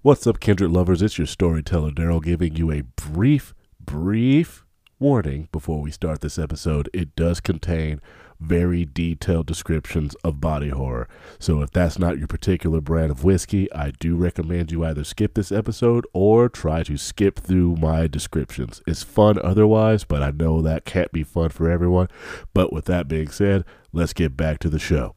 What's 0.00 0.28
up, 0.28 0.38
kindred 0.38 0.70
lovers? 0.70 1.02
It's 1.02 1.18
your 1.18 1.26
storyteller, 1.26 1.90
Daryl, 1.90 2.22
giving 2.22 2.54
you 2.54 2.70
a 2.70 2.82
brief, 2.82 3.52
brief 3.80 4.64
warning 5.00 5.48
before 5.50 5.80
we 5.80 5.90
start 5.90 6.20
this 6.20 6.38
episode. 6.38 6.88
It 6.94 7.16
does 7.16 7.40
contain 7.40 8.00
very 8.38 8.84
detailed 8.84 9.46
descriptions 9.46 10.14
of 10.22 10.40
body 10.40 10.68
horror. 10.68 11.08
So 11.40 11.62
if 11.62 11.72
that's 11.72 11.98
not 11.98 12.16
your 12.16 12.28
particular 12.28 12.80
brand 12.80 13.10
of 13.10 13.24
whiskey, 13.24 13.70
I 13.72 13.90
do 13.90 14.14
recommend 14.14 14.70
you 14.70 14.84
either 14.84 15.02
skip 15.02 15.34
this 15.34 15.50
episode 15.50 16.06
or 16.12 16.48
try 16.48 16.84
to 16.84 16.96
skip 16.96 17.40
through 17.40 17.74
my 17.80 18.06
descriptions. 18.06 18.80
It's 18.86 19.02
fun 19.02 19.36
otherwise, 19.42 20.04
but 20.04 20.22
I 20.22 20.30
know 20.30 20.62
that 20.62 20.84
can't 20.84 21.10
be 21.10 21.24
fun 21.24 21.48
for 21.48 21.68
everyone. 21.68 22.06
But 22.54 22.72
with 22.72 22.84
that 22.84 23.08
being 23.08 23.30
said, 23.30 23.64
let's 23.92 24.12
get 24.12 24.36
back 24.36 24.60
to 24.60 24.68
the 24.68 24.78
show. 24.78 25.16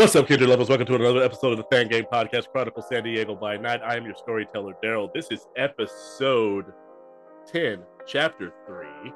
What's 0.00 0.16
up, 0.16 0.28
kindred 0.28 0.48
lovers? 0.48 0.70
Welcome 0.70 0.86
to 0.86 0.94
another 0.94 1.22
episode 1.22 1.50
of 1.50 1.58
the 1.58 1.64
Fang 1.70 1.86
Gang 1.86 2.04
Podcast, 2.10 2.48
Chronicle 2.52 2.82
San 2.82 3.04
Diego 3.04 3.34
by 3.34 3.58
Night. 3.58 3.82
I 3.84 3.96
am 3.96 4.06
your 4.06 4.14
storyteller, 4.14 4.72
Daryl. 4.82 5.12
This 5.12 5.26
is 5.30 5.46
episode 5.58 6.72
10, 7.52 7.82
chapter 8.06 8.50
3 8.66 9.12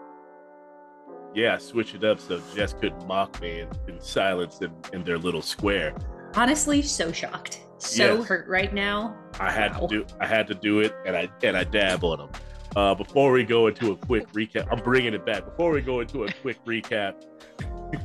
yeah, 1.34 1.56
switch 1.56 1.94
it 1.94 2.04
up 2.04 2.20
so 2.20 2.38
Jess 2.54 2.74
could 2.74 2.92
mock 3.06 3.40
me 3.40 3.60
in, 3.60 3.68
in 3.88 3.98
silence 3.98 4.60
in, 4.60 4.74
in 4.92 5.04
their 5.04 5.16
little 5.16 5.40
square. 5.40 5.96
Honestly, 6.34 6.82
so 6.82 7.10
shocked, 7.10 7.62
so 7.78 8.18
yes. 8.18 8.26
hurt 8.26 8.46
right 8.46 8.74
now. 8.74 9.16
I 9.40 9.50
had 9.50 9.72
wow. 9.72 9.86
to 9.86 9.88
do 9.88 10.06
I 10.20 10.26
had 10.26 10.46
to 10.48 10.54
do 10.54 10.80
it, 10.80 10.94
and 11.06 11.16
I 11.16 11.30
and 11.42 11.56
I 11.56 11.64
dab 11.64 12.04
on 12.04 12.18
them. 12.18 12.30
Uh, 12.76 12.94
before 12.94 13.32
we 13.32 13.42
go 13.42 13.68
into 13.68 13.92
a 13.92 13.96
quick 13.96 14.30
recap, 14.32 14.68
I'm 14.70 14.84
bringing 14.84 15.14
it 15.14 15.24
back. 15.24 15.46
Before 15.46 15.70
we 15.70 15.80
go 15.80 16.00
into 16.00 16.24
a 16.24 16.32
quick 16.42 16.62
recap, 16.66 17.14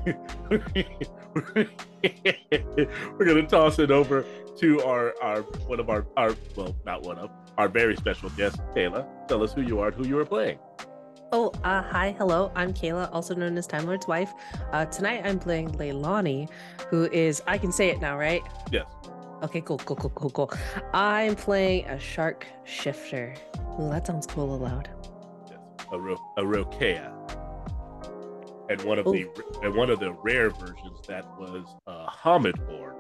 we're 2.03 3.25
gonna 3.25 3.47
toss 3.47 3.79
it 3.79 3.91
over 3.91 4.25
to 4.57 4.81
our 4.83 5.13
our 5.21 5.41
one 5.67 5.79
of 5.79 5.89
our 5.89 6.05
our 6.17 6.35
well, 6.55 6.75
not 6.85 7.03
one 7.03 7.17
of 7.17 7.29
our 7.57 7.67
very 7.67 7.95
special 7.95 8.29
guests, 8.31 8.59
Kayla. 8.75 9.05
Tell 9.27 9.43
us 9.43 9.53
who 9.53 9.61
you 9.61 9.79
are 9.79 9.87
and 9.87 9.95
who 9.95 10.07
you 10.07 10.17
are 10.17 10.25
playing. 10.25 10.59
Oh, 11.31 11.51
uh, 11.63 11.83
hi, 11.83 12.15
hello. 12.17 12.51
I'm 12.55 12.73
Kayla, 12.73 13.09
also 13.13 13.35
known 13.35 13.55
as 13.57 13.67
Time 13.67 13.85
Lord's 13.85 14.07
wife. 14.07 14.33
Uh, 14.71 14.85
tonight 14.85 15.21
I'm 15.23 15.37
playing 15.37 15.69
Leilani, 15.73 16.49
who 16.89 17.05
is, 17.11 17.43
I 17.45 17.59
can 17.59 17.71
say 17.71 17.89
it 17.89 18.01
now, 18.01 18.17
right? 18.17 18.41
Yes. 18.71 18.85
Okay, 19.43 19.61
cool, 19.61 19.77
cool, 19.77 19.95
cool, 19.95 20.09
cool, 20.09 20.31
cool. 20.31 20.51
I'm 20.91 21.35
playing 21.35 21.85
a 21.85 21.99
shark 21.99 22.47
shifter. 22.63 23.35
Ooh, 23.79 23.89
that 23.89 24.07
sounds 24.07 24.25
cool 24.25 24.55
aloud. 24.55 24.89
Yes, 25.49 25.59
a, 25.91 25.99
ro- 25.99 26.17
a 26.37 26.41
Rokea. 26.41 27.13
And 28.69 28.81
one 28.83 28.99
of 28.99 29.07
Ooh. 29.07 29.11
the 29.11 29.27
and 29.63 29.75
one 29.75 29.89
of 29.89 29.99
the 29.99 30.13
rare 30.13 30.49
versions 30.51 30.99
that 31.07 31.25
was 31.39 31.65
uh, 31.87 32.07
homid 32.07 32.55
born. 32.67 32.95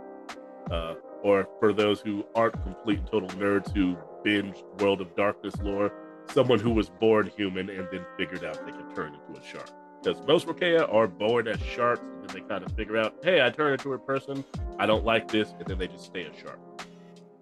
Uh, 0.71 0.95
or 1.23 1.47
for 1.59 1.73
those 1.73 1.99
who 2.01 2.25
aren't 2.35 2.61
complete 2.63 2.99
and 2.99 3.07
total 3.07 3.29
nerds 3.29 3.73
who 3.75 3.97
binge 4.23 4.63
World 4.79 5.01
of 5.01 5.15
Darkness 5.15 5.55
lore, 5.61 5.91
someone 6.31 6.59
who 6.59 6.71
was 6.71 6.89
born 6.89 7.29
human 7.35 7.69
and 7.69 7.87
then 7.91 8.05
figured 8.17 8.43
out 8.43 8.65
they 8.65 8.71
could 8.71 8.95
turn 8.95 9.13
into 9.13 9.39
a 9.39 9.43
shark. 9.43 9.69
Because 10.01 10.21
most 10.25 10.47
Rokea 10.47 10.91
are 10.93 11.07
born 11.07 11.47
as 11.47 11.59
sharks 11.61 12.01
and 12.01 12.29
then 12.29 12.41
they 12.41 12.47
kind 12.47 12.63
of 12.63 12.71
figure 12.73 12.97
out, 12.97 13.15
hey, 13.23 13.45
I 13.45 13.49
turn 13.49 13.73
into 13.73 13.93
a 13.93 13.99
person, 13.99 14.45
I 14.77 14.85
don't 14.85 15.03
like 15.03 15.29
this, 15.29 15.53
and 15.59 15.67
then 15.67 15.77
they 15.77 15.87
just 15.87 16.05
stay 16.05 16.23
a 16.23 16.39
shark. 16.39 16.59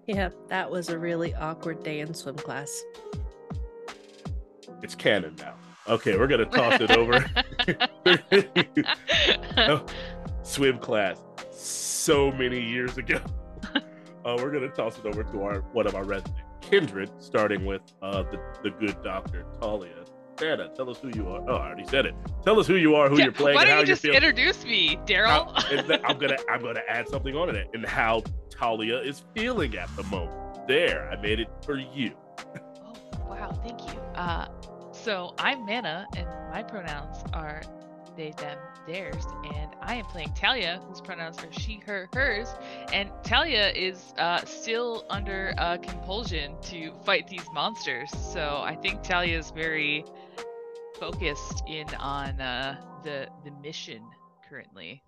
Yeah, 0.06 0.30
that 0.48 0.70
was 0.70 0.88
a 0.88 0.98
really 0.98 1.34
awkward 1.34 1.82
day 1.84 2.00
in 2.00 2.14
swim 2.14 2.36
class. 2.36 2.82
It's 4.82 4.94
canon 4.94 5.36
now. 5.38 5.54
Okay, 5.88 6.18
we're 6.18 6.26
gonna 6.26 6.44
toss 6.44 6.80
it 6.80 6.90
over. 6.90 7.24
oh, 9.56 9.86
swim 10.42 10.78
class, 10.78 11.18
so 11.50 12.30
many 12.32 12.60
years 12.60 12.98
ago. 12.98 13.20
Uh, 14.24 14.36
we're 14.36 14.50
gonna 14.50 14.68
toss 14.68 14.98
it 14.98 15.06
over 15.06 15.22
to 15.24 15.42
our 15.42 15.60
one 15.72 15.86
of 15.86 15.94
our 15.94 16.04
residents 16.04 16.42
kindred, 16.60 17.10
starting 17.18 17.64
with 17.64 17.82
uh, 18.02 18.22
the, 18.24 18.38
the 18.62 18.70
good 18.70 19.02
doctor, 19.02 19.44
Talia. 19.60 20.04
Santa, 20.38 20.68
tell 20.68 20.88
us 20.88 20.98
who 20.98 21.10
you 21.14 21.28
are. 21.28 21.42
Oh, 21.48 21.56
I 21.56 21.66
already 21.66 21.86
said 21.86 22.06
it. 22.06 22.14
Tell 22.44 22.60
us 22.60 22.66
who 22.66 22.76
you 22.76 22.94
are, 22.94 23.08
who 23.08 23.18
yeah, 23.18 23.24
you're 23.24 23.32
playing, 23.32 23.56
why 23.56 23.64
don't 23.64 23.80
you 23.80 23.86
just 23.86 24.04
introduce 24.04 24.64
me, 24.64 24.96
Daryl? 25.06 25.52
I'm 26.04 26.18
gonna 26.18 26.36
I'm 26.48 26.60
gonna 26.60 26.82
add 26.88 27.08
something 27.08 27.34
on 27.34 27.54
it 27.54 27.68
and 27.74 27.84
how 27.84 28.22
Talia 28.50 28.98
is 28.98 29.24
feeling 29.34 29.76
at 29.76 29.88
the 29.96 30.04
moment. 30.04 30.68
There, 30.68 31.10
I 31.10 31.20
made 31.20 31.40
it 31.40 31.48
for 31.64 31.78
you. 31.78 32.12
oh 32.38 33.26
wow, 33.26 33.50
thank 33.64 33.80
you. 33.80 33.98
Uh, 34.14 34.46
so 35.04 35.34
I'm 35.38 35.64
Mana, 35.64 36.06
and 36.16 36.26
my 36.52 36.62
pronouns 36.62 37.18
are 37.32 37.62
they, 38.16 38.32
them, 38.32 38.58
theirs, 38.86 39.24
and 39.54 39.70
I 39.80 39.94
am 39.94 40.04
playing 40.06 40.32
Talia, 40.34 40.80
whose 40.88 41.00
pronouns 41.00 41.38
are 41.38 41.52
she, 41.52 41.80
her, 41.86 42.08
hers, 42.12 42.48
and 42.92 43.10
Talia 43.22 43.70
is 43.70 44.12
uh, 44.18 44.44
still 44.44 45.04
under 45.08 45.54
uh, 45.56 45.76
compulsion 45.78 46.56
to 46.62 46.92
fight 47.04 47.28
these 47.28 47.46
monsters. 47.52 48.10
So 48.10 48.60
I 48.64 48.74
think 48.74 49.02
Talia 49.02 49.38
is 49.38 49.52
very 49.52 50.04
focused 50.98 51.62
in 51.68 51.86
on 51.94 52.40
uh, 52.40 52.76
the 53.04 53.28
the 53.44 53.52
mission 53.62 54.02
currently. 54.48 55.00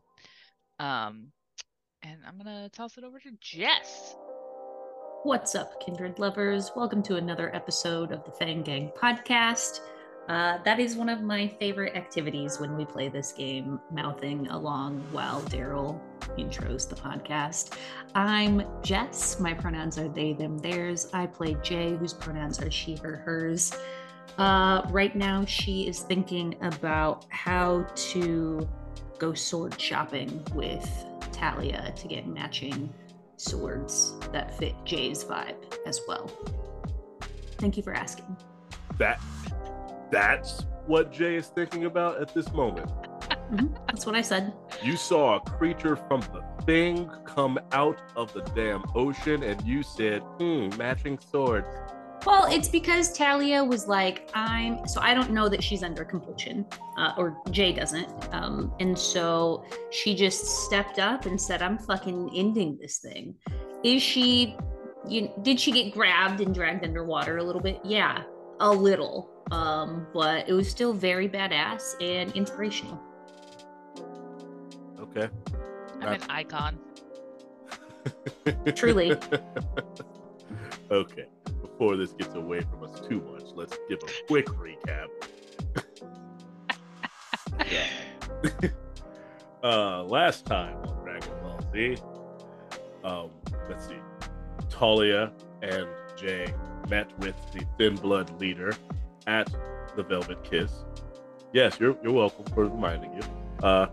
Um, 0.79 1.33
and 2.03 2.21
I'm 2.27 2.39
gonna 2.39 2.69
toss 2.69 2.97
it 2.97 3.05
over 3.05 3.19
to 3.19 3.31
Jess. 3.41 4.15
What's 5.23 5.55
up, 5.55 5.79
kindred 5.85 6.19
lovers? 6.19 6.73
Welcome 6.75 7.03
to 7.03 7.17
another 7.17 7.55
episode 7.55 8.11
of 8.11 8.25
the 8.25 8.31
Fang 8.31 8.63
Gang 8.63 8.91
podcast. 8.97 9.81
Uh, 10.31 10.57
that 10.65 10.81
is 10.81 10.97
one 10.97 11.11
of 11.11 11.21
my 11.21 11.47
favorite 11.47 11.95
activities 11.95 12.59
when 12.59 12.75
we 12.75 12.87
play 12.87 13.11
this 13.11 13.31
game, 13.31 13.79
mouthing 13.91 14.47
along 14.49 15.05
while 15.13 15.43
Daryl 15.43 16.01
intros 16.39 16.89
the 16.89 16.95
podcast. 16.95 17.77
I'm 18.15 18.63
Jess. 18.81 19.39
My 19.39 19.53
pronouns 19.53 19.99
are 19.99 20.09
they, 20.09 20.33
them, 20.33 20.57
theirs. 20.57 21.11
I 21.13 21.27
play 21.27 21.55
Jay, 21.63 21.95
whose 21.97 22.15
pronouns 22.15 22.59
are 22.63 22.71
she, 22.71 22.97
her, 22.97 23.17
hers. 23.17 23.75
Uh, 24.39 24.81
right 24.89 25.15
now, 25.15 25.45
she 25.45 25.87
is 25.87 26.01
thinking 26.01 26.57
about 26.63 27.27
how 27.29 27.87
to 27.95 28.67
go 29.19 29.35
sword 29.35 29.79
shopping 29.79 30.43
with 30.55 30.89
Talia 31.31 31.93
to 31.95 32.09
get 32.09 32.27
matching 32.27 32.91
swords 33.41 34.15
that 34.33 34.57
fit 34.59 34.75
Jay's 34.85 35.25
vibe 35.25 35.57
as 35.87 36.01
well. 36.07 36.31
Thank 37.59 37.77
you 37.77 37.83
for 37.83 37.93
asking. 37.93 38.37
That 38.99 39.21
that's 40.11 40.67
what 40.87 41.13
Jay 41.13 41.37
is 41.37 41.47
thinking 41.49 41.85
about 41.85 42.21
at 42.21 42.35
this 42.35 42.53
moment. 42.53 42.91
Mm-hmm. 43.53 43.75
That's 43.87 44.07
what 44.07 44.15
I 44.15 44.23
said. 44.23 44.53
You 44.83 44.97
saw 44.97 45.37
a 45.37 45.41
creature 45.41 45.97
from 45.97 46.21
the 46.21 46.43
thing 46.65 47.11
come 47.25 47.59
out 47.73 48.01
of 48.17 48.33
the 48.33 48.43
damn 48.55 48.85
ocean, 48.95 49.43
and 49.43 49.61
you 49.67 49.83
said, 49.83 50.21
hmm, 50.39 50.69
matching 50.77 51.19
swords. 51.19 51.67
Well, 52.27 52.47
it's 52.53 52.69
because 52.69 53.13
Talia 53.13 53.65
was 53.65 53.89
like, 53.89 54.31
I'm 54.35 54.87
so 54.87 55.01
I 55.01 55.15
don't 55.15 55.31
know 55.31 55.49
that 55.49 55.63
she's 55.63 55.83
under 55.83 56.05
compulsion, 56.05 56.67
uh, 56.99 57.13
or 57.17 57.41
Jay 57.51 57.73
doesn't. 57.73 58.09
Um, 58.33 58.75
and 58.79 58.99
so 58.99 59.65
she 59.91 60.15
just 60.15 60.45
stepped 60.67 60.99
up 60.99 61.27
and 61.27 61.41
said, 61.41 61.63
I'm 61.63 61.79
fucking 61.79 62.31
ending 62.35 62.79
this 62.81 62.99
thing. 62.99 63.35
Is 63.83 64.03
she, 64.03 64.57
you, 65.09 65.33
did 65.43 65.59
she 65.59 65.73
get 65.73 65.93
grabbed 65.93 66.41
and 66.41 66.55
dragged 66.55 66.85
underwater 66.85 67.39
a 67.39 67.43
little 67.43 67.63
bit? 67.63 67.81
Yeah, 67.85 68.23
a 68.61 68.71
little 68.71 69.41
um, 69.51 70.07
but 70.13 70.49
it 70.49 70.53
was 70.53 70.71
still 70.71 70.93
very 70.93 71.29
badass 71.29 71.95
and 72.01 72.33
inspirational. 72.33 73.01
Okay. 75.01 75.29
I'm 75.95 76.01
Not... 76.01 76.23
an 76.23 76.31
icon. 76.31 76.79
Truly. 78.75 79.13
okay. 80.91 81.27
Before 81.61 81.97
this 81.97 82.13
gets 82.13 82.35
away 82.35 82.61
from 82.61 82.85
us 82.85 83.01
too 83.09 83.21
much, 83.33 83.45
let's 83.55 83.77
give 83.89 83.99
a 84.03 84.27
quick 84.27 84.47
recap. 84.47 85.09
uh, 89.63 90.05
last 90.05 90.47
time 90.47 90.77
on 90.87 91.05
Dragon 91.05 91.31
Ball 91.43 91.61
Z, 91.73 91.97
um, 93.05 93.31
let's 93.69 93.87
see, 93.87 93.99
Talia 94.69 95.33
and 95.63 95.87
Jay 96.17 96.53
met 96.89 97.17
with 97.19 97.35
the 97.53 97.65
Thin 97.79 97.95
Blood 97.97 98.41
leader 98.41 98.73
at 99.27 99.53
the 99.97 100.03
Velvet 100.03 100.43
Kiss. 100.45 100.85
Yes, 101.53 101.79
you're 101.81 101.97
you're 102.03 102.13
welcome 102.13 102.45
for 102.55 102.65
reminding 102.65 103.13
you. 103.15 103.23
Uh, 103.63 103.87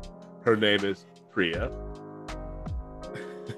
her 0.43 0.55
name 0.55 0.85
is 0.85 1.05
Priya. 1.31 1.71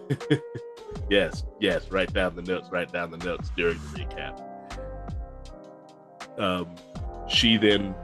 yes, 1.10 1.46
yes. 1.60 1.90
Write 1.92 2.14
down 2.14 2.36
the 2.36 2.42
notes. 2.42 2.70
Write 2.72 2.92
down 2.92 3.12
the 3.12 3.18
notes 3.18 3.52
during 3.56 3.78
the 3.78 4.00
recap. 4.00 4.42
Um, 6.40 6.76
she 7.28 7.58
then 7.58 7.96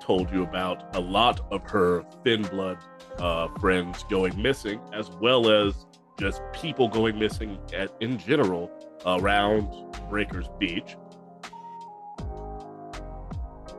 told 0.00 0.30
you 0.30 0.42
about 0.42 0.96
a 0.96 1.00
lot 1.00 1.40
of 1.50 1.62
her 1.70 2.04
thin 2.24 2.42
blood 2.42 2.78
uh, 3.18 3.48
friends 3.60 4.04
going 4.08 4.40
missing, 4.40 4.80
as 4.92 5.10
well 5.10 5.50
as 5.50 5.86
just 6.18 6.42
people 6.52 6.88
going 6.88 7.18
missing 7.18 7.58
at, 7.74 7.92
in 8.00 8.18
general 8.18 8.70
around 9.04 9.68
Breakers 10.08 10.48
Beach 10.58 10.96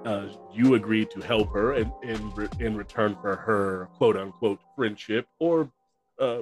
uh, 0.05 0.27
you 0.53 0.75
agreed 0.75 1.09
to 1.11 1.21
help 1.21 1.51
her 1.53 1.73
in, 1.73 1.91
in, 2.03 2.31
in 2.59 2.75
return 2.75 3.15
for 3.21 3.35
her 3.35 3.89
quote 3.97 4.17
unquote 4.17 4.59
friendship 4.75 5.27
or 5.39 5.69
uh, 6.19 6.39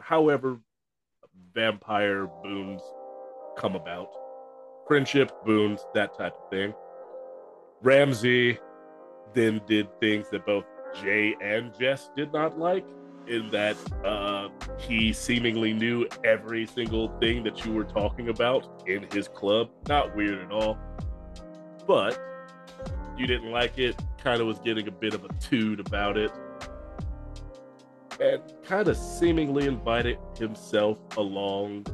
however 0.00 0.58
vampire 1.54 2.26
boons 2.42 2.82
come 3.56 3.74
about. 3.74 4.08
Friendship, 4.86 5.32
boons, 5.44 5.80
that 5.94 6.16
type 6.16 6.34
of 6.34 6.50
thing. 6.50 6.74
Ramsey 7.82 8.58
then 9.34 9.60
did 9.66 9.88
things 10.00 10.30
that 10.30 10.46
both 10.46 10.64
Jay 11.02 11.34
and 11.42 11.72
Jess 11.78 12.10
did 12.16 12.32
not 12.32 12.58
like, 12.58 12.84
in 13.26 13.50
that 13.50 13.76
uh, 14.04 14.48
he 14.78 15.12
seemingly 15.12 15.72
knew 15.72 16.08
every 16.24 16.66
single 16.66 17.08
thing 17.18 17.44
that 17.44 17.64
you 17.64 17.72
were 17.72 17.84
talking 17.84 18.30
about 18.30 18.82
in 18.86 19.06
his 19.12 19.28
club. 19.28 19.68
Not 19.86 20.16
weird 20.16 20.38
at 20.44 20.50
all. 20.50 20.78
But 21.86 22.18
you 23.16 23.26
didn't 23.26 23.50
like 23.50 23.78
it, 23.78 24.00
kind 24.22 24.40
of 24.40 24.46
was 24.46 24.58
getting 24.60 24.88
a 24.88 24.92
bit 24.92 25.12
of 25.14 25.24
a 25.24 25.28
toot 25.40 25.80
about 25.80 26.16
it, 26.16 26.32
and 28.20 28.42
kind 28.64 28.88
of 28.88 28.96
seemingly 28.96 29.66
invited 29.66 30.18
himself 30.36 30.98
along 31.16 31.84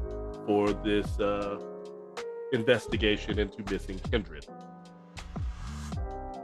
for 0.46 0.72
this 0.72 1.18
uh, 1.20 1.58
investigation 2.52 3.38
into 3.38 3.62
missing 3.70 3.98
kindred. 4.10 4.46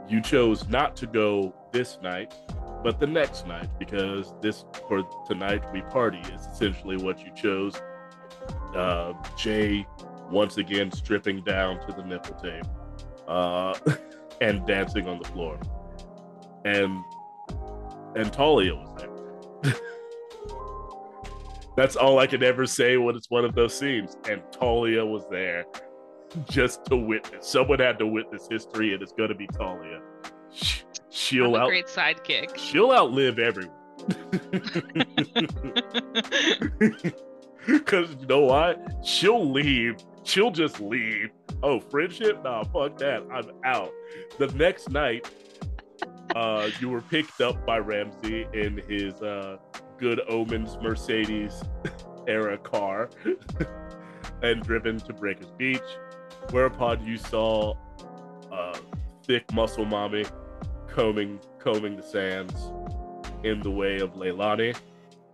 You 0.07 0.21
chose 0.21 0.67
not 0.67 0.95
to 0.97 1.07
go 1.07 1.53
this 1.71 1.97
night, 2.03 2.33
but 2.83 2.99
the 2.99 3.07
next 3.07 3.47
night, 3.47 3.69
because 3.79 4.33
this 4.41 4.65
for 4.87 5.03
tonight 5.27 5.63
we 5.71 5.81
party 5.83 6.19
is 6.33 6.45
essentially 6.47 6.97
what 6.97 7.19
you 7.19 7.31
chose. 7.35 7.81
Uh, 8.75 9.13
Jay 9.37 9.85
once 10.29 10.57
again 10.57 10.91
stripping 10.91 11.43
down 11.43 11.79
to 11.87 11.93
the 11.93 12.03
nipple 12.03 12.35
tape 12.35 12.65
uh, 13.27 13.77
and 14.41 14.65
dancing 14.65 15.07
on 15.07 15.19
the 15.19 15.27
floor, 15.29 15.59
and 16.65 17.03
and 18.15 18.33
Talia 18.33 18.75
was 18.75 18.89
there. 18.97 19.10
That's 21.77 21.95
all 21.95 22.19
I 22.19 22.27
can 22.27 22.43
ever 22.43 22.65
say 22.65 22.97
when 22.97 23.15
it's 23.15 23.29
one 23.29 23.45
of 23.45 23.55
those 23.55 23.77
scenes. 23.77 24.17
And 24.29 24.41
Talia 24.51 25.05
was 25.05 25.23
there 25.29 25.65
just 26.49 26.85
to 26.85 26.97
witness. 26.97 27.47
Someone 27.47 27.79
had 27.79 27.97
to 27.99 28.07
witness 28.07 28.47
history, 28.49 28.93
and 28.93 29.01
it's 29.01 29.13
going 29.13 29.29
to 29.29 29.35
be 29.35 29.47
Talia. 29.47 30.01
She'll 31.09 31.55
out. 31.55 31.69
great 31.69 31.87
sidekick. 31.87 32.57
She'll 32.57 32.91
outlive 32.91 33.39
everyone. 33.39 33.71
Because 37.65 38.09
you 38.19 38.25
know 38.25 38.41
why? 38.41 38.75
She'll 39.03 39.49
leave. 39.49 39.97
She'll 40.23 40.51
just 40.51 40.79
leave. 40.79 41.29
Oh, 41.63 41.79
friendship? 41.79 42.43
Nah, 42.43 42.63
fuck 42.63 42.97
that. 42.97 43.23
I'm 43.31 43.51
out. 43.63 43.91
The 44.39 44.47
next 44.47 44.89
night, 44.89 45.29
uh, 46.35 46.69
you 46.79 46.89
were 46.89 47.01
picked 47.01 47.41
up 47.41 47.65
by 47.65 47.77
Ramsey 47.77 48.47
in 48.53 48.81
his 48.87 49.21
uh, 49.21 49.57
Good 49.97 50.21
Omens 50.27 50.77
Mercedes 50.81 51.63
era 52.27 52.57
car 52.57 53.09
and 54.41 54.61
driven 54.63 54.97
to 54.99 55.13
Breakers 55.13 55.51
Beach, 55.57 55.79
whereupon 56.51 57.05
you 57.05 57.17
saw 57.17 57.75
uh, 58.51 58.77
thick 59.25 59.51
muscle 59.53 59.85
mommy 59.85 60.25
combing 60.87 61.39
combing 61.59 61.95
the 61.95 62.03
sands 62.03 62.71
in 63.43 63.61
the 63.61 63.71
way 63.71 63.99
of 63.99 64.13
Leilani. 64.13 64.75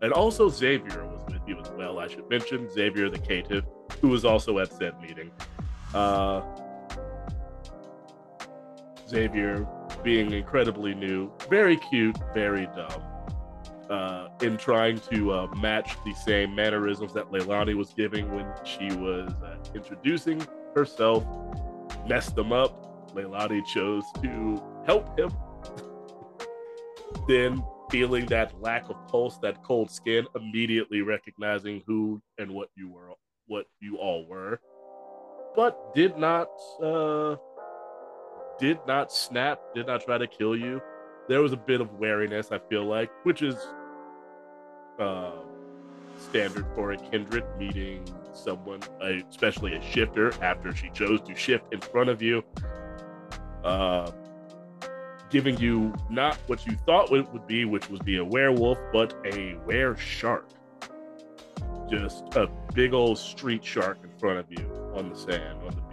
And 0.01 0.13
also 0.13 0.49
Xavier 0.49 1.05
was 1.05 1.21
with 1.33 1.41
you 1.47 1.59
as 1.59 1.69
well, 1.71 1.99
I 1.99 2.07
should 2.07 2.29
mention. 2.29 2.69
Xavier 2.69 3.09
the 3.09 3.17
caitiff, 3.17 3.65
who 3.99 4.09
was 4.09 4.25
also 4.25 4.59
at 4.59 4.71
said 4.71 4.99
meeting. 5.01 5.31
Uh, 5.93 6.41
Xavier 9.09 9.67
being 10.03 10.31
incredibly 10.33 10.93
new, 10.93 11.31
very 11.49 11.77
cute, 11.77 12.17
very 12.33 12.67
dumb. 12.75 13.03
Uh, 13.89 14.27
in 14.41 14.57
trying 14.57 14.99
to 14.99 15.31
uh, 15.31 15.47
match 15.55 15.95
the 16.05 16.13
same 16.13 16.53
mannerisms 16.53 17.13
that 17.13 17.31
Leilani 17.31 17.73
was 17.73 17.93
giving 17.93 18.29
when 18.35 18.45
she 18.65 18.87
was 18.97 19.31
uh, 19.43 19.55
introducing 19.73 20.45
herself, 20.75 21.25
messed 22.05 22.35
them 22.35 22.51
up. 22.51 23.13
Leilani 23.13 23.65
chose 23.65 24.03
to 24.21 24.61
help 24.85 25.17
him. 25.17 25.31
then 27.27 27.63
feeling 27.89 28.25
that 28.27 28.59
lack 28.61 28.89
of 28.89 28.95
pulse, 29.07 29.37
that 29.39 29.63
cold 29.63 29.89
skin, 29.89 30.25
immediately 30.35 31.01
recognizing 31.01 31.81
who 31.87 32.21
and 32.37 32.51
what 32.51 32.69
you 32.75 32.89
were, 32.89 33.09
what 33.45 33.65
you 33.79 33.97
all 33.97 34.25
were, 34.27 34.59
but 35.55 35.93
did 35.95 36.17
not, 36.17 36.47
uh, 36.83 37.35
did 38.59 38.79
not 38.87 39.11
snap, 39.11 39.59
did 39.73 39.87
not 39.87 40.03
try 40.03 40.17
to 40.17 40.27
kill 40.27 40.55
you. 40.55 40.81
There 41.27 41.41
was 41.41 41.53
a 41.53 41.57
bit 41.57 41.81
of 41.81 41.93
wariness, 41.99 42.51
I 42.51 42.59
feel 42.59 42.85
like, 42.85 43.11
which 43.23 43.41
is 43.41 43.55
uh, 44.99 45.31
standard 46.17 46.65
for 46.73 46.91
a 46.91 46.97
kindred 46.97 47.45
meeting 47.57 48.03
someone, 48.33 48.81
especially 49.29 49.75
a 49.75 49.81
shifter, 49.81 50.31
after 50.43 50.73
she 50.73 50.89
chose 50.91 51.21
to 51.21 51.35
shift 51.35 51.65
in 51.73 51.81
front 51.81 52.09
of 52.09 52.21
you. 52.21 52.43
Uh, 53.63 54.11
giving 55.29 55.57
you 55.57 55.93
not 56.09 56.37
what 56.47 56.65
you 56.65 56.77
thought 56.85 57.11
it 57.11 57.27
would 57.33 57.47
be, 57.47 57.65
which 57.65 57.89
would 57.89 58.05
be 58.05 58.17
a 58.17 58.23
werewolf, 58.23 58.77
but 58.93 59.13
a 59.25 59.55
were 59.65 59.95
shark. 59.97 60.47
Just 61.89 62.23
a 62.35 62.47
big 62.73 62.93
old 62.93 63.17
street 63.17 63.63
shark 63.63 63.97
in 64.03 64.09
front 64.19 64.39
of 64.39 64.45
you 64.49 64.65
on 64.95 65.09
the 65.09 65.15
sand, 65.15 65.59
on 65.63 65.75
the. 65.75 65.86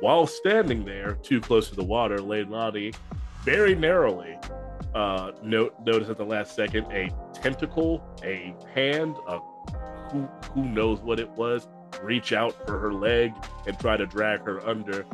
While 0.00 0.26
standing 0.26 0.84
there, 0.84 1.14
too 1.22 1.40
close 1.40 1.68
to 1.70 1.74
the 1.74 1.84
water, 1.84 2.18
Leilani 2.18 2.94
very 3.44 3.74
narrowly 3.74 4.36
uh, 4.94 5.32
note, 5.42 5.74
notice 5.84 6.08
at 6.08 6.16
the 6.16 6.24
last 6.24 6.54
second 6.54 6.86
a 6.92 7.10
tentacle, 7.34 8.02
a 8.22 8.54
hand, 8.74 9.16
a 9.26 9.38
who 10.10 10.28
who 10.54 10.64
knows 10.64 11.00
what 11.00 11.20
it 11.20 11.28
was, 11.30 11.68
reach 12.02 12.32
out 12.32 12.66
for 12.66 12.78
her 12.78 12.92
leg 12.92 13.32
and 13.66 13.78
try 13.78 13.96
to 13.96 14.06
drag 14.06 14.40
her 14.42 14.66
under. 14.66 15.04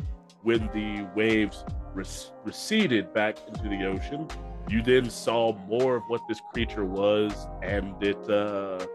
When 0.43 0.67
the 0.73 1.07
waves 1.15 1.65
rec- 1.93 2.07
receded 2.43 3.13
back 3.13 3.37
into 3.47 3.67
the 3.67 3.85
ocean, 3.85 4.27
you 4.69 4.81
then 4.81 5.09
saw 5.09 5.53
more 5.67 5.97
of 5.97 6.03
what 6.07 6.21
this 6.27 6.39
creature 6.53 6.85
was, 6.85 7.47
and 7.63 8.01
it, 8.01 8.29
uh, 8.29 8.85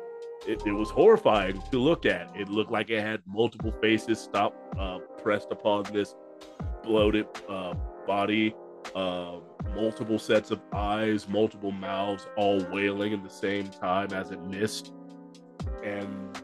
it 0.47 0.63
it 0.67 0.73
was 0.73 0.91
horrifying 0.91 1.61
to 1.71 1.79
look 1.79 2.07
at. 2.07 2.31
It 2.37 2.49
looked 2.49 2.71
like 2.71 2.91
it 2.91 3.03
had 3.03 3.23
multiple 3.27 3.73
faces 3.81 4.19
stop 4.21 4.55
uh, 4.79 4.99
pressed 5.23 5.49
upon 5.51 5.85
this 5.93 6.15
bloated 6.83 7.27
uh, 7.49 7.75
body, 8.07 8.55
uh, 8.95 9.37
multiple 9.75 10.19
sets 10.19 10.51
of 10.51 10.61
eyes, 10.73 11.29
multiple 11.29 11.73
mouths, 11.73 12.27
all 12.37 12.65
wailing 12.73 13.13
at 13.13 13.23
the 13.23 13.31
same 13.31 13.69
time 13.69 14.13
as 14.13 14.31
it 14.31 14.41
missed, 14.43 14.93
and 15.85 16.43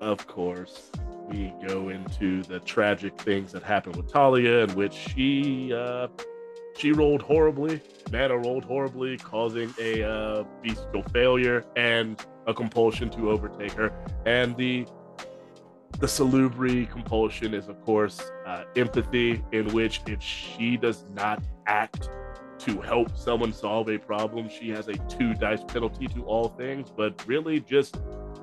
of 0.00 0.26
course 0.26 0.90
we 1.28 1.52
go 1.66 1.88
into 1.88 2.42
the 2.42 2.60
tragic 2.60 3.18
things 3.20 3.52
that 3.52 3.62
happened 3.62 3.96
with 3.96 4.12
Talia, 4.12 4.64
in 4.64 4.74
which 4.74 4.92
she 4.92 5.72
uh, 5.72 6.08
she 6.76 6.92
rolled 6.92 7.22
horribly. 7.22 7.80
Mana 8.12 8.36
rolled 8.36 8.64
horribly, 8.64 9.16
causing 9.16 9.72
a 9.80 10.02
uh, 10.02 10.44
bestial 10.62 11.02
failure 11.04 11.64
and 11.76 12.24
a 12.46 12.54
compulsion 12.54 13.10
to 13.10 13.30
overtake 13.30 13.72
her. 13.72 13.92
And 14.26 14.56
the 14.56 14.86
the 16.00 16.06
salubri 16.06 16.90
compulsion 16.90 17.54
is, 17.54 17.68
of 17.68 17.80
course, 17.84 18.20
uh, 18.46 18.64
empathy, 18.74 19.44
in 19.52 19.72
which 19.72 20.00
if 20.06 20.20
she 20.20 20.76
does 20.76 21.04
not 21.14 21.42
act 21.66 22.10
to 22.58 22.80
help 22.80 23.16
someone 23.16 23.52
solve 23.52 23.88
a 23.88 23.98
problem, 23.98 24.48
she 24.48 24.70
has 24.70 24.88
a 24.88 24.94
two 25.08 25.34
dice 25.34 25.62
penalty 25.64 26.06
to 26.08 26.24
all 26.24 26.48
things. 26.48 26.90
But 26.90 27.24
really, 27.26 27.60
just 27.60 27.96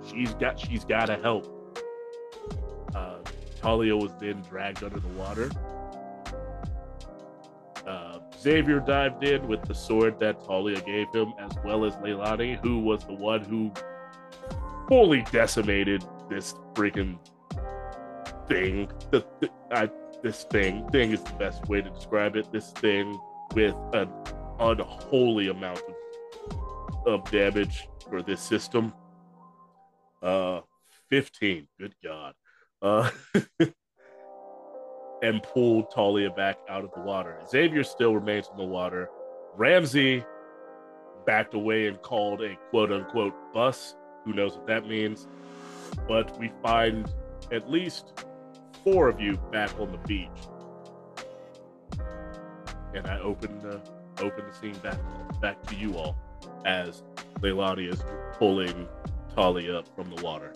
she's 0.08 0.34
got 0.36 0.60
she's 0.60 0.86
got 0.86 1.08
to 1.08 1.18
help. 1.18 1.46
Uh, 2.96 3.18
Talia 3.60 3.96
was 3.96 4.14
then 4.20 4.42
dragged 4.42 4.84
under 4.84 5.00
the 5.00 5.10
water. 5.10 5.50
Uh, 7.86 8.20
Xavier 8.40 8.80
dived 8.80 9.24
in 9.24 9.48
with 9.48 9.64
the 9.64 9.74
sword 9.74 10.20
that 10.20 10.44
Talia 10.46 10.80
gave 10.82 11.08
him, 11.14 11.34
as 11.40 11.52
well 11.66 11.84
as 11.84 11.96
Leilani, 11.96 12.60
who 12.60 12.80
was 12.80 13.04
the 13.06 13.14
one 13.14 13.44
who 13.44 13.72
fully 14.92 15.24
decimated 15.32 16.04
this 16.30 16.54
freaking 16.74 17.18
thing. 18.50 18.92
The, 19.10 19.26
the 19.40 19.50
I, 19.72 19.90
this 20.22 20.44
thing 20.44 20.86
thing 20.90 21.12
is 21.14 21.24
the 21.24 21.32
best 21.36 21.66
way 21.70 21.82
to 21.82 21.90
describe 21.90 22.36
it. 22.36 22.52
This 22.52 22.72
thing 22.72 23.18
with 23.56 23.74
an 23.94 24.10
unholy 24.60 25.48
amount 25.48 25.82
of, 25.88 27.08
of 27.08 27.32
damage 27.32 27.88
for 28.10 28.22
this 28.22 28.42
system. 28.42 28.94
Uh, 30.22 30.60
fifteen. 31.10 31.70
Good 31.80 31.96
God. 32.04 32.34
Uh, 32.82 33.10
and 35.24 35.42
pulled 35.42 35.90
Talia 35.92 36.32
back 36.32 36.58
out 36.68 36.84
of 36.84 36.92
the 36.94 37.02
water. 37.02 37.40
Xavier 37.50 37.86
still 37.86 38.14
remains 38.14 38.50
in 38.52 38.58
the 38.58 38.66
water. 38.66 39.10
Ramsey 39.56 40.26
backed 41.26 41.54
away 41.54 41.88
and 41.88 42.02
called 42.02 42.42
a 42.42 42.58
quote 42.72 42.92
unquote 42.92 43.34
bus. 43.54 43.96
Who 44.26 44.34
knows 44.34 44.56
what 44.56 44.68
that 44.68 44.88
means? 44.88 45.28
But 46.08 46.38
we 46.40 46.52
find 46.62 47.12
at 47.52 47.70
least 47.70 48.26
four 48.84 49.10
of 49.10 49.20
you 49.20 49.38
back 49.52 49.78
on 49.80 49.92
the 49.92 49.98
beach. 50.00 50.30
And 52.94 53.08
I 53.08 53.20
open 53.20 53.60
the 53.60 53.82
open 54.22 54.46
the 54.46 54.54
scene 54.54 54.78
back 54.80 54.98
back 55.42 55.62
to 55.68 55.76
you 55.76 55.96
all 55.96 56.16
as 56.66 57.04
Leilani 57.40 57.92
is 57.92 58.04
pulling 58.34 58.88
Tali 59.36 59.72
up 59.72 59.88
from 59.96 60.14
the 60.14 60.22
water. 60.22 60.54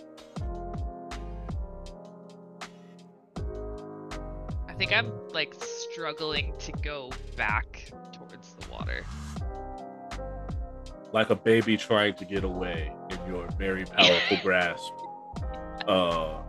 I 4.68 4.74
think 4.74 4.92
I'm 4.92 5.12
like 5.32 5.56
struggling 5.58 6.54
to 6.60 6.72
go 6.74 7.10
back 7.38 7.90
towards 8.12 8.56
the 8.56 8.70
water. 8.70 9.04
Like 11.14 11.30
a 11.30 11.36
baby 11.36 11.78
trying 11.78 12.16
to 12.16 12.26
get 12.26 12.44
away 12.44 12.92
your 13.28 13.48
very 13.58 13.86
powerful 13.86 14.38
grasp. 14.44 14.94
Uh 15.88 16.42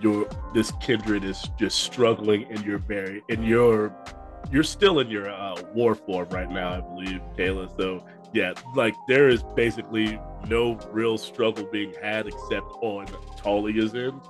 your 0.00 0.28
this 0.54 0.72
kindred 0.80 1.24
is 1.24 1.42
just 1.58 1.80
struggling 1.80 2.42
in 2.50 2.62
your 2.62 2.78
very 2.78 3.22
in 3.28 3.42
your 3.42 3.94
you're 4.50 4.62
still 4.62 5.00
in 5.00 5.10
your 5.10 5.30
uh, 5.30 5.60
war 5.74 5.94
form 5.94 6.28
right 6.30 6.50
now, 6.50 6.70
I 6.70 6.80
believe, 6.80 7.20
Kayla. 7.36 7.74
So 7.76 8.04
yeah, 8.32 8.52
like 8.74 8.94
there 9.06 9.28
is 9.28 9.42
basically 9.54 10.18
no 10.48 10.78
real 10.90 11.18
struggle 11.18 11.64
being 11.70 11.92
had 12.02 12.26
except 12.26 12.66
on 12.80 13.06
Talia's 13.36 13.94
end. 13.94 14.20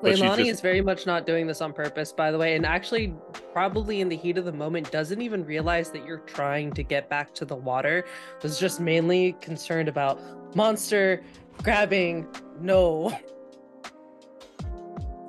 But 0.00 0.12
Leilani 0.14 0.36
just- 0.38 0.50
is 0.50 0.60
very 0.60 0.80
much 0.80 1.06
not 1.06 1.26
doing 1.26 1.46
this 1.46 1.60
on 1.60 1.72
purpose, 1.72 2.12
by 2.12 2.30
the 2.30 2.38
way, 2.38 2.54
and 2.54 2.64
actually, 2.64 3.14
probably 3.52 4.00
in 4.00 4.08
the 4.08 4.16
heat 4.16 4.38
of 4.38 4.44
the 4.44 4.52
moment, 4.52 4.90
doesn't 4.92 5.20
even 5.20 5.44
realize 5.44 5.90
that 5.90 6.06
you're 6.06 6.18
trying 6.18 6.72
to 6.74 6.82
get 6.84 7.08
back 7.08 7.34
to 7.34 7.44
the 7.44 7.56
water. 7.56 8.04
Was 8.42 8.60
just 8.60 8.80
mainly 8.80 9.32
concerned 9.40 9.88
about 9.88 10.20
monster 10.54 11.22
grabbing. 11.62 12.26
No, 12.60 13.18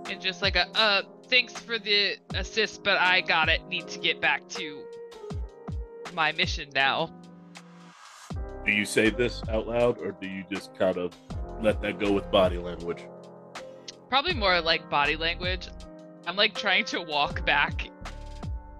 And 0.09 0.19
just 0.19 0.41
like 0.41 0.55
a 0.55 0.67
uh 0.75 1.03
thanks 1.27 1.53
for 1.53 1.77
the 1.77 2.17
assist, 2.33 2.83
but 2.83 2.97
I 2.97 3.21
got 3.21 3.49
it. 3.49 3.65
Need 3.67 3.87
to 3.89 3.99
get 3.99 4.19
back 4.19 4.47
to 4.49 4.83
my 6.13 6.31
mission 6.31 6.69
now. 6.73 7.11
Do 8.65 8.71
you 8.71 8.85
say 8.85 9.09
this 9.09 9.41
out 9.49 9.67
loud 9.67 9.99
or 9.99 10.11
do 10.11 10.27
you 10.27 10.43
just 10.51 10.75
kind 10.77 10.97
of 10.97 11.13
let 11.61 11.81
that 11.81 11.99
go 11.99 12.11
with 12.11 12.29
body 12.31 12.57
language? 12.57 13.05
Probably 14.09 14.33
more 14.33 14.59
like 14.61 14.89
body 14.89 15.15
language. 15.15 15.67
I'm 16.25 16.35
like 16.35 16.55
trying 16.55 16.85
to 16.85 17.01
walk 17.01 17.45
back 17.45 17.89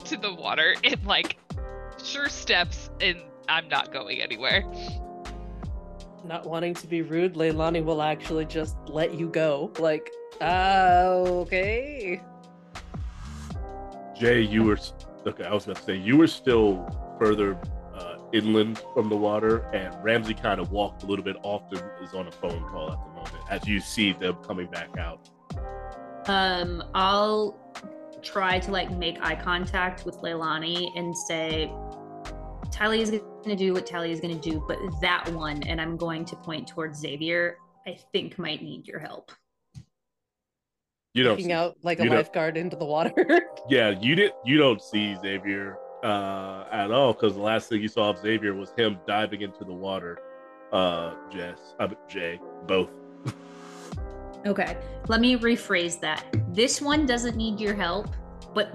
to 0.06 0.18
the 0.18 0.34
water 0.34 0.76
in 0.84 1.04
like 1.06 1.38
sure 2.04 2.30
steps 2.30 2.90
and 3.00 3.22
I'm 3.48 3.68
not 3.68 3.94
going 3.94 4.22
anywhere. 4.22 4.64
not 6.24 6.46
wanting 6.46 6.74
to 6.76 6.88
be 6.88 7.02
rude, 7.02 7.36
Leilani 7.36 7.84
will 7.84 8.02
actually 8.02 8.46
just 8.46 8.76
let 8.88 9.14
you 9.14 9.30
go. 9.30 9.72
Like, 9.80 10.10
uh, 10.42 11.24
okay. 11.26 12.22
Jay, 14.20 14.42
you 14.42 14.64
were 14.64 14.78
okay. 15.26 15.46
I 15.46 15.54
was 15.54 15.66
gonna 15.66 15.80
say 15.80 15.96
you 15.96 16.18
were 16.18 16.28
still 16.28 16.86
further 17.18 17.58
inland 18.34 18.82
from 18.94 19.10
the 19.10 19.16
water, 19.16 19.60
and 19.74 19.96
Ramsey 20.04 20.34
kind 20.34 20.60
of 20.60 20.72
walked 20.72 21.04
a 21.04 21.06
little 21.06 21.26
bit 21.26 21.38
off. 21.44 21.64
and 21.72 21.82
is 22.02 22.14
on 22.14 22.28
a 22.28 22.32
phone 22.32 22.64
call 22.70 22.92
at 22.92 23.00
the 23.04 23.10
moment 23.10 23.46
as 23.50 23.68
you 23.68 23.80
see 23.80 24.14
them 24.14 24.36
coming 24.46 24.68
back 24.68 24.98
out. 24.98 25.30
Um, 26.28 26.84
I'll 26.94 27.58
try 28.22 28.60
to 28.60 28.72
like 28.72 28.92
make 28.92 29.22
eye 29.22 29.36
contact 29.36 30.06
with 30.06 30.18
Leilani 30.18 30.98
and 30.98 31.16
say, 31.16 31.72
Tally 32.72 33.02
is 33.02 33.12
gonna 33.44 33.56
do 33.56 33.74
what 33.74 33.86
Tally 33.86 34.12
is 34.12 34.20
gonna 34.20 34.36
do, 34.36 34.64
but 34.68 34.78
that 35.02 35.30
one, 35.34 35.64
and 35.64 35.82
I'm 35.82 35.98
going 35.98 36.26
to 36.26 36.36
point 36.36 36.68
towards 36.68 37.00
Xavier, 37.00 37.58
I 37.88 37.98
think 38.12 38.38
might 38.38 38.62
need 38.62 38.88
your 38.88 39.00
help. 39.00 39.32
You 41.14 41.24
don't. 41.24 41.42
See, 41.42 41.52
out 41.52 41.78
like 41.82 42.00
a 42.00 42.04
lifeguard 42.04 42.56
into 42.56 42.76
the 42.76 42.86
water. 42.86 43.42
yeah, 43.70 44.00
you 44.00 44.16
did. 44.16 44.32
You 44.46 44.58
don't 44.58 44.82
see 44.82 45.18
Xavier 45.22 45.78
uh, 46.04 46.66
at 46.72 46.92
all 46.92 47.14
because 47.14 47.36
the 47.36 47.42
last 47.42 47.70
thing 47.70 47.82
you 47.82 47.88
saw 47.88 48.10
of 48.10 48.20
Xavier 48.20 48.54
was 48.54 48.72
him 48.78 49.00
diving 49.08 49.42
into 49.42 49.64
the 49.64 49.74
water. 49.74 50.18
Uh, 50.72 51.16
Jess, 51.32 51.76
uh, 51.80 51.88
Jay, 52.08 52.40
both. 52.68 52.90
Okay, 54.46 54.78
let 55.10 55.20
me 55.20 55.36
rephrase 55.36 56.00
that. 56.00 56.26
This 56.54 56.82
one 56.82 57.06
doesn't 57.06 57.36
need 57.36 57.60
your 57.60 57.74
help, 57.74 58.08
but 58.54 58.74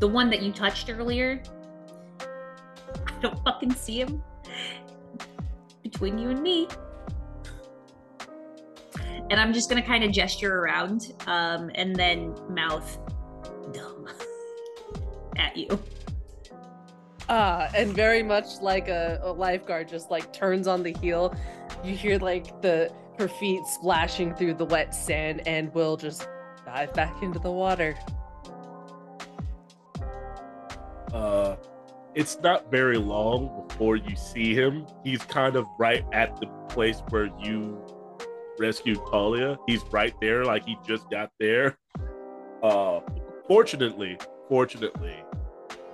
the 0.00 0.08
one 0.08 0.30
that 0.30 0.42
you 0.42 0.52
touched 0.52 0.90
earlier, 0.90 1.40
I 2.20 3.20
don't 3.20 3.38
fucking 3.44 3.74
see 3.74 4.00
him. 4.00 4.22
Between 5.82 6.18
you 6.18 6.30
and 6.30 6.42
me. 6.42 6.66
And 9.30 9.34
I'm 9.40 9.52
just 9.52 9.68
gonna 9.68 9.82
kind 9.82 10.02
of 10.02 10.10
gesture 10.10 10.58
around 10.58 11.12
um, 11.26 11.70
and 11.76 11.94
then 11.94 12.34
mouth 12.48 12.98
at 15.42 15.56
you. 15.56 15.68
Ah, 17.28 17.68
and 17.74 17.94
very 17.94 18.22
much 18.22 18.60
like 18.60 18.88
a, 18.88 19.20
a 19.22 19.32
lifeguard 19.32 19.88
just 19.88 20.10
like 20.10 20.32
turns 20.32 20.66
on 20.66 20.82
the 20.82 20.92
heel. 21.00 21.34
You 21.84 21.94
hear 21.94 22.18
like 22.18 22.60
the 22.62 22.92
her 23.18 23.28
feet 23.28 23.64
splashing 23.66 24.34
through 24.34 24.54
the 24.54 24.64
wet 24.64 24.94
sand 24.94 25.46
and 25.46 25.72
will 25.74 25.96
just 25.96 26.28
dive 26.64 26.92
back 26.94 27.22
into 27.22 27.38
the 27.38 27.50
water. 27.50 27.96
uh 31.12 31.56
it's 32.14 32.38
not 32.40 32.70
very 32.70 32.98
long 32.98 33.66
before 33.68 33.96
you 33.96 34.14
see 34.16 34.54
him. 34.54 34.86
He's 35.02 35.22
kind 35.22 35.56
of 35.56 35.66
right 35.78 36.04
at 36.12 36.38
the 36.40 36.46
place 36.68 37.02
where 37.08 37.30
you 37.42 37.82
rescued 38.58 38.98
Talia. 39.10 39.58
He's 39.66 39.82
right 39.90 40.14
there, 40.20 40.44
like 40.44 40.66
he 40.66 40.76
just 40.86 41.08
got 41.10 41.30
there. 41.40 41.78
Uh 42.62 43.00
fortunately, 43.48 44.18
fortunately, 44.48 45.16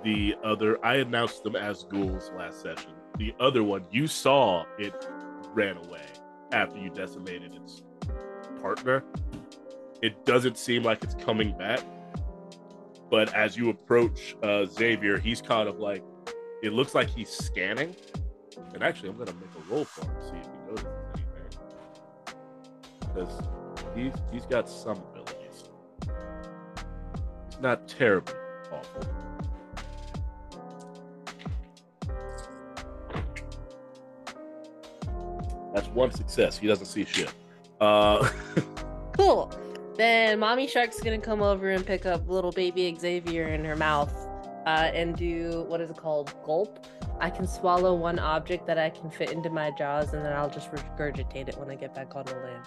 the 0.09 0.35
other 0.43 0.83
I 0.85 0.95
announced 0.95 1.43
them 1.43 1.55
as 1.55 1.83
ghouls 1.83 2.31
last 2.37 2.61
session. 2.61 2.91
The 3.17 3.33
other 3.39 3.63
one, 3.63 3.85
you 3.91 4.07
saw 4.07 4.65
it 4.77 5.07
ran 5.53 5.77
away 5.77 6.05
after 6.51 6.77
you 6.79 6.89
decimated 6.89 7.55
its 7.55 7.83
partner. 8.61 9.03
It 10.01 10.25
doesn't 10.25 10.57
seem 10.57 10.83
like 10.83 11.03
it's 11.03 11.15
coming 11.15 11.57
back 11.57 11.81
but 13.09 13.33
as 13.33 13.57
you 13.57 13.69
approach 13.69 14.35
uh, 14.43 14.65
Xavier, 14.65 15.17
he's 15.17 15.41
kind 15.41 15.67
of 15.67 15.79
like, 15.79 16.03
it 16.61 16.73
looks 16.73 16.93
like 16.93 17.09
he's 17.09 17.29
scanning. 17.29 17.95
And 18.73 18.83
actually, 18.83 19.09
I'm 19.09 19.17
gonna 19.17 19.33
make 19.33 19.49
a 19.55 19.73
roll 19.73 19.85
for 19.85 20.05
him 20.05 20.15
to 20.15 20.27
see 20.27 20.35
if 20.35 20.45
he 20.45 20.51
notices 20.67 20.87
anything, 21.15 21.57
because 22.99 23.47
he's 23.95 24.13
he's 24.31 24.45
got 24.45 24.69
some 24.69 24.97
abilities. 24.97 25.69
It's 27.47 27.59
not 27.59 27.87
terribly 27.87 28.35
awful. 28.71 29.28
That's 35.73 35.87
one 35.89 36.11
success. 36.11 36.57
He 36.57 36.67
doesn't 36.67 36.85
see 36.87 37.05
shit. 37.05 37.33
Uh, 37.79 38.29
Cool. 39.13 39.51
Then 39.97 40.39
mommy 40.39 40.65
shark's 40.65 41.01
gonna 41.01 41.19
come 41.19 41.41
over 41.41 41.71
and 41.71 41.85
pick 41.85 42.05
up 42.05 42.29
little 42.29 42.53
baby 42.53 42.95
Xavier 42.97 43.49
in 43.49 43.65
her 43.65 43.75
mouth, 43.75 44.13
uh, 44.65 44.91
and 44.93 45.13
do 45.13 45.65
what 45.67 45.81
is 45.81 45.89
it 45.89 45.97
called? 45.97 46.33
Gulp. 46.45 46.85
I 47.19 47.29
can 47.29 47.45
swallow 47.45 47.93
one 47.95 48.17
object 48.17 48.65
that 48.67 48.77
I 48.77 48.89
can 48.91 49.09
fit 49.11 49.31
into 49.31 49.49
my 49.49 49.71
jaws, 49.77 50.13
and 50.13 50.23
then 50.23 50.31
I'll 50.31 50.49
just 50.49 50.71
regurgitate 50.71 51.49
it 51.49 51.57
when 51.57 51.69
I 51.69 51.75
get 51.75 51.93
back 51.93 52.15
on 52.15 52.23
the 52.25 52.35
land. 52.35 52.63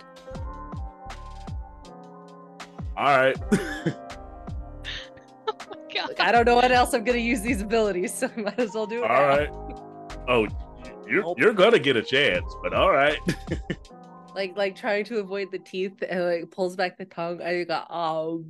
all 2.98 3.16
right. 3.16 3.36
Oh 5.48 5.54
my 5.70 5.76
god. 5.94 6.08
Like, 6.08 6.20
I 6.20 6.32
don't 6.32 6.44
know 6.46 6.54
what 6.54 6.70
else 6.70 6.92
I'm 6.94 7.02
gonna 7.04 7.18
use 7.18 7.40
these 7.40 7.62
abilities, 7.62 8.12
so 8.18 8.30
I 8.36 8.40
might 8.40 8.58
as 8.60 8.74
well 8.74 8.86
do 8.86 9.04
it. 9.04 9.10
All 9.10 9.16
now. 9.16 9.28
right. 9.28 9.50
Oh, 10.28 10.46
you're 11.08 11.22
Nope. 11.22 11.38
you're 11.38 11.52
gonna 11.52 11.78
get 11.78 11.96
a 11.96 12.02
chance, 12.02 12.52
but 12.62 12.72
all 12.74 12.90
right. 12.92 13.18
Like 14.34 14.56
like 14.56 14.76
trying 14.76 15.04
to 15.06 15.18
avoid 15.18 15.50
the 15.50 15.58
teeth 15.58 16.02
and 16.08 16.24
like 16.24 16.50
pulls 16.50 16.76
back 16.76 16.96
the 16.96 17.04
tongue. 17.04 17.42
I 17.42 17.64
got 17.64 17.86
oh, 17.90 18.44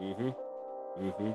mm-hmm. 0.00 0.28
Mm-hmm. 1.02 1.32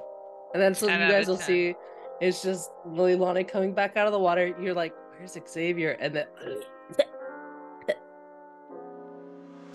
and 0.53 0.61
then 0.61 0.75
so 0.75 0.85
you 0.87 0.97
guys 0.97 1.27
will 1.27 1.37
10. 1.37 1.47
see. 1.47 1.75
It's 2.21 2.41
just 2.41 2.71
Leilani 2.87 3.47
coming 3.47 3.73
back 3.73 3.97
out 3.97 4.07
of 4.07 4.13
the 4.13 4.19
water. 4.19 4.55
You're 4.59 4.73
like, 4.73 4.93
where's 5.17 5.37
Xavier? 5.49 5.91
And 5.99 6.15
then 6.15 6.27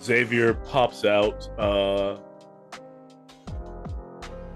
Xavier 0.01 0.53
pops 0.53 1.05
out, 1.05 1.47
uh, 1.57 2.17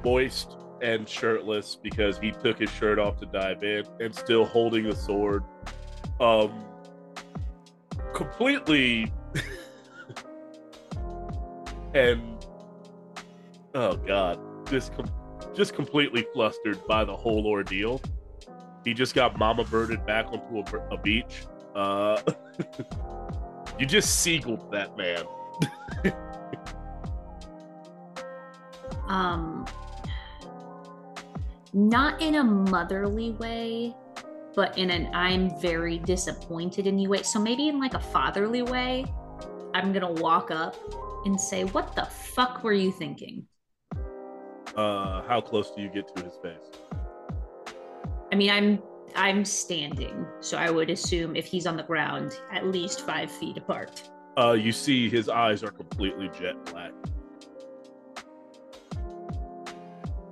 moist 0.04 0.57
and 0.82 1.08
shirtless 1.08 1.78
because 1.82 2.18
he 2.20 2.32
took 2.32 2.60
his 2.60 2.70
shirt 2.72 3.00
off 3.00 3.18
to 3.20 3.26
dive 3.26 3.64
in, 3.64 3.86
and 4.00 4.14
still 4.14 4.46
holding 4.46 4.84
the 4.84 4.96
sword. 4.96 5.44
Um, 6.20 6.66
completely, 8.14 9.12
and 11.94 12.46
oh 13.76 13.96
god, 13.98 14.40
just 14.70 14.96
com- 14.96 15.12
just 15.56 15.74
completely 15.74 16.26
flustered 16.34 16.86
by 16.88 17.04
the 17.04 17.16
whole 17.16 17.48
ordeal. 17.48 18.02
He 18.84 18.94
just 18.94 19.14
got 19.14 19.38
mama 19.38 19.66
birded 19.66 20.06
back 20.06 20.28
onto 20.28 20.78
a, 20.78 20.94
a 20.94 20.98
beach. 20.98 21.46
Uh, 21.76 22.22
you 23.80 23.86
just 23.86 24.22
seagulled 24.22 24.72
that 24.72 24.98
man. 24.98 25.24
um 29.08 29.66
not 31.74 32.22
in 32.22 32.36
a 32.36 32.44
motherly 32.44 33.32
way 33.32 33.94
but 34.56 34.78
in 34.78 34.90
an 34.90 35.10
i'm 35.14 35.60
very 35.60 36.00
disappointed 36.00 36.88
in 36.88 36.98
you 36.98 37.10
way 37.10 37.22
so 37.24 37.40
maybe 37.40 37.68
in 37.68 37.80
like 37.80 37.94
a 37.94 38.00
fatherly 38.00 38.62
way 38.62 39.06
i'm 39.74 39.92
gonna 39.92 40.12
walk 40.12 40.52
up 40.52 40.76
and 41.28 41.40
say, 41.40 41.64
What 41.66 41.96
the 41.96 42.06
fuck 42.06 42.64
were 42.64 42.74
you 42.74 42.92
thinking? 42.92 43.46
Uh, 44.76 45.24
how 45.28 45.42
close 45.42 45.72
do 45.72 45.82
you 45.82 45.90
get 45.90 46.14
to 46.16 46.24
his 46.24 46.34
face? 46.42 46.72
I 48.32 48.36
mean, 48.36 48.50
I'm 48.50 48.82
I'm 49.16 49.46
standing, 49.46 50.26
so 50.40 50.58
I 50.58 50.70
would 50.70 50.90
assume 50.90 51.36
if 51.36 51.46
he's 51.46 51.66
on 51.66 51.78
the 51.78 51.84
ground, 51.84 52.40
at 52.52 52.68
least 52.68 53.06
five 53.06 53.32
feet 53.32 53.58
apart. 53.58 54.10
Uh, 54.38 54.52
you 54.52 54.72
see 54.72 55.10
his 55.10 55.30
eyes 55.30 55.64
are 55.64 55.72
completely 55.72 56.30
jet 56.40 56.64
black. 56.66 56.92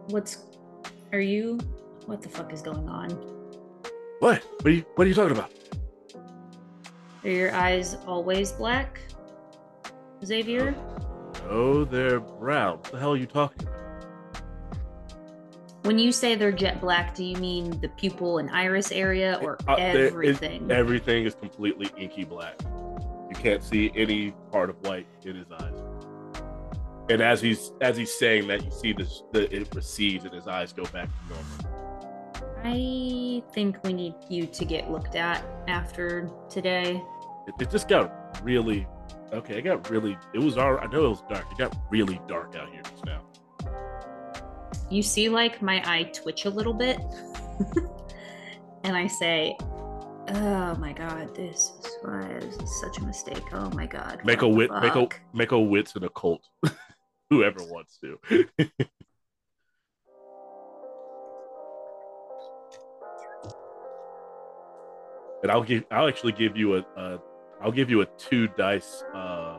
What's 0.08 0.46
are 1.16 1.22
you 1.22 1.58
what 2.06 2.22
the 2.22 2.30
fuck 2.30 2.54
is 2.54 2.62
going 2.62 2.88
on? 2.88 3.10
What? 4.20 4.44
What 4.44 4.66
are 4.68 4.70
you 4.70 4.86
What 4.96 5.06
are 5.06 5.08
you 5.08 5.14
talking 5.16 5.38
about? 5.38 5.52
Are 7.24 7.30
your 7.30 7.54
eyes 7.56 7.98
always 8.06 8.52
black? 8.52 9.00
Xavier? 10.24 10.76
Oh, 11.50 11.84
they're 11.86 12.20
brown. 12.20 12.78
What 12.78 12.92
the 12.92 13.00
hell 13.00 13.14
are 13.14 13.18
you 13.18 13.26
talking 13.26 13.64
about? 13.68 13.74
When 15.84 16.00
you 16.00 16.12
say 16.12 16.34
they're 16.36 16.52
jet 16.52 16.82
black, 16.82 17.14
do 17.16 17.24
you 17.24 17.38
mean 17.38 17.80
the 17.80 17.90
pupil 17.90 18.40
and 18.40 18.50
iris 18.50 18.92
area 18.92 19.40
or 19.42 19.58
Uh, 19.68 19.76
is- 19.80 20.12
everything? 20.12 20.72
everything 20.72 21.26
is 21.26 21.36
completely 21.36 21.90
inky 21.98 22.24
black. 22.26 22.56
You 23.30 23.36
can't 23.36 23.64
see 23.64 23.92
any 23.96 24.32
part 24.52 24.70
of 24.70 24.76
white 24.88 25.08
in 25.24 25.36
his 25.36 25.48
eyes. 25.52 25.74
And 27.10 27.22
as 27.22 27.42
he's 27.42 27.72
as 27.82 27.98
he's 27.98 28.14
saying 28.14 28.48
that, 28.48 28.64
you 28.64 28.72
see 28.72 28.94
this 28.94 29.24
the 29.32 29.54
it 29.56 29.74
recedes 29.76 30.26
and 30.26 30.34
his 30.34 30.48
eyes 30.48 30.74
go 30.74 30.84
back 30.86 31.08
to 31.08 31.34
normal. 31.34 31.76
I 32.64 33.44
think 33.54 33.84
we 33.84 33.94
need 33.94 34.16
you 34.28 34.48
to 34.48 34.66
get 34.66 34.90
looked 34.90 35.16
at 35.16 35.46
after 35.68 36.32
today. 36.50 37.02
It, 37.48 37.54
it 37.60 37.70
just 37.70 37.88
got 37.88 38.44
really 38.44 38.88
okay. 39.32 39.60
It 39.60 39.62
got 39.62 39.88
really. 39.90 40.18
It 40.34 40.40
was 40.40 40.58
all. 40.58 40.80
I 40.80 40.88
know 40.88 41.06
it 41.06 41.10
was 41.10 41.24
dark. 41.30 41.46
It 41.52 41.58
got 41.60 41.78
really 41.92 42.20
dark 42.28 42.56
out 42.56 42.70
here 42.72 42.82
just 42.82 43.06
now. 43.06 43.22
You 44.90 45.02
see, 45.02 45.30
like, 45.30 45.64
my 45.64 45.82
eye 45.86 46.04
twitch 46.04 46.46
a 46.46 46.50
little 46.50 46.74
bit. 46.74 47.00
and 48.84 48.96
I 48.96 49.08
say, 49.08 49.58
Oh 50.30 50.76
my 50.80 50.92
god, 50.92 51.36
this 51.36 51.74
is 51.80 51.98
why 52.02 52.40
this 52.40 52.56
is 52.56 52.82
such 52.82 52.98
a 52.98 53.02
mistake. 53.04 53.44
Oh 53.54 53.70
my 53.72 53.86
god. 53.86 54.22
Make 54.26 54.42
a 54.42 54.48
wit. 54.48 54.72
Make 54.82 54.96
a 54.96 55.08
make 55.34 55.52
a 55.52 55.60
wits 55.60 55.96
and 55.96 56.06
occult. 56.06 56.42
Whoever 57.30 57.64
wants 57.64 57.98
to. 58.00 58.20
and 65.44 65.52
I'll 65.52 65.64
give. 65.64 65.86
I'll 65.92 66.08
actually 66.08 66.34
give 66.34 66.58
you 66.58 66.76
a. 66.78 66.80
a 66.98 67.20
I'll 67.62 67.72
give 67.72 67.90
you 67.90 68.02
a 68.02 68.06
two 68.18 68.48
dice 68.50 69.04
uh, 69.14 69.58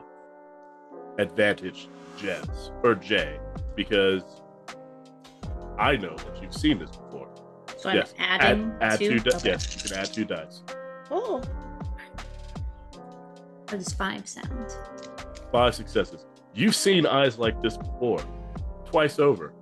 advantage, 1.17 1.89
Jess 2.17 2.71
or 2.83 2.95
Jay, 2.95 3.39
because 3.75 4.23
I 5.77 5.95
know 5.97 6.15
that 6.15 6.41
you've 6.41 6.53
seen 6.53 6.79
this 6.79 6.91
before. 6.91 7.29
So 7.77 7.89
I'm 7.89 8.03
adding 8.17 8.71
add, 8.81 8.93
add 8.93 8.99
two. 8.99 9.19
two. 9.19 9.29
Di- 9.29 9.35
Okay. 9.37 9.49
Yes, 9.49 9.75
you 9.75 9.89
can 9.89 9.99
add 9.99 10.13
two 10.13 10.25
dice. 10.25 10.61
Oh, 11.09 11.41
How 13.69 13.77
does 13.77 13.93
five 13.93 14.27
sound? 14.27 14.75
Five 15.51 15.75
successes. 15.75 16.25
You've 16.57 16.75
seen 16.75 17.05
eyes 17.05 17.37
like 17.37 17.61
this 17.61 17.77
before, 17.77 18.19
twice 18.83 19.19
over. 19.19 19.53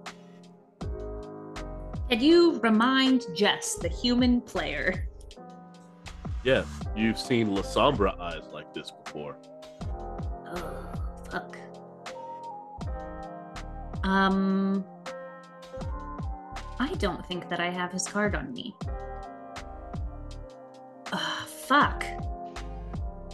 Can 2.10 2.22
you 2.22 2.58
remind 2.60 3.26
Jess, 3.36 3.76
the 3.76 3.90
human 3.90 4.40
player? 4.40 5.10
Yes, 6.46 6.66
you've 6.96 7.20
seen 7.20 7.50
Lasombra 7.50 8.18
eyes 8.18 8.48
like 8.54 8.74
this 8.74 8.92
before. 8.92 9.36
Oh, 10.48 10.94
fuck. 11.30 11.58
Um, 14.06 14.86
I 16.80 16.94
don't 16.94 17.26
think 17.26 17.50
that 17.50 17.60
I 17.60 17.72
have 17.72 17.92
his 17.92 18.08
card 18.08 18.36
on 18.36 18.54
me. 18.54 18.74
Ah, 21.12 21.46
fuck. 21.46 22.06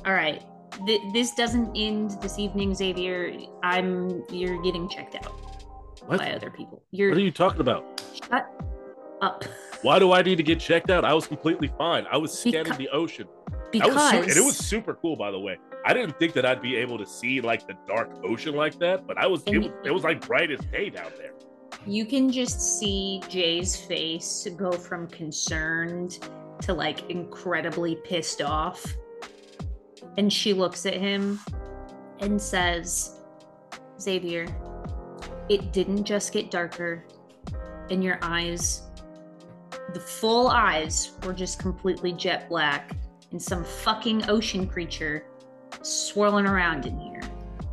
All 0.03 0.13
right. 0.13 0.41
Th- 0.85 1.01
this 1.13 1.31
doesn't 1.33 1.75
end 1.75 2.11
this 2.21 2.39
evening, 2.39 2.73
Xavier. 2.73 3.33
I'm. 3.63 4.23
You're 4.31 4.61
getting 4.61 4.87
checked 4.89 5.15
out 5.15 5.25
What? 6.05 6.19
by 6.19 6.31
other 6.31 6.49
people. 6.49 6.81
You're. 6.91 7.09
What 7.09 7.17
are 7.17 7.21
you 7.21 7.31
talking 7.31 7.61
about? 7.61 8.01
Shut 8.13 8.47
up. 9.21 9.43
Why 9.83 9.99
do 9.99 10.11
I 10.11 10.21
need 10.21 10.35
to 10.37 10.43
get 10.43 10.59
checked 10.59 10.89
out? 10.89 11.05
I 11.05 11.13
was 11.13 11.27
completely 11.27 11.69
fine. 11.77 12.05
I 12.11 12.17
was 12.17 12.31
scanning 12.37 12.73
Beca- 12.73 12.77
the 12.77 12.89
ocean. 12.89 13.27
Because 13.71 13.93
was 13.95 14.09
su- 14.11 14.17
and 14.17 14.29
it 14.31 14.43
was 14.43 14.57
super 14.57 14.95
cool, 14.95 15.15
by 15.15 15.31
the 15.31 15.39
way. 15.39 15.57
I 15.85 15.93
didn't 15.93 16.17
think 16.19 16.33
that 16.33 16.45
I'd 16.45 16.61
be 16.61 16.75
able 16.75 16.97
to 16.97 17.05
see 17.05 17.41
like 17.41 17.65
the 17.67 17.75
dark 17.87 18.09
ocean 18.23 18.53
like 18.55 18.77
that, 18.79 19.07
but 19.07 19.17
I 19.17 19.27
was. 19.27 19.43
It 19.47 19.57
was, 19.59 19.71
it 19.85 19.91
was 19.91 20.03
like 20.03 20.25
bright 20.27 20.51
as 20.51 20.59
day 20.71 20.89
down 20.89 21.11
there. 21.17 21.31
you 21.85 22.05
can 22.05 22.31
just 22.31 22.79
see 22.79 23.21
Jay's 23.29 23.75
face 23.75 24.47
go 24.57 24.71
from 24.71 25.07
concerned 25.07 26.19
to 26.61 26.73
like 26.73 27.09
incredibly 27.09 27.95
pissed 27.95 28.41
off. 28.41 28.85
And 30.17 30.31
she 30.31 30.53
looks 30.53 30.85
at 30.85 30.95
him 30.95 31.39
and 32.19 32.41
says, 32.41 33.21
Xavier, 33.99 34.47
it 35.49 35.73
didn't 35.73 36.03
just 36.03 36.33
get 36.33 36.51
darker, 36.51 37.05
and 37.89 38.03
your 38.03 38.19
eyes, 38.21 38.83
the 39.93 39.99
full 39.99 40.47
eyes, 40.47 41.11
were 41.23 41.33
just 41.33 41.59
completely 41.59 42.13
jet 42.13 42.47
black, 42.49 42.95
and 43.31 43.41
some 43.41 43.63
fucking 43.63 44.29
ocean 44.29 44.67
creature 44.67 45.25
swirling 45.81 46.45
around 46.45 46.85
in 46.85 46.99
here. 46.99 47.21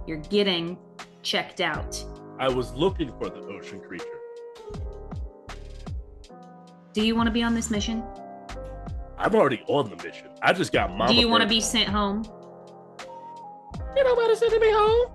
You're 0.06 0.18
getting 0.18 0.78
checked 1.22 1.60
out. 1.60 2.02
I 2.38 2.48
was 2.48 2.72
looking 2.72 3.08
for 3.18 3.28
the 3.28 3.40
ocean 3.40 3.80
creature. 3.80 4.06
Do 6.92 7.06
you 7.06 7.14
want 7.14 7.26
to 7.26 7.32
be 7.32 7.42
on 7.42 7.54
this 7.54 7.70
mission? 7.70 8.02
I'm 9.18 9.34
already 9.34 9.62
on 9.66 9.90
the 9.90 9.96
mission. 9.96 10.28
I 10.42 10.52
just 10.52 10.72
got 10.72 10.90
mama. 10.90 11.12
Do 11.12 11.18
you 11.18 11.28
want 11.28 11.42
to 11.42 11.48
be 11.48 11.60
sent 11.60 11.88
home? 11.88 12.24
You 13.96 14.04
know 14.04 14.12
about 14.12 14.36
sending 14.36 14.60
me 14.60 14.70
home? 14.70 15.10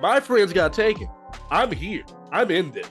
My 0.00 0.20
friends 0.20 0.52
got 0.52 0.72
taken. 0.72 1.08
I'm 1.50 1.72
here. 1.72 2.04
I'm 2.30 2.50
in 2.50 2.70
this. 2.70 2.88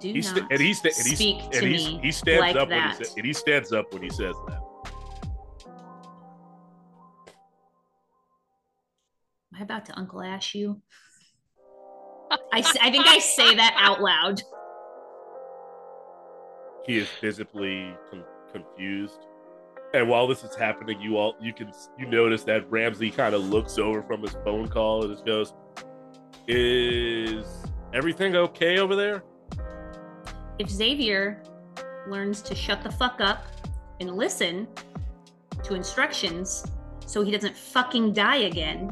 Do 0.00 0.08
He 0.12 0.20
not 0.20 0.24
sta- 0.36 0.46
and 0.50 0.60
he 0.60 0.74
sta- 0.74 0.88
and 0.98 1.06
he, 1.06 1.14
speak 1.14 1.42
and 1.44 1.52
to 1.52 1.66
he's- 1.66 1.86
me 1.88 2.00
he 2.02 2.12
stands 2.12 2.40
like 2.40 2.56
up 2.56 2.68
that. 2.68 2.76
when 2.90 2.98
he 2.98 3.04
sa- 3.04 3.14
and 3.16 3.26
he 3.26 3.32
stands 3.32 3.72
up 3.72 3.92
when 3.92 4.02
he 4.02 4.10
says 4.10 4.34
that. 4.48 4.60
Am 9.52 9.60
I 9.60 9.62
about 9.62 9.86
to 9.86 9.96
Uncle 9.98 10.20
Ash 10.22 10.54
you? 10.54 10.82
I, 12.52 12.58
I 12.80 12.90
think 12.90 13.06
I 13.06 13.18
say 13.18 13.54
that 13.54 13.74
out 13.78 14.00
loud. 14.00 14.42
He 16.86 16.98
is 16.98 17.08
visibly 17.20 17.94
con- 18.10 18.24
confused. 18.52 19.26
And 19.94 20.08
while 20.08 20.26
this 20.26 20.42
is 20.42 20.54
happening, 20.56 21.00
you 21.00 21.16
all 21.16 21.36
you 21.40 21.52
can 21.52 21.72
you 21.98 22.06
notice 22.06 22.42
that 22.44 22.70
Ramsey 22.70 23.10
kind 23.10 23.34
of 23.34 23.42
looks 23.48 23.78
over 23.78 24.02
from 24.02 24.22
his 24.22 24.32
phone 24.44 24.68
call 24.68 25.04
and 25.04 25.12
just 25.12 25.24
goes, 25.24 25.54
"Is 26.48 27.46
everything 27.92 28.34
okay 28.34 28.78
over 28.78 28.96
there?" 28.96 29.22
If 30.58 30.68
Xavier 30.68 31.42
learns 32.08 32.42
to 32.42 32.54
shut 32.54 32.82
the 32.82 32.90
fuck 32.90 33.20
up 33.20 33.46
and 34.00 34.16
listen 34.16 34.68
to 35.62 35.74
instructions 35.74 36.64
so 37.06 37.22
he 37.22 37.30
doesn't 37.30 37.56
fucking 37.56 38.12
die 38.12 38.36
again, 38.38 38.90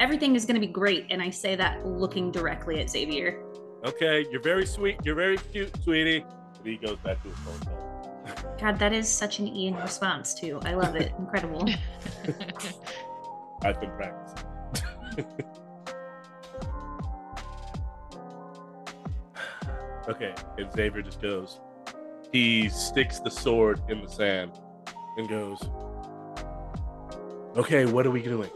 everything 0.00 0.34
is 0.34 0.44
going 0.44 0.54
to 0.54 0.60
be 0.60 0.72
great. 0.72 1.06
And 1.10 1.22
I 1.22 1.30
say 1.30 1.56
that 1.56 1.86
looking 1.86 2.30
directly 2.30 2.80
at 2.80 2.90
Xavier. 2.90 3.42
Okay, 3.84 4.26
you're 4.30 4.42
very 4.42 4.66
sweet. 4.66 4.98
You're 5.04 5.14
very 5.14 5.36
cute, 5.36 5.70
sweetie. 5.82 6.24
And 6.58 6.66
he 6.66 6.76
goes 6.76 6.98
back 6.98 7.22
to 7.22 7.28
his 7.28 7.38
phone 7.38 7.58
call. 7.60 8.56
God, 8.58 8.78
that 8.78 8.92
is 8.94 9.08
such 9.08 9.38
an 9.38 9.48
Ian 9.48 9.74
response, 9.76 10.32
too. 10.34 10.58
I 10.64 10.74
love 10.74 10.96
it. 10.96 11.12
Incredible. 11.18 11.68
I've 13.62 13.80
been 13.80 13.90
practicing. 13.90 14.46
okay, 20.08 20.34
and 20.58 20.72
Xavier 20.72 21.02
just 21.02 21.20
goes. 21.20 21.60
He 22.32 22.70
sticks 22.70 23.20
the 23.20 23.30
sword 23.30 23.82
in 23.88 24.00
the 24.02 24.08
sand 24.08 24.52
and 25.18 25.28
goes, 25.28 25.60
Okay, 27.56 27.86
what 27.86 28.04
are 28.06 28.10
we 28.10 28.20
doing? 28.20 28.50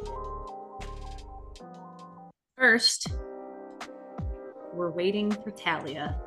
First, 2.58 3.06
we're 4.74 4.90
waiting 4.90 5.30
for 5.30 5.52
Talia 5.52 6.20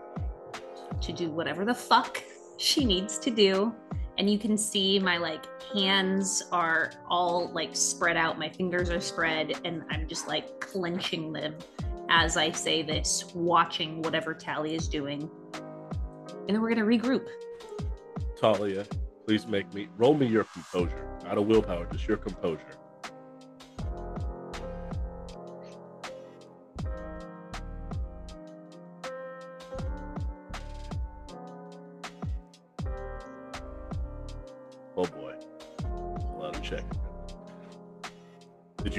to 1.01 1.11
do 1.11 1.29
whatever 1.29 1.65
the 1.65 1.73
fuck 1.73 2.23
she 2.57 2.85
needs 2.85 3.17
to 3.19 3.31
do. 3.31 3.75
And 4.17 4.29
you 4.29 4.39
can 4.39 4.57
see 4.57 4.97
my 4.97 5.17
like 5.17 5.45
hands 5.73 6.43
are 6.53 6.93
all 7.09 7.51
like 7.51 7.75
spread 7.75 8.15
out, 8.15 8.39
my 8.39 8.47
fingers 8.47 8.89
are 8.89 9.01
spread, 9.01 9.59
and 9.65 9.83
I'm 9.89 10.07
just 10.07 10.29
like 10.29 10.61
clenching 10.61 11.33
them 11.33 11.55
as 12.09 12.37
I 12.37 12.51
say 12.51 12.81
this, 12.81 13.25
watching 13.33 14.01
whatever 14.01 14.33
Talia 14.33 14.75
is 14.75 14.87
doing. 14.87 15.29
And 15.53 16.49
then 16.49 16.61
we're 16.61 16.69
gonna 16.69 16.85
regroup. 16.85 17.27
Talia, 18.37 18.85
please 19.25 19.47
make 19.47 19.73
me 19.73 19.89
roll 19.97 20.13
me 20.13 20.27
your 20.27 20.45
composure. 20.45 21.07
not 21.23 21.37
a 21.37 21.41
willpower, 21.41 21.87
just 21.91 22.07
your 22.07 22.17
composure. 22.17 22.80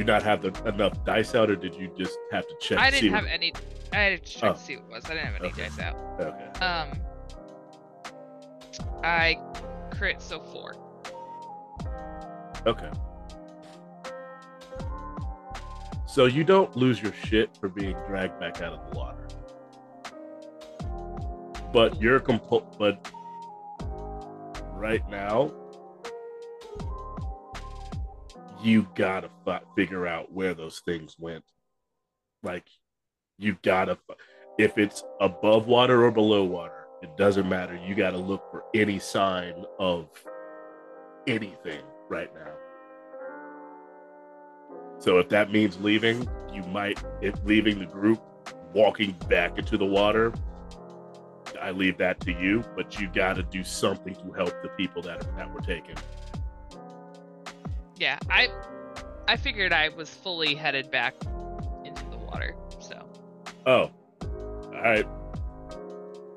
You 0.02 0.06
not 0.06 0.22
have 0.22 0.42
the, 0.42 0.52
enough 0.68 1.04
dice 1.04 1.34
out, 1.34 1.48
or 1.50 1.56
did 1.56 1.74
you 1.74 1.90
just 1.96 2.18
have 2.32 2.46
to 2.48 2.54
check? 2.60 2.78
I 2.78 2.90
didn't 2.90 3.12
what- 3.12 3.20
have 3.22 3.30
any. 3.30 3.52
I 3.92 3.96
had 3.96 4.24
to 4.24 4.32
check 4.32 4.50
Oh. 4.50 4.52
to 4.54 4.58
see 4.58 4.76
what 4.76 4.90
was. 4.90 5.04
I 5.06 5.08
didn't 5.14 5.26
have 5.26 5.34
any 5.36 5.48
Okay. 5.48 5.62
dice 5.62 5.78
out. 5.78 5.96
Okay. 6.20 6.64
Um, 6.64 6.88
I 9.04 9.38
crit 9.92 10.20
so 10.20 10.40
four. 10.40 10.74
Okay. 12.66 12.90
So 16.06 16.26
you 16.26 16.42
don't 16.44 16.74
lose 16.76 17.00
your 17.00 17.12
shit 17.12 17.56
for 17.56 17.68
being 17.68 17.96
dragged 18.06 18.38
back 18.40 18.60
out 18.60 18.72
of 18.74 18.90
the 18.90 18.98
water. 18.98 19.26
But 21.72 22.00
you're 22.02 22.20
compo- 22.20 22.66
but 22.78 23.10
right 24.74 25.06
now 25.08 25.52
you 28.62 28.88
gotta 28.94 29.30
fi- 29.44 29.62
figure 29.76 30.06
out 30.06 30.32
where 30.32 30.54
those 30.54 30.80
things 30.84 31.16
went. 31.18 31.44
Like 32.42 32.66
you 33.38 33.56
gotta 33.62 33.96
fi- 33.96 34.14
if 34.58 34.78
it's 34.78 35.04
above 35.20 35.66
water 35.66 36.04
or 36.04 36.10
below 36.10 36.44
water, 36.44 36.86
it 37.02 37.16
doesn't 37.16 37.48
matter. 37.48 37.78
You 37.86 37.94
gotta 37.94 38.18
look 38.18 38.50
for 38.50 38.64
any 38.74 38.98
sign 38.98 39.64
of 39.78 40.08
anything 41.26 41.82
right 42.08 42.32
now. 42.34 42.52
So 44.98 45.18
if 45.18 45.28
that 45.30 45.50
means 45.50 45.80
leaving, 45.80 46.28
you 46.52 46.62
might 46.64 47.02
if 47.20 47.34
leaving 47.44 47.78
the 47.78 47.86
group, 47.86 48.22
walking 48.74 49.16
back 49.28 49.58
into 49.58 49.76
the 49.76 49.86
water. 49.86 50.32
I 51.60 51.70
leave 51.70 51.98
that 51.98 52.20
to 52.20 52.32
you, 52.32 52.64
but 52.76 52.98
you 52.98 53.08
got 53.12 53.34
to 53.34 53.42
do 53.42 53.62
something 53.62 54.14
to 54.14 54.32
help 54.32 54.52
the 54.62 54.68
people 54.76 55.02
that 55.02 55.20
that 55.36 55.52
were 55.52 55.60
taken. 55.60 55.94
Yeah, 58.02 58.18
I 58.28 58.48
I 59.28 59.36
figured 59.36 59.72
I 59.72 59.88
was 59.90 60.10
fully 60.10 60.56
headed 60.56 60.90
back 60.90 61.14
into 61.84 62.04
the 62.10 62.16
water. 62.16 62.56
So 62.80 63.00
Oh, 63.64 63.92
all 64.20 64.72
right. 64.72 65.06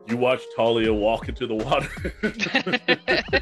You 0.07 0.15
watch 0.15 0.43
Talia 0.55 0.93
walk 0.93 1.27
into 1.27 1.47
the 1.47 1.55
water. 1.55 1.89
is, 2.21 2.37
that, 2.37 3.41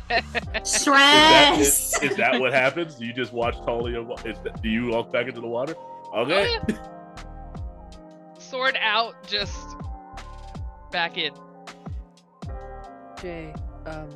is, 0.56 0.64
Stress. 0.64 2.02
is 2.02 2.16
that 2.16 2.40
what 2.40 2.54
happens? 2.54 3.02
You 3.02 3.12
just 3.12 3.34
watch 3.34 3.58
Talia? 3.66 4.02
wa- 4.02 4.16
Is 4.24 4.40
that, 4.46 4.64
do 4.64 4.70
you 4.70 4.88
walk 4.88 5.12
back 5.12 5.28
into 5.28 5.42
the 5.42 5.48
water? 5.48 5.76
Okay. 6.16 6.56
Oh, 6.58 6.66
yeah. 6.70 8.40
Sword 8.40 8.78
out, 8.80 9.16
just 9.28 9.76
back 10.94 11.18
in. 11.18 11.34
Jay, 13.22 13.54
um. 13.86 14.08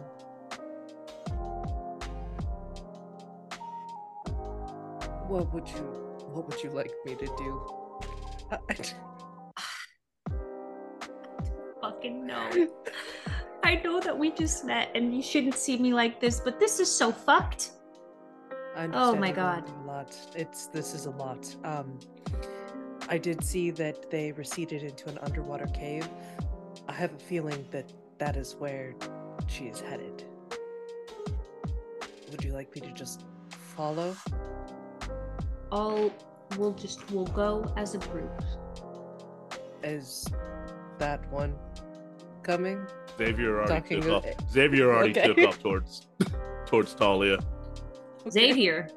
What 5.28 5.54
would 5.54 5.68
you 5.68 5.84
what 6.32 6.48
would 6.48 6.64
you 6.64 6.70
like 6.70 6.92
me 7.06 7.16
to 7.16 7.26
do? 7.26 7.62
I 8.52 8.58
fucking 11.82 12.26
know. 12.26 12.68
I 13.64 13.76
know 13.84 14.00
that 14.00 14.18
we 14.18 14.32
just 14.32 14.64
met 14.64 14.90
and 14.96 15.14
you 15.14 15.22
shouldn't 15.22 15.56
see 15.56 15.78
me 15.78 15.94
like 15.94 16.22
this, 16.22 16.40
but 16.40 16.60
this 16.60 16.80
is 16.80 16.90
so 16.90 17.12
fucked. 17.12 17.72
Oh 18.94 19.16
my 19.16 19.32
God. 19.32 19.70
A 19.84 19.88
lot. 19.88 20.16
It's 20.36 20.68
this 20.68 20.94
is 20.94 21.08
a 21.08 21.12
lot. 21.12 21.54
Um, 21.64 22.00
I 23.10 23.18
did 23.18 23.44
see 23.44 23.72
that 23.72 24.10
they 24.10 24.32
receded 24.32 24.84
into 24.84 25.10
an 25.10 25.18
underwater 25.20 25.68
cave. 25.68 26.08
I 26.88 26.94
have 26.94 27.14
a 27.14 27.20
feeling 27.20 27.66
that 27.72 27.92
that 28.20 28.38
is 28.38 28.56
where 28.56 28.94
she 29.48 29.66
is 29.66 29.82
headed. 29.82 30.24
Would 32.32 32.44
you 32.44 32.54
like 32.54 32.74
me 32.76 32.82
to 32.82 32.92
just 32.92 33.26
follow? 33.50 34.16
All 35.72 36.12
we'll 36.58 36.74
just 36.74 37.10
we'll 37.12 37.26
go 37.28 37.72
as 37.76 37.96
a 37.96 37.98
group. 38.00 38.44
Is 39.84 40.26
that 41.00 41.30
one 41.32 41.56
coming? 42.44 42.86
Xavier 43.18 43.58
already 43.60 43.74
Talking 43.82 44.02
took 44.02 44.10
of- 44.10 44.26
off. 44.42 44.50
Xavier 44.52 44.92
already 44.94 45.12
Okay. 45.12 45.28
took 45.34 45.40
off 45.48 45.60
towards 45.60 46.08
towards 46.66 46.94
Talia. 46.94 47.38
Xavier, 48.30 48.90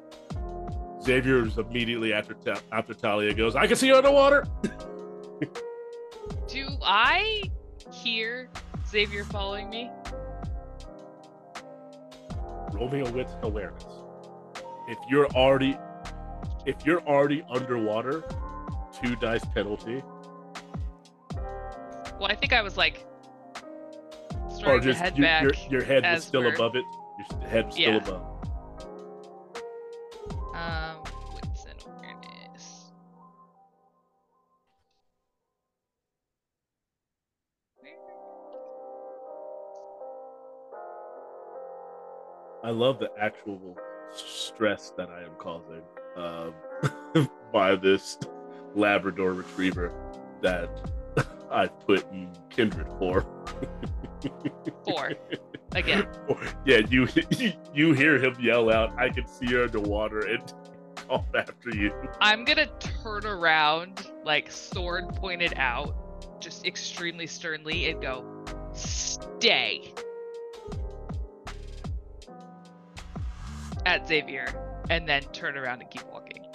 Xavier's 1.01 1.57
immediately 1.57 2.13
after 2.13 2.33
Ta- 2.33 2.59
after 2.71 2.93
Talia 2.93 3.33
goes. 3.33 3.55
I 3.55 3.67
can 3.67 3.75
see 3.75 3.87
you 3.87 3.95
underwater. 3.95 4.45
Do 6.47 6.67
I 6.83 7.43
hear 7.93 8.49
Xavier 8.87 9.23
following 9.25 9.69
me? 9.69 9.89
Roll 12.73 12.89
me 12.89 13.01
a 13.01 13.11
wit 13.11 13.29
awareness. 13.43 13.85
If 14.87 14.97
you're 15.09 15.27
already 15.27 15.77
if 16.65 16.85
you're 16.85 17.01
already 17.01 17.43
underwater, 17.49 18.23
two 19.01 19.15
dice 19.17 19.43
penalty, 19.53 20.03
Well, 22.19 22.29
I 22.29 22.35
think 22.35 22.53
I 22.53 22.61
was 22.61 22.77
like 22.77 23.05
or 24.65 24.79
just 24.79 24.99
head 24.99 25.17
you- 25.17 25.25
your 25.25 25.53
your 25.71 25.83
head 25.83 26.03
was 26.03 26.23
still 26.23 26.41
we're- 26.41 26.53
above 26.53 26.75
it. 26.75 26.85
Your 27.41 27.49
head 27.49 27.65
was 27.65 27.73
still 27.73 27.93
Yeah. 27.93 27.97
above. 27.97 28.21
Um, 30.53 31.03
wits 31.33 31.65
and 31.65 31.83
awareness. 31.87 32.91
I 42.63 42.69
love 42.69 42.99
the 42.99 43.09
actual 43.19 43.75
stress 44.13 44.91
that 44.97 45.09
I 45.09 45.23
am 45.23 45.31
causing 45.39 45.81
um, 46.15 46.53
by 47.53 47.75
this 47.75 48.17
Labrador 48.75 49.33
Retriever 49.33 49.91
that 50.41 50.69
I 51.51 51.67
put 51.67 52.09
in 52.11 52.29
Kindred 52.49 52.87
for. 52.99 53.25
Four. 54.85 55.13
Again. 55.73 56.05
yeah, 56.65 56.81
you 56.89 57.07
you 57.73 57.93
hear 57.93 58.21
him 58.21 58.35
yell 58.41 58.69
out, 58.71 58.91
"I 58.99 59.07
can 59.07 59.25
see 59.25 59.53
her 59.53 59.63
underwater," 59.63 60.19
and 60.19 60.53
call 60.95 61.25
after 61.33 61.69
you. 61.69 61.93
I'm 62.19 62.43
gonna 62.43 62.67
turn 62.79 63.25
around, 63.25 64.11
like 64.25 64.51
sword 64.51 65.07
pointed 65.15 65.53
out, 65.55 66.41
just 66.41 66.65
extremely 66.65 67.25
sternly, 67.25 67.89
and 67.89 68.01
go, 68.01 68.25
"Stay." 68.73 69.93
At 73.85 74.07
Xavier, 74.07 74.70
and 74.89 75.07
then 75.07 75.21
turn 75.33 75.57
around 75.57 75.81
and 75.81 75.89
keep 75.89 76.03
walking. 76.11 76.45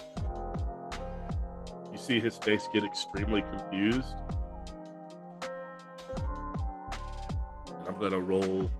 You 1.92 1.98
see 1.98 2.20
his 2.20 2.36
face 2.36 2.68
get 2.74 2.84
extremely 2.84 3.42
confused. 3.42 4.14
I'm 7.86 7.98
gonna 7.98 8.20
roll 8.20 8.70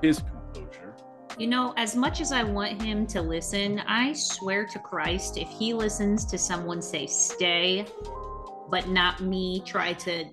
his 0.00 0.20
composure. 0.20 0.94
you 1.38 1.46
know, 1.46 1.74
as 1.76 1.96
much 1.96 2.20
as 2.20 2.32
I 2.32 2.42
want 2.44 2.80
him 2.80 3.06
to 3.08 3.20
listen, 3.20 3.80
I 3.80 4.12
swear 4.12 4.64
to 4.66 4.78
Christ, 4.78 5.36
if 5.36 5.48
he 5.48 5.74
listens 5.74 6.24
to 6.26 6.38
someone 6.38 6.80
say 6.80 7.06
stay, 7.06 7.86
but 8.70 8.88
not 8.88 9.20
me 9.20 9.60
try 9.66 9.92
to 9.94 10.24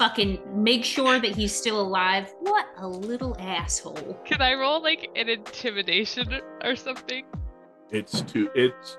fucking 0.00 0.40
make 0.54 0.82
sure 0.82 1.20
that 1.20 1.36
he's 1.36 1.54
still 1.54 1.78
alive, 1.78 2.32
what 2.40 2.66
a 2.78 2.88
little 2.88 3.36
asshole. 3.38 4.18
Can 4.24 4.40
I 4.40 4.54
roll 4.54 4.82
like 4.82 5.10
an 5.14 5.28
intimidation 5.28 6.40
or 6.64 6.74
something? 6.74 7.26
It's 7.90 8.22
too. 8.22 8.48
It's. 8.54 8.96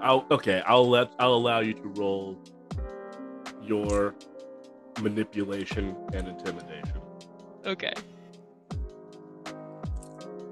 I'll 0.00 0.26
okay. 0.32 0.60
I'll 0.66 0.88
let. 0.90 1.12
I'll 1.20 1.34
allow 1.34 1.60
you 1.60 1.74
to 1.74 1.88
roll 1.94 2.36
your 3.62 4.16
manipulation 5.00 5.94
and 6.12 6.26
intimidation, 6.26 7.00
Okay. 7.64 7.92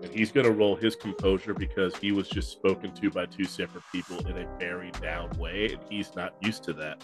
and 0.02 0.14
he's 0.14 0.30
gonna 0.30 0.50
roll 0.50 0.76
his 0.76 0.94
composure 0.94 1.54
because 1.54 1.96
he 1.96 2.12
was 2.12 2.28
just 2.28 2.52
spoken 2.52 2.94
to 2.94 3.10
by 3.10 3.26
two 3.26 3.44
separate 3.44 3.82
people 3.90 4.24
in 4.28 4.38
a 4.38 4.46
very 4.60 4.92
down 5.02 5.28
way, 5.38 5.72
and 5.72 5.80
he's 5.90 6.14
not 6.14 6.34
used 6.40 6.62
to 6.62 6.72
that. 6.74 7.02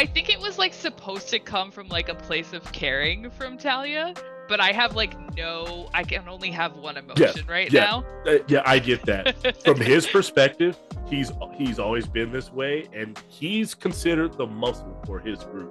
I 0.00 0.06
think 0.06 0.30
it 0.30 0.40
was 0.40 0.56
like 0.56 0.72
supposed 0.72 1.28
to 1.28 1.38
come 1.38 1.70
from 1.70 1.88
like 1.88 2.08
a 2.08 2.14
place 2.14 2.54
of 2.54 2.72
caring 2.72 3.28
from 3.28 3.58
Talia, 3.58 4.14
but 4.48 4.58
I 4.58 4.72
have 4.72 4.96
like 4.96 5.14
no, 5.36 5.90
I 5.92 6.04
can 6.04 6.26
only 6.26 6.50
have 6.52 6.74
one 6.76 6.96
emotion 6.96 7.46
right 7.46 7.70
yeah. 7.70 7.80
now. 7.84 8.04
Uh, 8.26 8.38
yeah, 8.48 8.62
I 8.64 8.78
get 8.78 9.04
that. 9.04 9.62
From 9.62 9.78
his 9.92 10.06
perspective, 10.06 10.78
he's 11.06 11.30
he's 11.54 11.78
always 11.78 12.06
been 12.06 12.32
this 12.32 12.50
way, 12.50 12.88
and 12.94 13.22
he's 13.28 13.74
considered 13.74 14.38
the 14.38 14.46
muscle 14.46 14.96
for 15.04 15.18
his 15.20 15.44
group. 15.44 15.70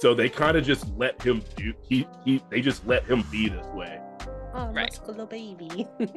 So 0.00 0.14
they 0.14 0.28
kind 0.28 0.56
of 0.56 0.64
just 0.64 0.88
let 0.96 1.22
him 1.22 1.40
do. 1.54 1.72
He 1.88 2.08
he. 2.24 2.42
They 2.50 2.60
just 2.60 2.84
let 2.88 3.04
him 3.04 3.22
be 3.30 3.50
this 3.50 3.66
way, 3.66 4.00
Oh, 4.52 4.72
Right. 4.72 4.90
muscular 4.90 5.26
baby. 5.26 5.86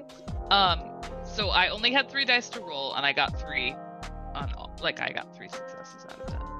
Um, 0.49 0.79
so 1.25 1.49
I 1.49 1.67
only 1.67 1.91
had 1.91 2.09
three 2.09 2.23
dice 2.23 2.47
to 2.51 2.61
roll, 2.61 2.95
and 2.95 3.05
I 3.05 3.11
got 3.11 3.37
three 3.37 3.75
on 4.33 4.51
all, 4.57 4.71
like 4.81 5.01
I 5.01 5.11
got 5.11 5.35
three 5.35 5.49
successes 5.49 6.05
out 6.09 6.21
of 6.21 6.25
ten. 6.27 6.56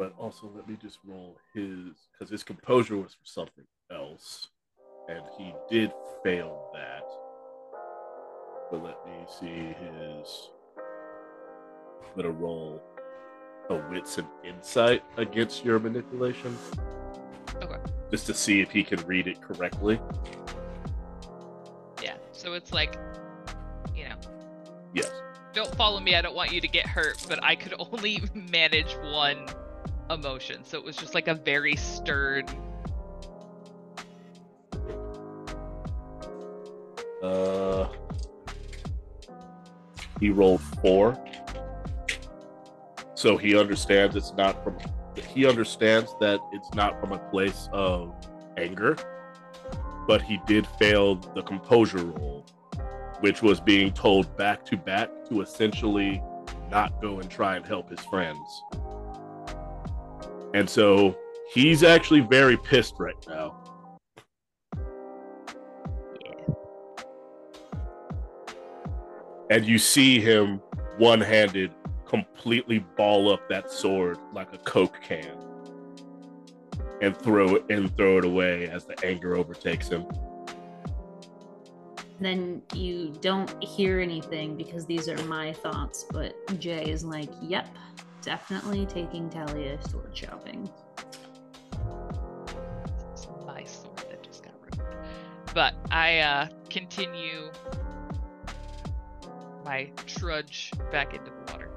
But 0.00 0.14
also, 0.16 0.50
let 0.56 0.66
me 0.66 0.78
just 0.80 0.98
roll 1.04 1.36
his 1.52 2.08
because 2.10 2.30
his 2.30 2.42
composure 2.42 2.96
was 2.96 3.12
for 3.12 3.26
something 3.26 3.66
else, 3.92 4.48
and 5.10 5.20
he 5.36 5.52
did 5.68 5.92
fail 6.24 6.70
that. 6.72 7.02
But 8.70 8.82
let 8.82 8.96
me 9.04 9.26
see 9.28 9.76
his. 9.78 10.48
I'm 12.02 12.16
gonna 12.16 12.30
roll 12.30 12.82
a 13.68 13.74
wits 13.90 14.16
and 14.16 14.26
insight 14.42 15.04
against 15.18 15.66
your 15.66 15.78
manipulation. 15.78 16.56
Okay. 17.56 17.76
Just 18.10 18.24
to 18.28 18.32
see 18.32 18.62
if 18.62 18.70
he 18.70 18.82
can 18.82 19.06
read 19.06 19.26
it 19.26 19.42
correctly. 19.42 20.00
Yeah. 22.02 22.16
So 22.32 22.54
it's 22.54 22.72
like, 22.72 22.96
you 23.94 24.04
know, 24.04 24.16
Yes. 24.94 25.12
don't 25.52 25.74
follow 25.74 26.00
me. 26.00 26.14
I 26.14 26.22
don't 26.22 26.34
want 26.34 26.52
you 26.52 26.62
to 26.62 26.68
get 26.68 26.86
hurt, 26.86 27.22
but 27.28 27.44
I 27.44 27.54
could 27.54 27.74
only 27.92 28.22
manage 28.32 28.94
one 29.02 29.46
emotion. 30.10 30.64
So 30.64 30.78
it 30.78 30.84
was 30.84 30.96
just 30.96 31.14
like 31.14 31.28
a 31.28 31.34
very 31.34 31.76
stern. 31.76 32.46
Uh, 37.22 37.88
he 40.18 40.30
rolled 40.30 40.62
four, 40.82 41.22
so 43.14 43.36
he 43.36 43.56
understands 43.56 44.16
it's 44.16 44.32
not 44.32 44.64
from. 44.64 44.78
He 45.28 45.46
understands 45.46 46.14
that 46.20 46.40
it's 46.52 46.72
not 46.74 46.98
from 47.00 47.12
a 47.12 47.18
place 47.30 47.68
of 47.72 48.14
anger, 48.56 48.96
but 50.06 50.22
he 50.22 50.40
did 50.46 50.66
fail 50.78 51.16
the 51.16 51.42
composure 51.42 52.04
roll, 52.04 52.46
which 53.20 53.42
was 53.42 53.60
being 53.60 53.92
told 53.92 54.34
back 54.36 54.64
to 54.66 54.76
back 54.76 55.10
to 55.28 55.42
essentially 55.42 56.22
not 56.70 57.02
go 57.02 57.20
and 57.20 57.30
try 57.30 57.56
and 57.56 57.66
help 57.66 57.90
his 57.90 58.00
friends. 58.00 58.62
And 60.54 60.68
so 60.68 61.16
he's 61.52 61.82
actually 61.82 62.20
very 62.20 62.56
pissed 62.56 62.94
right 62.98 63.14
now. 63.28 63.56
Yeah. 66.24 66.54
and 69.50 69.66
you 69.66 69.78
see 69.78 70.20
him 70.20 70.62
one-handed 70.96 71.72
completely 72.06 72.78
ball 72.96 73.32
up 73.32 73.48
that 73.48 73.70
sword 73.70 74.18
like 74.32 74.52
a 74.52 74.58
coke 74.58 74.98
can 75.02 75.36
and 77.02 77.16
throw 77.16 77.56
it 77.56 77.64
and 77.68 77.94
throw 77.96 78.18
it 78.18 78.24
away 78.24 78.68
as 78.68 78.84
the 78.84 78.96
anger 79.04 79.36
overtakes 79.36 79.88
him 79.88 80.06
Then 82.20 82.62
you 82.74 83.14
don't 83.20 83.62
hear 83.62 84.00
anything 84.00 84.56
because 84.56 84.84
these 84.84 85.08
are 85.08 85.16
my 85.24 85.52
thoughts, 85.54 86.04
but 86.10 86.34
Jay 86.60 86.84
is 86.84 87.02
like, 87.02 87.30
yep, 87.40 87.68
definitely 88.22 88.86
taking 88.86 89.28
Talia 89.30 89.78
sword 89.88 90.16
shopping. 90.16 90.68
It's 93.12 93.26
my 93.46 93.64
sword 93.64 93.98
that 94.10 94.22
just 94.22 94.42
got 94.42 94.52
ruined. 94.60 94.96
But 95.54 95.74
I 95.90 96.18
uh, 96.18 96.48
continue 96.68 97.50
my 99.64 99.90
trudge 100.06 100.72
back 100.90 101.14
into 101.14 101.30
the 101.30 101.52
water. 101.52 101.70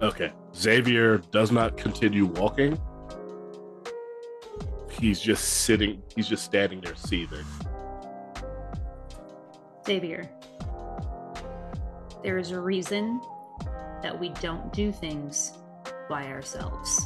okay 0.00 0.32
xavier 0.54 1.18
does 1.32 1.50
not 1.50 1.76
continue 1.76 2.24
walking 2.24 2.80
he's 4.88 5.20
just 5.20 5.42
sitting 5.44 6.00
he's 6.14 6.28
just 6.28 6.44
standing 6.44 6.80
there 6.80 6.94
seething 6.94 7.44
Xavier, 9.88 10.28
there 12.22 12.38
is 12.38 12.50
a 12.50 12.60
reason 12.60 13.20
that 14.02 14.18
we 14.18 14.30
don't 14.40 14.72
do 14.72 14.92
things 14.92 15.52
by 16.08 16.26
ourselves 16.26 17.04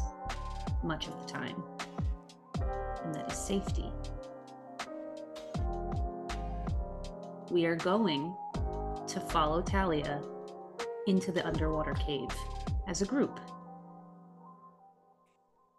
much 0.82 1.06
of 1.06 1.18
the 1.20 1.32
time, 1.32 1.62
and 3.04 3.14
that 3.14 3.30
is 3.30 3.38
safety. 3.38 3.90
We 7.50 7.66
are 7.66 7.76
going 7.76 8.34
to 9.08 9.20
follow 9.20 9.62
Talia 9.62 10.22
into 11.06 11.32
the 11.32 11.46
underwater 11.46 11.94
cave 11.94 12.30
as 12.88 13.02
a 13.02 13.06
group. 13.06 13.38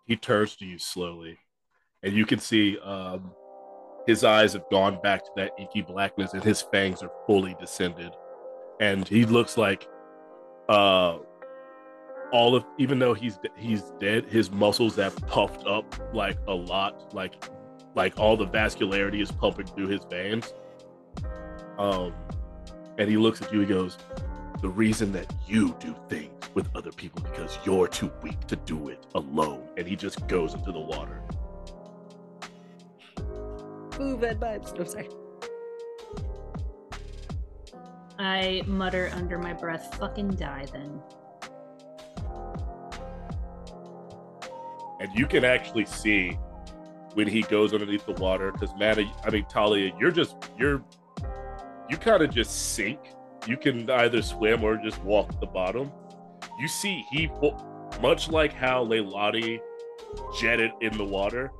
he 0.05 0.15
turns 0.15 0.55
to 0.57 0.65
you 0.65 0.77
slowly 0.77 1.37
and 2.03 2.13
you 2.13 2.25
can 2.25 2.39
see 2.39 2.77
um, 2.79 3.31
his 4.05 4.23
eyes 4.23 4.53
have 4.53 4.65
gone 4.69 4.99
back 5.01 5.23
to 5.23 5.31
that 5.35 5.51
inky 5.57 5.81
blackness 5.81 6.33
and 6.33 6.43
his 6.43 6.61
fangs 6.61 7.01
are 7.01 7.11
fully 7.25 7.55
descended 7.59 8.11
and 8.79 9.07
he 9.07 9.25
looks 9.25 9.57
like 9.57 9.87
uh 10.69 11.17
all 12.31 12.55
of 12.55 12.65
even 12.77 12.99
though 12.99 13.13
he's 13.13 13.37
he's 13.57 13.83
dead 13.99 14.25
his 14.25 14.51
muscles 14.51 14.95
have 14.95 15.15
puffed 15.27 15.65
up 15.67 15.85
like 16.13 16.37
a 16.47 16.53
lot 16.53 17.13
like 17.13 17.35
like 17.95 18.17
all 18.19 18.35
the 18.35 18.47
vascularity 18.47 19.21
is 19.21 19.31
pumping 19.31 19.67
through 19.67 19.87
his 19.87 20.03
veins 20.09 20.53
um 21.77 22.13
and 22.97 23.09
he 23.09 23.17
looks 23.17 23.41
at 23.41 23.53
you 23.53 23.59
he 23.59 23.65
goes 23.65 23.97
the 24.61 24.69
reason 24.69 25.11
that 25.11 25.31
you 25.47 25.75
do 25.79 25.95
things 26.07 26.31
with 26.53 26.67
other 26.75 26.91
people 26.91 27.21
because 27.21 27.57
you're 27.65 27.87
too 27.87 28.11
weak 28.21 28.39
to 28.47 28.55
do 28.55 28.87
it 28.87 29.05
alone 29.15 29.67
and 29.77 29.87
he 29.87 29.95
just 29.95 30.25
goes 30.27 30.53
into 30.53 30.71
the 30.71 30.79
water 30.79 31.21
Ooh, 33.99 34.17
bad 34.17 34.39
vibes. 34.39 34.77
No, 34.77 34.83
sorry. 34.85 35.07
I 38.19 38.63
mutter 38.65 39.11
under 39.13 39.37
my 39.37 39.53
breath, 39.53 39.95
fucking 39.99 40.31
die 40.31 40.65
then. 40.71 41.01
and 45.03 45.13
you 45.13 45.27
can 45.27 45.43
actually 45.43 45.85
see 45.85 46.39
when 47.13 47.27
he 47.27 47.41
goes 47.43 47.73
underneath 47.73 48.05
the 48.05 48.13
water 48.13 48.53
because 48.53 48.71
Mana, 48.79 49.03
I 49.23 49.29
mean 49.29 49.45
Talia, 49.49 49.91
you're 49.99 50.11
just 50.11 50.35
you're 50.57 50.81
you 51.89 51.97
kind 51.97 52.23
of 52.23 52.33
just 52.33 52.73
sink. 52.73 52.99
You 53.45 53.57
can 53.57 53.89
either 53.89 54.21
swim 54.21 54.63
or 54.63 54.77
just 54.77 55.03
walk 55.03 55.39
the 55.41 55.45
bottom. 55.45 55.91
You 56.57 56.69
see, 56.69 57.05
he 57.11 57.29
much 58.01 58.29
like 58.29 58.53
how 58.53 58.85
Leilani 58.85 59.59
jetted 60.39 60.71
in 60.79 60.97
the 60.97 61.03
water, 61.03 61.51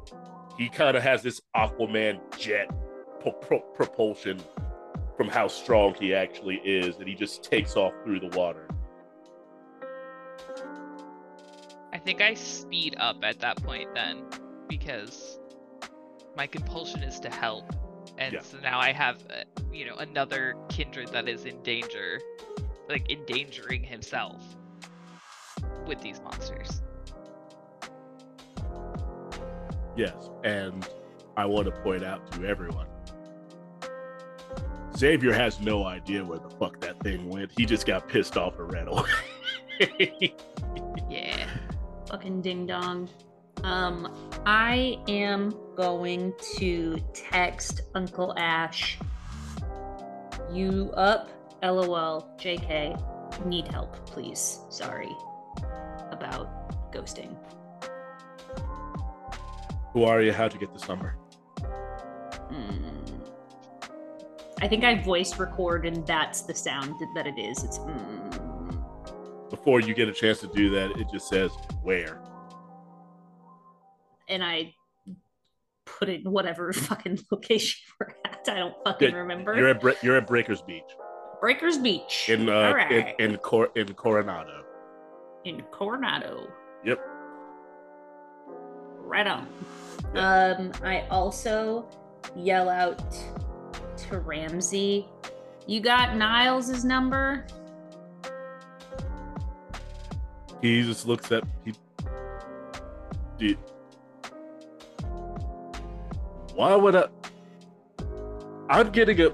he 0.58 0.70
kind 0.70 0.96
of 0.96 1.04
has 1.04 1.22
this 1.22 1.42
Aquaman 1.56 2.22
jet 2.38 2.70
pro- 3.20 3.34
pro- 3.34 3.60
propulsion 3.60 4.40
from 5.16 5.28
how 5.28 5.48
strong 5.48 5.94
he 5.96 6.14
actually 6.14 6.56
is, 6.64 6.98
and 6.98 7.08
he 7.08 7.16
just 7.16 7.44
takes 7.44 7.76
off 7.76 7.94
through 8.04 8.20
the 8.20 8.36
water. 8.38 8.68
I 11.92 12.00
think 12.00 12.22
I 12.22 12.34
speed 12.34 12.96
up 13.00 13.18
at 13.24 13.40
that 13.40 13.62
point 13.64 13.94
then 13.94 14.26
because 14.68 15.40
my 16.36 16.48
compulsion 16.48 17.04
is 17.04 17.20
to 17.20 17.30
help. 17.30 17.72
And 18.18 18.34
Yeah. 18.34 18.42
so 18.42 18.60
now 18.60 18.80
I 18.80 18.92
have, 18.92 19.24
uh, 19.30 19.44
you 19.72 19.86
know, 19.86 19.96
another 19.98 20.56
kindred 20.70 21.10
that 21.10 21.28
is 21.28 21.46
in 21.46 21.62
danger, 21.62 22.20
like 22.90 23.10
endangering 23.12 23.84
himself 23.84 24.44
with 25.86 26.02
these 26.02 26.20
monsters. 26.22 26.82
Yes, 29.96 30.32
and 30.44 30.88
I 31.38 31.46
want 31.46 31.66
to 31.66 31.72
point 31.84 32.04
out 32.04 32.32
to 32.32 32.46
everyone 32.46 32.88
Xavier 34.96 35.34
has 35.34 35.60
no 35.60 35.86
idea 35.86 36.24
where 36.24 36.40
the 36.40 36.50
fuck 36.50 36.80
that 36.82 37.00
thing 37.00 37.30
went. 37.30 37.52
He 37.58 37.66
just 37.66 37.86
got 37.86 38.08
pissed 38.08 38.38
off 38.38 38.60
and 38.60 38.72
ran 38.72 38.88
away. 38.88 40.36
Yeah. 41.10 41.48
fucking 42.08 42.42
ding 42.42 42.68
dong. 42.68 43.10
Um, 43.64 44.14
I 44.46 45.00
am 45.08 45.54
going 45.76 46.34
to 46.58 46.98
text 47.14 47.82
Uncle 47.96 48.34
Ash. 48.38 49.00
You 50.52 50.92
up? 50.96 51.30
LOL. 51.64 52.30
JK. 52.40 53.46
Need 53.46 53.68
help, 53.70 54.06
please. 54.06 54.60
Sorry 54.70 55.12
about 56.12 56.92
ghosting. 56.94 57.36
Who 59.94 60.04
are 60.04 60.22
you? 60.22 60.34
How'd 60.34 60.54
you 60.54 60.60
get 60.60 60.72
this 60.74 60.88
number? 60.88 61.16
Mm. 62.52 63.03
I 64.64 64.68
think 64.70 64.86
I 64.86 64.96
voice 64.96 65.38
record, 65.38 65.86
and 65.86 66.08
that's 66.08 66.44
the 66.44 66.56
sound 66.56 66.96
that 67.16 67.28
it 67.28 67.38
is. 67.38 67.66
It's. 67.66 67.80
Mm. 67.80 69.50
Before 69.50 69.82
you 69.82 69.94
get 69.94 70.08
a 70.08 70.14
chance 70.14 70.40
to 70.40 70.48
do 70.48 70.70
that, 70.70 70.92
it 70.98 71.08
just 71.12 71.28
says 71.28 71.52
where. 71.84 72.22
and 74.30 74.42
I 74.42 74.74
put 75.86 76.08
it 76.08 76.22
in 76.26 76.32
whatever 76.32 76.72
fucking 76.72 77.20
location 77.32 77.82
we're 78.00 78.16
at. 78.26 78.48
I 78.48 78.56
don't 78.56 78.74
fucking 78.86 79.14
remember. 79.14 79.54
You're 79.54 79.68
at 79.68 79.82
Bre- 79.82 80.00
you're 80.02 80.16
at 80.16 80.26
Breakers 80.28 80.62
Beach 80.62 80.84
Breakers 81.42 81.78
Beach 81.78 82.30
in 82.30 82.48
uh 82.48 82.72
right. 82.74 83.16
in 83.20 83.32
in, 83.32 83.38
Cor- 83.40 83.70
in 83.76 83.94
Coronado. 83.94 84.64
in 85.44 85.62
Coronado. 85.72 86.48
Yep. 86.86 87.00
Right 89.02 89.28
on. 89.28 89.48
Um, 90.16 90.72
I 90.84 91.06
also 91.12 91.86
yell 92.36 92.70
out 92.70 93.04
to 94.10 94.20
Ramsey, 94.20 95.08
"You 95.68 95.82
got 95.82 96.16
Niles' 96.16 96.84
number?" 96.84 97.46
He 100.62 100.84
just 100.84 101.08
looks 101.08 101.32
at 101.32 101.44
he. 101.66 101.74
Dude, 103.38 103.58
why 106.56 106.76
would 106.76 106.96
I? 106.96 107.08
I'm 108.70 108.90
getting 108.92 109.20
a. 109.22 109.30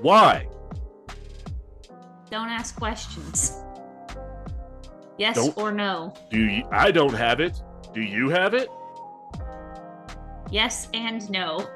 Why? 0.00 0.48
Don't 2.30 2.48
ask 2.48 2.76
questions. 2.76 3.62
Yes 5.16 5.34
Don't- 5.34 5.56
or 5.58 5.72
no? 5.72 6.14
Do 6.30 6.38
you? 6.38 6.64
I 6.70 6.90
don't 6.92 7.14
have 7.14 7.40
it. 7.40 7.60
Do 7.92 8.00
you 8.00 8.28
have 8.28 8.54
it? 8.54 8.68
Yes 10.50 10.88
and 10.94 11.28
no. 11.30 11.66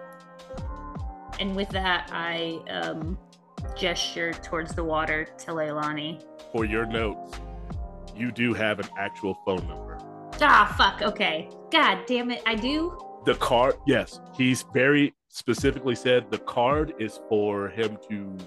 And 1.42 1.56
with 1.56 1.70
that, 1.70 2.08
I 2.12 2.60
um, 2.70 3.18
gesture 3.76 4.32
towards 4.32 4.76
the 4.76 4.84
water 4.84 5.24
to 5.38 5.46
Leilani. 5.50 6.22
For 6.52 6.64
your 6.64 6.86
notes, 6.86 7.36
you 8.16 8.30
do 8.30 8.54
have 8.54 8.78
an 8.78 8.86
actual 8.96 9.36
phone 9.44 9.66
number. 9.66 9.98
Ah, 10.40 10.72
fuck. 10.78 11.02
Okay. 11.02 11.50
God 11.72 12.04
damn 12.06 12.30
it. 12.30 12.44
I 12.46 12.54
do. 12.54 12.96
The 13.24 13.34
card, 13.34 13.74
yes, 13.88 14.20
he's 14.36 14.64
very 14.72 15.14
specifically 15.30 15.96
said 15.96 16.30
the 16.30 16.38
card 16.38 16.94
is 17.00 17.18
for 17.28 17.70
him 17.70 17.98
to, 18.08 18.38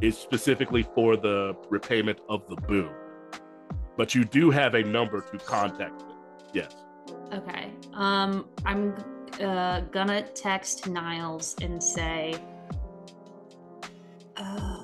is 0.00 0.18
specifically 0.18 0.82
for 0.96 1.16
the 1.16 1.54
repayment 1.70 2.18
of 2.28 2.48
the 2.48 2.56
boon. 2.56 2.90
But 3.96 4.16
you 4.16 4.24
do 4.24 4.50
have 4.50 4.74
a 4.74 4.82
number 4.82 5.20
to 5.20 5.38
contact 5.38 6.02
him. 6.02 6.08
Yes. 6.52 6.74
Okay. 7.32 7.70
Um, 7.92 8.48
I'm 8.64 8.96
uh, 9.40 9.80
gonna 9.92 10.22
text 10.22 10.88
Niles 10.88 11.56
and 11.62 11.82
say, 11.82 12.34
uh, 14.36 14.78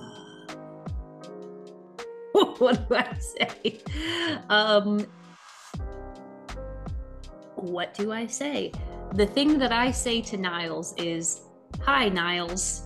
what 2.58 2.88
do 2.88 2.94
I 2.94 3.14
say? 3.18 3.80
Um, 4.48 5.06
what 7.56 7.94
do 7.94 8.12
I 8.12 8.26
say? 8.26 8.72
The 9.14 9.26
thing 9.26 9.58
that 9.58 9.72
I 9.72 9.90
say 9.90 10.20
to 10.22 10.36
Niles 10.36 10.94
is, 10.96 11.42
"Hi, 11.82 12.08
Niles." 12.08 12.84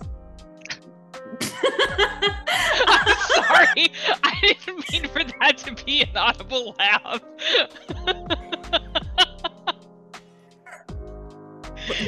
I'm 2.87 3.15
sorry. 3.29 3.91
I 4.23 4.55
didn't 4.65 4.91
mean 4.91 5.07
for 5.09 5.23
that 5.23 5.57
to 5.59 5.85
be 5.85 6.01
an 6.01 6.15
audible 6.15 6.75
laugh. 6.79 7.21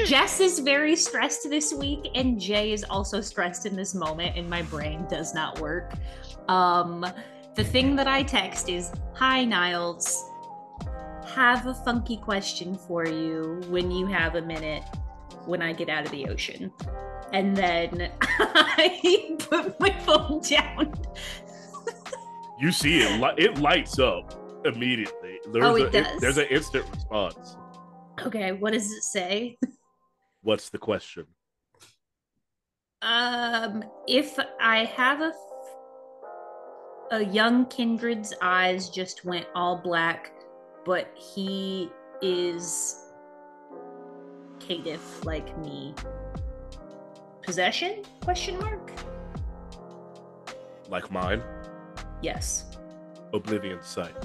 Jess 0.06 0.40
is 0.40 0.60
very 0.60 0.96
stressed 0.96 1.50
this 1.50 1.74
week, 1.74 2.10
and 2.16 2.40
Jay 2.40 2.72
is 2.72 2.84
also 2.90 3.22
stressed 3.22 3.66
in 3.66 3.76
this 3.76 3.94
moment, 3.96 4.38
and 4.38 4.50
my 4.50 4.62
brain 4.64 5.06
does 5.10 5.34
not 5.34 5.60
work. 5.60 5.94
Um, 6.48 7.06
the 7.56 7.64
thing 7.64 7.96
that 7.96 8.08
I 8.08 8.24
text 8.24 8.70
is 8.70 8.92
Hi, 9.16 9.44
Niles. 9.46 10.24
Have 11.34 11.68
a 11.68 11.74
funky 11.74 12.18
question 12.18 12.76
for 12.78 13.06
you 13.08 13.62
when 13.68 13.92
you 13.92 14.06
have 14.08 14.36
a 14.36 14.42
minute 14.42 14.84
when 15.46 15.62
I 15.62 15.74
get 15.74 15.90
out 15.90 16.06
of 16.06 16.12
the 16.12 16.28
ocean. 16.28 16.72
And 17.34 17.56
then 17.56 18.12
I 18.22 19.36
put 19.40 19.80
my 19.80 19.90
phone 20.02 20.42
down. 20.42 20.94
You 22.60 22.72
see 22.72 23.00
it, 23.02 23.34
it 23.38 23.58
lights 23.58 24.00
up 24.00 24.34
immediately. 24.66 25.40
There's 25.52 25.66
Oh, 25.66 25.76
a, 25.76 25.86
it 25.86 25.92
does? 25.92 26.22
there's 26.22 26.38
an 26.38 26.46
instant 26.50 26.86
response. 26.94 27.58
Okay, 28.24 28.52
what 28.54 28.74
does 28.74 28.92
it 28.92 29.04
say? 29.04 29.58
What's 30.42 30.70
the 30.70 30.78
question? 30.78 31.26
Um, 33.02 33.84
if 34.08 34.38
I 34.60 34.86
have 34.86 35.22
a 35.22 35.34
a 37.12 37.24
young 37.24 37.68
kindred's 37.68 38.34
eyes 38.42 38.90
just 38.90 39.26
went 39.26 39.46
all 39.54 39.78
black, 39.78 40.32
but 40.86 41.08
he 41.16 41.90
is 42.22 43.00
caitiff 44.58 45.24
like 45.24 45.56
me. 45.60 45.94
Possession? 47.44 48.02
Question 48.22 48.58
mark. 48.58 48.92
Like 50.90 51.12
mine, 51.12 51.44
Yes. 52.24 52.66
Oblivion 53.34 53.84
Sight. 53.84 54.16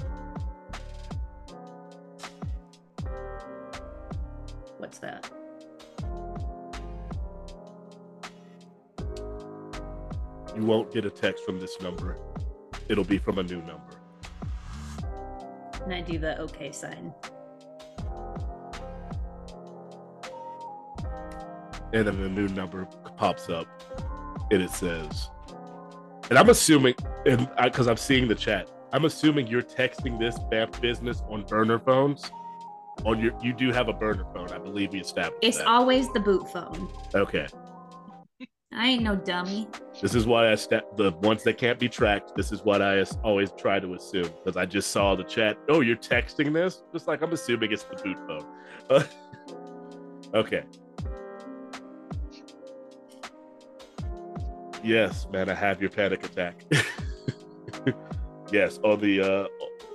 What's 4.91 4.99
that? 4.99 5.31
You 10.53 10.65
won't 10.65 10.91
get 10.91 11.05
a 11.05 11.09
text 11.09 11.45
from 11.45 11.61
this 11.61 11.79
number. 11.79 12.17
It'll 12.89 13.05
be 13.05 13.17
from 13.17 13.37
a 13.37 13.43
new 13.43 13.61
number. 13.61 14.01
And 15.85 15.93
I 15.93 16.01
do 16.01 16.19
the 16.19 16.37
okay 16.41 16.73
sign. 16.73 17.13
and 21.93 22.07
then 22.07 22.21
the 22.21 22.29
new 22.29 22.47
number 22.49 22.85
pops 23.17 23.49
up 23.49 23.67
and 24.49 24.61
it 24.61 24.69
says 24.69 25.29
and 26.29 26.39
i'm 26.39 26.47
assuming 26.47 26.95
and 27.25 27.49
because 27.61 27.89
i'm 27.89 27.97
seeing 27.97 28.29
the 28.29 28.35
chat 28.35 28.71
i'm 28.93 29.03
assuming 29.03 29.45
you're 29.45 29.61
texting 29.61 30.17
this 30.17 30.39
BAMF 30.49 30.79
business 30.79 31.21
on 31.29 31.43
burner 31.43 31.79
phones 31.79 32.31
on 33.05 33.19
your 33.19 33.31
you 33.41 33.53
do 33.53 33.71
have 33.71 33.87
a 33.87 33.93
burner 33.93 34.25
phone 34.33 34.49
i 34.51 34.57
believe 34.57 34.91
we 34.93 34.99
established 34.99 35.37
It's 35.41 35.57
that. 35.57 35.67
always 35.67 36.11
the 36.13 36.19
boot 36.19 36.47
phone. 36.51 36.89
okay 37.15 37.47
I 38.73 38.87
ain't 38.87 39.03
no 39.03 39.15
dummy. 39.17 39.67
this 40.01 40.15
is 40.15 40.25
why 40.25 40.51
i 40.51 40.55
sta- 40.55 40.81
the 40.95 41.11
ones 41.23 41.43
that 41.43 41.57
can't 41.57 41.79
be 41.79 41.89
tracked 41.89 42.35
this 42.35 42.51
is 42.51 42.63
what 42.63 42.81
i 42.81 43.03
always 43.23 43.51
try 43.53 43.79
to 43.79 43.93
assume 43.95 44.23
because 44.43 44.55
i 44.57 44.65
just 44.65 44.91
saw 44.91 45.15
the 45.15 45.23
chat 45.23 45.57
oh 45.69 45.81
you're 45.81 45.95
texting 45.97 46.53
this 46.53 46.83
just 46.93 47.07
like 47.07 47.21
i'm 47.21 47.33
assuming 47.33 47.71
it's 47.71 47.83
the 47.83 47.95
boot 47.97 48.17
phone 48.27 49.05
okay 50.33 50.63
Yes, 54.83 55.27
man, 55.31 55.47
I 55.47 55.53
have 55.53 55.79
your 55.79 55.91
panic 55.91 56.25
attack. 56.25 56.65
yes, 58.51 58.79
on 58.83 58.99
the 58.99 59.21
uh 59.21 59.47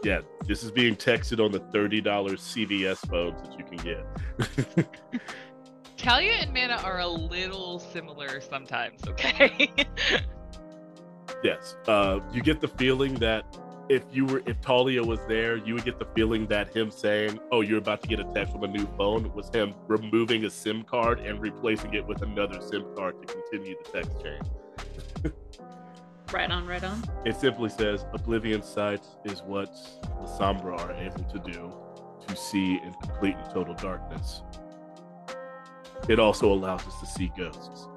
yeah, 0.07 0.21
this 0.47 0.63
is 0.63 0.71
being 0.71 0.95
texted 0.95 1.45
on 1.45 1.51
the 1.51 1.59
$30 1.59 2.05
CVS 2.05 3.09
phones 3.11 3.43
that 3.43 3.59
you 3.59 3.65
can 3.65 3.77
get. 3.79 4.87
Talia 5.97 6.35
and 6.35 6.55
Mana 6.55 6.77
are 6.85 7.01
a 7.01 7.09
little 7.09 7.81
similar 7.81 8.41
sometimes, 8.41 9.01
okay? 9.09 9.69
yes. 11.43 11.75
Uh 11.89 12.21
you 12.33 12.41
get 12.41 12.61
the 12.61 12.69
feeling 12.69 13.15
that 13.15 13.45
if 13.89 14.05
you 14.13 14.27
were 14.27 14.43
if 14.47 14.61
Talia 14.61 15.03
was 15.03 15.19
there, 15.27 15.57
you 15.57 15.75
would 15.75 15.85
get 15.85 15.99
the 15.99 16.07
feeling 16.15 16.47
that 16.47 16.75
him 16.75 16.93
saying, 16.93 17.41
"Oh, 17.51 17.63
you're 17.63 17.79
about 17.79 18.03
to 18.03 18.09
get 18.09 18.21
a 18.21 18.25
text 18.33 18.53
from 18.53 18.63
a 18.63 18.69
new 18.69 18.87
phone," 18.97 19.33
was 19.35 19.49
him 19.53 19.75
removing 19.89 20.45
a 20.45 20.51
SIM 20.51 20.85
card 20.85 21.19
and 21.21 21.41
replacing 21.41 21.95
it 21.95 22.07
with 22.07 22.23
another 22.23 22.61
SIM 22.61 22.85
card 22.97 23.15
to 23.23 23.33
continue 23.33 23.75
the 23.83 23.91
text 23.91 24.21
chain. 24.23 24.41
Right 26.33 26.51
on, 26.51 26.67
right 26.67 26.83
on. 26.83 27.03
It 27.25 27.37
simply 27.37 27.69
says 27.69 28.05
Oblivion 28.13 28.63
Sight 28.63 29.07
is 29.25 29.43
what 29.43 29.73
the 30.03 30.27
Sombra 30.27 30.79
are 30.81 30.93
able 30.93 31.23
to 31.25 31.39
do 31.39 31.73
to 32.27 32.37
see 32.37 32.81
in 32.83 32.93
complete 32.95 33.37
and 33.37 33.51
total 33.51 33.75
darkness. 33.75 34.43
It 36.09 36.19
also 36.19 36.53
allows 36.53 36.85
us 36.87 36.99
to 37.01 37.07
see 37.07 37.31
ghosts. 37.37 37.89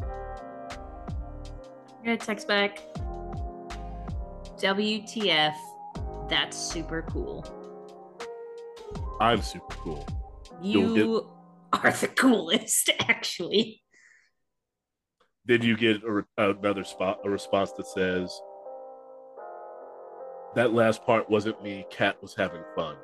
I'm 0.00 2.04
gonna 2.04 2.16
text 2.16 2.46
back. 2.46 2.78
WTF? 4.58 5.54
That's 6.28 6.56
super 6.56 7.02
cool. 7.02 7.44
I'm 9.20 9.42
super 9.42 9.74
cool. 9.74 10.06
You'll 10.62 10.96
You 10.96 11.30
are 11.72 11.92
the 11.92 12.08
coolest, 12.08 12.90
actually. 13.00 13.82
Then 15.48 15.62
you 15.62 15.78
get 15.78 16.02
a, 16.04 16.24
another 16.36 16.84
spot, 16.84 17.20
a 17.24 17.30
response 17.30 17.72
that 17.72 17.86
says, 17.86 18.42
"That 20.54 20.74
last 20.74 21.04
part 21.06 21.28
wasn't 21.30 21.62
me. 21.62 21.86
Cat 21.90 22.20
was 22.20 22.34
having 22.34 22.60
fun. 22.76 22.96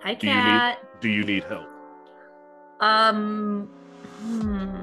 Hi, 0.00 0.14
Do 0.14 0.26
you 0.26 0.34
need- 0.34 0.40
Cat. 0.40 0.78
Do 1.02 1.08
you 1.10 1.24
need 1.24 1.44
help? 1.44 1.68
Um, 2.80 3.70
hmm. 4.22 4.80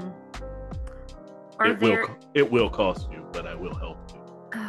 It 1.62 1.80
there 1.80 2.06
will. 2.06 2.16
It 2.34 2.50
will 2.50 2.70
cost 2.70 3.10
you, 3.10 3.26
but 3.32 3.48
I 3.48 3.54
will 3.56 3.74
help 3.74 3.98
you. 4.14 4.60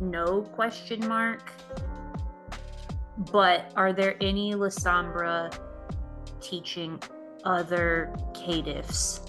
no 0.06 0.42
question 0.42 1.08
mark? 1.08 1.50
But 3.32 3.72
are 3.74 3.94
there 3.94 4.16
any 4.20 4.52
Lasombra 4.52 5.58
teaching 6.40 7.02
other 7.44 8.14
Caitiffs 8.34 9.27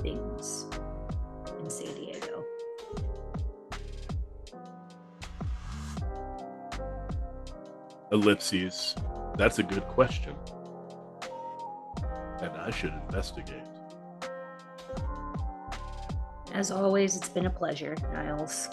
things 0.00 0.66
in 1.60 1.70
San 1.70 1.94
Diego? 1.94 2.44
Ellipses. 8.12 8.94
That's 9.36 9.58
a 9.58 9.62
good 9.62 9.84
question. 9.84 10.34
And 12.40 12.50
I 12.56 12.70
should 12.70 12.92
investigate. 12.92 13.62
As 16.52 16.70
always, 16.70 17.16
it's 17.16 17.28
been 17.28 17.46
a 17.46 17.50
pleasure, 17.50 17.94
Niles. 18.12 18.68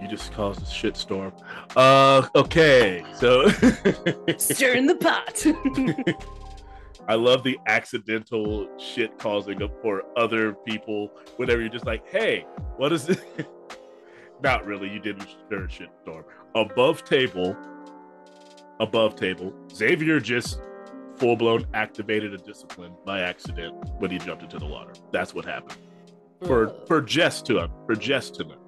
You 0.00 0.08
just 0.08 0.32
caused 0.32 0.62
a 0.62 0.64
shitstorm. 0.64 1.32
Uh, 1.74 2.28
okay, 2.34 3.04
so 3.14 3.48
Stir 4.36 4.74
in 4.74 4.86
the 4.86 4.96
pot. 4.96 5.44
I 7.08 7.14
love 7.14 7.42
the 7.44 7.58
accidental 7.66 8.68
shit 8.78 9.16
causing 9.18 9.62
up 9.62 9.70
for 9.80 10.02
other 10.16 10.54
people. 10.54 11.10
Whenever 11.36 11.60
you're 11.60 11.70
just 11.70 11.86
like, 11.86 12.06
"Hey, 12.08 12.44
what 12.76 12.92
is 12.92 13.08
it?" 13.08 13.22
Not 14.42 14.66
really. 14.66 14.88
You 14.90 14.98
didn't 15.00 15.28
stir 15.46 15.64
a 15.64 15.68
shitstorm. 15.68 16.24
Above 16.54 17.04
table, 17.04 17.56
above 18.80 19.16
table. 19.16 19.52
Xavier 19.72 20.20
just 20.20 20.60
full 21.16 21.36
blown 21.36 21.64
activated 21.74 22.34
a 22.34 22.38
discipline 22.38 22.92
by 23.06 23.20
accident 23.20 23.74
when 23.98 24.10
he 24.10 24.18
jumped 24.18 24.42
into 24.42 24.58
the 24.58 24.66
water. 24.66 24.92
That's 25.12 25.32
what 25.32 25.44
happened. 25.44 25.78
For 26.44 26.74
for 26.86 27.00
Jess 27.00 27.40
to 27.42 27.60
him, 27.60 27.70
for 27.86 27.94
Jess 27.94 28.30
to 28.30 28.44
know. 28.44 28.58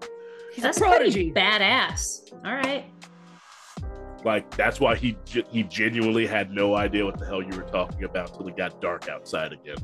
He's 0.54 0.62
That's 0.62 0.78
a 0.78 0.80
prodigy. 0.80 1.30
pretty 1.30 1.32
badass. 1.32 2.32
All 2.44 2.54
right. 2.54 2.86
Like 4.24 4.50
that's 4.56 4.80
why 4.80 4.96
he 4.96 5.16
he 5.50 5.62
genuinely 5.62 6.26
had 6.26 6.50
no 6.50 6.74
idea 6.74 7.04
what 7.04 7.18
the 7.18 7.26
hell 7.26 7.42
you 7.42 7.56
were 7.56 7.68
talking 7.68 8.04
about 8.04 8.34
till 8.34 8.48
it 8.48 8.56
got 8.56 8.80
dark 8.80 9.08
outside 9.08 9.52
again. 9.52 9.76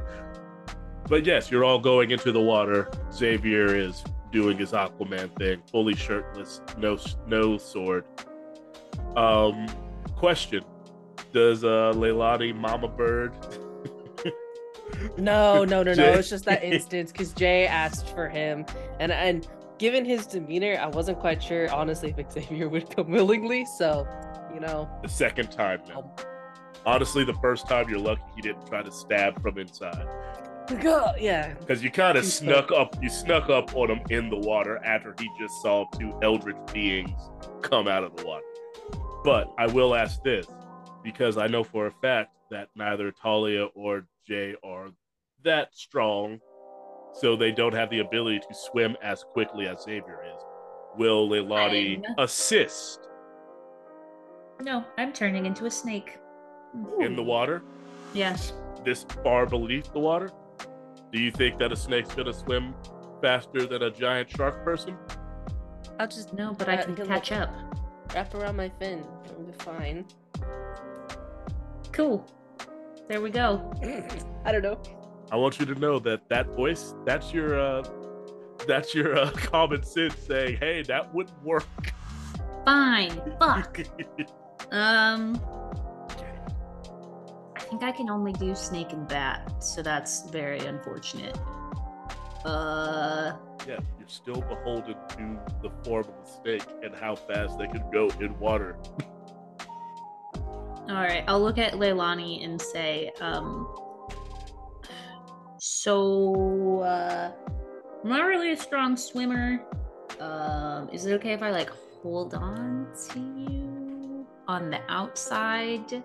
But 1.09 1.24
yes, 1.26 1.51
you're 1.51 1.64
all 1.64 1.78
going 1.78 2.11
into 2.11 2.32
the 2.32 2.41
water. 2.41 2.91
Xavier 3.12 3.76
is 3.76 4.03
doing 4.32 4.59
his 4.59 4.72
Aquaman 4.72 5.37
thing, 5.39 5.62
fully 5.70 5.95
shirtless, 5.95 6.61
no 6.78 6.99
no 7.26 7.59
sword. 7.59 8.05
Um, 9.16 9.66
question: 10.16 10.64
Does 11.32 11.62
uh 11.62 11.93
Leilani 11.95 12.55
Mama 12.55 12.89
Bird? 12.89 13.32
No, 15.16 15.64
no, 15.64 15.82
no, 15.82 15.95
no. 15.95 16.12
It's 16.14 16.30
just 16.30 16.45
that 16.47 16.64
instance 16.64 17.12
because 17.12 17.32
Jay 17.32 17.66
asked 17.66 18.09
for 18.09 18.28
him, 18.28 18.66
and 18.99 19.12
and 19.12 19.47
given 19.78 20.05
his 20.05 20.26
demeanor, 20.26 20.78
I 20.80 20.87
wasn't 20.87 21.18
quite 21.20 21.43
sure 21.43 21.70
honestly 21.70 22.14
if 22.16 22.32
Xavier 22.32 22.68
would 22.68 22.95
come 22.95 23.11
willingly. 23.11 23.66
So, 23.78 24.07
you 24.55 24.61
know, 24.61 24.88
the 25.02 25.09
second 25.09 25.50
time 25.50 25.80
now. 25.88 25.98
Um, 25.98 26.11
Honestly, 26.86 27.24
the 27.24 27.34
first 27.34 27.66
time 27.66 27.88
you're 27.88 27.98
lucky 27.98 28.22
he 28.36 28.42
didn't 28.42 28.66
try 28.66 28.82
to 28.82 28.92
stab 28.92 29.40
from 29.40 29.59
inside. 29.59 30.07
go, 30.80 31.14
yeah. 31.18 31.55
Because 31.55 31.82
you 31.82 31.90
kind 31.90 32.18
of 32.18 32.24
Too 32.24 32.30
snuck 32.30 32.72
up, 32.72 33.02
you 33.02 33.09
snuck 33.09 33.48
up 33.48 33.74
on 33.74 33.90
him 33.90 34.00
in 34.11 34.28
the 34.28 34.36
water 34.36 34.78
after 34.84 35.14
he 35.18 35.30
just 35.40 35.62
saw 35.62 35.86
two 35.98 36.12
eldritch 36.22 36.59
beings 36.72 37.18
come 37.62 37.88
out 37.88 38.05
of 38.05 38.14
the 38.16 38.26
water. 38.26 38.44
But 39.24 39.50
I 39.57 39.66
will 39.66 39.94
ask 39.94 40.22
this 40.22 40.46
because 41.02 41.38
I 41.38 41.46
know 41.46 41.64
for 41.64 41.86
a 41.86 41.92
fact 42.02 42.32
that 42.50 42.68
neither 42.76 43.11
Talia 43.11 43.66
or 43.74 44.07
Jay 44.26 44.55
are 44.62 44.88
that 45.42 45.74
strong, 45.74 46.38
so 47.14 47.34
they 47.34 47.50
don't 47.52 47.74
have 47.74 47.88
the 47.88 48.00
ability 48.00 48.40
to 48.40 48.55
swim 48.55 48.96
as 49.02 49.24
quickly 49.32 49.66
as 49.68 49.82
Xavier 49.82 50.22
is. 50.34 50.42
Will 50.96 51.28
Leilani 51.28 52.02
assist 52.18 53.09
No, 54.62 54.84
I'm 54.98 55.12
turning 55.12 55.46
into 55.46 55.66
a 55.66 55.70
snake. 55.70 56.18
in 57.00 57.14
the 57.14 57.22
water, 57.22 57.62
Yes. 58.14 58.52
this 58.84 59.05
far 59.22 59.46
beneath 59.46 59.92
the 59.92 60.00
water? 60.00 60.30
Do 61.12 61.20
you 61.20 61.30
think 61.30 61.59
that 61.59 61.70
a 61.70 61.76
snake's 61.76 62.12
gonna 62.14 62.32
swim 62.32 62.74
faster 63.22 63.64
than 63.66 63.82
a 63.84 63.90
giant 63.90 64.28
shark 64.30 64.64
person? 64.64 64.96
I'll 66.00 66.09
just 66.09 66.32
No, 66.32 66.52
but 66.52 66.68
I 66.68 66.76
Uh, 66.78 66.82
can 66.84 66.94
good 66.96 67.07
catch 67.07 67.30
up. 67.30 67.50
wrap 68.12 68.34
around 68.34 68.57
my 68.57 68.68
fin. 68.80 69.05
I'll 69.28 69.44
be 69.44 69.52
fine. 69.52 70.05
Cool. 71.92 72.26
There 73.09 73.20
we 73.20 73.30
go. 73.30 73.72
I 74.44 74.50
don't 74.50 74.62
know. 74.62 74.80
I 75.30 75.36
want 75.36 75.61
you 75.61 75.66
to 75.66 75.74
know 75.76 75.98
that 76.00 76.28
that 76.28 76.46
voice, 76.48 76.94
that's 77.05 77.32
your, 77.32 77.59
uh, 77.59 77.84
that's 78.66 78.94
your 78.94 79.16
uh, 79.16 79.30
common 79.36 79.82
sense 79.84 80.16
saying, 80.18 80.57
"Hey, 80.57 80.82
that 80.82 81.14
wouldn't 81.14 81.40
work." 81.44 81.64
Fine. 82.64 83.20
Fuck. 83.38 83.78
Um. 84.71 85.41
I 87.57 87.61
think 87.61 87.83
I 87.83 87.93
can 87.93 88.11
only 88.11 88.33
do 88.33 88.55
snake 88.55 88.93
and 88.93 89.09
bat, 89.09 89.62
so 89.62 89.83
that's 89.83 90.29
very 90.31 90.61
unfortunate. 90.61 91.37
Uh. 92.45 93.33
yeah, 93.67 93.79
you're 93.99 94.09
still 94.09 94.43
beholden 94.43 94.95
to 95.09 95.41
the 95.62 95.71
form 95.83 96.05
of 96.07 96.15
the 96.25 96.31
snake 96.43 96.67
and 96.83 96.95
how 96.95 97.15
fast 97.15 97.59
they 97.59 97.67
can 97.67 97.83
go 97.91 98.09
in 98.21 98.39
water. 98.39 98.77
All 100.89 100.97
right, 100.97 101.25
I'll 101.27 101.41
look 101.41 101.57
at 101.57 101.73
Leilani 101.73 102.45
and 102.45 102.61
say, 102.61 103.11
um, 103.21 103.67
so 105.59 106.81
uh, 106.81 107.33
I'm 108.03 108.09
not 108.09 108.27
really 108.27 108.53
a 108.53 108.57
strong 108.57 108.99
swimmer. 108.99 109.62
Um, 110.21 110.91
is 110.91 111.07
it 111.07 111.15
okay 111.15 111.33
if 111.33 111.43
I 111.43 111.51
like 111.51 111.71
hold 112.03 112.35
on 112.35 112.87
to 113.09 113.19
you 113.19 113.74
on 114.49 114.70
the 114.70 114.80
outside? 114.88 116.03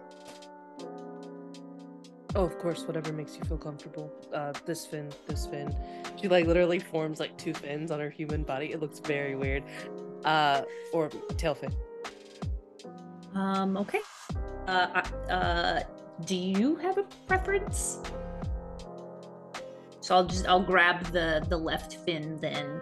Oh, 2.35 2.45
of 2.45 2.59
course, 2.59 2.83
whatever 2.83 3.11
makes 3.11 3.35
you 3.37 3.43
feel 3.43 3.57
comfortable. 3.57 4.11
Uh, 4.33 4.53
this 4.65 4.85
fin, 4.85 5.11
this 5.27 5.47
fin. 5.47 5.75
She 6.21 6.27
like 6.27 6.45
literally 6.45 6.79
forms 6.79 7.19
like 7.19 7.35
two 7.37 7.53
fins 7.53 7.89
on 7.89 7.99
her 7.99 8.09
human 8.09 8.43
body. 8.43 8.71
It 8.71 8.79
looks 8.79 8.99
very 8.99 9.35
weird. 9.35 9.63
Uh, 10.23 10.61
or 10.93 11.09
tail 11.37 11.55
fin. 11.55 11.73
Um, 13.33 13.77
okay. 13.77 14.01
Uh, 14.67 15.01
uh, 15.29 15.79
do 16.25 16.35
you 16.35 16.75
have 16.75 16.97
a 16.97 17.03
preference? 17.27 17.99
So 20.01 20.15
I'll 20.15 20.25
just 20.25 20.47
I'll 20.47 20.63
grab 20.63 21.03
the 21.11 21.45
the 21.49 21.57
left 21.57 21.97
fin 21.97 22.37
then. 22.37 22.81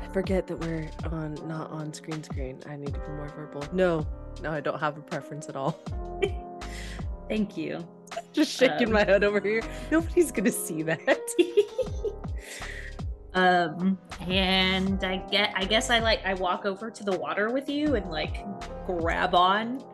I 0.00 0.06
forget 0.12 0.46
that 0.46 0.58
we're 0.60 0.88
on 1.10 1.34
not 1.46 1.70
on 1.70 1.92
screen 1.92 2.22
screen. 2.22 2.60
I 2.68 2.76
need 2.76 2.94
to 2.94 3.00
be 3.00 3.08
more 3.08 3.28
verbal. 3.28 3.64
No, 3.72 4.06
no, 4.42 4.50
I 4.52 4.60
don't 4.60 4.78
have 4.78 4.96
a 4.98 5.00
preference 5.02 5.48
at 5.48 5.56
all. 5.56 5.78
Thank 7.28 7.56
you. 7.56 7.86
Just 8.32 8.52
shaking 8.52 8.88
Um, 8.88 8.92
my 8.94 9.04
head 9.04 9.24
over 9.24 9.40
here. 9.40 9.62
Nobody's 9.90 10.30
gonna 10.32 10.50
see 10.52 10.82
that. 10.82 11.00
um 13.34 13.98
and 14.28 15.04
i 15.04 15.18
get 15.30 15.52
i 15.54 15.62
guess 15.62 15.90
i 15.90 15.98
like 15.98 16.24
i 16.24 16.32
walk 16.32 16.64
over 16.64 16.90
to 16.90 17.04
the 17.04 17.18
water 17.18 17.50
with 17.50 17.68
you 17.68 17.94
and 17.94 18.10
like 18.10 18.46
grab 18.86 19.34
on 19.34 19.84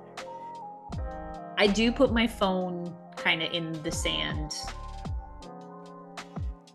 i 1.59 1.67
do 1.67 1.91
put 1.91 2.13
my 2.13 2.25
phone 2.25 2.95
kind 3.17 3.43
of 3.43 3.53
in 3.53 3.73
the 3.83 3.91
sand 3.91 4.55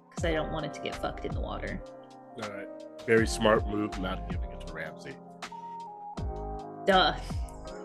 because 0.10 0.26
i 0.26 0.32
don't 0.34 0.52
want 0.52 0.66
it 0.66 0.74
to 0.74 0.82
get 0.82 0.94
fucked 0.94 1.24
in 1.24 1.34
the 1.34 1.40
water 1.40 1.82
All 2.44 2.50
right, 2.50 2.68
very 3.06 3.28
smart 3.28 3.66
move, 3.70 3.98
not 4.02 4.30
giving 4.30 4.52
it 4.52 4.68
to 4.68 4.74
Ramsey. 4.74 5.16
duh 6.86 7.16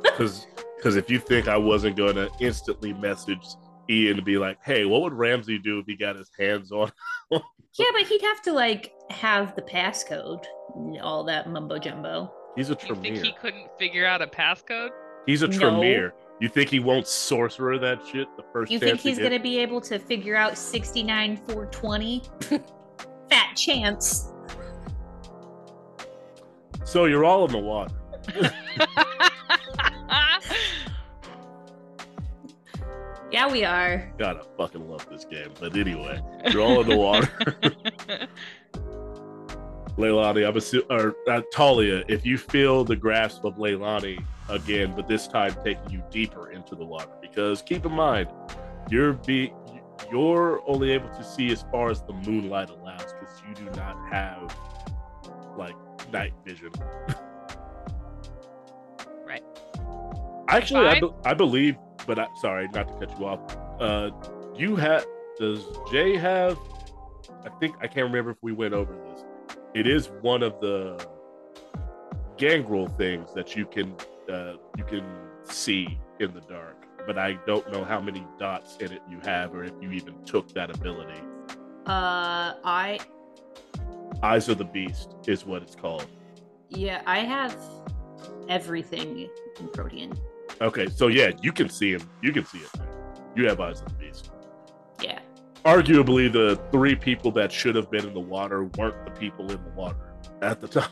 Because 0.02 0.46
because 0.76 0.96
if 0.96 1.10
you 1.10 1.18
think 1.18 1.48
I 1.48 1.56
wasn't 1.56 1.96
going 1.96 2.16
to 2.16 2.30
instantly 2.40 2.92
message 2.92 3.46
Ian 3.88 4.16
to 4.16 4.22
be 4.22 4.38
like, 4.38 4.58
"Hey, 4.62 4.84
what 4.84 5.02
would 5.02 5.12
Ramsey 5.12 5.58
do 5.58 5.78
if 5.78 5.86
he 5.86 5.96
got 5.96 6.16
his 6.16 6.30
hands 6.38 6.72
on?" 6.72 6.90
yeah 7.30 7.86
but 7.92 8.02
he'd 8.02 8.22
have 8.22 8.42
to 8.42 8.52
like 8.52 8.92
have 9.10 9.54
the 9.56 9.62
passcode 9.62 10.44
all 11.00 11.24
that 11.24 11.48
mumbo 11.50 11.78
jumbo 11.78 12.32
He's 12.56 12.68
a 12.68 12.76
You 12.86 12.94
think 12.96 13.16
he 13.18 13.32
couldn't 13.40 13.68
figure 13.78 14.04
out 14.04 14.20
a 14.20 14.26
passcode? 14.26 14.90
He's 15.26 15.42
a 15.42 15.48
No. 15.48 15.58
Tremere. 15.58 16.12
You 16.40 16.48
think 16.48 16.68
he 16.68 16.80
won't 16.80 17.06
sorcerer 17.06 17.78
that 17.78 18.04
shit 18.06 18.26
the 18.36 18.44
first 18.52 18.70
you 18.70 18.78
think 18.78 19.00
he's 19.00 19.16
he 19.16 19.22
gonna 19.22 19.38
be 19.38 19.58
able 19.58 19.80
to 19.82 19.98
figure 19.98 20.34
out 20.34 20.58
69 20.58 21.36
420 21.36 22.22
fat 23.30 23.54
chance 23.56 24.32
So 26.84 27.04
you're 27.04 27.24
all 27.24 27.46
in 27.46 27.52
the 27.52 27.58
water. 27.58 27.94
yeah 33.30 33.50
we 33.50 33.64
are 33.64 34.12
God, 34.18 34.38
I 34.38 34.42
fucking 34.56 34.88
love 34.88 35.08
this 35.10 35.24
game. 35.24 35.52
But 35.58 35.76
anyway, 35.76 36.20
you're 36.50 36.62
all 36.62 36.80
in 36.82 36.88
the 36.88 36.96
water. 36.96 37.28
Leilani, 39.98 40.46
I'm 40.46 40.54
assu- 40.54 40.86
or 40.90 41.14
uh, 41.30 41.42
Talia, 41.52 42.02
if 42.08 42.24
you 42.24 42.38
feel 42.38 42.82
the 42.84 42.96
grasp 42.96 43.44
of 43.44 43.56
Leilani 43.56 44.24
again, 44.48 44.94
but 44.96 45.06
this 45.06 45.28
time 45.28 45.54
taking 45.62 45.90
you 45.90 46.02
deeper 46.10 46.50
into 46.50 46.74
the 46.74 46.84
water, 46.84 47.10
because 47.20 47.60
keep 47.60 47.84
in 47.84 47.92
mind, 47.92 48.28
you're 48.90 49.12
be 49.12 49.52
you're 50.10 50.62
only 50.66 50.90
able 50.92 51.08
to 51.10 51.22
see 51.22 51.52
as 51.52 51.64
far 51.70 51.90
as 51.90 52.02
the 52.02 52.12
moonlight 52.12 52.70
allows, 52.70 53.12
because 53.12 53.42
you 53.46 53.54
do 53.54 53.64
not 53.76 53.96
have 54.10 54.56
like 55.56 55.76
night 56.10 56.32
vision. 56.44 56.72
Actually, 60.52 60.86
I, 60.86 61.00
be- 61.00 61.10
I 61.24 61.34
believe, 61.34 61.76
but 62.06 62.18
I, 62.18 62.26
sorry, 62.40 62.68
not 62.68 62.88
to 62.88 63.06
cut 63.06 63.18
you 63.18 63.26
off. 63.26 63.40
Uh, 63.80 64.10
you 64.56 64.76
have 64.76 65.04
does 65.38 65.64
Jay 65.90 66.16
have? 66.16 66.58
I 67.44 67.48
think 67.58 67.76
I 67.80 67.86
can't 67.86 68.06
remember 68.06 68.30
if 68.30 68.36
we 68.42 68.52
went 68.52 68.74
over 68.74 68.92
this. 68.92 69.24
It 69.74 69.86
is 69.86 70.10
one 70.20 70.42
of 70.42 70.60
the 70.60 71.04
gangrel 72.36 72.86
things 72.86 73.32
that 73.34 73.56
you 73.56 73.66
can 73.66 73.94
uh, 74.30 74.54
you 74.76 74.84
can 74.84 75.04
see 75.44 75.98
in 76.20 76.34
the 76.34 76.40
dark, 76.42 76.86
but 77.06 77.18
I 77.18 77.38
don't 77.46 77.70
know 77.72 77.82
how 77.82 78.00
many 78.00 78.24
dots 78.38 78.76
in 78.76 78.92
it 78.92 79.00
you 79.10 79.18
have, 79.24 79.54
or 79.54 79.64
if 79.64 79.72
you 79.80 79.90
even 79.92 80.22
took 80.24 80.52
that 80.54 80.70
ability. 80.74 81.20
Uh, 81.86 82.54
I 82.64 83.00
Eyes 84.22 84.48
of 84.48 84.58
the 84.58 84.64
Beast 84.64 85.16
is 85.26 85.44
what 85.44 85.62
it's 85.62 85.74
called. 85.74 86.06
yeah, 86.68 87.02
I 87.06 87.20
have 87.20 87.56
everything 88.48 89.28
in 89.58 89.68
Protean. 89.68 90.12
Okay, 90.60 90.86
so 90.88 91.08
yeah, 91.08 91.30
you 91.40 91.52
can 91.52 91.68
see 91.68 91.92
him. 91.92 92.02
You 92.22 92.32
can 92.32 92.44
see 92.44 92.58
it. 92.58 92.70
You 93.34 93.48
have 93.48 93.60
Eyes 93.60 93.80
of 93.80 93.88
the 93.88 93.94
Beast. 93.94 94.30
Yeah. 95.00 95.18
arguably 95.64 96.32
the 96.32 96.60
three 96.70 96.94
people 96.94 97.30
that 97.32 97.50
should 97.50 97.74
have 97.74 97.90
been 97.90 98.06
in 98.06 98.14
the 98.14 98.20
water 98.20 98.64
weren't 98.64 99.04
the 99.04 99.10
people 99.12 99.50
in 99.50 99.62
the 99.64 99.70
water 99.70 100.12
at 100.42 100.60
the 100.60 100.68
time. 100.80 100.90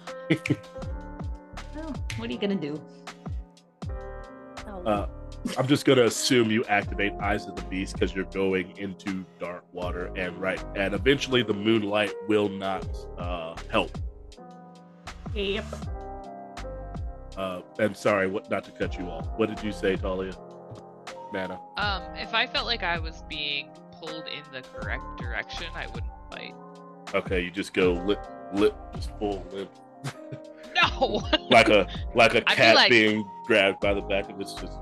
Well, 1.76 1.94
what 2.16 2.28
are 2.28 2.32
you 2.32 2.38
gonna 2.38 2.54
do? 2.56 2.80
uh, 4.86 5.06
I'm 5.58 5.66
just 5.66 5.84
gonna 5.84 6.04
assume 6.04 6.50
you 6.50 6.64
activate 6.64 7.12
Eyes 7.20 7.46
of 7.46 7.56
the 7.56 7.62
Beast 7.62 7.94
because 7.94 8.14
you're 8.14 8.24
going 8.26 8.76
into 8.78 9.24
dark 9.38 9.64
water, 9.72 10.10
and 10.16 10.36
right, 10.40 10.62
and 10.76 10.94
eventually 10.94 11.42
the 11.42 11.54
moonlight 11.54 12.12
will 12.28 12.48
not 12.48 12.86
uh, 13.18 13.54
help. 13.70 13.96
Yep. 15.34 15.64
Uh, 17.36 17.60
and 17.78 17.96
sorry, 17.96 18.26
what 18.28 18.50
not 18.50 18.64
to 18.64 18.70
cut 18.72 18.98
you 18.98 19.06
off. 19.06 19.26
What 19.36 19.48
did 19.48 19.62
you 19.64 19.72
say, 19.72 19.96
Talia? 19.96 20.32
Mana. 21.32 21.60
Um, 21.76 22.02
if 22.16 22.34
I 22.34 22.46
felt 22.46 22.66
like 22.66 22.82
I 22.82 22.98
was 22.98 23.22
being 23.28 23.70
pulled 24.00 24.26
in 24.26 24.42
the 24.52 24.62
correct 24.62 25.04
direction, 25.18 25.66
I 25.74 25.86
wouldn't 25.86 26.12
fight. 26.30 26.54
Okay, 27.14 27.40
you 27.40 27.50
just 27.50 27.72
go 27.72 27.92
lip, 27.92 28.24
lip, 28.54 28.74
just 28.94 29.10
full 29.18 29.44
limp, 29.52 29.70
No. 30.74 31.22
like 31.50 31.68
a 31.68 31.86
like 32.14 32.34
a 32.34 32.40
be 32.40 32.54
cat 32.54 32.74
like- 32.76 32.90
being 32.90 33.24
grabbed 33.46 33.80
by 33.80 33.94
the 33.94 34.00
back 34.02 34.28
of 34.30 34.40
its 34.40 34.54
just. 34.54 34.72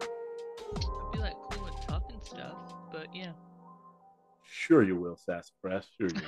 I'd 0.00 1.12
be 1.12 1.18
like 1.18 1.34
cool 1.50 1.66
and 1.66 1.76
tough 1.88 2.02
and 2.10 2.22
stuff, 2.22 2.56
but 2.92 3.06
yeah. 3.14 3.32
Sure, 4.46 4.82
you 4.82 4.96
will, 4.96 5.16
Sassafras. 5.16 5.86
Sure, 5.98 6.08
you 6.08 6.20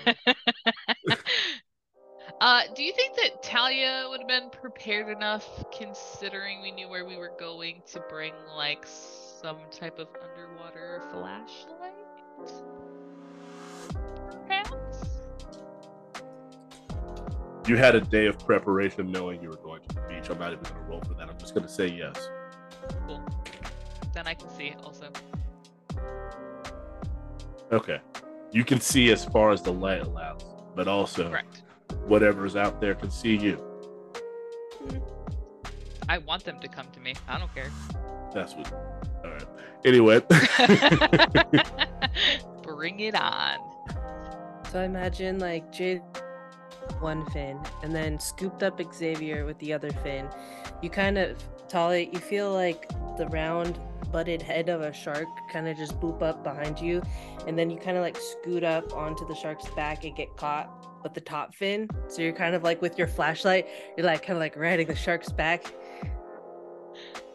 will. 1.06 1.14
uh, 2.40 2.62
do 2.74 2.82
you 2.82 2.92
think 2.92 3.16
that 3.16 3.42
Talia 3.42 4.06
would 4.08 4.20
have 4.20 4.28
been 4.28 4.50
prepared 4.50 5.08
enough, 5.08 5.46
considering 5.76 6.62
we 6.62 6.70
knew 6.70 6.88
where 6.88 7.04
we 7.04 7.16
were 7.16 7.32
going, 7.38 7.82
to 7.92 8.00
bring 8.08 8.32
like 8.56 8.86
some 8.86 9.58
type 9.70 9.98
of 9.98 10.08
underwater 10.22 11.02
flashlight? 11.12 11.92
Perhaps. 14.46 14.76
you 17.68 17.76
had 17.76 17.94
a 17.94 18.00
day 18.00 18.26
of 18.26 18.38
preparation 18.38 19.10
knowing 19.10 19.42
you 19.42 19.48
were 19.48 19.56
going 19.56 19.80
to 19.88 19.94
the 19.94 20.00
beach. 20.02 20.30
I'm 20.30 20.38
not 20.38 20.52
even 20.52 20.62
going 20.64 20.74
to 20.76 20.80
roll 20.82 21.00
for 21.00 21.14
that. 21.14 21.28
I'm 21.28 21.38
just 21.38 21.54
going 21.54 21.66
to 21.66 21.72
say 21.72 21.88
yes. 21.88 22.28
Cool. 23.06 23.22
Then 24.14 24.26
I 24.26 24.34
can 24.34 24.48
see 24.50 24.68
it 24.68 24.76
also. 24.82 25.08
Okay. 27.72 28.00
You 28.52 28.64
can 28.64 28.80
see 28.80 29.10
as 29.10 29.24
far 29.24 29.50
as 29.50 29.62
the 29.62 29.72
light 29.72 30.00
allows, 30.00 30.44
but 30.74 30.86
also 30.86 31.28
Correct. 31.28 31.62
Whatever's 32.06 32.56
out 32.56 32.80
there 32.80 32.94
can 32.94 33.10
see 33.10 33.36
you. 33.36 33.62
I 36.08 36.18
want 36.18 36.44
them 36.44 36.60
to 36.60 36.68
come 36.68 36.86
to 36.92 37.00
me. 37.00 37.14
I 37.28 37.38
don't 37.38 37.52
care. 37.54 37.70
That's 38.32 38.54
what. 38.54 38.72
All 39.24 39.30
right. 39.30 39.46
Anyway, 39.84 40.20
Bring 42.62 43.00
it 43.00 43.14
on. 43.14 43.58
So 44.70 44.80
I 44.80 44.84
imagine 44.84 45.38
like 45.38 45.72
Jade 45.72 46.02
one 47.00 47.28
fin 47.30 47.58
and 47.82 47.94
then 47.94 48.18
scooped 48.18 48.62
up 48.62 48.80
Xavier 48.94 49.44
with 49.44 49.58
the 49.58 49.72
other 49.72 49.90
fin. 49.90 50.28
You 50.82 50.90
kind 50.90 51.18
of 51.18 51.36
Tali, 51.68 52.10
you 52.12 52.20
feel 52.20 52.52
like 52.52 52.88
the 53.16 53.26
round 53.28 53.78
butted 54.12 54.40
head 54.40 54.68
of 54.68 54.82
a 54.82 54.92
shark 54.92 55.26
kind 55.50 55.66
of 55.66 55.76
just 55.76 55.98
boop 56.00 56.22
up 56.22 56.44
behind 56.44 56.78
you, 56.78 57.02
and 57.46 57.58
then 57.58 57.70
you 57.70 57.76
kind 57.76 57.96
of 57.96 58.02
like 58.02 58.16
scoot 58.16 58.62
up 58.62 58.94
onto 58.96 59.26
the 59.26 59.34
shark's 59.34 59.68
back 59.70 60.04
and 60.04 60.14
get 60.16 60.36
caught 60.36 60.95
with 61.06 61.14
the 61.14 61.20
top 61.20 61.54
fin. 61.54 61.88
So 62.08 62.20
you're 62.22 62.32
kind 62.32 62.54
of 62.54 62.62
like 62.64 62.82
with 62.82 62.98
your 62.98 63.06
flashlight, 63.06 63.66
you're 63.96 64.06
like 64.06 64.22
kind 64.22 64.32
of 64.36 64.40
like 64.40 64.56
riding 64.56 64.86
the 64.88 64.96
shark's 64.96 65.30
back. 65.30 65.72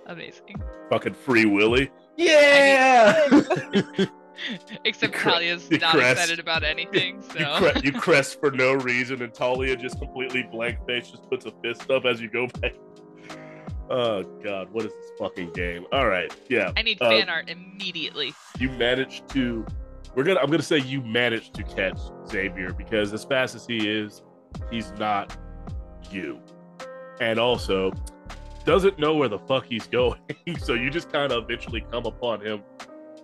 Amazing. 0.07 0.61
fucking 0.89 1.13
Free 1.13 1.45
Willy. 1.45 1.89
Yeah. 2.17 3.29
Except 4.85 5.13
You 5.13 5.19
cre- 5.19 5.29
Talia's 5.29 5.69
not 5.71 5.91
crest. 5.93 6.11
excited 6.19 6.39
about 6.39 6.63
anything, 6.63 7.15
You, 7.37 7.45
so 7.45 7.57
cre- 7.71 7.79
you 7.83 7.91
crest 7.99 8.39
for 8.39 8.51
no 8.51 8.73
reason, 8.73 9.21
and 9.21 9.33
Talia 9.33 9.75
just 9.75 9.99
completely 9.99 10.43
blank 10.51 10.79
face, 10.87 11.11
just 11.11 11.29
puts 11.29 11.45
a 11.45 11.51
fist 11.63 11.89
up 11.91 12.05
as 12.05 12.19
you 12.19 12.29
go 12.29 12.47
back. 12.47 12.73
Oh 13.89 14.23
God, 14.43 14.69
what 14.71 14.85
is 14.85 14.91
this 14.93 15.11
fucking 15.19 15.51
game? 15.53 15.85
All 15.91 16.07
right, 16.07 16.33
yeah, 16.49 16.71
I 16.75 16.81
need 16.81 16.99
uh, 17.01 17.09
fan 17.09 17.29
art 17.29 17.49
immediately. 17.49 18.33
you 18.59 18.69
managed 18.71 19.27
to. 19.29 19.65
We're 20.15 20.23
gonna. 20.23 20.39
I'm 20.39 20.49
gonna 20.49 20.61
say 20.61 20.79
you 20.79 21.01
managed 21.01 21.53
to 21.55 21.63
catch 21.63 21.97
Xavier 22.27 22.73
because 22.73 23.13
as 23.13 23.23
fast 23.23 23.55
as 23.55 23.65
he 23.65 23.87
is, 23.87 24.21
he's 24.69 24.91
not 24.93 25.35
you, 26.11 26.39
and 27.19 27.39
also 27.39 27.93
doesn't 28.65 28.99
know 28.99 29.15
where 29.15 29.29
the 29.29 29.39
fuck 29.39 29.65
he's 29.65 29.87
going. 29.99 30.19
so 30.59 30.73
you 30.73 30.89
just 30.89 31.11
kind 31.11 31.31
of 31.31 31.43
eventually 31.43 31.81
come 31.91 32.05
upon 32.05 32.41
him 32.41 32.61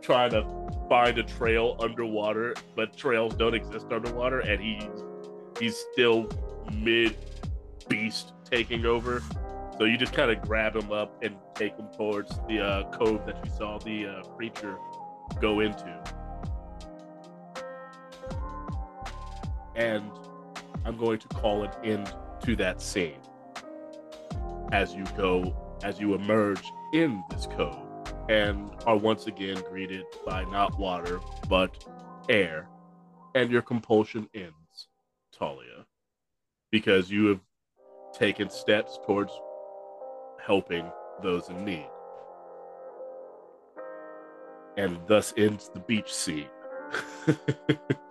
trying 0.01 0.31
to 0.31 0.45
find 0.87 1.17
a 1.17 1.23
trail 1.23 1.75
underwater, 1.81 2.53
but 2.75 2.95
trails 2.95 3.35
don't 3.35 3.53
exist 3.53 3.87
underwater, 3.91 4.39
and 4.39 4.61
he's 4.61 5.03
he's 5.59 5.75
still 5.91 6.29
mid 6.73 7.17
beast 7.89 8.33
taking 8.45 8.85
over. 8.85 9.21
So 9.77 9.83
you 9.83 9.97
just 9.97 10.13
kind 10.13 10.31
of 10.31 10.41
grab 10.41 10.75
him 10.75 10.91
up 10.91 11.21
and 11.21 11.35
take 11.53 11.75
him 11.77 11.87
towards 11.95 12.39
the 12.47 12.59
uh, 12.59 12.91
cove 12.91 13.25
that 13.27 13.43
you 13.45 13.51
saw 13.51 13.77
the 13.77 14.07
uh, 14.07 14.23
creature 14.29 14.77
go 15.39 15.59
into. 15.59 16.01
And 19.77 20.11
I'm 20.85 20.97
going 20.97 21.19
to 21.19 21.27
call 21.29 21.63
an 21.63 21.71
end 21.83 22.13
to 22.43 22.55
that 22.57 22.81
scene 22.81 23.21
as 24.71 24.93
you 24.93 25.05
go, 25.15 25.55
as 25.83 25.99
you 25.99 26.13
emerge 26.13 26.63
in 26.93 27.23
this 27.29 27.47
cove 27.47 27.87
and 28.29 28.69
are 28.85 28.97
once 28.97 29.27
again 29.27 29.61
greeted 29.69 30.03
by 30.25 30.43
not 30.45 30.77
water, 30.77 31.19
but 31.47 31.85
air. 32.29 32.67
And 33.35 33.51
your 33.51 33.61
compulsion 33.61 34.27
ends, 34.33 34.87
Talia, 35.31 35.85
because 36.71 37.09
you 37.09 37.27
have 37.27 37.39
taken 38.13 38.49
steps 38.49 38.99
towards 39.05 39.31
helping 40.43 40.91
those 41.21 41.49
in 41.49 41.63
need. 41.63 41.87
And 44.75 44.99
thus 45.07 45.33
ends 45.37 45.69
the 45.73 45.79
beach 45.79 46.13
scene. 46.13 46.49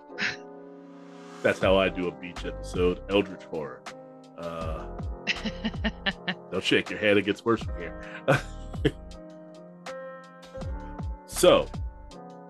That's 1.47 1.61
how 1.61 1.77
I 1.77 1.89
do 1.89 2.09
a 2.09 2.11
beach 2.11 2.45
episode, 2.45 3.03
Eldritch 3.09 3.45
Horror. 3.45 3.81
Uh, 4.37 4.85
don't 6.51 6.65
shake 6.65 6.91
your 6.91 6.99
head, 6.99 7.17
it 7.19 7.23
gets 7.25 7.45
worse 7.45 7.63
from 7.63 7.79
here. 7.79 8.03
so, 11.29 11.69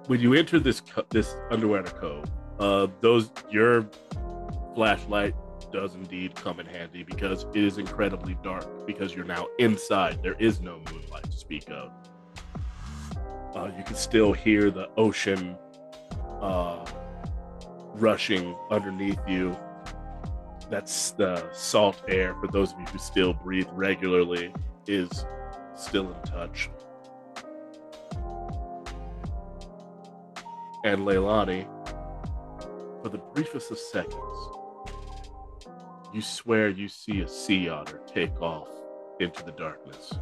when 0.07 0.19
you 0.21 0.33
enter 0.33 0.59
this 0.59 0.81
co- 0.81 1.05
this 1.11 1.37
underwater 1.51 1.91
cove, 1.91 2.25
uh, 2.59 2.87
those 3.03 3.31
your 3.51 3.87
flashlight 4.75 5.35
does 5.71 5.95
indeed 5.95 6.35
come 6.35 6.59
in 6.59 6.65
handy 6.65 7.03
because 7.03 7.45
it 7.53 7.63
is 7.65 7.77
incredibly 7.77 8.39
dark 8.43 8.87
because 8.87 9.15
you're 9.15 9.27
now 9.27 9.47
inside. 9.59 10.23
There 10.23 10.37
is 10.39 10.63
no 10.63 10.81
moonlight 10.91 11.25
to 11.25 11.37
speak 11.37 11.69
of. 11.69 11.93
Uh, 13.55 13.71
you 13.77 13.85
can 13.85 13.97
still 13.97 14.33
hear 14.33 14.71
the 14.71 14.89
ocean 14.97 15.55
uh, 16.41 16.83
rushing 18.01 18.57
underneath 18.71 19.21
you. 19.27 19.57
That's 20.71 21.13
the 21.13 21.51
salt 21.53 22.03
air 22.09 22.35
for 22.41 22.49
those 22.49 22.73
of 22.73 22.81
you 22.81 22.87
who 22.87 22.99
still 22.99 23.33
breathe 23.33 23.69
regularly 23.73 24.53
is 24.87 25.27
still 25.75 26.13
in 26.13 26.23
touch. 26.23 26.71
And 30.85 31.01
Leilani, 31.01 31.67
for 33.03 33.09
the 33.09 33.19
briefest 33.35 33.71
of 33.71 33.79
seconds, 33.79 34.57
you 36.15 36.23
swear 36.23 36.69
you 36.69 36.89
see 36.89 37.21
a 37.21 37.29
sea 37.29 37.69
otter 37.69 38.01
take 38.07 38.41
off 38.41 38.69
into 39.21 39.45
the 39.45 39.53
darkness. 39.53 40.13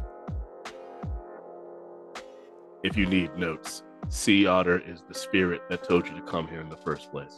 If 2.83 2.97
you 2.97 3.05
need 3.05 3.35
notes, 3.35 3.83
sea 4.09 4.45
otter 4.45 4.79
is 4.79 5.03
the 5.07 5.13
spirit 5.13 5.61
that 5.69 5.83
told 5.83 6.07
you 6.07 6.15
to 6.15 6.21
come 6.21 6.47
here 6.47 6.61
in 6.61 6.69
the 6.69 6.77
first 6.77 7.11
place. 7.11 7.37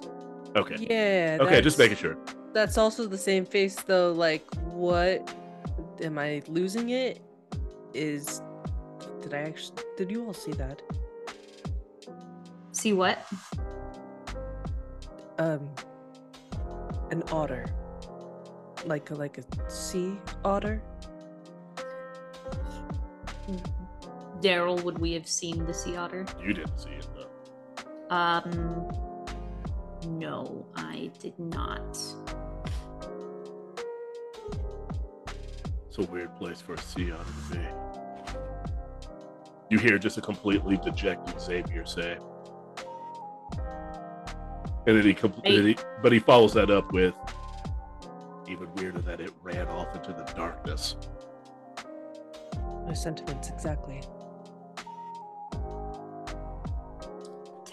Okay. 0.55 0.87
Yeah. 0.89 1.37
Okay, 1.41 1.61
just 1.61 1.77
making 1.77 1.97
sure. 1.97 2.17
That's 2.53 2.77
also 2.77 3.07
the 3.07 3.17
same 3.17 3.45
face 3.45 3.75
though. 3.75 4.11
Like, 4.11 4.43
what? 4.65 5.33
Am 6.01 6.17
I 6.17 6.41
losing 6.47 6.89
it? 6.89 7.21
is. 7.97 8.41
Did 9.21 9.33
I 9.33 9.39
actually? 9.39 9.83
Did 9.97 10.11
you 10.11 10.25
all 10.25 10.33
see 10.33 10.51
that? 10.53 10.81
See 12.71 12.93
what? 12.93 13.25
Um, 15.39 15.69
an 17.11 17.23
otter, 17.31 17.65
like 18.85 19.09
a, 19.09 19.15
like 19.15 19.37
a 19.37 19.43
sea 19.69 20.17
otter. 20.45 20.81
Daryl, 24.41 24.81
would 24.83 24.99
we 24.99 25.13
have 25.13 25.27
seen 25.27 25.65
the 25.65 25.73
sea 25.73 25.95
otter? 25.95 26.25
You 26.41 26.53
didn't 26.53 26.77
see 26.77 26.91
it 26.91 27.07
though. 27.15 28.15
Um, 28.15 28.89
no, 30.07 30.65
I 30.75 31.09
did 31.19 31.37
not. 31.39 31.97
It's 35.87 35.97
a 35.97 36.03
weird 36.11 36.35
place 36.35 36.61
for 36.61 36.75
a 36.75 36.77
sea 36.81 37.11
otter 37.11 37.23
to 37.23 37.57
be. 37.57 37.65
You 39.69 39.79
hear 39.79 39.97
just 39.97 40.17
a 40.17 40.21
completely 40.21 40.77
dejected 40.77 41.41
Xavier 41.41 41.85
say. 41.85 42.17
And 44.85 44.95
then 44.97 45.03
he, 45.03 45.13
compl- 45.13 45.45
Hey. 45.45 45.61
he 45.61 45.77
but 46.01 46.13
he 46.13 46.19
follows 46.19 46.53
that 46.53 46.69
up 46.69 46.93
with 46.93 47.13
even 48.47 48.73
weirder 48.75 49.01
that 49.01 49.19
it 49.19 49.31
ran 49.43 49.67
off 49.67 49.93
into 49.93 50.13
the 50.13 50.23
darkness. 50.33 50.95
My 52.85 52.93
sentiments 52.93 53.49
exactly. 53.49 54.01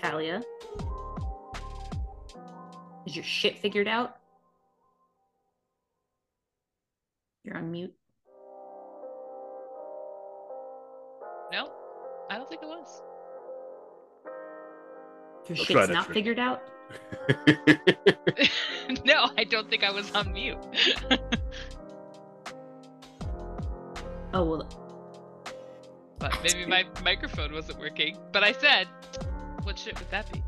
Talia, 0.04 0.42
is 3.06 3.16
your 3.16 3.24
shit 3.24 3.56
figured 3.56 3.88
out? 3.88 4.16
You're 7.42 7.56
on 7.56 7.72
mute. 7.72 7.94
No, 11.50 11.72
I 12.28 12.36
don't 12.36 12.46
think 12.50 12.60
it 12.62 12.66
was. 12.66 13.00
Your 15.48 15.56
I'll 15.56 15.64
shit's 15.64 15.88
not 15.88 16.04
trick 16.04 16.14
figured 16.14 16.38
out? 16.38 16.60
no, 19.06 19.30
I 19.38 19.44
don't 19.44 19.70
think 19.70 19.84
I 19.84 19.90
was 19.90 20.12
on 20.12 20.34
mute. 20.34 20.58
Oh, 24.36 24.42
well, 24.42 24.68
but 26.18 26.36
maybe 26.42 26.66
my 26.66 26.84
microphone 27.04 27.52
wasn't 27.52 27.78
working. 27.78 28.18
But 28.32 28.42
I 28.42 28.50
said, 28.50 28.88
what 29.64 29.78
shit 29.78 29.98
would 29.98 30.10
that 30.10 30.30
be? 30.32 30.42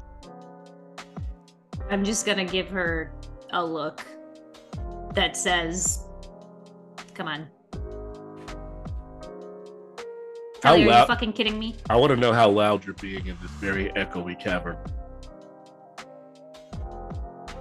I'm 1.90 2.04
just 2.04 2.26
gonna 2.26 2.44
give 2.44 2.68
her 2.68 3.12
a 3.52 3.64
look 3.64 4.04
that 5.14 5.36
says, 5.36 6.04
come 7.14 7.28
on. 7.28 7.48
Oh, 10.64 10.70
how 10.70 10.70
Talia, 10.70 10.90
are 10.90 11.00
you 11.00 11.06
fucking 11.06 11.32
kidding 11.32 11.58
me? 11.58 11.76
I 11.88 11.96
want 11.96 12.10
to 12.10 12.16
know 12.16 12.32
how 12.32 12.48
loud 12.48 12.84
you're 12.84 12.94
being 12.94 13.26
in 13.26 13.36
this 13.40 13.50
very 13.52 13.90
echoey 13.90 14.38
cavern. 14.38 14.76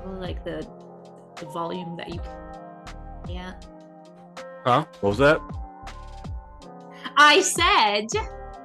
Like 0.06 0.44
the 0.44 0.68
the 1.36 1.46
volume 1.48 1.98
that 1.98 2.14
you 2.14 2.22
Yeah. 3.28 3.54
Huh? 4.64 4.86
What 5.02 5.10
was 5.10 5.18
that? 5.20 5.40
I 7.18 7.42
said 7.42 8.08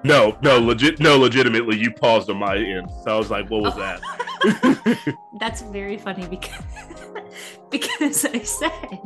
No, 0.03 0.39
no, 0.43 0.59
legit, 0.59 0.99
no, 0.99 1.19
legitimately, 1.19 1.79
you 1.79 1.91
paused 1.91 2.31
on 2.31 2.39
my 2.39 2.57
end. 2.57 2.91
So 3.05 3.15
I 3.15 3.17
was 3.19 3.31
like, 3.31 3.51
what 3.51 3.63
was 3.63 3.77
that? 3.77 5.17
That's 5.41 5.61
very 5.63 5.99
funny 5.99 6.27
because 6.27 6.65
because 7.71 8.25
I 8.25 8.43
said 8.43 9.01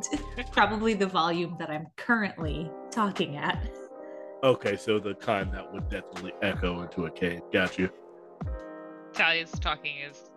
probably 0.52 0.94
the 0.94 1.06
volume 1.06 1.56
that 1.58 1.70
I'm 1.70 1.86
currently 1.96 2.70
talking 2.90 3.36
at. 3.36 3.68
okay, 4.44 4.76
so 4.76 5.00
the 5.00 5.14
kind 5.14 5.52
that 5.52 5.72
would 5.72 5.88
definitely 5.88 6.32
echo 6.42 6.82
into 6.82 7.06
a 7.06 7.10
cave. 7.10 7.40
Got 7.52 7.78
you. 7.78 7.90
Talia's 9.12 9.52
talking 9.52 9.96
as 10.08 10.30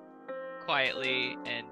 quietly 0.65 1.37
and 1.45 1.67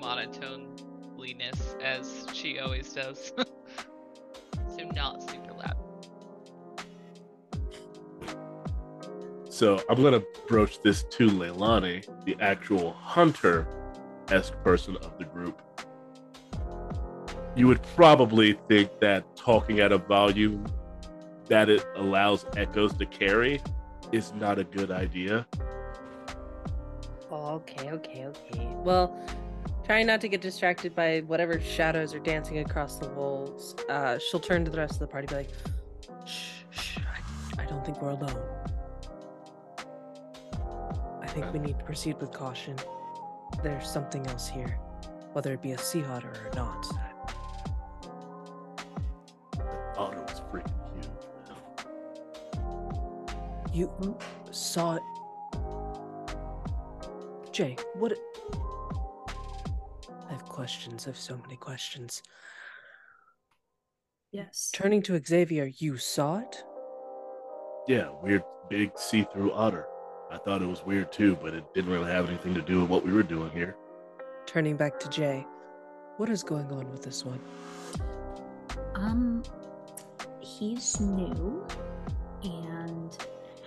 monotoneliness 0.00 1.80
as 1.82 2.26
she 2.32 2.58
always 2.60 2.92
does. 2.92 3.32
so 4.76 4.84
not 4.94 5.22
super 5.28 5.52
loud. 5.52 5.75
So 9.56 9.82
I'm 9.88 10.02
gonna 10.02 10.22
broach 10.46 10.82
this 10.82 11.04
to 11.04 11.28
Leilani, 11.28 12.06
the 12.26 12.36
actual 12.40 12.92
hunter 12.92 13.66
esque 14.28 14.52
person 14.62 14.98
of 14.98 15.16
the 15.16 15.24
group. 15.24 15.62
You 17.56 17.66
would 17.66 17.82
probably 17.96 18.58
think 18.68 18.90
that 19.00 19.34
talking 19.34 19.80
at 19.80 19.92
a 19.92 19.96
volume 19.96 20.66
that 21.46 21.70
it 21.70 21.86
allows 21.96 22.44
echoes 22.54 22.92
to 22.98 23.06
carry 23.06 23.62
is 24.12 24.34
not 24.34 24.58
a 24.58 24.64
good 24.64 24.90
idea. 24.90 25.46
Okay, 27.32 27.90
okay, 27.92 28.26
okay. 28.26 28.68
Well, 28.74 29.18
trying 29.86 30.06
not 30.06 30.20
to 30.20 30.28
get 30.28 30.42
distracted 30.42 30.94
by 30.94 31.20
whatever 31.20 31.58
shadows 31.62 32.12
are 32.12 32.18
dancing 32.18 32.58
across 32.58 32.98
the 32.98 33.08
walls, 33.08 33.74
uh, 33.88 34.18
she'll 34.18 34.38
turn 34.38 34.66
to 34.66 34.70
the 34.70 34.76
rest 34.76 34.92
of 34.92 34.98
the 34.98 35.06
party 35.06 35.34
and 35.34 35.46
be 35.46 35.50
like, 35.50 36.26
shh, 36.26 36.64
shh, 36.72 36.98
I, 37.58 37.62
I 37.62 37.64
don't 37.64 37.82
think 37.86 38.02
we're 38.02 38.10
alone. 38.10 38.75
I 41.36 41.40
think 41.40 41.52
we 41.52 41.58
need 41.58 41.78
to 41.78 41.84
proceed 41.84 42.18
with 42.18 42.32
caution. 42.32 42.76
There's 43.62 43.86
something 43.86 44.26
else 44.28 44.48
here, 44.48 44.78
whether 45.34 45.52
it 45.52 45.60
be 45.60 45.72
a 45.72 45.78
sea 45.78 46.02
otter 46.02 46.30
or 46.30 46.50
not. 46.54 46.86
The 49.52 49.98
Otter 49.98 50.22
was 50.22 50.40
freaking 50.50 50.72
huge. 50.94 51.10
You 53.74 54.16
saw 54.50 54.96
it. 54.96 55.02
Jay, 57.52 57.76
what? 57.96 58.14
I 60.30 60.32
have 60.32 60.46
questions. 60.46 61.06
I 61.06 61.10
have 61.10 61.18
so 61.18 61.36
many 61.36 61.56
questions. 61.56 62.22
Yes. 64.32 64.70
Turning 64.72 65.02
to 65.02 65.22
Xavier, 65.22 65.66
you 65.66 65.98
saw 65.98 66.38
it? 66.38 66.64
Yeah, 67.86 68.08
weird, 68.22 68.42
big 68.70 68.98
see-through 68.98 69.52
otter. 69.52 69.86
I 70.30 70.38
thought 70.38 70.62
it 70.62 70.66
was 70.66 70.84
weird 70.84 71.12
too, 71.12 71.36
but 71.40 71.54
it 71.54 71.72
didn't 71.74 71.90
really 71.90 72.10
have 72.10 72.28
anything 72.28 72.54
to 72.54 72.62
do 72.62 72.80
with 72.80 72.90
what 72.90 73.04
we 73.04 73.12
were 73.12 73.22
doing 73.22 73.50
here. 73.50 73.76
Turning 74.44 74.76
back 74.76 74.98
to 75.00 75.08
Jay, 75.08 75.46
what 76.16 76.30
is 76.30 76.42
going 76.42 76.70
on 76.72 76.90
with 76.90 77.02
this 77.02 77.24
one? 77.24 77.40
Um, 78.94 79.42
he's 80.40 81.00
new 81.00 81.64
and 82.42 83.16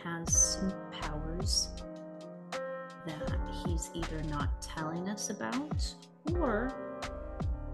has 0.03 0.53
some 0.53 0.73
powers 1.01 1.69
that 3.05 3.39
he's 3.65 3.89
either 3.93 4.21
not 4.23 4.61
telling 4.61 5.07
us 5.09 5.29
about 5.29 5.95
or 6.35 6.73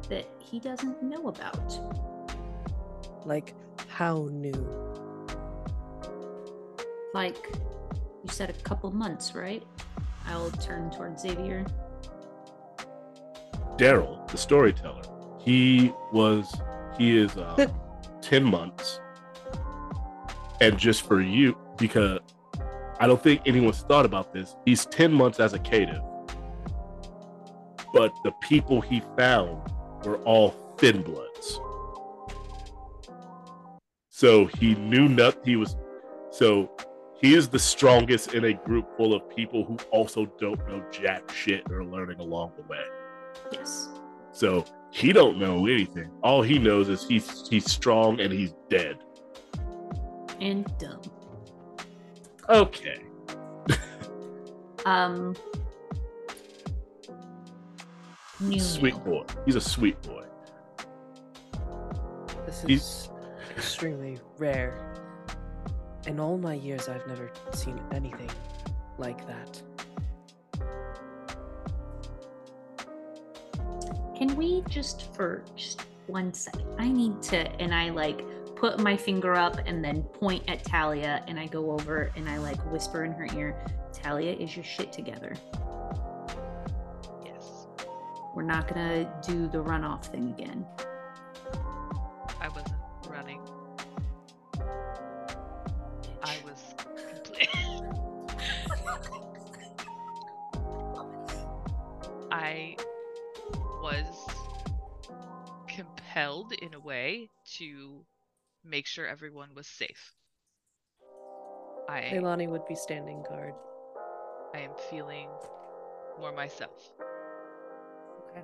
that 0.10 0.28
he 0.40 0.60
doesn't 0.60 1.02
know 1.02 1.28
about. 1.28 1.80
Like, 3.26 3.56
how 3.88 4.30
new? 4.32 4.54
Like, 7.14 7.52
you 8.26 8.32
said 8.32 8.50
a 8.50 8.54
couple 8.54 8.90
months, 8.92 9.36
right? 9.36 9.62
I'll 10.26 10.50
turn 10.52 10.90
towards 10.90 11.22
Xavier. 11.22 11.64
Daryl, 13.78 14.28
the 14.32 14.38
storyteller, 14.38 15.04
he 15.40 15.94
was, 16.12 16.52
he 16.98 17.16
is 17.18 17.38
um, 17.38 17.72
10 18.22 18.44
months. 18.44 19.00
And 20.60 20.76
just 20.80 21.04
for 21.04 21.22
you, 21.22 21.56
because 21.78 22.20
I 23.00 23.06
don't 23.06 23.22
think 23.22 23.42
anyone's 23.46 23.82
thought 23.82 24.06
about 24.06 24.34
this, 24.34 24.56
he's 24.66 24.88
10 24.88 25.14
months 25.14 25.40
as 25.40 25.54
a 25.54 25.60
caitiff. 25.60 26.04
But 27.94 28.12
the 28.24 28.32
people 28.42 28.82
he 28.82 29.04
found 29.16 29.72
were 30.04 30.18
all 30.24 30.50
thin 30.80 31.04
bloods. 31.04 31.60
So 34.10 34.48
he 34.48 34.74
knew 34.74 35.08
nothing. 35.08 35.44
he 35.46 35.56
was 35.58 35.76
so 36.32 36.72
he 37.22 37.34
is 37.34 37.48
the 37.48 37.60
strongest 37.60 38.34
in 38.34 38.46
a 38.46 38.54
group 38.54 38.96
full 38.98 39.14
of 39.14 39.30
people 39.36 39.64
who 39.64 39.78
also 39.92 40.26
don't 40.40 40.60
know 40.68 40.84
jack 40.92 41.32
shit 41.32 41.64
or 41.72 41.84
learning 41.86 42.20
along 42.20 42.52
the 42.58 42.64
way. 42.64 42.84
Yes. 43.52 43.90
So 44.32 44.66
he 44.92 45.14
don't 45.14 45.38
know 45.38 45.66
anything. 45.66 46.12
All 46.24 46.42
he 46.42 46.60
knows 46.60 46.90
is 46.90 47.08
he's 47.08 47.48
he's 47.50 47.66
strong 47.72 48.20
and 48.20 48.32
he's 48.34 48.54
dead. 48.70 48.98
And 50.42 50.66
dumb. 50.78 51.02
Okay. 52.50 53.02
Um. 54.86 55.36
New 58.40 58.60
Sweet 58.60 58.96
new. 58.98 59.04
boy. 59.04 59.26
He's 59.46 59.56
a 59.56 59.62
sweet 59.62 60.00
boy. 60.04 60.24
This 62.46 62.62
He's- 62.68 62.82
is 62.82 63.10
extremely 63.58 64.20
rare. 64.38 64.94
In 66.08 66.20
all 66.20 66.38
my 66.38 66.54
years, 66.54 66.88
I've 66.88 67.08
never 67.08 67.32
seen 67.52 67.82
anything 67.92 68.30
like 69.00 69.26
that. 69.28 69.62
Can 74.16 74.36
we 74.36 74.64
just 74.70 75.14
for 75.16 75.44
just 75.56 75.82
one 76.06 76.34
second? 76.34 76.68
I 76.78 76.90
need 76.90 77.22
to, 77.24 77.52
and 77.60 77.74
I 77.74 77.90
like 77.90 78.22
put 78.56 78.80
my 78.80 78.96
finger 78.96 79.34
up 79.34 79.60
and 79.66 79.84
then 79.84 80.04
point 80.04 80.44
at 80.48 80.64
Talia 80.64 81.24
and 81.28 81.40
I 81.40 81.48
go 81.48 81.72
over 81.72 82.12
and 82.16 82.30
I 82.30 82.38
like 82.38 82.58
whisper 82.72 83.04
in 83.04 83.12
her 83.14 83.28
ear, 83.36 83.60
Talia, 83.92 84.34
is 84.34 84.56
your 84.56 84.64
shit 84.64 84.94
together? 84.94 85.34
Yes. 87.26 87.68
We're 88.36 88.44
not 88.44 88.68
gonna 88.68 89.12
do 89.26 89.48
the 89.48 89.58
runoff 89.58 90.06
thing 90.06 90.30
again. 90.38 90.66
Compelled 106.16 106.54
in 106.54 106.74
a 106.74 106.80
way 106.80 107.30
to 107.58 108.06
make 108.64 108.88
sure 108.88 109.06
everyone 109.06 109.50
was 109.54 109.68
safe. 109.68 110.14
I 111.90 112.10
Leilani 112.14 112.48
would 112.50 112.66
be 112.68 112.76
standing 112.76 113.24
guard. 113.28 113.54
I 114.54 114.60
am 114.60 114.72
feeling 114.90 115.28
more 116.20 116.32
myself. 116.32 116.92
Okay. 118.30 118.44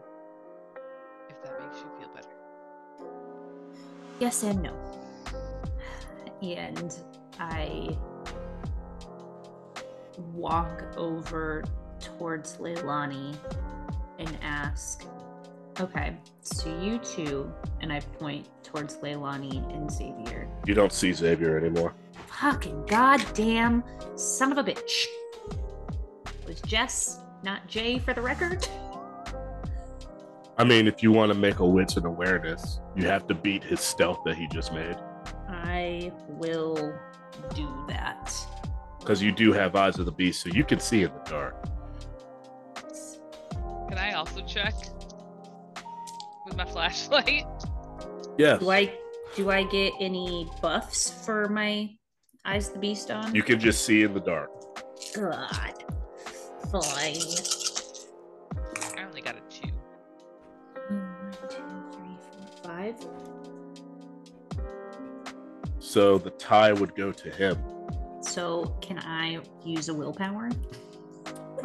If 1.30 1.42
that 1.44 1.60
makes 1.62 1.78
you 1.78 1.90
feel 1.98 2.10
better. 2.14 2.28
Yes 4.20 4.44
and 4.44 4.62
no. 4.62 4.76
And 6.42 6.94
I 7.40 7.98
walk 10.34 10.84
over 10.98 11.64
towards 12.00 12.58
Leilani 12.58 13.36
and 14.20 14.38
ask, 14.42 15.06
okay, 15.82 16.16
so 16.42 16.70
you 16.82 17.00
two, 17.00 17.52
and 17.82 17.92
I 17.92 18.00
point 18.00 18.48
towards 18.64 18.98
Leilani 18.98 19.74
and 19.76 19.92
Xavier. 19.92 20.48
You 20.66 20.74
don't 20.74 20.94
see 20.94 21.12
Xavier 21.12 21.58
anymore. 21.58 21.96
Fucking 22.28 22.86
goddamn 22.86 23.84
son 24.16 24.52
of 24.52 24.58
a 24.58 24.64
bitch. 24.64 25.06
Was 26.48 26.62
Jess, 26.62 27.20
not 27.44 27.68
Jay 27.68 28.00
for 28.00 28.14
the 28.14 28.22
record. 28.22 28.68
I 30.58 30.64
mean, 30.64 30.88
if 30.88 31.02
you 31.02 31.12
want 31.12 31.32
to 31.32 31.38
make 31.38 31.60
a 31.60 31.66
wits 31.66 31.98
and 31.98 32.06
awareness, 32.06 32.80
you 32.96 33.08
have 33.08 33.28
to 33.28 33.34
beat 33.34 33.64
his 33.64 33.80
stealth 33.80 34.20
that 34.26 34.38
he 34.38 34.48
just 34.48 34.74
made. 34.74 34.96
I 35.48 36.12
will 36.28 36.94
do 37.56 37.86
that. 37.88 38.34
Because 39.00 39.22
you 39.24 39.32
do 39.32 39.52
have 39.54 39.76
eyes 39.76 39.98
of 39.98 40.06
the 40.06 40.12
beast, 40.12 40.42
so 40.42 40.50
you 40.50 40.64
can 40.64 40.80
see 40.80 41.02
in 41.04 41.12
the 41.12 41.30
dark. 41.30 41.56
Can 43.90 43.98
I 43.98 44.14
also 44.14 44.42
check 44.46 44.74
with 46.52 46.58
my 46.58 46.72
flashlight? 46.72 47.46
Yes. 48.38 48.60
Do 48.60 48.70
I 48.72 48.94
do 49.36 49.50
I 49.50 49.64
get 49.64 49.94
any 50.00 50.50
buffs 50.62 51.10
for 51.26 51.48
my 51.48 51.90
eyes 52.46 52.70
the 52.70 52.80
beast 52.80 53.10
on? 53.12 53.34
You 53.34 53.44
can 53.44 53.60
just 53.60 53.86
see 53.86 54.04
in 54.04 54.14
the 54.14 54.20
dark. 54.20 54.50
God. 55.16 55.84
Fine. 56.72 57.18
I 58.98 59.04
only 59.06 59.22
got 59.22 59.36
a 59.36 59.42
two. 59.50 59.70
One, 60.90 61.32
two, 61.50 61.58
three, 61.92 62.18
four, 62.32 62.64
five. 62.64 62.96
So 65.80 66.18
the 66.18 66.32
tie 66.32 66.74
would 66.74 66.96
go 66.96 67.12
to 67.12 67.30
him. 67.30 67.58
So 68.22 68.76
can 68.82 69.00
I 69.00 69.40
use 69.66 69.90
a 69.90 69.94
willpower? 69.94 70.50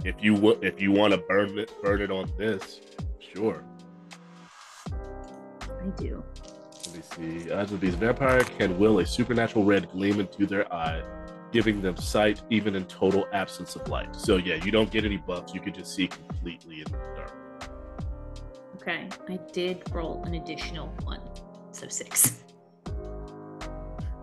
If 0.05 0.16
you 0.20 0.34
w- 0.34 0.59
if 0.62 0.80
you 0.80 0.93
want 0.93 1.12
to 1.12 1.18
burn 1.18 1.59
it 1.59 1.70
burn 1.82 2.01
it 2.01 2.11
on 2.11 2.30
this, 2.39 2.80
sure. 3.18 3.64
I 5.87 5.91
do. 5.91 6.24
Let 6.87 6.97
me 6.97 7.03
see. 7.43 7.53
Eyes 7.53 7.72
of 7.72 7.80
these 7.80 7.95
vampire 7.95 8.43
can 8.43 8.78
will 8.78 8.99
a 8.99 9.07
supernatural 9.07 9.64
red 9.64 9.91
gleam 9.91 10.20
into 10.20 10.47
their 10.47 10.72
eye, 10.72 11.03
giving 11.53 11.80
them 11.80 11.97
sight 11.97 12.43
even 12.51 12.74
in 12.74 12.84
total 12.87 13.26
absence 13.32 13.76
of 13.76 13.89
light. 13.89 14.14
So 14.16 14.37
yeah, 14.37 14.57
you 14.64 14.70
don't 14.72 14.91
get 14.91 15.05
any 15.05 15.16
buffs. 15.16 15.55
You 15.55 15.61
can 15.61 15.72
just 15.72 15.95
see 15.95 16.09
completely 16.09 16.78
in 16.78 16.84
the 16.84 16.99
dark. 17.16 17.34
Okay. 18.76 19.09
I 19.28 19.39
did 19.53 19.82
roll 19.93 20.22
an 20.24 20.34
additional 20.34 20.89
one. 21.05 21.20
So 21.72 21.89
six. 21.89 22.43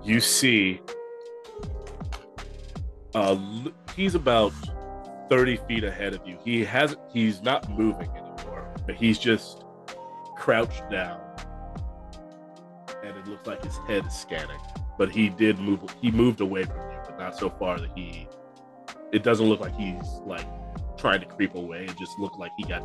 You 0.03 0.20
see, 0.20 0.82
uh, 3.16 3.38
he's 3.95 4.16
about 4.16 4.51
thirty 5.30 5.57
feet 5.68 5.84
ahead 5.84 6.14
of 6.14 6.28
you. 6.28 6.38
He 6.43 6.66
hasn't. 6.66 6.99
He's 7.11 7.41
not 7.41 7.70
moving 7.70 8.09
anymore, 8.09 8.74
but 8.86 8.95
he's 8.95 9.18
just 9.18 9.64
crouched 10.36 10.89
down, 10.89 11.22
looks 13.34 13.47
like 13.47 13.63
his 13.63 13.77
head 13.88 14.05
is 14.05 14.13
scanning. 14.13 14.59
But 14.97 15.09
he 15.09 15.29
did 15.29 15.59
move. 15.59 15.81
He 16.01 16.11
moved 16.11 16.39
away 16.39 16.63
from 16.63 16.77
you, 16.91 16.97
but 17.05 17.17
not 17.17 17.38
so 17.38 17.49
far 17.49 17.79
that 17.79 17.89
he. 17.95 18.27
It 19.11 19.23
doesn't 19.23 19.47
look 19.47 19.59
like 19.59 19.75
he's 19.75 20.07
like 20.25 20.47
trying 20.97 21.19
to 21.21 21.25
creep 21.25 21.55
away. 21.55 21.86
It 21.86 21.97
just 21.97 22.17
looked 22.19 22.38
like 22.38 22.51
he 22.57 22.63
got 22.63 22.84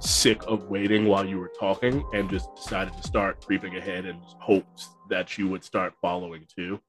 sick 0.00 0.42
of 0.48 0.64
waiting 0.64 1.06
while 1.06 1.24
you 1.24 1.38
were 1.38 1.52
talking 1.58 2.04
and 2.12 2.28
just 2.28 2.54
decided 2.56 2.92
to 2.94 3.02
start 3.04 3.44
creeping 3.44 3.76
ahead 3.76 4.04
and 4.04 4.20
hoped 4.40 4.84
that 5.08 5.38
you 5.38 5.48
would 5.48 5.62
start 5.62 5.94
following 6.02 6.44
too. 6.54 6.80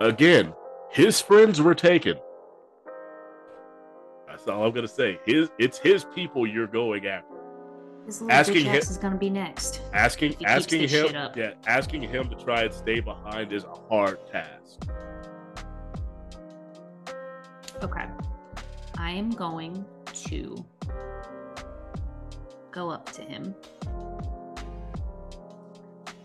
Again, 0.00 0.54
his 0.90 1.20
friends 1.20 1.60
were 1.60 1.74
taken. 1.74 2.16
That's 4.40 4.56
all 4.56 4.64
I'm 4.64 4.72
gonna 4.72 4.88
say. 4.88 5.20
His 5.26 5.50
it's 5.58 5.78
his 5.78 6.04
people 6.04 6.46
you're 6.46 6.66
going 6.66 7.06
after. 7.06 7.34
This 8.06 8.22
Asking 8.30 8.54
bitch 8.64 8.68
him- 8.68 8.76
ass 8.76 8.90
is 8.90 8.96
gonna 8.96 9.18
be 9.18 9.28
next. 9.28 9.82
Asking 9.92 10.34
asking 10.46 10.88
him 10.88 11.08
yeah, 11.36 11.52
asking 11.66 12.02
him 12.02 12.30
to 12.30 12.36
try 12.36 12.62
and 12.62 12.72
stay 12.72 13.00
behind 13.00 13.52
is 13.52 13.64
a 13.64 13.74
hard 13.90 14.18
task. 14.32 14.80
Okay. 17.82 18.06
I 18.96 19.10
am 19.10 19.30
going 19.30 19.84
to 20.14 20.64
go 22.70 22.90
up 22.90 23.12
to 23.12 23.22
him. 23.22 23.54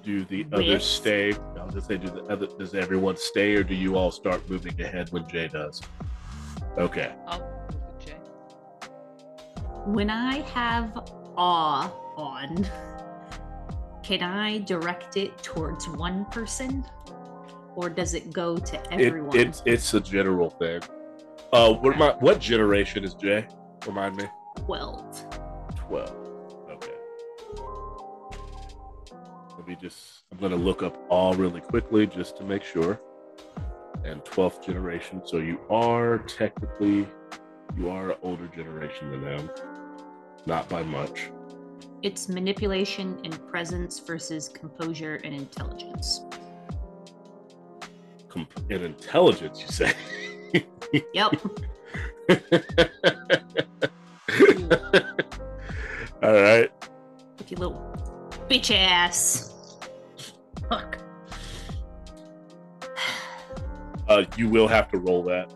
Do 0.04 0.24
the 0.24 0.46
others 0.54 0.86
stay? 0.86 1.34
I 1.34 1.38
was 1.66 1.74
gonna 1.74 1.82
say, 1.82 1.98
do 1.98 2.08
the 2.10 2.24
other 2.32 2.48
does 2.48 2.76
everyone 2.76 3.18
stay 3.18 3.56
or 3.56 3.64
do 3.64 3.76
you 3.76 3.98
all 3.98 4.12
start 4.12 4.50
moving 4.50 4.80
ahead 4.80 5.12
when 5.12 5.28
Jay 5.28 5.50
does? 5.50 5.82
Okay. 6.78 7.12
I'll 7.28 7.40
move 7.40 7.48
with 7.48 7.50
Jay. 7.50 7.55
When 9.86 10.10
I 10.10 10.42
have 10.54 10.92
awe 11.38 11.92
on, 12.18 12.68
can 14.04 14.24
I 14.24 14.60
direct 14.60 15.16
it 15.18 15.38
towards 15.44 15.88
one 15.88 16.26
person? 16.26 16.84
Or 17.76 17.90
does 17.90 18.14
it 18.14 18.32
go 18.34 18.58
to 18.58 18.76
It, 18.76 18.88
everyone? 18.92 19.38
it's 19.38 19.62
it's 19.66 19.94
a 19.94 20.00
general 20.02 20.50
thing. 20.50 20.82
Uh 21.54 21.74
what 21.74 21.98
my 21.98 22.12
what 22.20 22.40
generation 22.40 23.04
is 23.04 23.14
Jay? 23.14 23.48
Remind 23.86 24.16
me. 24.16 24.24
12. 24.66 25.28
12. 25.88 26.16
Okay. 26.72 26.92
Let 29.58 29.68
me 29.68 29.76
just, 29.80 30.24
I'm 30.32 30.40
going 30.40 30.52
to 30.52 30.58
look 30.58 30.82
up 30.82 30.98
all 31.10 31.34
really 31.36 31.62
quickly 31.62 32.08
just 32.08 32.38
to 32.38 32.44
make 32.44 32.64
sure. 32.64 33.00
And 34.04 34.24
12th 34.24 34.66
generation. 34.66 35.22
So 35.26 35.38
you 35.38 35.60
are 35.70 36.18
technically, 36.20 37.08
you 37.78 37.90
are 37.90 38.12
an 38.12 38.18
older 38.22 38.48
generation 38.48 39.12
than 39.12 39.22
them. 39.22 39.50
Not 40.46 40.70
by 40.70 40.84
much. 40.84 41.32
It's 42.04 42.30
manipulation 42.30 43.20
and 43.24 43.48
presence 43.48 44.00
versus 44.00 44.48
composure 44.48 45.16
and 45.24 45.34
intelligence. 45.34 46.22
Com- 48.30 48.48
in 48.70 48.84
intelligence, 48.84 49.62
you 49.62 49.68
say. 49.68 49.94
Yep. 51.14 51.36
all 56.24 56.34
right. 56.34 56.72
If 57.40 57.52
you 57.52 57.58
little 57.58 58.26
bitch 58.50 58.74
ass. 58.74 59.52
Fuck. 60.70 61.00
Uh, 64.08 64.24
you 64.38 64.48
will 64.48 64.68
have 64.68 64.90
to 64.92 65.00
roll 65.00 65.24
that. 65.24 65.52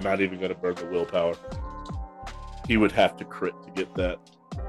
I'm 0.00 0.04
not 0.04 0.22
even 0.22 0.38
going 0.38 0.48
to 0.48 0.58
burn 0.58 0.76
the 0.76 0.86
willpower. 0.86 1.34
He 2.66 2.78
would 2.78 2.92
have 2.92 3.18
to 3.18 3.24
crit 3.26 3.52
to 3.64 3.70
get 3.72 3.94
that. 3.96 4.18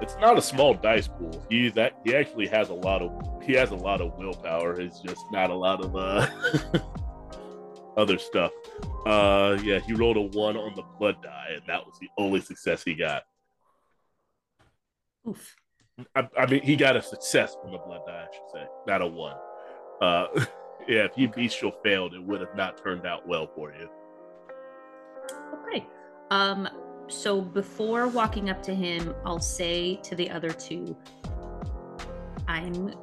It's 0.02 0.18
not 0.20 0.38
a 0.38 0.42
small 0.42 0.74
dice 0.74 1.08
pool. 1.08 1.46
He 1.50 1.70
that 1.70 2.02
he 2.04 2.14
actually 2.14 2.48
has 2.48 2.68
a 2.68 2.74
lot 2.74 3.02
of 3.02 3.42
he 3.42 3.54
has 3.54 3.72
a 3.72 3.76
lot 3.76 4.02
of 4.02 4.18
willpower. 4.18 4.80
It's 4.82 5.00
just 5.00 5.22
not 5.32 5.50
a 5.50 5.56
lot 5.56 5.86
of 5.86 5.96
uh 5.96 6.28
other 7.98 8.18
stuff. 8.18 8.52
Uh, 9.06 9.58
yeah, 9.64 9.80
he 9.80 9.94
rolled 9.94 10.18
a 10.18 10.22
one 10.22 10.58
on 10.58 10.76
the 10.76 10.84
blood 11.00 11.24
die, 11.24 11.52
and 11.54 11.62
that 11.68 11.86
was 11.86 11.98
the 12.02 12.10
only 12.18 12.42
success 12.42 12.84
he 12.84 12.94
got. 12.94 13.24
Oof. 15.28 15.56
I, 16.14 16.28
I 16.38 16.46
mean, 16.46 16.62
he 16.62 16.76
got 16.76 16.98
a 16.98 17.02
success 17.02 17.56
from 17.62 17.72
the 17.72 17.78
blood 17.78 18.02
die, 18.06 18.26
I 18.30 18.36
should 18.36 18.52
say, 18.54 18.66
not 18.86 19.02
a 19.02 19.08
one. 19.08 19.36
Uh, 20.02 20.28
yeah, 20.90 21.06
if 21.06 21.16
he 21.16 21.28
bestial 21.28 21.72
failed, 21.84 22.14
it 22.14 22.22
would 22.22 22.42
have 22.42 22.56
not 22.56 22.84
turned 22.84 23.06
out 23.06 23.26
well 23.28 23.50
for 23.56 23.72
you. 23.72 23.90
Okay. 25.54 25.86
Um, 26.30 26.68
so 27.08 27.42
before 27.42 28.08
walking 28.08 28.50
up 28.50 28.64
to 28.64 28.74
him, 28.74 29.14
I'll 29.26 29.40
say 29.40 29.98
to 30.04 30.16
the 30.16 30.30
other 30.30 30.52
two, 30.52 30.96
I'm 32.48 32.94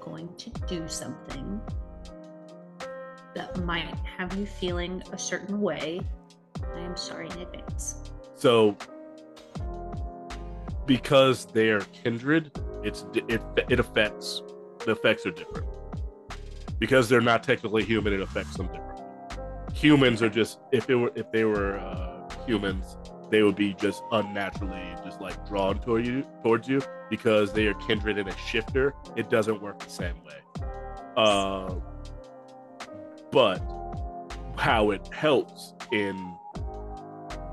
going 0.00 0.34
to 0.36 0.50
do 0.66 0.86
something 0.88 1.60
that 3.34 3.64
might 3.64 3.94
have 4.18 4.36
you 4.36 4.46
feeling 4.46 5.02
a 5.12 5.18
certain 5.18 5.60
way. 5.60 6.00
I 6.74 6.80
am 6.80 6.96
sorry 6.96 7.28
in 7.30 7.38
advance. 7.38 8.12
So, 8.34 8.76
because 10.86 11.46
they're 11.46 11.80
kindred, 11.80 12.50
it's 12.82 13.06
it 13.14 13.42
it 13.68 13.80
affects 13.80 14.42
the 14.84 14.92
effects 14.92 15.26
are 15.26 15.30
different. 15.30 15.68
Because 16.78 17.08
they're 17.08 17.20
not 17.20 17.42
technically 17.44 17.84
human, 17.84 18.12
it 18.12 18.20
affects 18.20 18.56
them 18.56 18.66
differently. 18.66 18.81
Humans 19.74 20.22
are 20.22 20.28
just 20.28 20.60
if 20.70 20.88
it 20.88 20.94
were 20.94 21.12
if 21.14 21.30
they 21.32 21.44
were 21.44 21.78
uh, 21.78 22.28
humans, 22.46 22.96
they 23.30 23.42
would 23.42 23.56
be 23.56 23.74
just 23.74 24.02
unnaturally 24.12 24.94
just 25.04 25.20
like 25.20 25.46
drawn 25.46 25.80
toward 25.80 26.06
you 26.06 26.24
towards 26.42 26.68
you 26.68 26.80
because 27.10 27.52
they 27.52 27.66
are 27.66 27.74
kindred 27.74 28.18
in 28.18 28.28
a 28.28 28.36
shifter. 28.36 28.94
It 29.16 29.30
doesn't 29.30 29.60
work 29.60 29.78
the 29.78 29.90
same 29.90 30.16
way. 30.24 30.68
Uh, 31.16 31.74
but 33.30 33.60
how 34.56 34.90
it 34.90 35.08
helps 35.12 35.74
in 35.92 36.36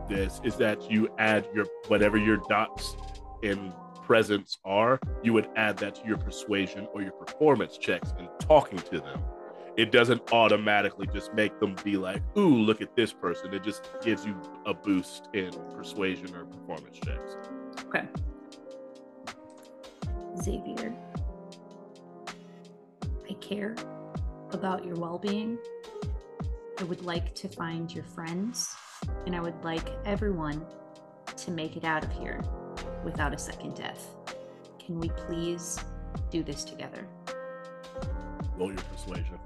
this 0.10 0.42
is 0.44 0.56
that 0.58 0.92
you 0.92 1.10
add 1.18 1.48
your 1.54 1.66
whatever 1.88 2.18
your 2.18 2.38
dots 2.50 2.96
in 3.42 3.74
presence 4.04 4.58
are, 4.66 5.00
you 5.24 5.34
would 5.34 5.48
add 5.56 5.78
that 5.78 5.96
to 5.96 6.08
your 6.08 6.18
persuasion 6.18 6.88
or 6.94 7.02
your 7.02 7.12
performance 7.12 7.78
checks 7.78 8.12
in 8.20 8.28
talking 8.40 8.80
to 8.80 9.00
them. 9.00 9.22
It 9.80 9.94
doesn't 9.94 10.34
automatically 10.34 11.08
just 11.08 11.34
make 11.34 11.58
them 11.62 11.74
be 11.86 11.96
like, 11.96 12.22
ooh, 12.38 12.58
look 12.58 12.82
at 12.82 12.98
this 12.98 13.14
person. 13.14 13.54
It 13.54 13.64
just 13.64 13.90
gives 14.04 14.26
you 14.26 14.36
a 14.66 14.74
boost 14.74 15.30
in 15.34 15.52
persuasion 15.74 16.36
or 16.36 16.44
performance 16.44 17.00
checks. 17.00 17.38
Okay. 17.86 18.06
Xavier, 20.42 20.94
I 23.30 23.34
care 23.36 23.74
about 24.52 24.84
your 24.84 24.96
well 24.96 25.18
being. 25.18 25.58
I 26.78 26.84
would 26.84 27.06
like 27.06 27.34
to 27.36 27.48
find 27.48 27.90
your 27.90 28.04
friends, 28.04 28.76
and 29.26 29.34
I 29.34 29.40
would 29.40 29.64
like 29.64 29.88
everyone 30.04 30.66
to 31.38 31.52
make 31.52 31.78
it 31.78 31.86
out 31.86 32.04
of 32.04 32.12
here 32.12 32.42
without 33.06 33.34
a 33.34 33.38
second 33.38 33.76
death. 33.76 34.14
Can 34.78 35.00
we 35.00 35.08
please 35.08 35.80
do 36.32 36.44
this 36.44 36.66
together? 36.66 37.08
Roll 38.58 38.74
your 38.74 38.82
persuasion. 38.82 39.40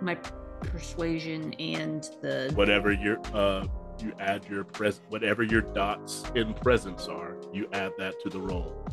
My 0.00 0.16
persuasion 0.60 1.52
and 1.54 2.02
the 2.22 2.52
Whatever 2.54 2.92
your 2.92 3.18
uh 3.34 3.66
you 4.00 4.12
add 4.18 4.44
your 4.48 4.64
pres 4.64 5.00
whatever 5.08 5.42
your 5.42 5.62
dots 5.62 6.24
in 6.34 6.52
presence 6.54 7.08
are, 7.08 7.36
you 7.52 7.66
add 7.72 7.92
that 7.98 8.20
to 8.20 8.28
the 8.28 8.40
roll. 8.40 8.86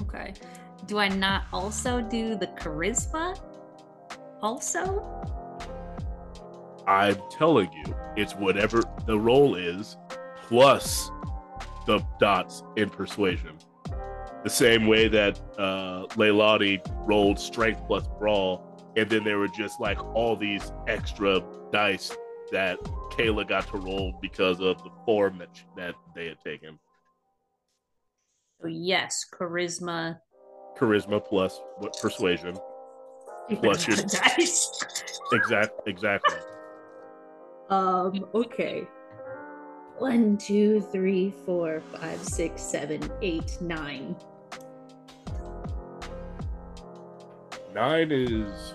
okay. 0.00 0.32
Do 0.86 0.98
I 0.98 1.08
not 1.08 1.44
also 1.52 2.00
do 2.00 2.34
the 2.34 2.48
charisma? 2.48 3.38
Also? 4.42 5.04
I'm 6.88 7.16
telling 7.30 7.70
you, 7.72 7.94
it's 8.16 8.34
whatever 8.34 8.82
the 9.06 9.18
roll 9.18 9.54
is 9.54 9.96
plus 10.48 11.10
the 11.86 12.04
dots 12.18 12.62
in 12.76 12.90
persuasion. 12.90 13.58
The 14.42 14.50
same 14.50 14.88
way 14.88 15.06
that 15.08 15.38
uh, 15.58 16.06
Leilani 16.16 16.80
rolled 17.06 17.38
strength 17.38 17.82
plus 17.86 18.08
brawl, 18.18 18.71
and 18.96 19.08
then 19.08 19.24
there 19.24 19.38
were 19.38 19.48
just 19.48 19.80
like 19.80 20.02
all 20.14 20.36
these 20.36 20.72
extra 20.86 21.42
dice 21.72 22.16
that 22.50 22.78
Kayla 23.12 23.48
got 23.48 23.66
to 23.68 23.78
roll 23.78 24.12
because 24.20 24.60
of 24.60 24.82
the 24.82 24.90
form 25.06 25.38
that 25.38 25.48
sh- 25.54 25.62
that 25.76 25.94
they 26.14 26.26
had 26.26 26.40
taken. 26.44 26.78
So 28.60 28.68
yes, 28.68 29.24
charisma. 29.32 30.18
Charisma 30.78 31.24
plus 31.24 31.60
what 31.78 31.96
persuasion. 32.00 32.56
Plus 33.54 33.88
your- 33.88 33.96
dice. 33.96 34.84
Exact 35.32 35.72
exactly. 35.86 36.36
Um, 37.70 38.26
okay. 38.34 38.86
One, 39.98 40.36
two, 40.36 40.80
three, 40.92 41.32
four, 41.46 41.80
five, 41.92 42.22
six, 42.22 42.60
seven, 42.60 43.00
eight, 43.22 43.56
nine. 43.60 44.14
Nine 47.74 48.10
is 48.12 48.74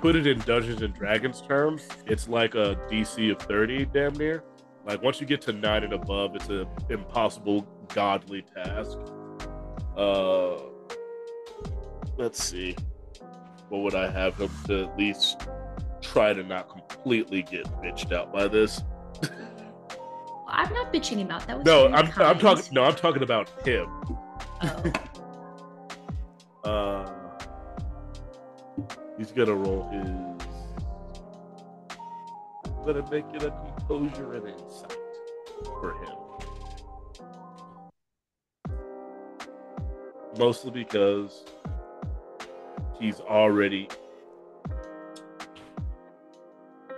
put 0.00 0.16
it 0.16 0.26
in 0.26 0.38
Dungeons 0.40 0.82
and 0.82 0.94
Dragons 0.94 1.42
terms, 1.42 1.86
it's 2.06 2.28
like 2.28 2.54
a 2.54 2.76
DC 2.90 3.30
of 3.32 3.38
30, 3.42 3.86
damn 3.86 4.14
near. 4.14 4.42
Like 4.86 5.02
once 5.02 5.20
you 5.20 5.26
get 5.26 5.40
to 5.42 5.52
nine 5.52 5.84
and 5.84 5.92
above, 5.92 6.34
it's 6.34 6.48
an 6.48 6.66
impossible 6.88 7.62
godly 7.94 8.42
task. 8.42 8.98
Uh, 9.96 10.56
let's 12.16 12.42
see, 12.42 12.74
what 13.68 13.82
would 13.82 13.94
I 13.94 14.10
have 14.10 14.36
him 14.36 14.50
to 14.66 14.84
at 14.84 14.98
least 14.98 15.48
try 16.00 16.32
to 16.32 16.42
not 16.42 16.70
completely 16.70 17.42
get 17.42 17.66
bitched 17.82 18.12
out 18.12 18.32
by 18.32 18.48
this? 18.48 18.82
I'm 20.48 20.72
not 20.72 20.92
bitching 20.92 21.18
him 21.18 21.30
out. 21.30 21.46
That 21.46 21.58
was 21.58 21.66
No, 21.66 21.86
I'm 21.88 22.10
I'm 22.16 22.38
talking. 22.38 22.64
No, 22.72 22.84
I'm 22.84 22.96
talking 22.96 23.22
about 23.22 23.48
him. 23.66 23.86
Oh, 24.62 24.92
he's 29.20 29.32
gonna 29.32 29.54
roll 29.54 29.86
his. 29.90 30.08
I'm 32.64 32.86
gonna 32.86 33.06
make 33.10 33.26
it 33.34 33.42
a 33.42 33.50
composure 33.50 34.32
and 34.32 34.48
insight 34.48 34.96
for 35.78 35.92
him. 36.02 36.16
Mostly 40.38 40.70
because 40.70 41.44
he's 42.98 43.20
already. 43.20 43.88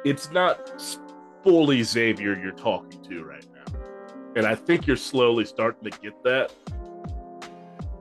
It's 0.04 0.30
not 0.30 0.80
fully 1.42 1.82
Xavier 1.82 2.38
you're 2.40 2.52
talking 2.52 3.02
to 3.02 3.24
right 3.24 3.44
now. 3.52 3.80
And 4.36 4.46
I 4.46 4.54
think 4.54 4.86
you're 4.86 4.94
slowly 4.96 5.44
starting 5.44 5.90
to 5.90 5.98
get 5.98 6.22
that. 6.22 6.52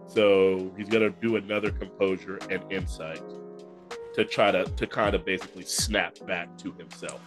So 0.06 0.72
he's 0.78 0.90
gonna 0.90 1.10
do 1.10 1.38
another 1.38 1.72
composure 1.72 2.38
and 2.52 2.72
insight 2.72 3.24
to 4.14 4.26
try 4.26 4.52
to 4.52 4.66
to 4.66 4.88
kind 4.88 5.16
of 5.16 5.26
basically 5.26 5.64
snap 5.64 6.16
back 6.26 6.58
to 6.58 6.72
himself. 6.74 7.22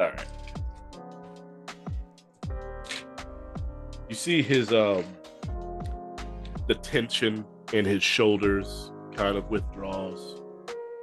All 0.00 0.06
right. 0.06 0.26
You 4.08 4.14
see 4.14 4.42
his 4.42 4.72
um 4.72 5.04
the 6.66 6.74
tension 6.74 7.44
in 7.72 7.84
his 7.84 8.02
shoulders 8.02 8.92
kind 9.14 9.36
of 9.36 9.50
withdraws. 9.50 10.40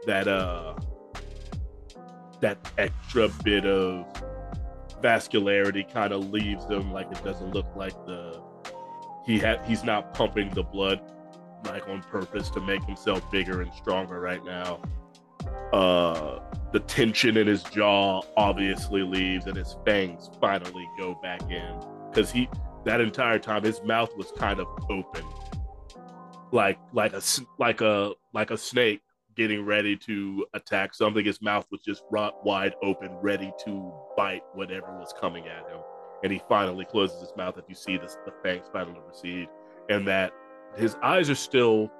That 0.05 0.27
uh 0.27 0.75
that 2.41 2.57
extra 2.77 3.29
bit 3.43 3.65
of 3.65 4.05
vascularity 5.02 5.91
kind 5.91 6.14
of 6.14 6.32
leaves 6.32 6.66
him 6.66 6.91
like 6.91 7.12
it 7.12 7.24
doesn't 7.24 7.52
look 7.52 7.68
like 7.76 7.93
the 8.06 8.41
he 9.26 9.39
had 9.39 9.64
he's 9.66 9.84
not 9.84 10.14
pumping 10.14 10.50
the 10.52 10.64
blood 10.64 11.02
like 11.66 11.88
on 11.89 12.02
purpose 12.04 12.50
to 12.52 12.62
make 12.62 12.84
himself 12.84 13.30
bigger 13.32 13.62
and 13.62 13.74
stronger 13.74 14.20
right 14.20 14.43
now. 14.46 14.80
Uh 15.74 16.39
the 16.72 16.80
tension 16.82 17.38
in 17.38 17.48
his 17.48 17.64
jaw 17.64 18.22
obviously 18.38 19.02
leaves 19.02 19.46
and 19.46 19.56
his 19.56 19.78
fangs 19.86 20.30
finally 20.41 20.88
go 20.98 21.16
back 21.24 21.41
in 21.50 21.80
because 22.10 22.32
he 22.32 22.50
that 22.84 23.02
entire 23.02 23.39
time 23.39 23.64
his 23.64 23.82
mouth 23.84 24.16
was 24.16 24.32
kind 24.38 24.60
of 24.60 24.68
open. 24.89 25.24
Like 26.52 26.80
like 26.93 27.14
a 27.14 27.22
like 27.58 27.82
a 27.82 28.14
like 28.34 28.52
a 28.52 28.58
snake 28.58 29.02
getting 29.36 29.65
ready 29.65 29.95
to 29.97 30.45
attack 30.53 30.93
something. 30.93 31.25
His 31.25 31.41
mouth 31.41 31.65
was 31.71 31.81
just 31.81 32.03
wide 32.09 32.73
open, 32.81 33.11
ready 33.21 33.51
to 33.65 33.93
bite 34.15 34.43
whatever 34.53 34.88
was 34.97 35.13
coming 35.19 35.47
at 35.47 35.69
him. 35.69 35.79
And 36.23 36.31
he 36.31 36.41
finally 36.49 36.86
closes 36.86 37.21
his 37.21 37.31
mouth 37.38 37.57
if 37.57 37.65
you 37.67 37.75
see 37.75 37.97
this, 37.97 38.17
the 38.25 38.33
fangs 38.43 38.65
finally 38.71 38.99
recede. 39.07 39.47
And 39.89 40.07
that 40.07 40.31
his 40.75 40.95
eyes 41.03 41.29
are 41.29 41.36
still 41.36 41.91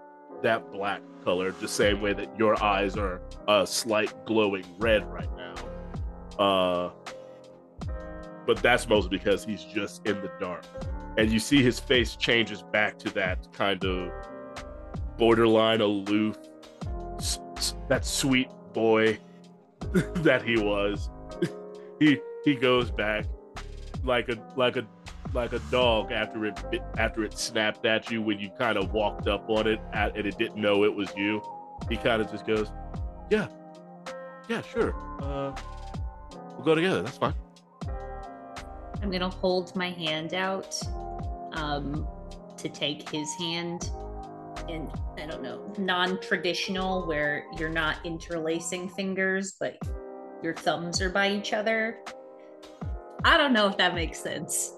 that 0.42 0.72
black 0.72 1.02
color, 1.24 1.52
the 1.52 1.68
same 1.68 2.02
way 2.02 2.14
that 2.14 2.38
your 2.38 2.62
eyes 2.64 2.98
are 2.98 3.22
a 3.48 3.66
slight 3.66 4.26
glowing 4.26 4.66
red 4.80 5.06
right 5.12 5.30
now. 5.36 5.56
Uh, 6.44 6.92
but 8.46 8.62
that's 8.62 8.88
mostly 8.88 9.18
because 9.18 9.44
he's 9.44 9.64
just 9.64 10.06
in 10.06 10.22
the 10.22 10.32
dark. 10.40 10.66
And 11.18 11.32
you 11.32 11.40
see 11.40 11.64
his 11.64 11.80
face 11.80 12.16
changes 12.16 12.62
back 12.62 13.00
to 13.00 13.10
that 13.12 13.52
kind 13.54 13.84
of 13.86 14.12
borderline 15.18 15.82
aloof, 15.82 16.38
that 17.88 18.06
sweet 18.06 18.50
boy 18.74 19.20
that 20.16 20.42
he 20.44 20.58
was. 20.58 21.10
he 22.00 22.20
he 22.44 22.56
goes 22.56 22.92
back 22.92 23.26
like 24.04 24.30
a 24.30 24.38
like 24.56 24.78
a 24.78 24.86
like 25.34 25.54
a 25.54 25.60
dog 25.72 26.12
after 26.12 26.46
it 26.46 26.58
after 26.98 27.24
it 27.24 27.38
snapped 27.38 27.86
at 27.86 28.10
you 28.10 28.22
when 28.22 28.40
you 28.40 28.50
kind 28.58 28.78
of 28.78 28.94
walked 28.94 29.28
up 29.28 29.50
on 29.50 29.68
it 29.68 29.80
at, 29.94 30.16
and 30.16 30.26
it 30.26 30.38
didn't 30.38 30.62
know 30.62 30.84
it 30.84 30.94
was 30.94 31.10
you. 31.16 31.42
He 31.90 31.98
kind 31.98 32.22
of 32.22 32.32
just 32.32 32.46
goes, 32.46 32.72
"Yeah, 33.30 33.48
yeah, 34.48 34.62
sure. 34.62 34.96
Uh, 35.22 35.56
we'll 36.56 36.66
go 36.66 36.76
together. 36.76 37.02
That's 37.02 37.18
fine." 37.18 37.34
I'm 39.02 39.12
gonna 39.12 39.30
hold 39.30 39.76
my 39.76 39.90
hand 39.90 40.34
out 40.34 40.80
um, 41.54 42.08
to 42.58 42.70
take 42.70 43.10
his 43.10 43.32
hand 43.36 43.90
in 44.70 44.90
I 45.18 45.26
don't 45.26 45.42
know 45.42 45.74
non-traditional 45.78 47.06
where 47.08 47.46
you're 47.58 47.70
not 47.70 47.98
interlacing 48.06 48.90
fingers, 48.90 49.56
but 49.60 49.78
your 50.44 50.54
thumbs 50.56 51.02
are 51.02 51.10
by 51.10 51.32
each 51.32 51.54
other. 51.54 52.00
I 53.24 53.38
don't 53.38 53.54
know 53.54 53.68
if 53.68 53.78
that 53.78 53.96
makes 53.96 54.20
sense. 54.20 54.74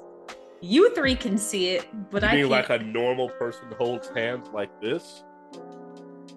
You 0.62 0.94
three 0.96 1.16
can 1.16 1.38
see 1.38 1.70
it, 1.70 1.88
but 2.10 2.24
You 2.24 2.30
I 2.30 2.32
mean 2.36 2.50
can't. 2.50 2.70
like 2.70 2.82
a 2.82 2.84
normal 2.84 3.30
person 3.30 3.66
holds 3.78 4.10
hands 4.16 4.48
like 4.54 4.82
this 4.82 5.24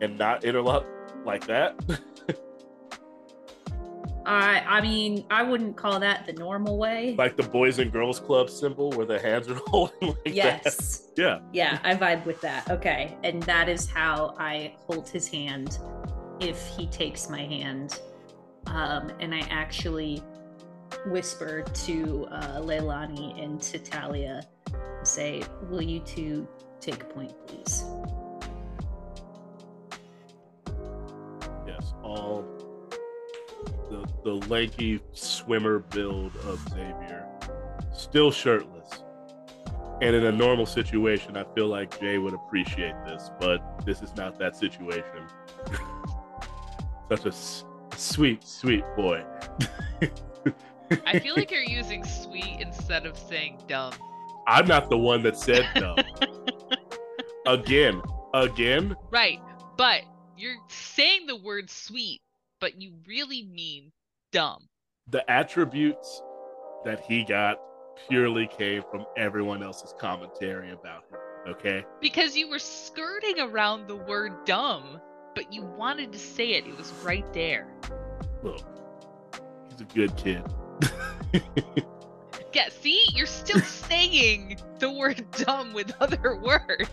and 0.00 0.18
not 0.18 0.44
interlock 0.44 0.84
like 1.24 1.46
that? 1.46 1.74
I 4.26 4.60
I 4.66 4.80
mean 4.80 5.24
I 5.30 5.42
wouldn't 5.42 5.76
call 5.76 5.98
that 6.00 6.26
the 6.26 6.32
normal 6.34 6.76
way. 6.78 7.14
like 7.16 7.36
the 7.36 7.42
Boys 7.42 7.78
and 7.78 7.90
Girls 7.92 8.20
Club 8.20 8.50
symbol 8.50 8.90
where 8.92 9.06
the 9.06 9.18
hands 9.18 9.48
are 9.48 9.54
holding 9.66 10.08
like 10.08 10.24
that? 10.24 10.34
yes. 10.64 11.08
Yeah. 11.16 11.40
Yeah, 11.52 11.78
I 11.84 11.94
vibe 11.94 12.24
with 12.26 12.40
that. 12.42 12.70
Okay. 12.70 13.16
And 13.24 13.42
that 13.44 13.68
is 13.68 13.88
how 13.88 14.34
I 14.38 14.74
hold 14.86 15.08
his 15.08 15.26
hand 15.28 15.78
if 16.40 16.66
he 16.68 16.86
takes 16.86 17.28
my 17.28 17.42
hand. 17.42 18.00
Um, 18.66 19.10
and 19.20 19.34
I 19.34 19.40
actually 19.50 20.22
whisper 21.06 21.62
to 21.62 22.26
uh, 22.30 22.60
Leilani 22.60 23.42
and 23.42 23.60
to 23.62 23.78
Talia, 23.78 24.42
say, 25.02 25.42
Will 25.68 25.82
you 25.82 26.00
two 26.00 26.46
take 26.80 27.02
a 27.02 27.06
point, 27.06 27.32
please? 27.46 27.84
Yes. 31.66 31.94
All 32.02 32.44
the 33.90 34.06
the 34.24 34.34
lanky 34.48 35.00
swimmer 35.12 35.80
build 35.80 36.34
of 36.46 36.60
Xavier. 36.70 37.26
Still 37.92 38.30
shirtless. 38.30 39.02
And 40.02 40.16
in 40.16 40.24
a 40.24 40.32
normal 40.32 40.64
situation, 40.64 41.36
I 41.36 41.44
feel 41.54 41.66
like 41.66 42.00
Jay 42.00 42.16
would 42.16 42.32
appreciate 42.32 42.94
this, 43.06 43.30
but 43.38 43.84
this 43.84 44.00
is 44.00 44.14
not 44.16 44.38
that 44.38 44.56
situation. 44.56 45.26
Such 47.10 47.24
a 47.26 47.28
s- 47.28 47.64
sweet, 47.96 48.42
sweet 48.42 48.84
boy. 48.96 49.22
I 51.06 51.18
feel 51.18 51.34
like 51.34 51.50
you're 51.50 51.60
using 51.62 52.02
sweet 52.04 52.58
instead 52.60 53.04
of 53.04 53.18
saying 53.18 53.58
dumb. 53.68 53.92
I'm 54.46 54.66
not 54.66 54.88
the 54.88 54.96
one 54.96 55.22
that 55.24 55.36
said 55.36 55.68
dumb. 55.74 55.98
again, 57.46 58.00
again, 58.32 58.96
Right. 59.10 59.38
But 59.76 60.02
you're 60.36 60.56
saying 60.68 61.26
the 61.26 61.36
word 61.36 61.68
sweet, 61.68 62.20
but 62.60 62.80
you 62.80 62.92
really 63.06 63.42
mean 63.42 63.90
dumb. 64.32 64.68
the 65.08 65.28
attributes 65.30 66.22
that 66.84 67.00
he 67.00 67.24
got 67.24 67.58
purely 68.08 68.46
came 68.46 68.82
from 68.90 69.04
everyone 69.16 69.62
else's 69.62 69.92
commentary 69.98 70.70
about 70.70 71.04
him. 71.10 71.18
Okay? 71.48 71.84
Because 72.00 72.36
you 72.36 72.48
were 72.48 72.58
skirting 72.58 73.40
around 73.40 73.88
the 73.88 73.96
word 73.96 74.44
dumb, 74.44 75.00
but 75.34 75.52
you 75.52 75.62
wanted 75.62 76.12
to 76.12 76.18
say 76.18 76.50
it. 76.52 76.66
It 76.66 76.76
was 76.76 76.92
right 77.04 77.30
there. 77.32 77.66
Look, 78.42 78.60
he's 79.70 79.80
a 79.80 79.84
good 79.94 80.14
kid. 80.16 80.42
Yeah, 82.52 82.68
see? 82.68 83.04
You're 83.14 83.26
still 83.26 83.60
saying 83.88 84.58
the 84.78 84.90
word 84.90 85.24
dumb 85.32 85.72
with 85.72 85.92
other 86.00 86.36
words. 86.36 86.90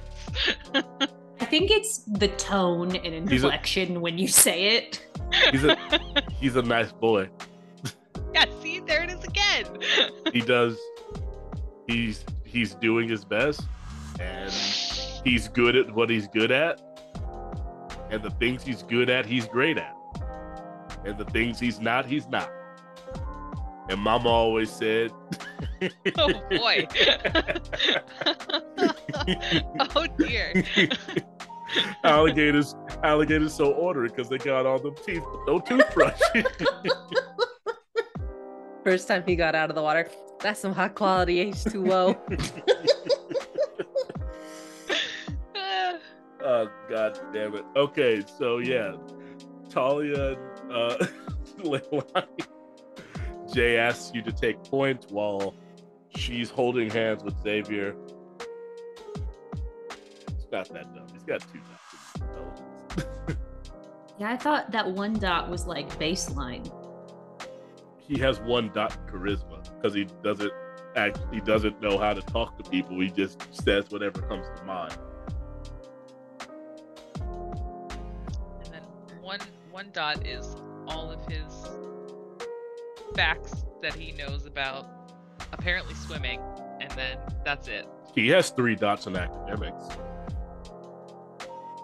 I 0.73 1.45
think 1.45 1.71
it's 1.71 1.99
the 1.99 2.27
tone 2.29 2.95
and 2.95 3.29
He's 3.29 3.43
a- 3.43 3.47
inflection 3.47 4.01
when 4.01 4.17
you 4.17 4.27
say 4.27 4.77
it. 4.77 5.06
He's 5.51 5.63
a 5.63 5.77
he's 6.39 6.55
a 6.55 6.61
nice 6.61 6.91
boy. 6.91 7.29
yeah, 8.33 8.45
see? 8.61 8.79
There 8.79 9.03
it 9.03 9.09
is 9.09 9.23
again. 9.23 9.65
He 10.33 10.41
does 10.41 10.77
he's 11.87 12.25
he's 12.43 12.75
doing 12.75 13.07
his 13.07 13.23
best 13.23 13.61
and 14.19 14.51
he's 15.23 15.47
good 15.47 15.75
at 15.75 15.93
what 15.93 16.09
he's 16.09 16.27
good 16.27 16.51
at. 16.51 16.81
And 18.09 18.21
the 18.23 18.29
things 18.31 18.63
he's 18.63 18.83
good 18.83 19.09
at, 19.09 19.25
he's 19.25 19.47
great 19.47 19.77
at. 19.77 19.95
And 21.05 21.17
the 21.17 21.25
things 21.25 21.59
he's 21.59 21.79
not, 21.79 22.05
he's 22.05 22.27
not. 22.27 22.51
And 23.89 23.99
mama 23.99 24.29
always 24.29 24.69
said 24.69 25.11
oh 26.17 26.33
boy. 26.49 26.87
oh 29.95 30.07
dear. 30.17 30.63
Alligators 32.03 32.75
alligators 33.03 33.53
so 33.53 33.73
ordered 33.73 34.15
because 34.15 34.29
they 34.29 34.37
got 34.37 34.65
all 34.65 34.79
the 34.79 34.91
teeth 35.05 35.23
but 35.23 35.39
no 35.47 35.59
toothbrush 35.59 36.19
First 38.87 39.09
time 39.09 39.23
he 39.25 39.35
got 39.35 39.53
out 39.53 39.69
of 39.69 39.75
the 39.75 39.81
water. 39.81 40.07
That's 40.39 40.61
some 40.61 40.71
high 40.71 40.87
quality 40.87 41.51
H2O. 41.51 42.17
oh 46.41 46.69
god 46.89 47.19
damn 47.33 47.53
it 47.53 47.65
okay 47.75 48.23
so 48.37 48.59
yeah 48.59 48.93
talia 49.69 50.37
uh 50.71 50.95
Leilani. 51.59 52.45
jay 53.53 53.77
asks 53.77 54.13
you 54.13 54.21
to 54.21 54.31
take 54.31 54.63
point 54.63 55.07
while 55.09 55.53
she's 56.15 56.49
holding 56.49 56.89
hands 56.89 57.23
with 57.25 57.35
xavier 57.43 57.93
it's 60.29 60.47
not 60.49 60.69
that 60.69 60.93
dumb 60.95 61.06
got 61.27 61.41
two 61.51 61.59
dots 61.59 63.05
Yeah, 64.19 64.31
I 64.31 64.37
thought 64.37 64.71
that 64.71 64.89
one 64.91 65.13
dot 65.13 65.49
was 65.49 65.67
like 65.67 65.87
baseline. 65.99 66.71
he 67.99 68.17
has 68.19 68.39
one 68.39 68.71
dot 68.73 68.97
charisma 69.07 69.63
because 69.75 69.93
he 69.93 70.05
doesn't 70.23 70.51
act 70.95 71.19
he 71.31 71.39
doesn't 71.41 71.79
know 71.81 71.97
how 71.99 72.13
to 72.13 72.21
talk 72.21 72.57
to 72.57 72.69
people 72.69 72.99
he 72.99 73.09
just 73.11 73.37
says 73.63 73.85
whatever 73.89 74.21
comes 74.23 74.47
to 74.57 74.63
mind 74.63 74.97
And 78.63 78.73
then 78.73 78.81
one 79.21 79.39
one 79.71 79.89
dot 79.93 80.25
is 80.25 80.55
all 80.87 81.11
of 81.11 81.23
his 81.31 81.53
facts 83.15 83.65
that 83.81 83.93
he 83.93 84.11
knows 84.13 84.45
about 84.45 84.87
apparently 85.53 85.93
swimming, 85.93 86.41
and 86.81 86.89
then 86.91 87.17
that's 87.45 87.67
it. 87.67 87.87
he 88.15 88.27
has 88.29 88.49
three 88.49 88.75
dots 88.75 89.05
in 89.07 89.15
academics 89.15 89.89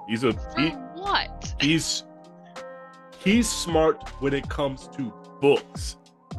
he's 0.07 0.23
a 0.23 0.31
he, 0.57 0.69
what? 0.95 1.53
he's 1.59 2.03
he's 3.23 3.49
smart 3.49 4.07
when 4.19 4.33
it 4.33 4.47
comes 4.49 4.87
to 4.89 5.13
books 5.41 5.97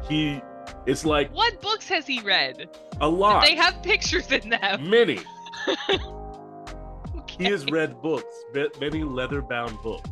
he 0.09 0.41
it's 0.87 1.05
like 1.05 1.31
What 1.33 1.61
books 1.61 1.89
has 1.89 2.07
he 2.07 2.21
read? 2.21 2.69
a 3.01 3.09
lot 3.09 3.43
They 3.43 3.55
have 3.55 3.83
pictures 3.83 4.31
in 4.33 4.51
them. 4.51 4.89
many 4.91 5.19
he 7.39 7.45
has 7.47 7.65
read 7.67 8.01
books 8.03 8.35
ma- 8.55 8.65
many 8.81 9.03
leather 9.03 9.43
bound 9.43 9.77
books 9.83 10.09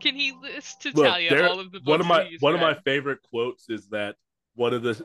Can 0.00 0.14
he 0.14 0.32
list 0.42 0.82
to 0.82 0.90
Look, 0.94 1.06
Talia 1.06 1.30
there- 1.30 1.48
all 1.48 1.60
of 1.60 1.72
the 1.72 1.78
books 1.80 1.88
one 1.88 2.00
of 2.00 2.06
my 2.06 2.30
one 2.40 2.54
of 2.54 2.60
my 2.60 2.74
favorite 2.84 3.18
quotes 3.30 3.68
is 3.68 3.88
that 3.88 4.16
one 4.54 4.72
of 4.72 4.82
the 4.82 5.02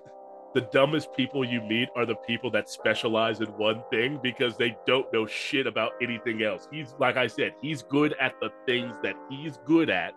the 0.53 0.61
dumbest 0.61 1.13
people 1.13 1.45
you 1.45 1.61
meet 1.61 1.89
are 1.95 2.05
the 2.05 2.15
people 2.15 2.49
that 2.51 2.69
specialize 2.69 3.39
in 3.39 3.47
one 3.49 3.83
thing 3.91 4.19
because 4.21 4.57
they 4.57 4.75
don't 4.87 5.11
know 5.13 5.25
shit 5.27 5.67
about 5.67 5.91
anything 6.01 6.41
else. 6.41 6.67
He's 6.71 6.95
like 6.99 7.17
I 7.17 7.27
said, 7.27 7.53
he's 7.61 7.83
good 7.83 8.15
at 8.19 8.39
the 8.39 8.49
things 8.65 8.95
that 9.03 9.15
he's 9.29 9.59
good 9.65 9.89
at. 9.89 10.13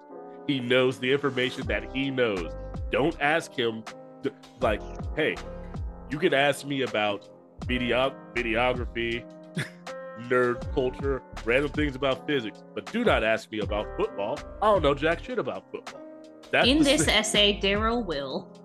He 0.47 0.59
knows 0.59 0.99
the 0.99 1.13
information 1.13 1.67
that 1.67 1.95
he 1.95 2.11
knows. 2.11 2.53
Don't 2.91 3.17
ask 3.21 3.53
him 3.53 3.85
to, 4.23 4.33
like, 4.61 4.81
hey, 5.17 5.37
you 6.11 6.19
can 6.19 6.35
ask 6.35 6.67
me 6.67 6.83
about 6.83 7.29
video 7.67 8.15
videography, 8.35 9.25
nerd 10.29 10.73
culture, 10.75 11.23
random 11.45 11.71
things 11.73 11.95
about 11.95 12.27
physics, 12.27 12.65
but 12.75 12.91
do 12.91 13.05
not 13.05 13.23
ask 13.23 13.51
me 13.51 13.61
about 13.61 13.87
football. 13.99 14.39
I 14.63 14.67
don't 14.67 14.83
know 14.83 14.95
jack 14.95 15.23
shit 15.23 15.39
about 15.39 15.71
football. 15.71 16.01
That's 16.51 16.67
In 16.67 16.83
this 16.83 17.05
thing. 17.05 17.15
essay, 17.19 17.61
Daryl 17.63 18.05
will. 18.05 18.62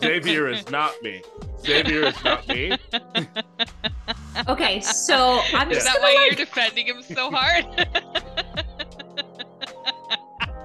Xavier 0.00 0.48
is 0.48 0.68
not 0.70 0.92
me. 1.02 1.22
Xavier 1.60 2.06
is 2.06 2.24
not 2.24 2.46
me. 2.48 2.76
Okay, 4.48 4.80
so 4.80 5.40
I'm 5.54 5.70
Is 5.70 5.78
just 5.78 5.86
that 5.86 6.00
gonna 6.00 6.00
why 6.00 6.14
like, 6.14 6.26
you're 6.26 6.46
defending 6.46 6.86
him 6.86 7.02
so 7.02 7.30
hard? 7.30 7.66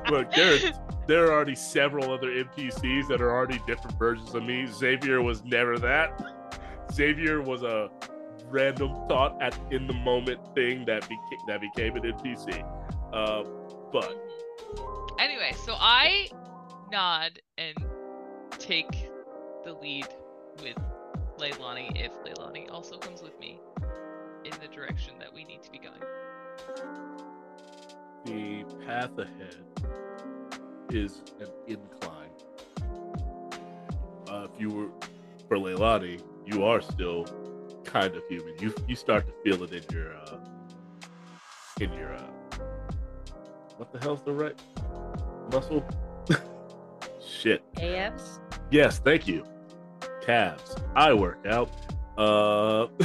Look, 0.10 0.32
there's 0.32 0.72
there 1.08 1.26
are 1.26 1.34
already 1.34 1.56
several 1.56 2.12
other 2.12 2.28
NPCs 2.28 3.08
that 3.08 3.22
are 3.22 3.32
already 3.32 3.62
different 3.68 3.98
versions 4.00 4.34
of 4.34 4.44
me. 4.44 4.66
Xavier 4.68 5.22
was 5.22 5.44
never 5.44 5.78
that. 5.80 6.60
Xavier 6.94 7.42
was 7.42 7.64
a 7.64 7.90
random 8.50 8.94
thought 9.08 9.42
at 9.42 9.58
in 9.72 9.88
the 9.88 9.94
moment 9.94 10.40
thing 10.56 10.86
that 10.86 11.02
became 11.02 11.40
that 11.48 11.62
became 11.62 11.96
an 11.96 12.04
NPC. 12.04 12.64
Uh, 13.14 13.44
but 13.92 14.18
Anyway, 15.20 15.54
so 15.66 15.74
I 15.78 16.30
nod 16.92 17.40
and 17.58 17.76
take 18.60 19.10
the 19.64 19.74
lead 19.74 20.08
with 20.62 20.78
Leilani 21.38 21.92
if 21.96 22.12
Leilani 22.24 22.72
also 22.72 22.98
comes 22.98 23.22
with 23.22 23.40
me 23.40 23.60
in 24.46 24.52
the 24.62 24.68
direction 24.74 25.14
that 25.20 25.34
we 25.34 25.44
need 25.44 25.62
to 25.64 25.72
be 25.72 25.80
going. 25.80 26.00
the 28.26 28.64
path 28.86 29.18
ahead 29.18 29.58
is 30.90 31.22
an 31.40 31.48
incline. 31.68 32.30
Uh, 34.30 34.48
if 34.54 34.60
you 34.60 34.70
were 34.70 34.90
for 35.48 35.58
Leilani, 35.58 36.22
you 36.46 36.64
are 36.64 36.82
still 36.82 37.26
kind 37.84 38.16
of 38.16 38.24
human. 38.30 38.56
You 38.60 38.74
you 38.88 38.96
start 38.96 39.26
to 39.28 39.34
feel 39.44 39.64
it 39.64 39.72
in 39.72 39.84
your 39.96 40.16
uh, 40.16 40.38
in 41.80 41.92
your 41.94 42.14
uh, 42.14 42.28
what 43.78 43.92
the 43.92 44.00
hell's 44.00 44.22
the 44.22 44.34
right 44.34 44.60
muscle? 45.52 45.86
AFs? 47.78 48.40
Yes, 48.72 49.00
thank 49.00 49.28
you. 49.28 49.44
Calves. 50.22 50.76
I 50.96 51.14
work 51.14 51.46
out. 51.48 51.70
Uh, 52.18 52.88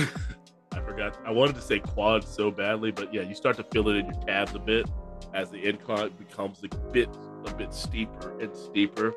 I 0.72 0.80
forgot. 0.84 1.18
I 1.24 1.30
wanted 1.30 1.54
to 1.56 1.62
say 1.62 1.78
quads 1.78 2.26
so 2.26 2.50
badly, 2.50 2.90
but 2.90 3.12
yeah, 3.12 3.22
you 3.22 3.34
start 3.34 3.56
to 3.58 3.64
feel 3.64 3.88
it 3.88 3.96
in 3.96 4.06
your 4.06 4.22
calves 4.22 4.54
a 4.54 4.58
bit 4.58 4.88
as 5.34 5.50
the 5.50 5.64
incline 5.66 6.10
becomes 6.18 6.62
a 6.64 6.68
bit 6.90 7.08
a 7.46 7.54
bit 7.54 7.72
steeper 7.72 8.38
and 8.40 8.54
steeper. 8.56 9.14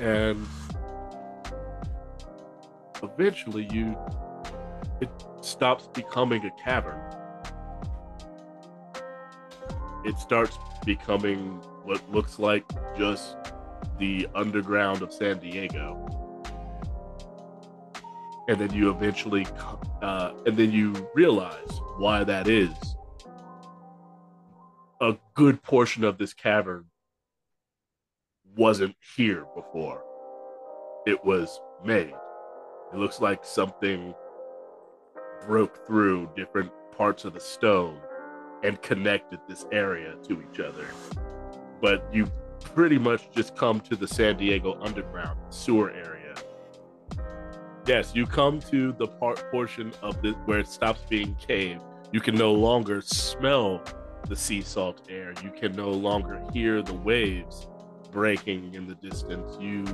And 0.00 0.46
eventually 3.02 3.68
you 3.72 3.96
it 5.00 5.10
stops 5.40 5.88
becoming 5.88 6.44
a 6.44 6.50
cavern. 6.62 7.00
It 10.04 10.18
starts 10.18 10.58
becoming 10.84 11.60
what 11.90 12.12
looks 12.12 12.38
like 12.38 12.64
just 12.96 13.36
the 13.98 14.28
underground 14.36 15.02
of 15.02 15.12
San 15.12 15.40
Diego. 15.40 16.06
And 18.48 18.60
then 18.60 18.72
you 18.72 18.90
eventually, 18.90 19.44
uh, 20.00 20.34
and 20.46 20.56
then 20.56 20.70
you 20.70 21.10
realize 21.16 21.80
why 21.98 22.22
that 22.22 22.46
is. 22.46 22.70
A 25.00 25.16
good 25.34 25.64
portion 25.64 26.04
of 26.04 26.16
this 26.16 26.32
cavern 26.32 26.84
wasn't 28.56 28.94
here 29.16 29.44
before. 29.56 30.04
It 31.06 31.24
was 31.24 31.60
made. 31.84 32.14
It 32.92 32.98
looks 32.98 33.20
like 33.20 33.44
something 33.44 34.14
broke 35.44 35.84
through 35.88 36.30
different 36.36 36.70
parts 36.96 37.24
of 37.24 37.34
the 37.34 37.40
stone 37.40 37.98
and 38.62 38.80
connected 38.80 39.40
this 39.48 39.66
area 39.72 40.14
to 40.28 40.40
each 40.40 40.60
other. 40.60 40.86
But 41.80 42.04
you 42.12 42.30
pretty 42.60 42.98
much 42.98 43.30
just 43.32 43.56
come 43.56 43.80
to 43.80 43.96
the 43.96 44.06
San 44.06 44.36
Diego 44.36 44.78
underground 44.82 45.38
sewer 45.50 45.90
area. 45.90 46.34
Yes, 47.86 48.12
you 48.14 48.26
come 48.26 48.60
to 48.60 48.92
the 48.92 49.06
part 49.06 49.50
portion 49.50 49.92
of 50.02 50.20
this 50.22 50.34
where 50.44 50.58
it 50.60 50.68
stops 50.68 51.00
being 51.08 51.34
cave. 51.36 51.80
You 52.12 52.20
can 52.20 52.34
no 52.34 52.52
longer 52.52 53.00
smell 53.00 53.82
the 54.28 54.36
sea 54.36 54.60
salt 54.60 55.02
air. 55.08 55.32
You 55.42 55.50
can 55.50 55.72
no 55.72 55.90
longer 55.90 56.42
hear 56.52 56.82
the 56.82 56.94
waves 56.94 57.68
breaking 58.10 58.74
in 58.74 58.86
the 58.86 58.94
distance. 58.96 59.56
You 59.60 59.84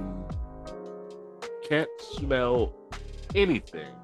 can't 1.69 1.89
smell 2.01 2.75
anything. 3.35 3.95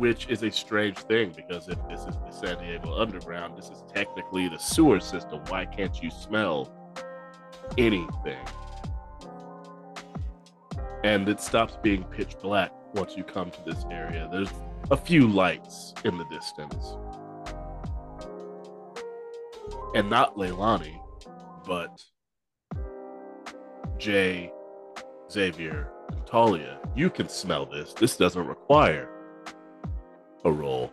Which 0.00 0.28
is 0.28 0.42
a 0.42 0.50
strange 0.50 0.96
thing 0.96 1.30
because 1.36 1.68
if 1.68 1.76
this 1.86 2.00
is 2.00 2.16
the 2.16 2.30
San 2.30 2.56
Diego 2.56 2.94
Underground, 2.94 3.58
this 3.58 3.68
is 3.68 3.84
technically 3.94 4.48
the 4.48 4.56
sewer 4.56 4.98
system. 4.98 5.42
Why 5.48 5.66
can't 5.66 6.02
you 6.02 6.10
smell 6.10 6.72
anything? 7.76 8.38
And 11.04 11.28
it 11.28 11.38
stops 11.38 11.76
being 11.82 12.04
pitch 12.04 12.34
black 12.40 12.72
once 12.94 13.14
you 13.14 13.24
come 13.24 13.50
to 13.50 13.62
this 13.66 13.84
area. 13.90 14.26
There's 14.32 14.48
a 14.90 14.96
few 14.96 15.28
lights 15.28 15.92
in 16.02 16.16
the 16.16 16.24
distance. 16.30 16.96
And 19.94 20.08
not 20.08 20.34
Leilani, 20.34 20.98
but 21.66 22.02
Jay, 23.98 24.50
Xavier, 25.30 25.92
and 26.10 26.26
Talia. 26.26 26.80
You 26.96 27.10
can 27.10 27.28
smell 27.28 27.66
this. 27.66 27.92
This 27.92 28.16
doesn't 28.16 28.46
require 28.46 29.10
a 30.44 30.50
role. 30.52 30.92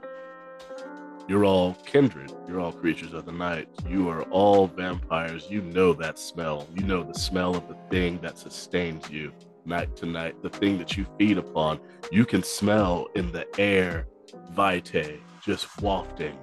You're 1.28 1.44
all 1.44 1.74
kindred. 1.86 2.32
You're 2.48 2.62
all 2.62 2.72
creatures 2.72 3.14
of 3.14 3.26
the 3.26 3.32
night. 3.32 3.68
You 3.88 4.08
are 4.10 4.24
all 4.24 4.68
vampires. 4.68 5.48
You 5.50 5.62
know 5.62 5.94
that 5.94 6.18
smell. 6.18 6.68
You 6.74 6.84
know 6.84 7.04
the 7.04 7.18
smell 7.18 7.56
of 7.56 7.68
the 7.68 7.78
thing 7.90 8.20
that 8.22 8.38
sustains 8.38 9.10
you 9.10 9.34
night 9.66 9.96
to 9.98 10.06
night, 10.06 10.42
the 10.42 10.50
thing 10.50 10.78
that 10.78 10.96
you 10.96 11.06
feed 11.18 11.38
upon. 11.38 11.80
You 12.12 12.26
can 12.26 12.44
smell 12.44 13.08
in 13.16 13.32
the 13.34 13.46
air 13.60 14.08
vitae 14.52 15.20
just 15.44 15.82
wafting. 15.82 16.38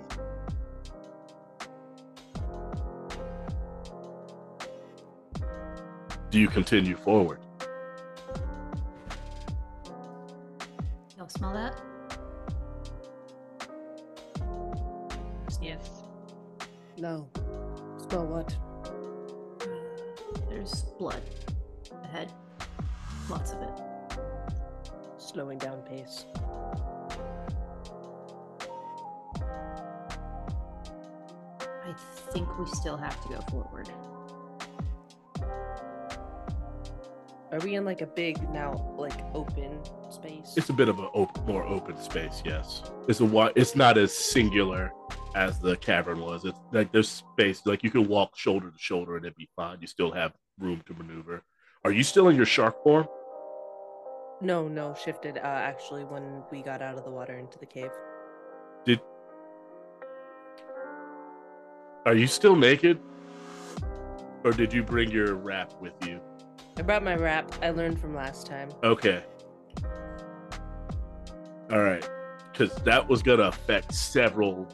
Do 6.31 6.41
you 6.41 6.49
continue 6.49 6.97
forward? 6.97 7.41
Y'all 11.17 11.29
smell 11.29 11.53
that? 11.55 11.81
No. 17.05 17.29
Smell 18.09 18.27
what? 18.29 18.57
Uh, 19.61 20.41
there's 20.49 20.85
blood 20.99 21.21
ahead. 22.03 22.33
Lots 23.29 23.53
of 23.53 23.61
it. 23.61 24.19
Slowing 25.19 25.59
down 25.59 25.83
pace. 25.83 26.25
I 31.61 31.95
think 32.33 32.59
we 32.59 32.65
still 32.69 32.97
have 32.97 33.21
to 33.25 33.29
go 33.29 33.41
forward. 33.51 33.91
Are 37.53 37.59
we 37.63 37.75
in 37.75 37.85
like 37.85 38.01
a 38.01 38.07
big 38.07 38.51
now 38.51 38.95
like 38.97 39.21
open 39.35 39.79
space? 40.11 40.55
It's 40.57 40.71
a 40.71 40.73
bit 40.73 40.89
of 40.89 40.99
a 41.01 41.09
op- 41.09 41.47
more 41.47 41.65
open 41.67 42.01
space, 42.01 42.43
yes. 42.47 42.83
It's 43.09 43.21
a 43.21 43.25
wi- 43.25 43.53
It's 43.57 43.77
not 43.77 43.99
as 43.99 44.17
singular 44.17 44.91
as 45.35 45.59
the 45.59 45.77
cavern 45.77 46.21
was. 46.21 46.45
It's 46.45 46.59
like 46.73 46.93
there's 46.93 47.09
space, 47.09 47.63
like 47.67 47.83
you 47.83 47.91
can 47.91 48.09
walk 48.09 48.37
shoulder 48.37 48.71
to 48.71 48.79
shoulder 48.79 49.17
and 49.17 49.25
it'd 49.25 49.37
be 49.37 49.49
fine. 49.57 49.79
You 49.81 49.87
still 49.87 50.13
have 50.13 50.33
room 50.59 50.83
to 50.87 50.95
maneuver. 50.95 51.43
Are 51.85 51.93
you 51.93 52.03
still 52.03 52.29
in 52.29 52.37
your 52.37 52.47
shark 52.47 52.83
form? 52.83 53.07
no, 54.41 54.69
no, 54.69 54.95
shifted 54.95 55.39
uh 55.39 55.41
actually 55.41 56.05
when 56.05 56.43
we 56.51 56.61
got 56.63 56.83
out 56.83 56.99
of 56.99 57.05
the 57.05 57.11
water 57.11 57.39
into 57.39 57.59
the 57.59 57.67
cave. 57.67 57.91
Did 58.85 59.01
are 62.05 62.15
you 62.15 62.27
still 62.27 62.55
naked, 62.55 63.01
or 64.45 64.53
did 64.53 64.73
you 64.73 64.83
bring 64.83 65.11
your 65.11 65.35
wrap 65.37 65.73
with 65.81 65.95
you? 66.07 66.21
I 66.77 66.83
brought 66.83 67.03
my 67.03 67.15
wrap. 67.15 67.55
I 67.63 67.71
learned 67.71 67.99
from 67.99 68.15
last 68.15 68.47
time. 68.47 68.71
Okay. 68.83 69.23
All 71.71 71.81
right. 71.81 72.07
Because 72.53 72.75
that 72.83 73.09
was 73.09 73.23
going 73.23 73.39
to 73.39 73.49
affect 73.49 73.95
several 73.95 74.69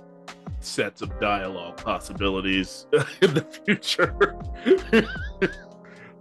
sets 0.61 1.03
of 1.03 1.19
dialogue 1.21 1.79
possibilities 1.79 2.87
in 3.23 3.35
the 3.35 3.43
future. 3.43 4.15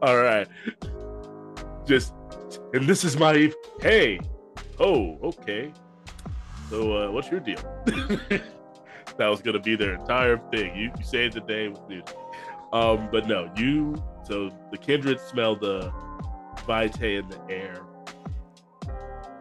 All 0.02 0.18
right. 0.18 0.48
Just, 1.86 2.14
and 2.74 2.88
this 2.88 3.04
is 3.04 3.18
my, 3.18 3.52
hey, 3.82 4.20
oh, 4.80 5.18
okay. 5.24 5.74
So, 6.70 6.96
uh, 6.96 7.12
what's 7.12 7.30
your 7.30 7.40
deal? 7.40 7.60
that 7.86 9.28
was 9.28 9.42
going 9.42 9.56
to 9.56 9.60
be 9.60 9.76
their 9.76 9.96
entire 9.96 10.38
thing. 10.52 10.76
You, 10.76 10.92
you 10.98 11.04
saved 11.04 11.34
the 11.34 11.42
day 11.42 11.68
with 11.68 11.82
nudity. 11.90 12.14
Um, 12.72 13.10
but 13.12 13.28
no, 13.28 13.52
you 13.58 13.96
so 14.24 14.52
the 14.72 14.78
kindred 14.78 15.20
smell 15.20 15.56
the 15.56 15.92
vitae 16.68 17.18
in 17.18 17.28
the 17.30 17.42
air. 17.50 17.82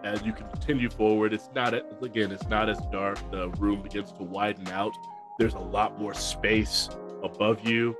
As 0.09 0.23
you 0.23 0.33
continue 0.33 0.89
forward, 0.89 1.35
it's 1.35 1.51
not 1.55 1.75
again, 2.03 2.33
it's 2.33 2.49
not 2.49 2.71
as 2.71 2.79
dark. 2.91 3.19
The 3.31 3.51
room 3.59 3.83
begins 3.83 4.11
to 4.13 4.23
widen 4.23 4.67
out. 4.69 4.95
There's 5.39 5.53
a 5.53 5.59
lot 5.59 6.01
more 6.01 6.15
space 6.15 6.89
above 7.23 7.69
you, 7.69 7.95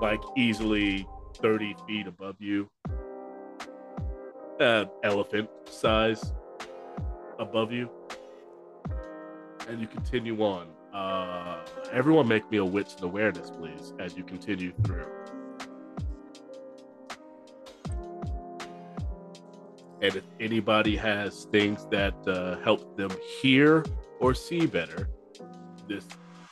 like 0.00 0.22
easily 0.34 1.06
30 1.36 1.76
feet 1.86 2.06
above 2.06 2.36
you. 2.38 2.70
Uh, 4.58 4.86
elephant 5.04 5.50
size 5.68 6.32
above 7.38 7.70
you. 7.70 7.90
And 9.68 9.78
you 9.78 9.88
continue 9.88 10.40
on. 10.42 10.68
Uh, 10.94 11.66
everyone 11.92 12.28
make 12.28 12.50
me 12.50 12.56
a 12.56 12.64
wits 12.64 12.94
and 12.94 13.04
awareness, 13.04 13.50
please, 13.50 13.92
as 13.98 14.16
you 14.16 14.24
continue 14.24 14.72
through. 14.84 15.04
And 20.02 20.16
if 20.16 20.24
anybody 20.40 20.96
has 20.96 21.44
things 21.52 21.86
that 21.92 22.14
uh, 22.26 22.56
help 22.64 22.96
them 22.96 23.10
hear 23.40 23.84
or 24.18 24.34
see 24.34 24.66
better, 24.66 25.08
this 25.88 26.04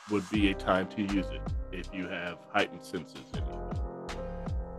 would 0.09 0.27
be 0.29 0.51
a 0.51 0.53
time 0.53 0.87
to 0.87 1.01
use 1.01 1.25
it 1.27 1.41
if 1.73 1.89
you 1.93 2.07
have 2.07 2.37
heightened 2.53 2.85
senses 2.85 3.25
in 3.33 3.43
you. 3.43 3.61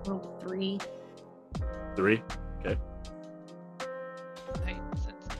Roll 0.06 0.38
three. 0.40 0.78
Three? 1.96 2.22
Okay. 2.60 2.78
Heightened 4.64 4.98
senses. 4.98 5.38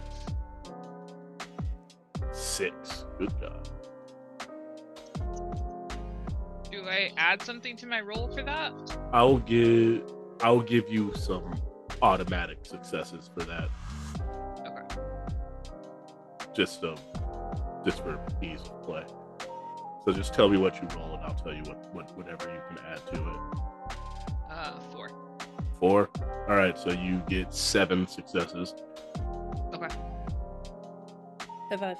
Six. 2.32 3.06
Good 3.18 3.32
job. 3.40 3.66
Do 6.70 6.86
I 6.86 7.12
add 7.16 7.40
something 7.40 7.78
to 7.78 7.86
my 7.86 8.02
roll 8.02 8.28
for 8.28 8.42
that? 8.42 8.72
I'll 9.10 9.38
give 9.38 10.02
I'll 10.42 10.60
give 10.60 10.90
you 10.90 11.14
some 11.14 11.54
automatic 12.02 12.58
successes 12.62 13.30
for 13.32 13.44
that. 13.44 13.68
Okay. 14.66 15.02
Just 16.54 16.84
um 16.84 16.96
just 17.84 17.98
for 18.02 18.20
ease 18.42 18.60
of 18.60 18.82
play. 18.82 19.04
So 20.04 20.12
just 20.12 20.34
tell 20.34 20.48
me 20.48 20.58
what 20.58 20.74
you 20.82 20.88
roll 20.96 21.14
and 21.14 21.22
I'll 21.22 21.34
tell 21.34 21.54
you 21.54 21.62
what, 21.62 21.94
what 21.94 22.16
whatever 22.16 22.52
you 22.52 22.60
can 22.68 22.84
add 22.86 23.06
to 23.06 23.20
it. 23.20 23.60
Uh, 24.50 24.78
four. 24.92 25.10
Four. 25.78 26.10
Alright, 26.48 26.78
so 26.78 26.90
you 26.90 27.22
get 27.28 27.54
seven 27.54 28.06
successes. 28.06 28.74
Okay. 29.72 29.88
High 31.70 31.76
five. 31.76 31.96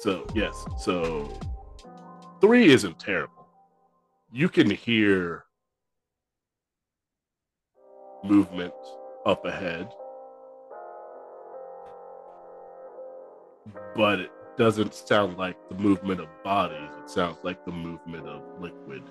So 0.00 0.26
yes, 0.34 0.54
so 0.78 1.32
three 2.40 2.68
isn't 2.72 2.98
terrible. 2.98 3.48
You 4.32 4.48
can 4.48 4.70
hear 4.70 5.45
movement 8.24 8.74
up 9.24 9.44
ahead, 9.44 9.88
but 13.94 14.20
it 14.20 14.30
doesn't 14.56 14.94
sound 14.94 15.36
like 15.36 15.56
the 15.68 15.74
movement 15.76 16.20
of 16.20 16.28
bodies. 16.42 16.90
It 17.02 17.10
sounds 17.10 17.38
like 17.42 17.64
the 17.64 17.72
movement 17.72 18.26
of 18.26 18.42
liquid. 18.60 19.02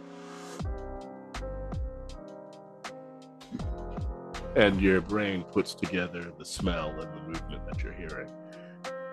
And 4.56 4.82
your 4.82 5.02
brain 5.02 5.44
puts 5.44 5.73
together 5.73 6.32
the 6.38 6.45
smell 6.45 6.90
and 6.90 7.02
the 7.02 7.22
movement 7.27 7.65
that 7.68 7.84
you're 7.84 7.94
hearing. 7.94 8.30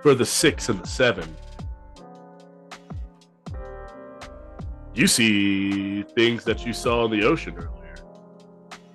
For 0.02 0.14
the 0.14 0.24
six 0.24 0.69
and 0.69 0.81
the 0.81 0.86
seven, 0.86 1.36
you 4.94 5.06
see 5.06 6.02
things 6.02 6.44
that 6.44 6.64
you 6.64 6.73
saw 6.73 7.05
in 7.06 7.10
the 7.10 7.24
ocean 7.27 7.55
earlier. 7.56 7.82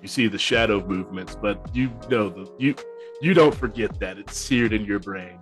You 0.00 0.08
see 0.08 0.28
the 0.28 0.38
shadow 0.38 0.84
movements, 0.86 1.36
but 1.40 1.74
you 1.74 1.90
know 2.08 2.28
the 2.28 2.50
you 2.58 2.74
you 3.20 3.34
don't 3.34 3.54
forget 3.54 3.98
that 3.98 4.16
it's 4.18 4.36
seared 4.36 4.72
in 4.72 4.84
your 4.84 5.00
brain. 5.00 5.38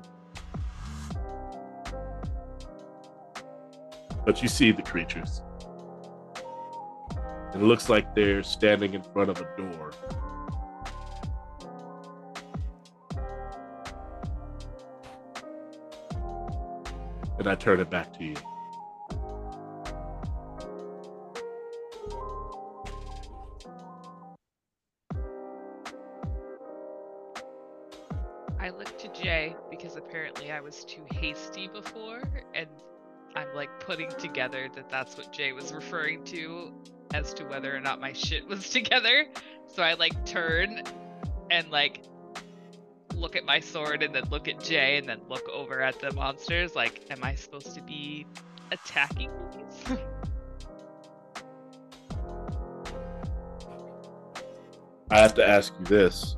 But 4.25 4.43
you 4.43 4.49
see 4.49 4.73
the 4.73 4.83
creatures. 4.83 5.43
It 7.55 7.63
looks 7.63 7.89
like 7.89 8.15
they're 8.15 8.43
standing 8.43 8.95
in 8.95 9.03
front 9.03 9.31
of 9.31 9.41
a 9.41 9.49
door. 9.57 9.93
And 17.39 17.47
I 17.47 17.55
turn 17.55 17.81
it 17.81 17.91
back 17.91 18.13
to 18.19 18.25
you. 18.25 18.35
Was 30.67 30.85
too 30.85 31.07
hasty 31.13 31.69
before, 31.69 32.21
and 32.53 32.67
I'm 33.37 33.47
like 33.55 33.71
putting 33.79 34.11
together 34.19 34.69
that 34.75 34.91
that's 34.91 35.17
what 35.17 35.33
Jay 35.33 35.53
was 35.53 35.73
referring 35.73 36.25
to 36.25 36.73
as 37.15 37.33
to 37.35 37.45
whether 37.45 37.75
or 37.75 37.79
not 37.79 38.01
my 38.01 38.13
shit 38.13 38.45
was 38.49 38.69
together. 38.77 39.27
So 39.73 39.85
I 39.85 39.95
like 39.95 40.27
turn 40.27 40.83
and 41.53 41.71
like 41.71 42.03
look 43.15 43.37
at 43.37 43.45
my 43.45 43.61
sword 43.61 44.03
and 44.03 44.13
then 44.13 44.25
look 44.29 44.49
at 44.49 44.61
Jay 44.61 44.99
and 44.99 45.09
then 45.09 45.21
look 45.29 45.49
over 45.51 45.83
at 45.83 46.01
the 46.01 46.13
monsters. 46.15 46.75
Like, 46.75 47.01
am 47.11 47.23
I 47.23 47.37
supposed 47.37 47.73
to 47.77 47.83
be 47.83 48.27
attacking 48.73 49.31
these? 49.53 49.99
I 55.13 55.21
have 55.21 55.35
to 55.35 55.47
ask 55.47 55.73
you 55.79 55.85
this 55.85 56.35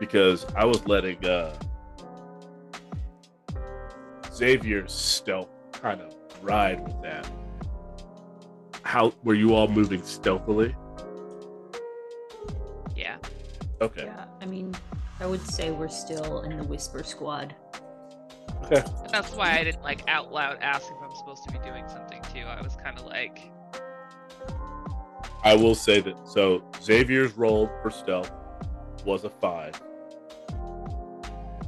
because 0.00 0.46
I 0.56 0.64
was 0.64 0.86
letting 0.88 1.22
uh, 1.26 1.54
Xavier's 4.34 4.92
stealth 4.92 5.48
kind 5.72 6.00
of 6.00 6.14
ride 6.42 6.80
with 6.86 7.00
that. 7.02 7.30
How 8.82 9.12
were 9.22 9.34
you 9.34 9.54
all 9.54 9.68
moving 9.68 10.02
stealthily? 10.02 10.74
yeah. 12.96 13.16
Okay. 13.80 14.04
Yeah, 14.04 14.24
I 14.40 14.46
mean, 14.46 14.74
I 15.20 15.26
would 15.26 15.42
say 15.42 15.70
we're 15.70 15.88
still 15.88 16.42
in 16.42 16.56
the 16.56 16.64
Whisper 16.64 17.02
Squad. 17.02 17.54
Okay. 18.64 18.82
That's 19.10 19.32
why 19.34 19.58
I 19.58 19.64
didn't 19.64 19.82
like 19.82 20.08
out 20.08 20.32
loud 20.32 20.58
ask 20.62 20.86
if 20.86 20.96
I'm 21.02 21.14
supposed 21.16 21.44
to 21.44 21.52
be 21.52 21.58
doing 21.58 21.86
something 21.88 22.22
too. 22.32 22.40
I 22.46 22.62
was 22.62 22.76
kind 22.76 22.98
of 22.98 23.04
like, 23.04 23.50
I 25.42 25.54
will 25.54 25.74
say 25.74 26.00
that 26.00 26.16
so 26.28 26.62
Xavier's 26.82 27.32
roll 27.34 27.68
for 27.82 27.90
stealth 27.90 28.30
was 29.04 29.24
a 29.24 29.30
five. 29.30 29.74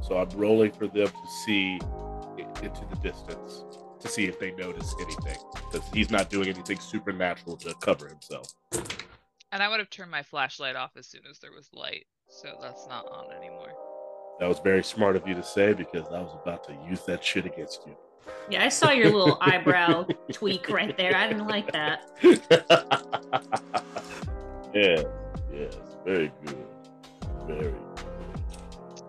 So 0.03 0.17
I'm 0.17 0.31
rolling 0.31 0.71
for 0.73 0.87
them 0.87 1.09
to 1.09 1.29
see 1.45 1.79
i- 1.83 1.87
into 2.67 2.85
the 2.91 2.97
distance 2.97 3.65
to 4.01 4.09
see 4.09 4.25
if 4.27 4.39
they 4.39 4.51
notice 4.53 4.95
anything 5.01 5.39
because 5.55 5.89
he's 5.93 6.11
not 6.11 6.29
doing 6.29 6.49
anything 6.49 6.79
supernatural 6.79 7.57
to 7.57 7.75
cover 7.81 8.09
himself. 8.09 8.49
and 9.53 9.63
I 9.63 9.69
would 9.69 9.79
have 9.81 9.91
turned 9.91 10.11
my 10.11 10.23
flashlight 10.23 10.77
off 10.77 10.93
as 10.97 11.07
soon 11.07 11.23
as 11.31 11.39
there 11.39 11.53
was 11.53 11.71
light, 11.73 12.07
so 12.29 12.49
that's 12.61 12.87
not 12.89 13.07
on 13.07 13.33
anymore. 13.33 13.73
That 14.41 14.49
was 14.49 14.59
very 14.61 14.85
smart 14.85 15.17
of 15.17 15.27
you 15.27 15.35
to 15.35 15.43
say 15.43 15.73
because 15.73 16.07
I 16.09 16.21
was 16.21 16.37
about 16.43 16.65
to 16.65 16.77
use 16.89 17.03
that 17.07 17.25
shit 17.25 17.47
against 17.47 17.87
you. 17.87 17.97
Yeah, 18.51 18.65
I 18.65 18.69
saw 18.69 18.91
your 18.91 19.07
little 19.11 19.39
eyebrow 19.41 20.07
tweak 20.33 20.69
right 20.69 20.97
there. 20.97 21.17
I 21.17 21.29
didn't 21.29 21.47
like 21.47 21.73
that. 21.73 22.11
yeah, 24.75 25.03
yes, 25.53 25.77
very 26.05 26.31
good, 26.45 26.67
very. 27.47 27.75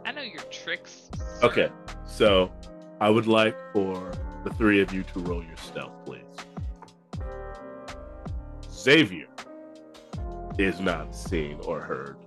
I 0.05 0.11
know 0.11 0.21
your 0.21 0.43
tricks. 0.43 1.09
sir. 1.17 1.47
Okay, 1.47 1.69
so 2.07 2.49
I 2.99 3.09
would 3.09 3.27
like 3.27 3.55
for 3.73 4.11
the 4.43 4.51
three 4.53 4.81
of 4.81 4.93
you 4.93 5.03
to 5.03 5.19
roll 5.19 5.43
your 5.43 5.57
stealth, 5.57 5.93
please. 6.05 6.23
Xavier 8.71 9.27
is 10.57 10.79
not 10.79 11.15
seen 11.15 11.59
or 11.65 11.79
heard. 11.79 12.17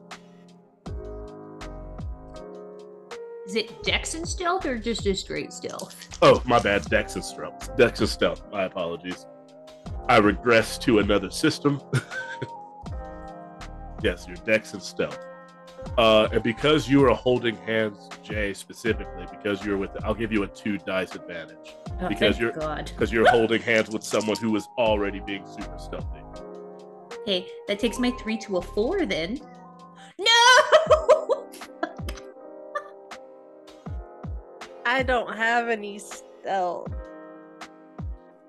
Is 3.46 3.56
it 3.56 3.82
Dex 3.82 4.14
and 4.14 4.28
stealth 4.28 4.64
or 4.64 4.78
just 4.78 5.06
a 5.06 5.14
straight 5.14 5.52
stealth? 5.52 6.18
Oh, 6.22 6.40
my 6.44 6.60
bad. 6.60 6.84
Dex 6.84 7.16
and 7.16 7.24
stealth. 7.24 7.76
Dex 7.76 7.98
and 7.98 8.08
stealth. 8.08 8.44
My 8.52 8.64
apologies. 8.64 9.26
I 10.08 10.18
regress 10.18 10.78
to 10.78 11.00
another 11.00 11.30
system. 11.30 11.80
yes, 14.04 14.28
your 14.28 14.36
Dex 14.36 14.74
and 14.74 14.82
stealth. 14.82 15.18
Uh, 15.98 16.28
and 16.32 16.42
because 16.42 16.88
you 16.88 17.04
are 17.04 17.14
holding 17.14 17.56
hands, 17.56 18.08
Jay 18.22 18.54
specifically, 18.54 19.26
because 19.30 19.64
you're 19.64 19.76
with, 19.76 19.90
I'll 20.04 20.14
give 20.14 20.32
you 20.32 20.44
a 20.44 20.46
two 20.46 20.78
dice 20.78 21.14
advantage 21.14 21.74
Oh, 22.00 22.08
Because 22.08 22.36
thank 22.36 22.40
you're- 22.40 22.52
God. 22.52 22.86
because 22.94 23.12
you're 23.12 23.28
holding 23.28 23.60
hands 23.60 23.90
with 23.90 24.02
someone 24.02 24.36
who 24.38 24.54
is 24.56 24.66
already 24.78 25.20
being 25.20 25.46
super 25.46 25.78
stealthy. 25.78 26.20
Okay, 27.22 27.46
that 27.68 27.78
takes 27.78 27.98
my 27.98 28.10
three 28.12 28.38
to 28.38 28.56
a 28.58 28.62
four 28.62 29.04
then. 29.04 29.38
No! 30.18 30.26
I 34.86 35.02
don't 35.02 35.36
have 35.36 35.68
any 35.68 35.98
stealth. 35.98 36.88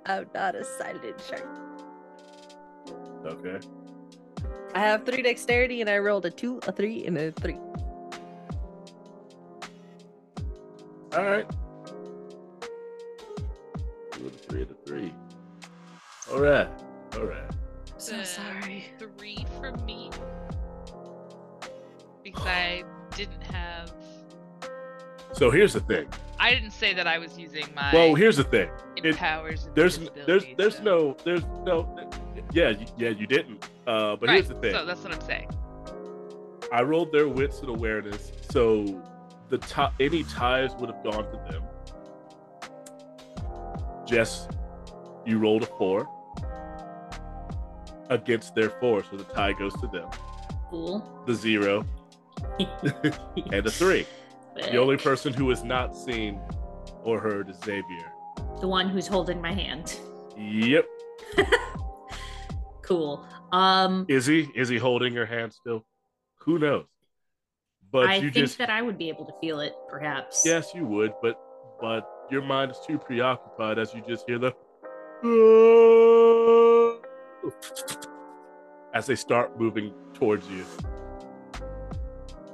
I'm 0.06 0.28
not 0.34 0.56
a 0.56 0.64
silent 0.64 1.22
shark. 1.28 1.48
Okay. 3.26 3.60
I 4.74 4.80
have 4.80 5.06
three 5.06 5.22
dexterity 5.22 5.82
and 5.82 5.90
I 5.90 5.98
rolled 5.98 6.26
a 6.26 6.32
two, 6.32 6.60
a 6.68 6.72
three, 6.72 7.06
and 7.06 7.18
a 7.18 7.32
three. 7.32 7.58
All 11.14 11.26
right. 11.26 11.46
Two 14.12 14.20
and 14.20 14.28
a 14.28 14.38
three 14.38 14.62
and 14.62 14.72
a 14.72 14.76
three. 14.86 15.14
All 16.32 16.40
right. 16.40 16.70
All 17.16 17.26
right. 17.26 17.52
So 17.98 18.24
sorry. 18.24 18.86
Three 18.98 19.46
from 19.60 19.84
me 19.86 20.10
because 22.24 22.46
I 22.48 22.84
didn't 23.18 23.42
have 23.42 23.92
So 25.34 25.50
here's 25.52 25.74
the 25.74 25.80
thing. 25.82 26.08
I 26.40 26.52
didn't 26.54 26.72
say 26.72 26.94
that 26.94 27.08
I 27.08 27.18
was 27.18 27.38
using 27.38 27.66
my 27.76 27.94
Well, 27.94 28.16
here's 28.16 28.38
the 28.38 28.44
thing. 28.44 28.70
it- 28.96 29.18
powers. 29.18 29.70
There's 29.76 30.00
there's 30.26 30.46
there's 30.58 30.78
so- 30.78 30.84
no 30.84 31.18
there's 31.26 31.44
no 31.66 32.10
yeah 32.54 32.74
yeah 32.98 33.10
you 33.10 33.28
didn't. 33.28 33.68
Uh, 33.92 34.16
but 34.16 34.30
right. 34.30 34.36
here's 34.36 34.48
the 34.48 34.56
thing. 34.56 34.72
So 34.72 34.86
that's 34.86 35.04
what 35.04 35.12
I'm 35.12 35.22
saying. 35.22 35.50
I 36.72 36.82
rolled 36.82 37.12
their 37.12 37.28
wits 37.28 37.60
and 37.60 37.68
awareness, 37.68 38.32
so 38.50 39.04
the 39.50 39.58
tie, 39.58 39.92
any 40.00 40.24
ties 40.24 40.74
would 40.76 40.90
have 40.90 41.04
gone 41.04 41.26
to 41.26 41.52
them. 41.52 41.64
Jess, 44.08 44.48
you 45.26 45.40
rolled 45.40 45.64
a 45.64 45.66
four 45.66 46.08
against 48.10 48.56
their 48.56 48.70
four, 48.70 49.04
so 49.04 49.18
the 49.18 49.26
tie 49.26 49.52
goes 49.52 49.74
to 49.82 49.88
them. 49.88 50.10
Cool. 50.70 51.24
The 51.28 51.36
zero 51.36 51.86
and 53.52 53.68
a 53.68 53.72
three. 53.72 54.08
The 54.56 54.78
only 54.78 54.96
person 54.96 55.34
who 55.34 55.50
has 55.50 55.66
not 55.66 55.98
seen 55.98 56.40
or 57.04 57.20
heard 57.20 57.50
is 57.50 57.58
Xavier. 57.58 58.14
the 58.62 58.70
one 58.70 58.88
who's 58.88 59.08
holding 59.08 59.42
my 59.42 59.52
hand. 59.52 60.00
Yep. 60.38 60.88
Cool. 62.82 63.26
Um, 63.52 64.06
Is 64.10 64.26
he? 64.26 64.50
Is 64.56 64.70
he 64.70 64.78
holding 64.78 65.14
your 65.14 65.26
hand 65.26 65.54
still? 65.54 65.86
Who 66.42 66.60
knows? 66.60 66.86
But 67.92 68.08
I 68.08 68.22
think 68.22 68.34
just 68.34 68.58
that 68.58 68.70
I 68.70 68.82
would 68.82 68.98
be 68.98 69.10
able 69.10 69.26
to 69.26 69.34
feel 69.42 69.60
it, 69.60 69.74
perhaps. 69.90 70.44
Yes, 70.46 70.74
you 70.74 70.86
would, 70.86 71.12
but 71.22 71.40
but 71.82 72.10
your 72.30 72.42
mind 72.42 72.72
is 72.72 72.80
too 72.88 72.98
preoccupied 72.98 73.78
as 73.78 73.94
you 73.94 74.02
just 74.08 74.26
hear 74.28 74.40
the 74.40 74.54
as 78.94 79.06
they 79.06 79.16
start 79.16 79.60
moving 79.60 79.94
towards 80.14 80.48
you. 80.48 80.66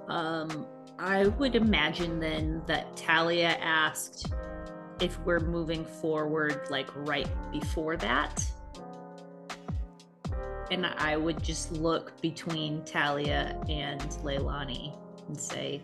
Um, 0.08 0.66
I 0.98 1.28
would 1.28 1.56
imagine 1.56 2.20
then 2.20 2.64
that 2.66 2.98
Talia 2.98 3.58
asked 3.62 4.32
if 5.00 5.20
we're 5.20 5.40
moving 5.40 5.86
forward, 5.86 6.62
like 6.70 6.90
right 6.96 7.28
before 7.52 7.98
that. 7.98 8.44
And 10.70 10.86
I 10.86 11.16
would 11.18 11.42
just 11.44 11.72
look 11.72 12.20
between 12.22 12.84
Talia 12.84 13.60
and 13.70 14.02
Leilani 14.24 14.98
and 15.28 15.40
say, 15.40 15.82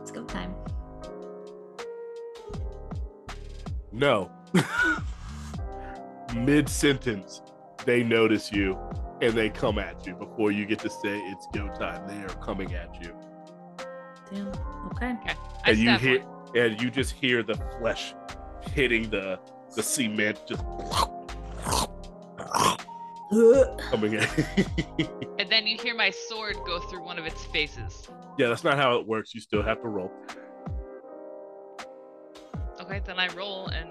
"It's 0.00 0.10
go 0.10 0.24
time." 0.24 0.54
No. 3.92 4.30
Mid 6.34 6.68
sentence, 6.68 7.40
they 7.86 8.02
notice 8.02 8.52
you 8.52 8.78
and 9.22 9.32
they 9.32 9.48
come 9.48 9.78
at 9.78 10.06
you 10.06 10.14
before 10.14 10.52
you 10.52 10.66
get 10.66 10.78
to 10.80 10.90
say 10.90 11.18
it's 11.18 11.46
go 11.54 11.68
time. 11.68 12.06
They 12.06 12.22
are 12.22 12.36
coming 12.40 12.74
at 12.74 13.02
you. 13.02 13.16
Damn. 14.30 14.48
Okay. 14.92 15.16
I 15.64 15.70
and 15.70 15.78
you 15.78 15.96
hear 15.96 16.20
one. 16.20 16.58
and 16.58 16.80
you 16.80 16.90
just 16.90 17.12
hear 17.12 17.42
the 17.42 17.54
flesh 17.78 18.14
hitting 18.72 19.08
the 19.10 19.38
the 19.74 19.82
cement 19.82 20.40
just 20.46 20.62
coming 23.30 24.14
at 24.14 24.38
and 25.38 25.50
then 25.50 25.66
you 25.66 25.76
hear 25.78 25.94
my 25.94 26.10
sword 26.10 26.56
go 26.64 26.78
through 26.80 27.02
one 27.02 27.18
of 27.18 27.26
its 27.26 27.44
faces. 27.46 28.08
Yeah, 28.38 28.48
that's 28.48 28.64
not 28.64 28.76
how 28.76 28.96
it 28.98 29.06
works. 29.06 29.34
You 29.34 29.40
still 29.40 29.62
have 29.62 29.80
to 29.82 29.88
roll. 29.88 30.12
Okay, 32.80 33.00
then 33.04 33.18
I 33.18 33.28
roll, 33.28 33.68
and 33.68 33.90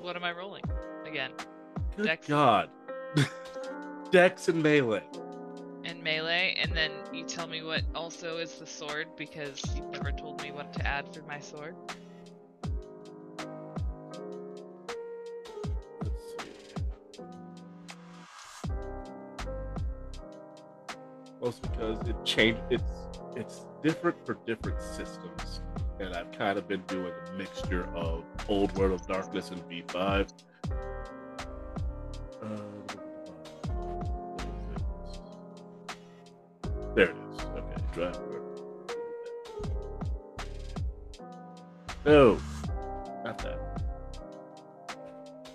what 0.00 0.16
am 0.16 0.24
I 0.24 0.32
rolling 0.32 0.64
again? 1.06 1.30
Good 1.96 2.06
Dex. 2.06 2.26
God. 2.26 2.68
Dex 4.10 4.48
and 4.48 4.62
melee. 4.62 5.04
And 5.84 6.02
melee, 6.02 6.56
and 6.60 6.76
then 6.76 6.90
you 7.12 7.24
tell 7.24 7.46
me 7.46 7.62
what 7.62 7.82
also 7.94 8.38
is 8.38 8.54
the 8.58 8.66
sword 8.66 9.06
because 9.16 9.62
you 9.74 9.82
never 9.92 10.10
told 10.10 10.42
me 10.42 10.50
what 10.50 10.72
to 10.74 10.86
add 10.86 11.14
for 11.14 11.22
my 11.22 11.38
sword. 11.38 11.76
Mostly 21.46 21.68
because 21.70 22.08
it 22.08 22.24
changed. 22.24 22.60
It's 22.70 22.92
it's 23.36 23.66
different 23.80 24.16
for 24.26 24.36
different 24.48 24.82
systems, 24.82 25.60
and 26.00 26.12
I've 26.12 26.32
kind 26.32 26.58
of 26.58 26.66
been 26.66 26.82
doing 26.88 27.12
a 27.28 27.32
mixture 27.34 27.84
of 27.94 28.24
Old 28.48 28.76
World 28.76 29.00
of 29.00 29.06
Darkness 29.06 29.52
and 29.52 29.62
V5. 29.68 30.28
Um, 32.42 32.58
what 34.34 34.48
is 35.06 35.20
it? 36.72 36.96
There 36.96 37.10
it 37.10 37.16
is. 37.30 37.40
Okay, 37.44 37.82
drive. 37.92 38.18
No, 42.04 42.38
not 43.24 43.38
that. 43.38 43.60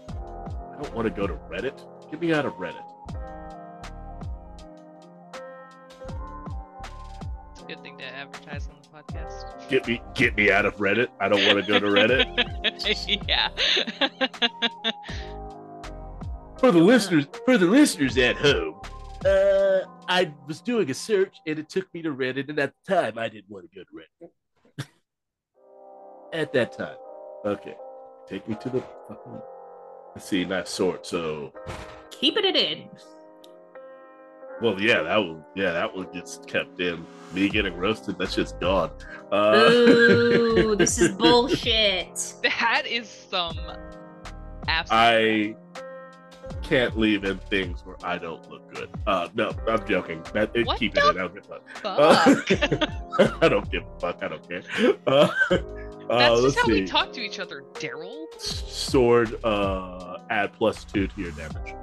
I 0.08 0.82
don't 0.82 0.96
want 0.96 1.14
to 1.14 1.14
go 1.14 1.28
to 1.28 1.34
Reddit. 1.34 1.86
Get 2.10 2.22
me 2.22 2.34
out 2.34 2.46
of 2.46 2.54
Reddit. 2.54 2.91
Good 7.76 7.84
thing 7.84 7.98
to 7.98 8.04
advertise 8.04 8.68
on 8.68 8.76
the 8.82 9.14
podcast. 9.14 9.70
Get 9.70 9.88
me 9.88 10.02
get 10.14 10.36
me 10.36 10.52
out 10.52 10.66
of 10.66 10.76
Reddit. 10.76 11.08
I 11.22 11.30
don't 11.30 11.46
want 11.46 11.66
to 11.66 11.72
go 11.72 11.80
to 11.80 11.86
Reddit. 11.86 13.28
yeah. 13.28 13.48
for 16.60 16.72
the 16.72 16.80
listeners 16.80 17.28
for 17.46 17.58
the 17.58 17.66
listeners 17.66 18.18
at 18.18 18.36
home, 18.36 18.82
uh, 19.26 19.82
I 20.10 20.34
was 20.48 20.60
doing 20.60 20.92
a 20.92 20.94
search 20.94 21.38
and 21.48 21.60
it 21.60 21.70
took 21.70 21.92
me 21.94 22.02
to 22.02 22.10
Reddit, 22.14 22.50
and 22.50 22.60
at 22.60 22.74
the 22.86 22.94
time 22.94 23.18
I 23.18 23.30
didn't 23.30 23.50
want 23.50 23.72
to 23.72 23.78
go 23.78 23.84
to 23.84 24.84
Reddit. 24.84 24.88
at 26.34 26.52
that 26.52 26.78
time. 26.78 26.98
Okay. 27.46 27.76
Take 28.28 28.48
me 28.50 28.56
to 28.62 28.70
the 28.70 28.84
fucking 29.08 29.42
let's 30.14 30.28
see, 30.28 30.44
not 30.44 30.68
sword, 30.68 31.06
so 31.06 31.54
Keeping 32.10 32.44
it 32.44 32.58
in. 32.58 32.90
Well 34.62 34.80
yeah, 34.82 35.02
that 35.04 35.18
one 35.18 35.44
yeah, 35.56 35.72
that 35.72 35.96
one 35.96 36.08
gets 36.12 36.40
kept 36.48 36.80
in. 36.80 37.06
Me 37.34 37.48
getting 37.48 37.76
roasted, 37.78 38.18
that 38.18 38.30
shit's 38.30 38.52
gone. 38.54 38.92
Uh, 39.32 39.56
Ooh, 39.72 40.76
this 40.76 41.00
is 41.00 41.12
bullshit. 41.18 42.34
that 42.44 42.84
is 42.86 43.08
some 43.30 43.58
absolute. 44.68 44.98
I 45.00 45.56
can't 46.62 46.98
leave 47.00 47.24
in 47.24 47.38
things 47.38 47.86
where 47.86 47.96
I 48.04 48.18
don't 48.18 48.50
look 48.52 48.74
good. 48.74 48.90
Uh, 49.08 49.30
no, 49.34 49.54
I'm 49.68 49.88
joking. 49.88 50.22
That, 50.34 50.52
it, 50.54 50.68
What 50.68 50.78
keep 50.78 50.94
the 50.94 51.08
it 51.08 51.16
in. 51.16 51.18
I 51.18 51.22
don't 51.22 51.34
give 51.34 51.46
a 51.50 51.62
fuck. 51.80 52.50
fuck. 53.20 53.40
I 53.44 53.48
don't 53.48 53.72
give 53.72 53.84
a 53.84 54.00
fuck. 54.00 54.22
I 54.22 54.28
don't 54.28 54.50
care. 54.50 54.62
Uh, 55.08 55.12
uh, 55.12 55.28
That's 56.10 56.42
let's 56.42 56.42
just 56.44 56.58
how 56.60 56.66
see. 56.66 56.82
we 56.82 56.86
talk 56.86 57.14
to 57.14 57.22
each 57.22 57.40
other, 57.40 57.64
Daryl. 57.76 58.26
Sword, 58.42 59.42
uh, 59.46 60.18
add 60.30 60.52
plus 60.54 60.84
two 60.84 61.08
to 61.08 61.22
your 61.22 61.32
damage. 61.32 61.74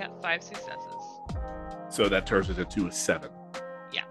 Got 0.00 0.22
five 0.22 0.42
successes. 0.42 1.20
So 1.90 2.08
that 2.08 2.26
turns 2.26 2.48
it 2.48 2.58
into 2.58 2.86
a 2.86 2.92
seven. 2.92 3.30
Yeah. 3.92 4.04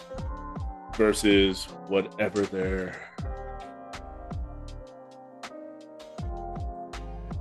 Versus 0.95 1.65
whatever 1.87 2.41
their. 2.43 2.95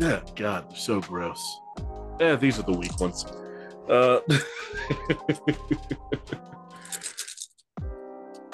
Yeah, 0.01 0.21
God, 0.37 0.71
they're 0.71 0.79
so 0.79 1.01
gross. 1.01 1.61
Yeah, 2.21 2.37
these 2.37 2.59
are 2.59 2.63
the 2.63 2.73
weak 2.73 2.99
ones. 3.01 3.27
Uh... 3.89 4.21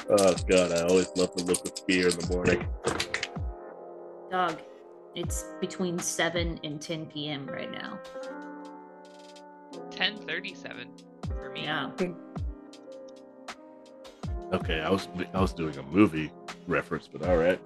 oh 0.08 0.34
God, 0.48 0.72
I 0.72 0.82
always 0.82 1.08
love 1.16 1.36
the 1.36 1.44
look 1.44 1.64
of 1.66 1.72
fear 1.86 2.08
in 2.08 2.16
the 2.18 2.26
morning. 2.30 2.66
Dog, 4.30 4.60
it's 5.14 5.44
between 5.60 5.98
7 5.98 6.60
and 6.64 6.80
10 6.80 7.06
p.m. 7.06 7.46
right 7.46 7.70
now. 7.70 8.00
1037 9.98 10.88
for 11.28 11.50
me. 11.50 11.62
Yeah. 11.64 11.90
Okay, 14.52 14.80
I 14.80 14.90
was 14.90 15.08
I 15.32 15.40
was 15.40 15.52
doing 15.52 15.76
a 15.78 15.82
movie 15.82 16.30
reference, 16.66 17.08
but 17.08 17.26
all 17.28 17.36
right. 17.36 17.58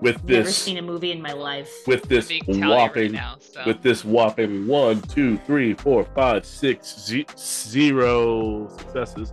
With 0.00 0.16
this 0.22 0.30
Never 0.36 0.42
this, 0.44 0.56
seen 0.56 0.76
a 0.78 0.82
movie 0.82 1.10
in 1.12 1.20
my 1.20 1.32
life. 1.32 1.70
with 1.86 2.04
this 2.04 2.28
being 2.28 2.42
whopping 2.46 3.02
right 3.04 3.10
now, 3.12 3.36
so. 3.40 3.62
with 3.66 3.82
this 3.82 4.04
whopping 4.04 4.66
one, 4.66 5.00
two, 5.02 5.36
three, 5.38 5.74
four, 5.74 6.04
five, 6.14 6.44
six, 6.46 6.96
ze- 6.98 7.26
zero 7.36 8.68
successes. 8.78 9.32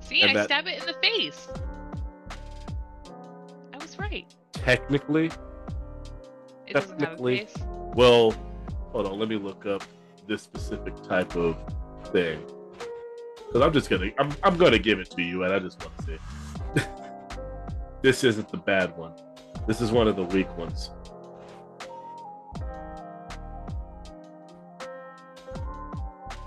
See, 0.00 0.22
and 0.22 0.30
I 0.30 0.34
that- 0.34 0.44
stab 0.44 0.66
it 0.68 0.80
in 0.80 0.86
the 0.86 0.94
face. 1.02 1.48
I 3.74 3.76
was 3.78 3.98
right. 3.98 4.26
Technically, 4.52 5.30
It 6.66 6.74
doesn't 6.74 6.90
have 6.92 7.00
a 7.00 7.06
Technically. 7.06 7.38
face. 7.38 7.54
well, 7.94 8.32
hold 8.96 9.08
on, 9.08 9.18
let 9.18 9.28
me 9.28 9.36
look 9.36 9.66
up 9.66 9.82
this 10.26 10.40
specific 10.40 10.94
type 11.02 11.36
of 11.36 11.54
thing. 12.12 12.40
Because 13.46 13.60
I'm 13.60 13.70
just 13.70 13.90
gonna, 13.90 14.10
I'm, 14.18 14.32
I'm 14.42 14.56
gonna 14.56 14.78
give 14.78 15.00
it 15.00 15.10
to 15.10 15.22
you, 15.22 15.44
and 15.44 15.52
I 15.52 15.58
just 15.58 15.84
want 15.84 15.98
to 15.98 16.04
say, 16.04 16.88
this 18.02 18.24
isn't 18.24 18.50
the 18.50 18.56
bad 18.56 18.96
one. 18.96 19.12
This 19.66 19.82
is 19.82 19.92
one 19.92 20.08
of 20.08 20.16
the 20.16 20.22
weak 20.22 20.48
ones. 20.56 20.92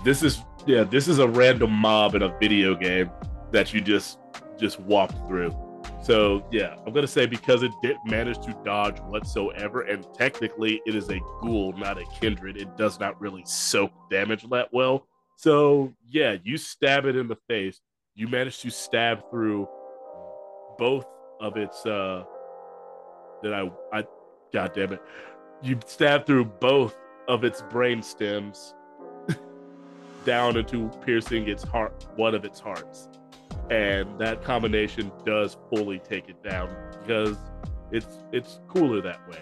This 0.04 0.24
is 0.24 0.42
yeah, 0.66 0.82
this 0.82 1.06
is 1.06 1.20
a 1.20 1.28
random 1.28 1.70
mob 1.70 2.16
in 2.16 2.22
a 2.22 2.36
video 2.40 2.74
game 2.74 3.12
that 3.52 3.72
you 3.72 3.80
just 3.80 4.18
just 4.58 4.80
walked 4.80 5.16
through. 5.28 5.54
So 6.02 6.42
yeah, 6.50 6.76
I'm 6.86 6.94
gonna 6.94 7.06
say 7.06 7.26
because 7.26 7.62
it 7.62 7.72
didn't 7.82 8.06
manage 8.06 8.38
to 8.46 8.56
dodge 8.64 8.98
whatsoever, 9.00 9.82
and 9.82 10.06
technically 10.14 10.80
it 10.86 10.94
is 10.94 11.10
a 11.10 11.18
ghoul, 11.42 11.74
not 11.74 11.98
a 11.98 12.04
kindred. 12.18 12.56
It 12.56 12.76
does 12.76 12.98
not 12.98 13.20
really 13.20 13.42
soak 13.44 13.92
damage 14.10 14.48
that 14.50 14.72
well. 14.72 15.06
So 15.36 15.92
yeah, 16.08 16.36
you 16.42 16.56
stab 16.56 17.04
it 17.04 17.16
in 17.16 17.28
the 17.28 17.36
face. 17.48 17.80
You 18.14 18.28
manage 18.28 18.60
to 18.60 18.70
stab 18.70 19.30
through 19.30 19.68
both 20.78 21.06
of 21.40 21.56
its. 21.56 21.84
uh 21.84 22.24
I 23.44 23.70
I, 23.92 24.04
god 24.52 24.72
damn 24.74 24.94
it, 24.94 25.02
you 25.62 25.78
stab 25.86 26.24
through 26.24 26.46
both 26.46 26.96
of 27.28 27.44
its 27.44 27.62
brain 27.62 28.02
stems 28.02 28.74
down 30.24 30.56
into 30.56 30.88
piercing 31.04 31.48
its 31.48 31.62
heart, 31.62 32.06
one 32.16 32.34
of 32.34 32.44
its 32.44 32.58
hearts 32.58 33.08
and 33.70 34.18
that 34.18 34.42
combination 34.42 35.12
does 35.24 35.56
fully 35.72 35.98
take 36.00 36.28
it 36.28 36.42
down 36.42 36.68
because 37.00 37.36
it's 37.92 38.18
it's 38.32 38.58
cooler 38.68 39.00
that 39.00 39.26
way. 39.28 39.38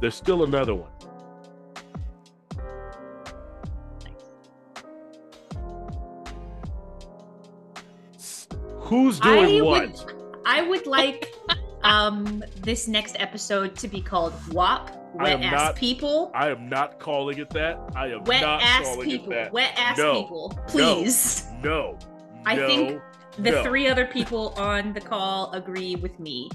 There's 0.00 0.14
still 0.14 0.42
another 0.44 0.74
one. 0.74 0.90
Who's 8.80 9.20
doing 9.20 9.60
I 9.60 9.64
what? 9.64 9.88
Would, 9.90 10.14
I 10.46 10.62
would 10.62 10.86
like 10.86 11.32
um 11.82 12.42
this 12.62 12.88
next 12.88 13.16
episode 13.18 13.76
to 13.76 13.88
be 13.88 14.00
called 14.02 14.32
WAP, 14.52 14.90
Wet 15.14 15.40
Ass 15.42 15.52
not- 15.52 15.76
People. 15.76 16.30
I 16.34 16.50
am 16.50 16.68
not 16.68 16.98
calling 16.98 17.38
it 17.38 17.50
that. 17.50 17.78
I 17.94 18.08
am 18.08 18.24
Wet 18.24 18.40
not 18.42 18.62
ass 18.62 18.82
calling 18.84 19.08
people. 19.08 19.32
it 19.32 19.36
that. 19.36 19.52
Wet 19.52 19.72
ass 19.76 19.96
No. 19.98 20.22
people. 20.22 20.58
Please. 20.66 21.46
No. 21.62 21.98
I 22.44 22.56
no, 22.56 22.66
think 22.66 23.02
The 23.38 23.50
no, 23.52 23.62
three 23.62 23.88
other 23.88 24.06
people 24.06 24.54
on 24.56 24.92
the 24.92 25.00
call 25.00 25.52
agree 25.52 25.94
with 25.96 26.18
me. 26.20 26.50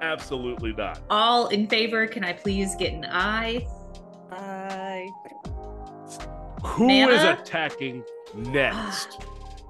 absolutely 0.00 0.72
not. 0.72 1.00
All 1.10 1.48
in 1.48 1.66
favor, 1.68 2.06
can 2.06 2.24
I 2.24 2.32
please 2.32 2.74
get 2.76 2.92
an 2.92 3.04
eye? 3.08 3.66
I 4.32 5.08
Who 6.64 6.88
is 6.88 7.06
Nana? 7.22 7.38
attacking 7.40 8.02
next? 8.34 9.18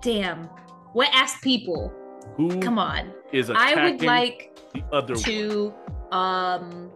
Damn. 0.02 0.48
Wet 0.94 1.10
ass 1.12 1.38
people. 1.40 1.92
Who 2.36 2.60
Come 2.60 2.78
on. 2.78 3.12
is 3.32 3.50
I 3.50 3.90
would 3.90 4.02
like 4.02 4.56
the 4.72 4.82
other 4.92 5.14
one? 5.14 5.74
um 6.12 6.90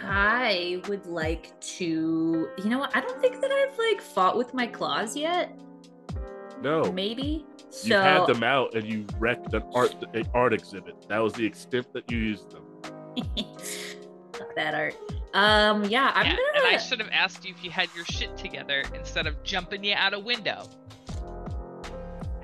I 0.00 0.80
would 0.88 1.06
like 1.06 1.58
to 1.76 2.48
you 2.58 2.64
know 2.70 2.78
what? 2.78 2.94
I 2.96 3.00
don't 3.00 3.20
think 3.20 3.40
that 3.40 3.50
I've 3.50 3.78
like 3.78 4.00
fought 4.00 4.36
with 4.36 4.54
my 4.54 4.66
claws 4.66 5.16
yet. 5.16 5.52
No. 6.62 6.90
Maybe. 6.92 7.44
You 7.84 7.94
had 7.94 8.26
them 8.26 8.42
out 8.42 8.74
and 8.74 8.86
you 8.86 9.06
wrecked 9.18 9.52
an 9.54 9.62
art 9.74 9.94
an 10.14 10.28
art 10.34 10.52
exhibit. 10.52 11.08
That 11.08 11.18
was 11.18 11.32
the 11.34 11.44
extent 11.44 11.92
that 11.92 12.10
you 12.10 12.18
used 12.18 12.50
them. 12.50 12.64
Fuck 14.32 14.54
that 14.56 14.74
art. 14.74 14.94
Um 15.34 15.84
yeah, 15.84 16.12
I'm 16.14 16.26
yeah, 16.26 16.36
gonna 16.36 16.42
and 16.54 16.66
I 16.66 16.78
should 16.78 17.00
have 17.00 17.10
asked 17.12 17.44
you 17.44 17.54
if 17.56 17.62
you 17.62 17.70
had 17.70 17.88
your 17.94 18.04
shit 18.06 18.36
together 18.36 18.84
instead 18.94 19.26
of 19.26 19.42
jumping 19.42 19.84
you 19.84 19.94
out 19.94 20.14
a 20.14 20.18
window. 20.18 20.64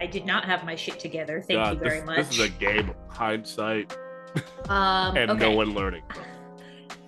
I 0.01 0.06
did 0.06 0.26
not 0.26 0.44
have 0.44 0.64
my 0.64 0.74
shit 0.74 1.01
together. 1.01 1.40
Thank 1.40 1.59
God, 1.59 1.74
you 1.74 1.78
very 1.78 2.01
this, 2.01 2.06
much. 2.06 2.16
This 2.16 2.30
is 2.30 2.40
a 2.40 2.48
game 2.48 2.90
of 2.90 2.96
hindsight 3.09 3.96
um 4.68 5.16
and 5.16 5.30
okay. 5.30 5.40
no 5.40 5.52
one 5.52 5.74
learning. 5.74 6.02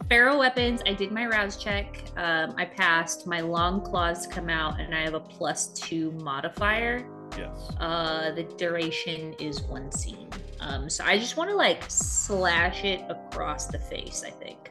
Feral 0.08 0.38
weapons, 0.38 0.82
I 0.86 0.92
did 0.94 1.10
my 1.10 1.26
rouse 1.26 1.56
check. 1.56 2.04
Um, 2.16 2.54
I 2.56 2.64
passed. 2.64 3.26
My 3.26 3.40
long 3.40 3.80
claws 3.80 4.28
come 4.28 4.48
out, 4.48 4.78
and 4.78 4.94
I 4.94 5.00
have 5.00 5.14
a 5.14 5.20
plus 5.20 5.66
two 5.68 6.12
modifier. 6.22 7.04
Yes. 7.36 7.70
Uh, 7.80 8.32
the 8.34 8.44
duration 8.56 9.34
is 9.34 9.62
one 9.62 9.90
scene. 9.92 10.28
Um, 10.60 10.88
so 10.88 11.04
I 11.04 11.18
just 11.18 11.36
want 11.36 11.50
to 11.50 11.56
like 11.56 11.84
slash 11.88 12.84
it 12.84 13.02
across 13.08 13.66
the 13.66 13.78
face. 13.78 14.22
I 14.26 14.30
think. 14.30 14.70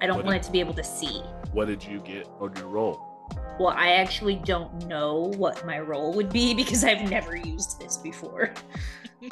I 0.00 0.06
don't 0.06 0.16
What 0.16 0.24
want 0.26 0.34
did- 0.36 0.40
it 0.44 0.46
to 0.46 0.52
be 0.52 0.60
able 0.60 0.74
to 0.74 0.84
see. 0.84 1.22
What 1.52 1.66
did 1.66 1.84
you 1.84 2.00
get 2.00 2.26
on 2.40 2.54
your 2.56 2.66
roll? 2.68 3.06
Well, 3.58 3.74
I 3.76 3.90
actually 3.92 4.36
don't 4.36 4.86
know 4.86 5.32
what 5.36 5.64
my 5.66 5.78
role 5.80 6.14
would 6.14 6.30
be 6.32 6.54
because 6.54 6.82
I've 6.84 7.08
never 7.10 7.36
used 7.36 7.78
this 7.78 7.98
before. 7.98 8.54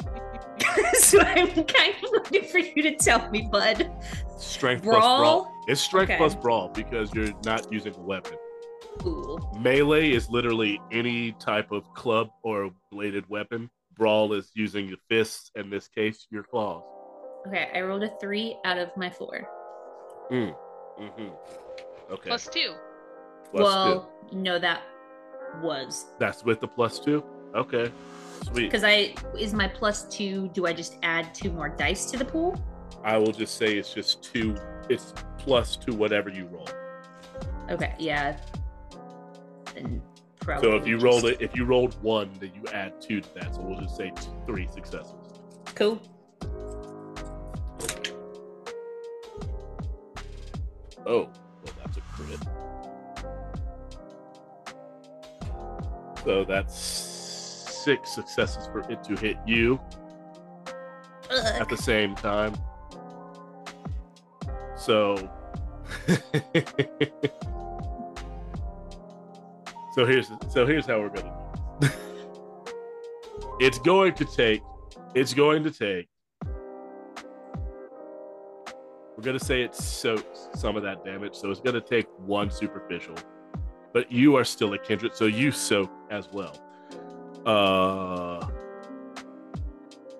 so 0.93 1.19
I'm 1.19 1.47
kind 1.65 1.95
of 2.03 2.31
waiting 2.31 2.47
for 2.49 2.59
you 2.59 2.83
to 2.83 2.95
tell 2.95 3.27
me, 3.31 3.47
bud. 3.51 3.91
Strength 4.37 4.83
plus 4.83 4.95
brawl. 4.95 5.17
Brawl. 5.19 5.53
It's 5.67 5.81
strength 5.81 6.11
Okay. 6.11 6.17
plus 6.17 6.35
brawl 6.35 6.69
because 6.69 7.13
you're 7.13 7.33
not 7.43 7.71
using 7.73 7.95
a 7.95 7.99
weapon. 7.99 8.37
Ooh. 9.05 9.39
Melee 9.59 10.11
is 10.11 10.29
literally 10.29 10.79
any 10.91 11.31
type 11.33 11.71
of 11.71 11.91
club 11.93 12.29
or 12.43 12.71
bladed 12.91 13.27
weapon. 13.29 13.69
Brawl 13.95 14.33
is 14.33 14.51
using 14.55 14.87
your 14.87 14.97
fists, 15.09 15.51
in 15.55 15.69
this 15.69 15.87
case, 15.87 16.27
your 16.31 16.43
claws. 16.43 16.83
Okay, 17.47 17.69
I 17.73 17.81
rolled 17.81 18.03
a 18.03 18.11
three 18.19 18.57
out 18.65 18.77
of 18.77 18.95
my 18.95 19.09
four. 19.09 19.47
Mm-hmm. 20.31 22.11
Okay. 22.11 22.29
Plus 22.29 22.47
two. 22.47 22.73
Plus 23.51 23.63
well, 23.63 24.11
no, 24.31 24.59
that 24.59 24.83
was. 25.61 26.05
That's 26.19 26.43
with 26.43 26.59
the 26.59 26.67
plus 26.67 26.99
two? 26.99 27.23
Okay. 27.55 27.91
Sweet. 28.43 28.71
because 28.71 28.83
I 28.85 29.15
is 29.37 29.53
my 29.53 29.67
plus 29.67 30.03
two. 30.03 30.49
Do 30.49 30.65
I 30.65 30.73
just 30.73 30.97
add 31.03 31.33
two 31.33 31.51
more 31.51 31.69
dice 31.69 32.09
to 32.11 32.17
the 32.17 32.25
pool? 32.25 32.61
I 33.03 33.17
will 33.17 33.31
just 33.31 33.57
say 33.57 33.77
it's 33.77 33.93
just 33.93 34.23
two. 34.23 34.55
It's 34.89 35.13
plus 35.37 35.75
to 35.77 35.93
whatever 35.93 36.29
you 36.29 36.45
roll. 36.47 36.67
Okay, 37.69 37.93
yeah. 37.99 38.37
Then 39.75 40.01
So 40.61 40.75
if 40.75 40.87
you 40.87 40.97
rolled 40.97 41.25
it, 41.25 41.41
if 41.41 41.55
you 41.55 41.65
rolled 41.65 42.01
one, 42.01 42.31
then 42.39 42.51
you 42.55 42.63
add 42.71 43.01
two 43.01 43.21
to 43.21 43.33
that. 43.35 43.55
So 43.55 43.61
we'll 43.61 43.79
just 43.79 43.95
say 43.97 44.11
three 44.45 44.67
successes. 44.67 45.13
cool. 45.75 46.01
Oh, 51.05 51.29
well, 51.63 51.73
that's 51.83 51.97
a 51.97 52.01
crit. 52.01 52.39
So 56.23 56.43
that's 56.45 56.77
six 56.77 58.11
successes 58.11 58.67
for 58.67 58.79
it 58.91 59.03
to 59.05 59.15
hit 59.15 59.37
you 59.47 59.79
at 61.31 61.69
the 61.69 61.77
same 61.77 62.15
time. 62.15 62.53
So, 64.77 65.15
so 69.99 70.05
here's 70.05 70.31
so 70.47 70.65
here's 70.65 70.85
how 70.85 70.97
we're 70.97 71.09
gonna 71.09 71.35
do. 71.81 71.87
it. 71.87 71.93
it's 73.59 73.79
going 73.79 74.13
to 74.13 74.23
take. 74.23 74.61
It's 75.13 75.33
going 75.33 75.61
to 75.65 75.71
take. 75.71 76.07
We're 79.17 79.23
gonna 79.23 79.41
say 79.41 79.61
it 79.61 79.75
soaks 79.75 80.47
some 80.55 80.77
of 80.77 80.83
that 80.83 81.03
damage, 81.03 81.35
so 81.35 81.51
it's 81.51 81.59
gonna 81.59 81.81
take 81.81 82.07
one 82.19 82.49
superficial. 82.49 83.15
But 83.91 84.09
you 84.09 84.37
are 84.37 84.45
still 84.45 84.71
a 84.71 84.77
kindred, 84.77 85.17
so 85.17 85.25
you 85.25 85.51
soak 85.51 85.91
as 86.09 86.29
well. 86.31 86.55
Uh, 87.45 88.47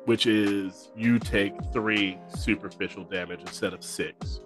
which 0.03 0.25
is 0.25 0.91
you 0.97 1.19
take 1.19 1.53
three 1.71 2.17
superficial 2.35 3.05
damage 3.05 3.39
instead 3.39 3.73
of 3.73 3.81
six. 3.81 4.41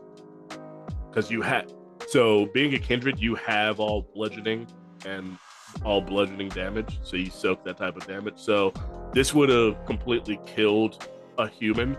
Because 1.09 1.31
you 1.31 1.41
had 1.41 1.73
so 2.07 2.45
being 2.53 2.75
a 2.75 2.79
kindred, 2.79 3.19
you 3.19 3.33
have 3.33 3.79
all 3.79 4.07
bludgeoning 4.13 4.67
and 5.05 5.37
all 5.83 6.01
bludgeoning 6.01 6.49
damage, 6.49 6.99
so 7.03 7.15
you 7.15 7.29
soak 7.29 7.63
that 7.65 7.77
type 7.77 7.95
of 7.95 8.05
damage. 8.05 8.37
So 8.37 8.73
this 9.11 9.33
would 9.33 9.49
have 9.49 9.85
completely 9.85 10.39
killed 10.45 11.07
a 11.37 11.47
human, 11.47 11.97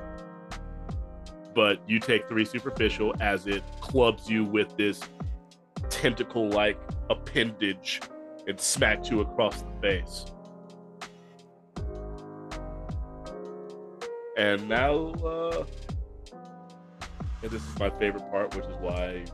but 1.54 1.78
you 1.88 1.98
take 1.98 2.28
three 2.28 2.44
superficial 2.44 3.14
as 3.20 3.46
it 3.46 3.62
clubs 3.80 4.28
you 4.28 4.44
with 4.44 4.76
this 4.76 5.00
tentacle-like 5.90 6.78
appendage 7.10 8.00
and 8.46 8.60
smacks 8.60 9.10
you 9.10 9.20
across 9.20 9.62
the 9.62 9.72
face. 9.80 10.24
And 14.36 14.68
now, 14.68 15.12
uh, 15.24 15.64
and 17.42 17.50
this 17.50 17.62
is 17.62 17.78
my 17.78 17.90
favorite 17.90 18.28
part, 18.30 18.54
which 18.56 18.64
is 18.64 18.76
why 18.80 19.24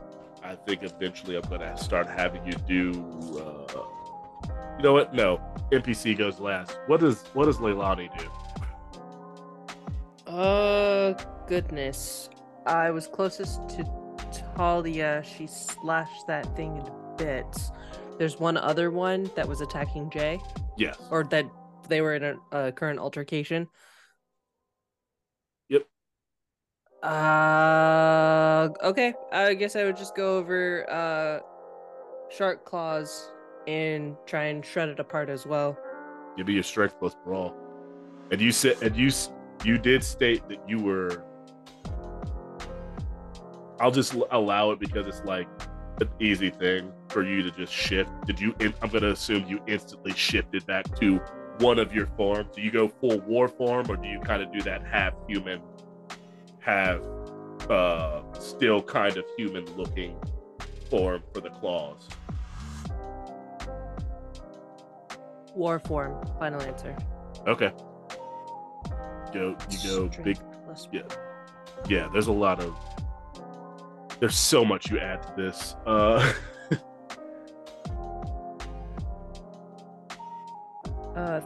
I 0.43 0.55
think 0.55 0.83
eventually 0.83 1.35
I'm 1.35 1.47
gonna 1.49 1.77
start 1.77 2.07
having 2.07 2.45
you 2.45 2.53
do. 2.67 2.91
Uh, 3.37 3.83
you 4.77 4.83
know 4.83 4.93
what? 4.93 5.13
No, 5.13 5.39
NPC 5.71 6.17
goes 6.17 6.39
last. 6.39 6.77
What 6.87 6.99
does 6.99 7.23
what 7.33 7.45
does 7.45 7.57
Leilani 7.57 8.09
do? 8.17 8.27
Oh 10.27 11.15
goodness. 11.47 12.29
I 12.65 12.91
was 12.91 13.07
closest 13.07 13.67
to 13.69 13.83
Talia. 14.55 15.23
She 15.25 15.47
slashed 15.47 16.27
that 16.27 16.55
thing 16.55 16.77
into 16.77 16.91
bits. 17.17 17.71
There's 18.17 18.39
one 18.39 18.57
other 18.57 18.91
one 18.91 19.29
that 19.35 19.47
was 19.47 19.61
attacking 19.61 20.09
Jay, 20.11 20.39
Yes. 20.77 20.97
or 21.09 21.23
that 21.25 21.45
they 21.87 22.01
were 22.01 22.15
in 22.15 22.23
a, 22.23 22.67
a 22.67 22.71
current 22.71 22.99
altercation. 22.99 23.67
Yep. 25.69 25.87
Uh, 27.03 28.69
okay. 28.83 29.13
I 29.31 29.53
guess 29.53 29.75
I 29.75 29.85
would 29.85 29.97
just 29.97 30.15
go 30.15 30.37
over 30.37 30.89
uh, 30.89 31.39
shark 32.29 32.63
claws 32.65 33.31
and 33.67 34.15
try 34.25 34.45
and 34.45 34.65
shred 34.65 34.89
it 34.89 34.99
apart 34.99 35.29
as 35.29 35.45
well. 35.45 35.77
Give 36.37 36.47
me 36.47 36.53
your 36.53 36.63
strength 36.63 36.95
plus 36.99 37.15
brawl. 37.25 37.55
And 38.31 38.39
you 38.39 38.51
said, 38.51 38.81
and 38.81 38.95
you 38.95 39.11
you 39.65 39.77
did 39.77 40.03
state 40.03 40.47
that 40.49 40.57
you 40.67 40.79
were. 40.79 41.23
I'll 43.79 43.91
just 43.91 44.15
allow 44.31 44.71
it 44.71 44.79
because 44.79 45.07
it's 45.07 45.23
like 45.25 45.47
an 45.99 46.09
easy 46.19 46.49
thing 46.49 46.91
for 47.09 47.23
you 47.23 47.43
to 47.43 47.51
just 47.51 47.73
shift. 47.73 48.09
Did 48.25 48.39
you? 48.39 48.55
I'm 48.81 48.89
gonna 48.89 49.09
assume 49.09 49.45
you 49.47 49.59
instantly 49.67 50.13
shifted 50.13 50.65
back 50.65 50.85
to 50.99 51.17
one 51.59 51.77
of 51.79 51.93
your 51.93 52.07
forms. 52.17 52.55
Do 52.55 52.61
you 52.61 52.71
go 52.71 52.87
full 52.87 53.19
war 53.21 53.47
form, 53.47 53.89
or 53.89 53.97
do 53.97 54.07
you 54.07 54.19
kind 54.19 54.41
of 54.41 54.51
do 54.53 54.61
that 54.61 54.85
half 54.85 55.13
human, 55.27 55.61
half 56.61 57.01
uh, 57.69 58.21
still 58.39 58.81
kind 58.81 59.17
of 59.17 59.25
human 59.37 59.65
looking 59.75 60.15
form 60.89 61.21
for 61.33 61.41
the 61.41 61.49
claws? 61.49 62.07
War 65.53 65.79
form. 65.79 66.15
Final 66.39 66.61
answer. 66.61 66.95
Okay. 67.47 67.71
Go, 69.33 69.55
you 69.69 69.77
go 69.89 70.07
big. 70.23 70.37
Strength 70.37 70.57
plus- 70.65 70.87
Yeah. 70.91 71.01
Yeah, 71.89 72.09
there's 72.13 72.27
a 72.27 72.31
lot 72.31 72.59
of. 72.61 72.75
There's 74.19 74.35
so 74.37 74.63
much 74.63 74.89
you 74.91 74.99
add 74.99 75.23
to 75.23 75.33
this. 75.35 75.75
Uh, 75.85 76.33
Uh, 81.15 81.41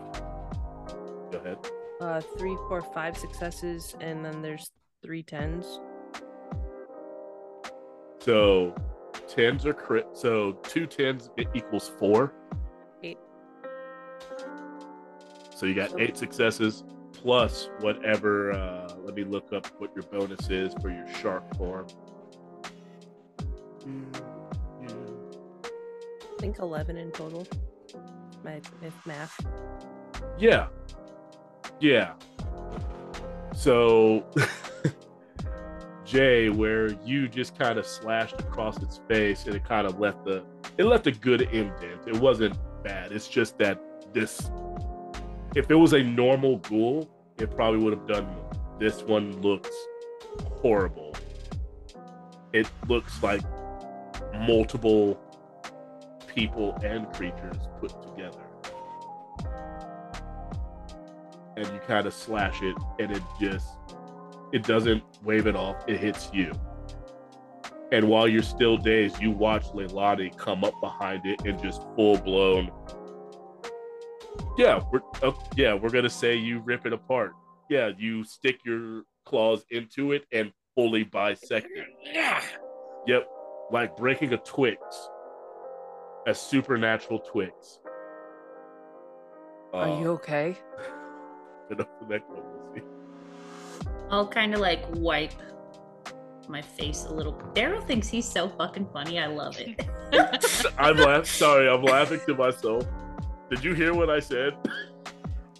go 1.32 1.40
ahead. 1.40 1.58
uh, 2.00 2.22
three, 2.38 2.56
four, 2.68 2.82
five 2.82 3.18
successes, 3.18 3.96
and 4.00 4.24
then 4.24 4.42
there's 4.42 4.70
three 5.06 5.22
tens. 5.22 5.80
So 8.19 8.73
tens 9.27 9.65
are 9.68 9.73
crit. 9.73 10.07
So 10.14 10.53
two 10.64 10.88
tens 10.88 11.30
it 11.38 11.48
equals 11.53 11.91
four. 11.99 12.34
Eight. 13.03 13.19
So 15.56 15.68
you 15.68 15.76
got 15.76 15.99
eight 16.02 16.18
successes 16.18 16.84
plus 17.14 17.69
whatever. 17.82 18.52
Uh, 18.52 18.95
let 19.03 19.14
me 19.14 19.23
look 19.23 19.53
up 19.53 19.68
what 19.77 19.91
your 19.95 20.03
bonus 20.06 20.49
is 20.49 20.73
for 20.82 20.90
your 20.90 21.07
shark 21.22 21.56
form. 21.56 21.86
I 26.23 26.40
think 26.40 26.57
eleven 26.60 26.98
in 26.98 27.11
total. 27.11 27.48
My 28.44 28.60
if 28.82 29.06
math. 29.06 29.40
Yeah. 30.40 30.68
Yeah. 31.80 32.14
So, 33.56 34.26
Jay, 36.06 36.49
where 36.49 36.91
you 37.03 37.27
just 37.27 37.57
kind 37.57 37.80
of 37.80 37.86
slashed 37.86 38.40
across 38.40 38.82
its 38.82 39.02
face 39.07 39.45
and 39.45 39.56
it 39.56 39.64
kind 39.65 39.88
of 39.88 39.99
left 39.99 40.23
the 40.23 40.44
it 40.77 40.86
left 40.86 41.07
a 41.07 41.11
good 41.11 41.41
indent. 41.41 42.07
It 42.07 42.15
wasn't 42.15 42.57
bad. 42.84 43.11
It's 43.11 43.27
just 43.27 43.57
that 43.57 43.82
this 44.14 44.49
if 45.56 45.72
it 45.72 45.76
was 45.76 45.94
a 45.94 46.03
normal 46.03 46.57
ghoul, 46.57 47.10
it 47.40 47.56
probably 47.56 47.80
would 47.80 47.94
have 47.94 48.07
done 48.07 48.26
more. 48.26 48.52
This 48.80 49.02
one 49.03 49.41
looks 49.41 49.72
horrible. 50.61 51.15
It 52.53 52.69
looks 52.88 53.23
like 53.23 53.41
multiple 54.34 55.19
people 56.27 56.77
and 56.84 57.11
creatures 57.14 57.57
put 57.80 58.02
together 58.03 58.41
and 61.57 61.65
you 61.68 61.80
kind 61.88 62.06
of 62.06 62.14
slash 62.14 62.61
it 62.61 62.76
and 62.99 63.11
it 63.11 63.23
just 63.40 63.68
it 64.56 64.64
doesn't 64.64 65.03
wave 65.23 65.48
it 65.48 65.56
off 65.56 65.84
it 65.88 65.99
hits 65.99 66.30
you. 66.34 66.52
And 67.91 68.07
while 68.10 68.27
you're 68.27 68.41
still 68.57 68.77
dazed 68.77 69.22
you 69.22 69.32
watch 69.32 69.65
leilani 69.77 70.36
come 70.38 70.64
up 70.64 70.73
behind 70.82 71.26
it 71.26 71.41
and 71.45 71.61
just 71.61 71.82
full 71.95 72.18
blown 72.18 72.72
yeah 74.57 74.82
we're 74.91 75.02
uh, 75.22 75.32
yeah 75.56 75.73
we're 75.73 75.90
gonna 75.90 76.10
say 76.10 76.36
you 76.36 76.60
rip 76.60 76.86
it 76.86 76.94
apart. 76.94 77.34
Yeah 77.69 77.91
you 77.98 78.23
stick 78.23 78.60
your 78.65 79.03
claws 79.26 79.65
into 79.72 80.11
it 80.14 80.23
and 80.32 80.52
fully 80.76 81.03
bisect 81.03 81.68
it 81.76 81.88
yeah. 82.14 82.41
Yep 83.07 83.27
like 83.72 83.95
breaking 83.98 84.34
a 84.34 84.38
twix 84.38 84.80
a 86.27 86.34
supernatural 86.34 87.19
twix. 87.19 87.80
Are 89.73 89.90
Uh, 89.90 89.99
you 89.99 90.07
okay? 90.11 90.56
enough 94.11 94.11
for 94.11 94.11
necromancy. 94.11 94.11
I'll 94.11 94.27
kind 94.27 94.53
of 94.53 94.60
like 94.60 94.84
wipe 94.95 95.34
my 96.48 96.61
face 96.61 97.06
a 97.06 97.14
little. 97.14 97.34
Daryl 97.53 97.86
thinks 97.86 98.07
he's 98.07 98.27
so 98.27 98.49
fucking 98.49 98.88
funny. 98.94 99.19
I 99.19 99.27
love 99.27 99.57
it. 99.60 99.86
I'm 100.77 100.98
laughing. 100.98 101.26
Sorry, 101.26 101.69
I'm 101.69 101.84
laughing 101.84 102.22
to 102.27 102.36
myself. 102.36 102.86
Did 103.49 103.64
you 103.64 103.73
hear 103.73 103.94
what 103.94 104.10
I 104.10 104.19
said? 104.19 104.53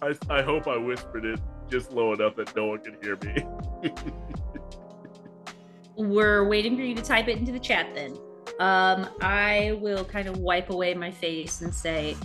I, 0.02 0.14
I 0.30 0.42
hope 0.42 0.68
I 0.68 0.76
whispered 0.76 1.24
it 1.24 1.40
just 1.68 1.92
low 1.92 2.12
enough 2.12 2.36
that 2.36 2.54
no 2.54 2.66
one 2.66 2.78
can 2.80 2.96
hear 3.02 3.18
me. 3.24 3.92
We're 5.96 6.46
waiting 6.46 6.76
for 6.76 6.82
you 6.82 6.94
to 6.94 7.02
type 7.02 7.28
it 7.28 7.38
into 7.38 7.52
the 7.52 7.60
chat 7.60 7.94
then. 7.94 8.16
Um, 8.60 9.08
I 9.20 9.78
will 9.80 10.04
kind 10.04 10.28
of 10.28 10.38
wipe 10.38 10.70
away 10.70 10.94
my 10.94 11.10
face 11.10 11.62
and 11.62 11.74
say, 11.74 12.16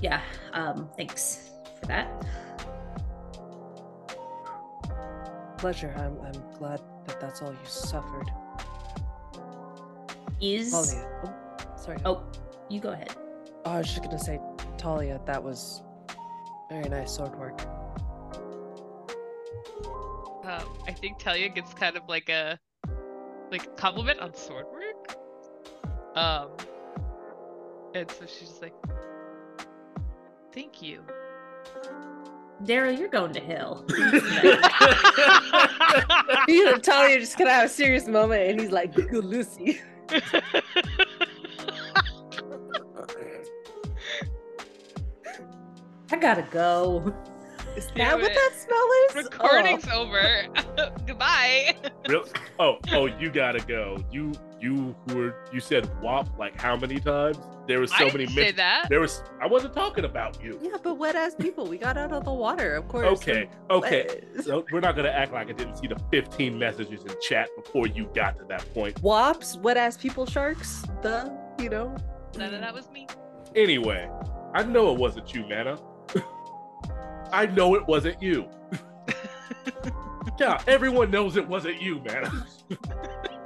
yeah, 0.00 0.20
um, 0.52 0.88
thanks 0.96 1.50
for 1.80 1.86
that. 1.86 2.26
Pleasure. 5.58 5.92
I'm 5.98 6.16
I'm 6.24 6.40
glad 6.56 6.80
that 7.06 7.20
that's 7.20 7.42
all 7.42 7.50
you 7.50 7.58
suffered. 7.64 8.30
Is 10.40 10.70
Talia. 10.70 11.08
Oh, 11.24 11.76
sorry. 11.76 11.98
oh, 12.04 12.22
you 12.68 12.78
go 12.80 12.90
ahead. 12.90 13.14
Oh, 13.64 13.72
I 13.72 13.78
was 13.78 13.88
just 13.88 14.02
gonna 14.04 14.20
say, 14.20 14.40
Talia, 14.76 15.20
that 15.26 15.42
was 15.42 15.82
very 16.70 16.88
nice 16.88 17.10
sword 17.10 17.36
work. 17.36 17.60
Um, 20.44 20.78
I 20.86 20.92
think 20.92 21.18
Talia 21.18 21.48
gets 21.48 21.74
kind 21.74 21.96
of 21.96 22.04
like 22.08 22.28
a 22.28 22.58
like 23.50 23.64
a 23.64 23.70
compliment 23.70 24.20
on 24.20 24.34
sword 24.34 24.66
work. 24.72 25.16
Um, 26.16 26.50
and 27.94 28.08
so 28.10 28.26
she's 28.26 28.60
like, 28.62 28.74
"Thank 30.52 30.82
you." 30.82 31.02
Daryl, 32.64 32.98
you're 32.98 33.08
going 33.08 33.32
to 33.32 33.40
hell. 33.40 33.84
you 36.48 36.64
know, 36.64 36.78
Talia 36.78 37.20
just 37.20 37.38
gonna 37.38 37.50
have 37.50 37.66
a 37.66 37.68
serious 37.68 38.08
moment, 38.08 38.50
and 38.50 38.60
he's 38.60 38.72
like, 38.72 38.92
"Good 38.94 39.24
Lucy." 39.24 39.80
I 46.10 46.16
gotta 46.16 46.48
go. 46.50 47.14
Is 47.76 47.86
that 47.88 47.96
Damn 47.96 48.20
what 48.20 48.32
it. 48.32 48.34
that 48.34 48.52
smell 48.56 48.88
is? 49.08 49.14
Recording's 49.24 49.84
oh. 49.92 50.02
over. 50.02 50.46
Goodbye. 51.06 51.76
Really? 52.08 52.30
Oh, 52.58 52.78
oh, 52.90 53.06
you 53.06 53.30
gotta 53.30 53.60
go. 53.60 54.02
You, 54.10 54.32
you 54.60 54.94
were. 55.08 55.34
You 55.52 55.60
said 55.60 55.88
WAP 56.02 56.28
like 56.38 56.60
how 56.60 56.76
many 56.76 56.98
times? 57.00 57.38
There 57.66 57.80
was 57.80 57.90
so 57.90 57.96
I 57.96 58.12
many. 58.12 58.18
didn't 58.26 58.34
say 58.34 58.44
men- 58.46 58.56
that. 58.56 58.86
There 58.88 59.00
was. 59.00 59.22
I 59.40 59.46
wasn't 59.46 59.74
talking 59.74 60.04
about 60.04 60.42
you. 60.42 60.58
Yeah, 60.62 60.76
but 60.82 60.94
wet 60.94 61.14
ass 61.16 61.34
people. 61.34 61.66
We 61.66 61.78
got 61.78 61.96
out 61.96 62.12
of 62.12 62.24
the 62.24 62.32
water, 62.32 62.74
of 62.74 62.88
course. 62.88 63.06
Okay, 63.06 63.48
okay. 63.70 64.22
So 64.42 64.64
we're 64.72 64.80
not 64.80 64.96
gonna 64.96 65.08
act 65.10 65.32
like 65.32 65.48
I 65.48 65.52
didn't 65.52 65.76
see 65.76 65.86
the 65.86 65.98
15 66.10 66.58
messages 66.58 67.04
in 67.04 67.14
chat 67.20 67.48
before 67.56 67.86
you 67.86 68.10
got 68.14 68.38
to 68.38 68.44
that 68.44 68.72
point. 68.74 69.00
Wops, 69.02 69.56
wet 69.58 69.76
ass 69.76 69.96
people 69.96 70.26
sharks. 70.26 70.82
The 71.02 71.36
you 71.58 71.68
know. 71.68 71.94
None 72.36 72.54
of 72.54 72.60
that 72.60 72.74
was 72.74 72.90
me. 72.90 73.06
Anyway, 73.54 74.08
I 74.54 74.62
know 74.62 74.92
it 74.92 74.98
wasn't 74.98 75.34
you, 75.34 75.46
Mana. 75.48 75.78
I 77.32 77.46
know 77.46 77.74
it 77.74 77.86
wasn't 77.86 78.22
you. 78.22 78.48
yeah, 80.40 80.60
everyone 80.66 81.10
knows 81.10 81.36
it 81.36 81.46
wasn't 81.46 81.80
you, 81.82 82.00
Mana. 82.06 82.46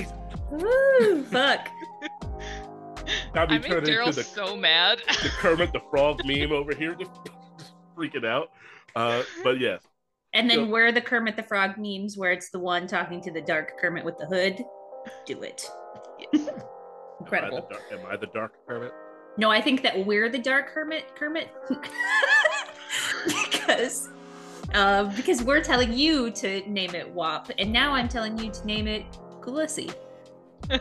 Jesus, 0.00 0.12
Woo, 0.50 1.24
fuck. 1.24 1.68
got 3.34 3.48
me 3.50 3.56
I 3.56 3.58
made 3.58 3.64
turned 3.64 3.88
into 3.88 4.12
the, 4.12 4.22
so 4.22 4.56
mad. 4.56 4.98
the 5.22 5.28
Kermit 5.38 5.72
the 5.72 5.80
Frog 5.90 6.20
meme 6.24 6.52
over 6.52 6.74
here, 6.74 6.94
just, 6.94 7.10
just 7.58 7.72
freaking 7.96 8.26
out. 8.26 8.50
Uh, 8.94 9.22
but 9.44 9.60
yes, 9.60 9.82
And 10.32 10.48
then 10.50 10.56
So- 10.58 10.66
where 10.66 10.86
are 10.86 10.92
the 10.92 11.00
Kermit 11.00 11.36
the 11.36 11.42
Frog 11.42 11.76
memes 11.78 12.16
where 12.16 12.32
it's 12.32 12.50
the 12.50 12.58
one 12.58 12.86
talking 12.86 13.20
to 13.22 13.30
the 13.30 13.40
dark 13.42 13.78
Kermit 13.80 14.04
with 14.04 14.16
the 14.18 14.26
hood? 14.26 14.62
Do 15.26 15.42
it. 15.42 15.64
Yes. 16.32 16.48
Am 16.48 16.54
I, 16.54 16.62
Incredible. 17.20 17.66
the, 17.68 17.74
dar- 17.74 17.98
am 18.00 18.06
I 18.10 18.16
the 18.16 18.26
Dark 18.26 18.52
Kermit? 18.66 18.92
No, 19.38 19.50
I 19.50 19.60
think 19.60 19.82
that 19.82 20.06
we're 20.06 20.28
the 20.30 20.38
dark 20.38 20.68
Kermit 20.68 21.14
Kermit 21.14 21.48
because 23.26 24.08
uh, 24.74 25.04
because 25.14 25.42
we're 25.42 25.62
telling 25.62 25.92
you 25.92 26.30
to 26.32 26.62
name 26.70 26.94
it 26.94 27.08
WAP, 27.10 27.50
and 27.58 27.72
now 27.72 27.92
I'm 27.92 28.08
telling 28.08 28.38
you 28.38 28.50
to 28.50 28.66
name 28.66 28.86
it 28.86 29.04
Kulisi. 29.46 29.94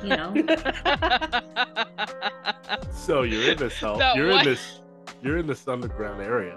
You 0.01 0.09
know, 0.09 0.33
So 2.91 3.21
you're 3.23 3.51
in 3.51 3.57
this 3.57 3.77
hell. 3.79 3.97
That 3.97 4.15
You're 4.15 4.29
one- 4.29 4.39
in 4.39 4.45
this. 4.45 4.81
You're 5.21 5.37
in 5.37 5.47
this 5.47 5.67
underground 5.67 6.21
area. 6.21 6.55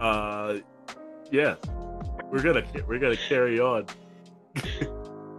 Uh, 0.00 0.58
yes. 1.30 1.58
We're 2.30 2.42
gonna 2.42 2.64
we're 2.88 2.98
gonna 2.98 3.16
carry 3.16 3.60
on. 3.60 3.86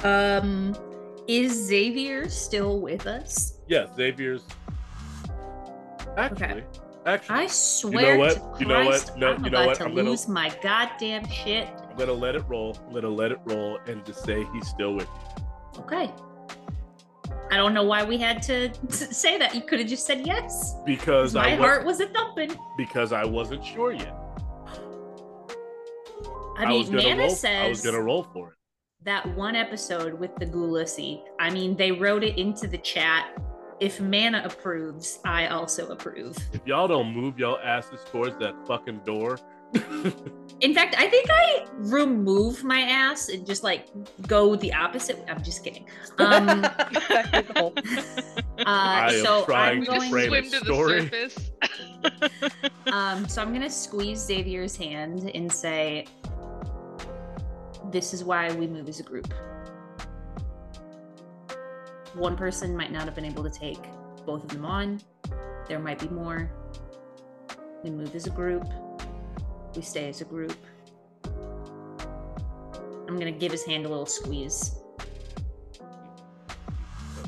um, 0.04 0.76
is 1.28 1.54
Xavier 1.54 2.30
still 2.30 2.80
with 2.80 3.08
us? 3.08 3.60
Yeah, 3.68 3.88
Xavier's 3.96 4.44
Actually, 6.18 6.64
actually, 7.06 7.36
I 7.36 7.48
swear 7.48 8.18
what? 8.18 8.34
to 8.36 8.56
You 8.60 8.66
know 8.68 8.80
what? 8.86 8.88
Christ, 8.88 9.18
No, 9.18 9.34
I'm 9.34 9.44
you 9.44 9.50
know 9.52 9.58
about 9.58 9.68
what? 9.68 9.78
to 9.78 9.84
I'm 9.86 9.96
gonna- 9.96 10.10
lose 10.10 10.28
my 10.28 10.50
goddamn 10.64 11.28
shit. 11.28 11.68
I'm 11.90 11.98
gonna 11.98 12.14
let 12.14 12.36
it 12.36 12.44
roll. 12.48 12.78
I'm 12.88 12.94
gonna 12.94 13.10
let 13.10 13.32
it 13.32 13.40
roll 13.46 13.78
and 13.88 14.04
just 14.06 14.24
say 14.24 14.46
he's 14.54 14.68
still 14.68 14.94
with 14.96 15.08
you. 15.08 15.44
Okay. 15.80 16.12
I 17.50 17.56
don't 17.56 17.74
know 17.74 17.84
why 17.84 18.04
we 18.04 18.18
had 18.18 18.42
to 18.44 18.72
say 18.92 19.38
that. 19.38 19.56
You 19.56 19.62
could 19.62 19.80
have 19.80 19.88
just 19.88 20.06
said 20.06 20.26
yes. 20.28 20.76
Because 20.86 21.34
My 21.34 21.54
I 21.54 21.56
heart 21.56 21.86
was 21.86 22.00
a 22.02 22.08
thumping. 22.08 22.52
because 22.78 23.14
I 23.14 23.24
wasn't 23.26 23.64
sure 23.64 23.94
yet. 23.94 24.14
I 26.58 26.66
mean, 26.66 26.86
gonna 26.88 27.04
Mana 27.04 27.22
roll. 27.22 27.30
says 27.30 27.66
I 27.66 27.70
was 27.70 27.82
gonna 27.82 28.02
roll 28.02 28.24
for 28.34 28.50
it. 28.50 28.54
that 29.04 29.28
one 29.36 29.56
episode 29.56 30.14
with 30.20 30.36
the 30.38 30.46
Gulussy. 30.46 31.22
I 31.40 31.50
mean, 31.52 31.76
they 31.78 31.92
wrote 31.92 32.24
it 32.24 32.38
into 32.38 32.68
the 32.68 32.80
chat. 32.80 33.38
If 33.80 34.02
Mana 34.02 34.42
approves, 34.44 35.20
I 35.24 35.48
also 35.48 35.88
approve. 35.90 36.36
If 36.54 36.66
y'all 36.66 36.88
don't 36.88 37.14
move 37.14 37.38
y'all 37.38 37.60
asses 37.64 38.00
towards 38.12 38.38
that 38.40 38.56
fucking 38.68 39.02
door, 39.06 39.38
In 40.60 40.74
fact, 40.74 40.96
I 40.98 41.08
think 41.08 41.30
I 41.30 41.68
remove 41.76 42.64
my 42.64 42.82
ass 42.82 43.30
and 43.30 43.46
just 43.46 43.64
like 43.64 43.88
go 44.28 44.56
the 44.56 44.74
opposite. 44.74 45.24
I'm 45.30 45.44
just 45.44 45.64
kidding. 45.64 45.86
Um, 46.18 46.66
uh, 48.66 49.12
so 49.12 49.46
I'm 49.54 49.84
going 49.84 49.86
to 49.86 49.86
just 49.86 50.00
going. 50.00 50.10
frame 50.10 50.30
swim 50.30 50.50
to 50.52 50.60
the 50.60 50.74
surface. 50.74 51.52
Um, 52.94 53.28
so 53.28 53.42
I'm 53.42 53.52
gonna 53.52 53.70
squeeze 53.70 54.20
Xavier's 54.20 54.78
hand 54.78 55.30
and 55.36 55.52
say, 55.52 56.06
"This 57.92 58.14
is 58.14 58.24
why 58.24 58.54
we 58.54 58.66
move 58.66 58.88
as 58.88 59.02
a 59.02 59.04
group. 59.04 59.34
One 62.14 62.38
person 62.38 62.78
might 62.78 62.94
not 62.94 63.04
have 63.04 63.14
been 63.14 63.26
able 63.26 63.44
to 63.44 63.50
take 63.50 63.80
both 64.26 64.44
of 64.44 64.50
them 64.50 64.64
on. 64.64 65.02
There 65.68 65.80
might 65.80 66.00
be 66.00 66.08
more. 66.08 66.50
We 67.84 67.90
move 67.90 68.16
as 68.16 68.26
a 68.26 68.32
group. 68.32 68.66
We 69.78 69.84
stay 69.84 70.10
as 70.10 70.22
a 70.22 70.26
group. 70.26 70.58
I'm 73.08 73.16
gonna 73.16 73.32
give 73.32 73.52
his 73.52 73.64
hand 73.64 73.86
a 73.86 73.90
little 73.90 74.08
squeeze. 74.08 74.82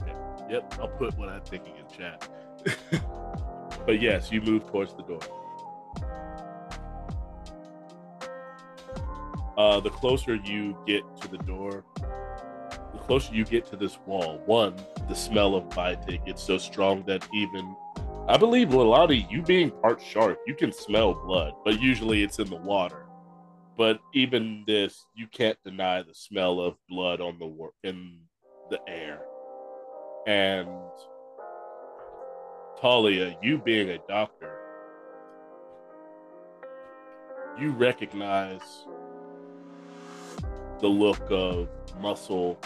Okay. 0.01 0.15
Yep, 0.49 0.73
I'll 0.79 0.87
put 0.87 1.15
what 1.15 1.29
I'm 1.29 1.41
thinking 1.41 1.73
in 1.77 1.87
chat. 1.95 2.27
but 3.85 4.01
yes, 4.01 4.31
you 4.31 4.41
move 4.41 4.65
towards 4.65 4.95
the 4.95 5.03
door. 5.03 5.19
Uh, 9.55 9.79
the 9.79 9.91
closer 9.91 10.33
you 10.33 10.75
get 10.87 11.03
to 11.21 11.27
the 11.27 11.37
door, 11.37 11.83
the 11.97 12.99
closer 13.01 13.31
you 13.31 13.45
get 13.45 13.67
to 13.67 13.75
this 13.75 13.99
wall, 14.07 14.41
one, 14.47 14.73
the 15.07 15.13
smell 15.13 15.53
of 15.53 15.71
Vitae 15.71 16.17
gets 16.25 16.41
so 16.41 16.57
strong 16.57 17.03
that 17.03 17.27
even, 17.31 17.75
I 18.29 18.37
believe, 18.37 18.67
Leilani, 18.67 19.25
you 19.31 19.41
being 19.41 19.71
part 19.71 19.99
shark, 19.99 20.37
you 20.45 20.53
can 20.53 20.71
smell 20.71 21.15
blood, 21.15 21.53
but 21.65 21.81
usually 21.81 22.21
it's 22.21 22.37
in 22.37 22.47
the 22.47 22.57
water. 22.57 23.07
But 23.75 23.99
even 24.13 24.63
this, 24.67 25.03
you 25.15 25.25
can't 25.25 25.57
deny 25.65 26.03
the 26.03 26.13
smell 26.13 26.59
of 26.59 26.75
blood 26.87 27.21
on 27.21 27.39
the 27.39 27.47
wor- 27.47 27.73
in 27.83 28.19
the 28.69 28.79
air. 28.87 29.23
And 30.27 30.69
Talia, 32.79 33.35
you 33.41 33.57
being 33.57 33.89
a 33.89 33.97
doctor, 34.07 34.59
you 37.59 37.71
recognize 37.71 38.85
the 40.79 40.87
look 40.87 41.31
of 41.31 41.67
muscle, 41.99 42.59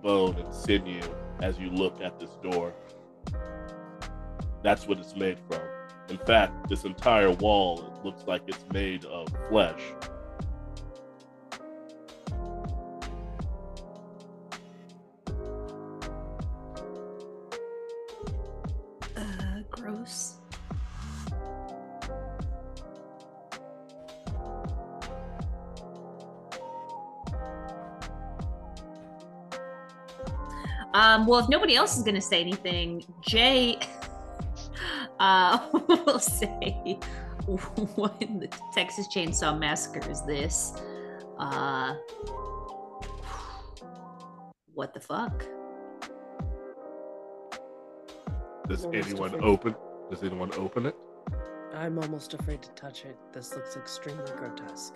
bone, 0.00 0.36
and 0.36 0.54
sinew 0.54 1.02
as 1.42 1.58
you 1.58 1.70
look 1.70 2.00
at 2.00 2.20
this 2.20 2.36
door. 2.40 2.72
That's 4.62 4.86
what 4.86 4.98
it's 4.98 5.14
made 5.14 5.38
from. 5.48 5.60
In 6.08 6.18
fact, 6.18 6.68
this 6.68 6.84
entire 6.84 7.30
wall 7.30 7.80
it 7.80 8.04
looks 8.04 8.24
like 8.26 8.42
it's 8.46 8.64
made 8.72 9.04
of 9.04 9.28
flesh. 9.48 9.80
Uh, 19.16 19.60
gross. 19.70 20.38
Um, 30.94 31.26
well, 31.26 31.38
if 31.38 31.48
nobody 31.48 31.76
else 31.76 31.96
is 31.96 32.02
going 32.02 32.14
to 32.14 32.20
say 32.20 32.40
anything, 32.40 33.04
Jay 33.20 33.78
uh, 35.20 35.68
we'll 35.88 36.18
say, 36.18 36.98
"What 37.96 38.16
in 38.20 38.40
the 38.40 38.48
Texas 38.74 39.06
Chainsaw 39.08 39.58
Massacre 39.58 40.08
is 40.10 40.22
this? 40.22 40.74
Uh, 41.38 41.94
what 44.74 44.94
the 44.94 45.00
fuck?" 45.00 45.44
Does 48.68 48.84
Almost 48.84 49.08
anyone 49.08 49.42
open? 49.42 49.74
Does 50.10 50.22
anyone 50.22 50.52
open 50.54 50.86
it? 50.86 50.96
I'm 51.74 51.98
almost 51.98 52.34
afraid 52.34 52.60
to 52.62 52.70
touch 52.70 53.04
it. 53.04 53.16
This 53.32 53.54
looks 53.54 53.76
extremely 53.76 54.30
grotesque. 54.32 54.94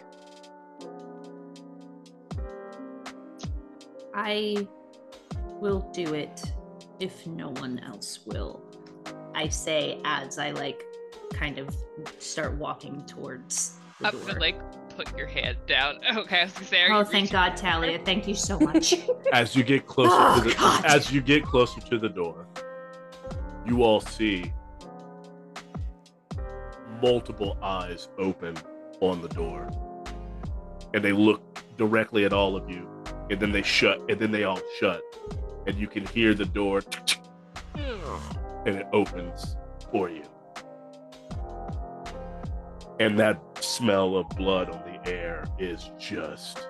I 4.14 4.66
will 5.60 5.90
do 5.92 6.14
it 6.14 6.42
if 7.00 7.26
no 7.26 7.48
one 7.50 7.78
else 7.78 8.20
will. 8.26 8.62
I 9.34 9.48
say 9.48 10.00
as 10.04 10.38
I 10.38 10.50
like 10.52 10.84
kind 11.32 11.59
of 11.59 11.74
start 12.18 12.54
walking 12.56 13.04
towards 13.06 13.76
the 14.00 14.09
I'm 14.09 14.12
door. 14.12 14.26
gonna 14.26 14.40
like 14.40 14.56
put 14.96 15.16
your 15.16 15.26
hand 15.26 15.56
down. 15.66 15.98
Okay, 16.16 16.40
I 16.40 16.44
was 16.44 16.52
gonna 16.52 16.66
say. 16.66 16.86
Oh, 16.90 17.04
thank 17.04 17.30
God, 17.30 17.56
Talia. 17.56 17.98
Thank 18.04 18.28
you 18.28 18.34
so 18.34 18.59
much. 18.60 18.94
As 19.32 19.56
you 19.56 19.62
get 19.64 19.86
closer 19.86 20.10
Oh, 20.14 20.42
to 20.42 20.48
the 20.50 20.54
God. 20.54 20.84
as 20.84 21.10
you 21.12 21.20
get 21.22 21.44
closer 21.44 21.80
to 21.80 21.98
the 21.98 22.09
door, 22.09 22.46
you 23.66 23.82
all 23.82 24.00
see 24.00 24.52
multiple 27.02 27.56
eyes 27.62 28.09
open 28.18 28.56
on 29.00 29.20
the 29.22 29.28
door. 29.28 29.68
And 30.94 31.02
they 31.02 31.12
look 31.12 31.40
directly 31.78 32.24
at 32.24 32.32
all 32.32 32.54
of 32.56 32.68
you, 32.68 32.86
and 33.30 33.40
then 33.40 33.50
they 33.50 33.62
shut, 33.62 33.98
and 34.10 34.20
then 34.20 34.30
they 34.30 34.44
all 34.44 34.60
shut. 34.78 35.00
And 35.66 35.76
you 35.78 35.86
can 35.86 36.04
hear 36.06 36.34
the 36.34 36.44
door 36.44 36.82
and 38.64 38.76
it 38.76 38.86
opens 38.93 39.56
for 39.90 40.09
you. 40.09 40.24
And 43.01 43.18
that 43.18 43.40
smell 43.60 44.16
of 44.16 44.28
blood 44.30 44.70
on 44.70 44.80
the 44.84 45.10
air 45.10 45.44
is 45.59 45.90
just 45.98 46.66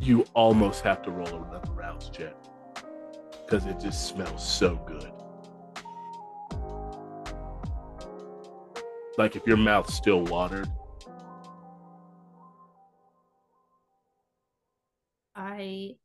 you 0.00 0.24
almost 0.34 0.82
have 0.82 1.00
to 1.02 1.10
roll 1.12 1.28
another 1.28 1.72
rouse 1.72 2.10
check 2.10 2.34
because 3.44 3.66
it 3.66 3.78
just 3.78 4.08
smells 4.08 4.44
so 4.44 4.74
good. 4.86 5.12
Like 9.16 9.36
if 9.36 9.46
your 9.46 9.58
mouth's 9.58 9.94
still 9.94 10.24
watered, 10.24 10.68
I. 15.36 15.96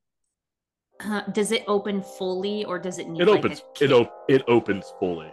Uh, 1.06 1.22
does 1.32 1.52
it 1.52 1.64
open 1.68 2.02
fully, 2.02 2.66
or 2.66 2.80
does 2.80 2.98
it 2.98 3.08
need? 3.08 3.22
it 3.22 3.28
like, 3.28 3.40
opens. 3.40 3.64
A 3.82 3.84
It 3.84 3.92
op- 3.92 4.26
it 4.28 4.44
opens 4.48 4.94
fully 5.00 5.32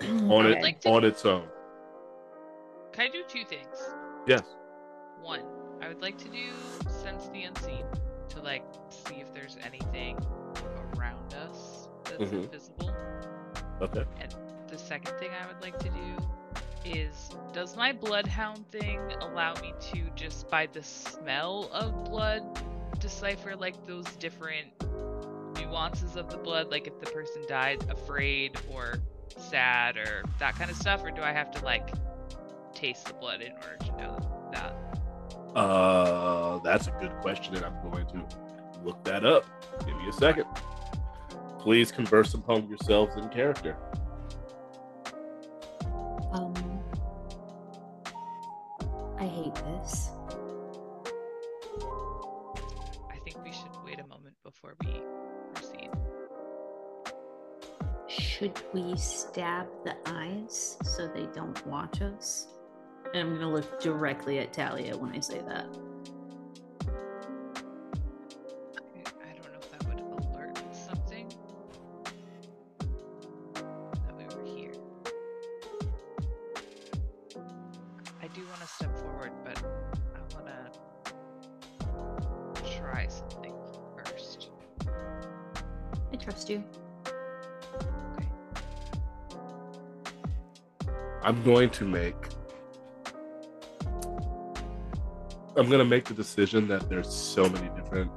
on 0.02 0.46
it 0.46 0.60
like 0.62 0.80
to- 0.80 0.90
on 0.90 1.04
its 1.04 1.24
own. 1.24 1.46
Can 2.92 3.06
I 3.06 3.08
do 3.10 3.22
two 3.28 3.44
things? 3.44 3.76
Yes. 4.26 4.42
One, 5.22 5.42
I 5.80 5.88
would 5.88 6.02
like 6.02 6.18
to 6.18 6.28
do 6.28 6.48
sense 6.88 7.28
the 7.28 7.44
unseen 7.44 7.84
to 8.30 8.40
like 8.42 8.64
see 8.88 9.16
if 9.20 9.32
there's 9.32 9.56
anything 9.64 10.18
around 10.96 11.34
us 11.34 11.88
that's 12.04 12.24
Mhm. 12.24 12.44
invisible. 12.44 12.90
Okay. 13.80 14.04
And 14.20 14.34
the 14.68 14.76
second 14.78 15.16
thing 15.18 15.30
I 15.30 15.46
would 15.46 15.62
like 15.62 15.78
to 15.78 15.88
do 15.88 16.16
is 16.84 17.30
does 17.52 17.76
my 17.76 17.92
bloodhound 17.92 18.68
thing 18.72 19.00
allow 19.20 19.54
me 19.62 19.72
to 19.92 20.10
just 20.16 20.48
by 20.50 20.66
the 20.66 20.82
smell 20.82 21.70
of 21.72 22.04
blood 22.04 22.42
decipher 22.98 23.56
like 23.56 23.86
those 23.86 24.06
different 24.16 24.68
nuances 25.58 26.16
of 26.16 26.30
the 26.30 26.36
blood 26.36 26.70
like 26.70 26.86
if 26.86 26.98
the 27.00 27.06
person 27.06 27.42
died 27.48 27.82
afraid 27.90 28.58
or 28.72 28.94
sad 29.36 29.96
or 29.96 30.22
that 30.38 30.54
kind 30.54 30.70
of 30.70 30.76
stuff 30.76 31.04
or 31.04 31.10
do 31.10 31.22
I 31.22 31.32
have 31.32 31.50
to 31.52 31.64
like 31.64 31.90
taste 32.74 33.06
the 33.06 33.14
blood 33.14 33.40
in 33.42 33.52
order 33.52 33.76
to 33.80 33.96
know 33.96 34.50
that? 34.52 34.74
Uh, 35.54 36.58
that's 36.58 36.86
a 36.86 36.92
good 37.00 37.12
question, 37.20 37.56
and 37.56 37.64
I'm 37.64 37.90
going 37.90 38.06
to 38.06 38.24
look 38.84 39.02
that 39.04 39.24
up. 39.24 39.44
Give 39.84 39.96
me 39.96 40.08
a 40.08 40.12
second. 40.12 40.44
Please 41.58 41.90
converse 41.92 42.34
among 42.34 42.68
yourselves 42.68 43.16
in 43.16 43.28
character. 43.28 43.76
Should 58.40 58.62
we 58.72 58.96
stab 58.96 59.66
the 59.84 59.94
eyes 60.06 60.78
so 60.82 61.06
they 61.06 61.26
don't 61.34 61.66
watch 61.66 62.00
us? 62.00 62.48
And 63.12 63.28
I'm 63.28 63.34
gonna 63.34 63.52
look 63.52 63.82
directly 63.82 64.38
at 64.38 64.54
Talia 64.54 64.96
when 64.96 65.12
I 65.12 65.20
say 65.20 65.42
that. 65.46 65.66
I'm 91.40 91.46
going 91.46 91.70
to 91.70 91.86
make. 91.86 92.14
I'm 95.56 95.70
gonna 95.70 95.86
make 95.86 96.04
the 96.04 96.12
decision 96.12 96.68
that 96.68 96.90
there's 96.90 97.10
so 97.10 97.48
many 97.48 97.70
different. 97.74 98.12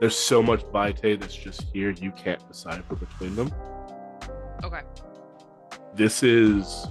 There's 0.00 0.16
so 0.16 0.40
much 0.40 0.62
vitae 0.72 1.16
that's 1.16 1.34
just 1.34 1.64
here. 1.74 1.90
You 1.90 2.12
can't 2.12 2.46
decipher 2.46 2.94
between 2.94 3.34
them. 3.34 3.52
Okay. 4.62 4.82
This 5.96 6.22
is. 6.22 6.86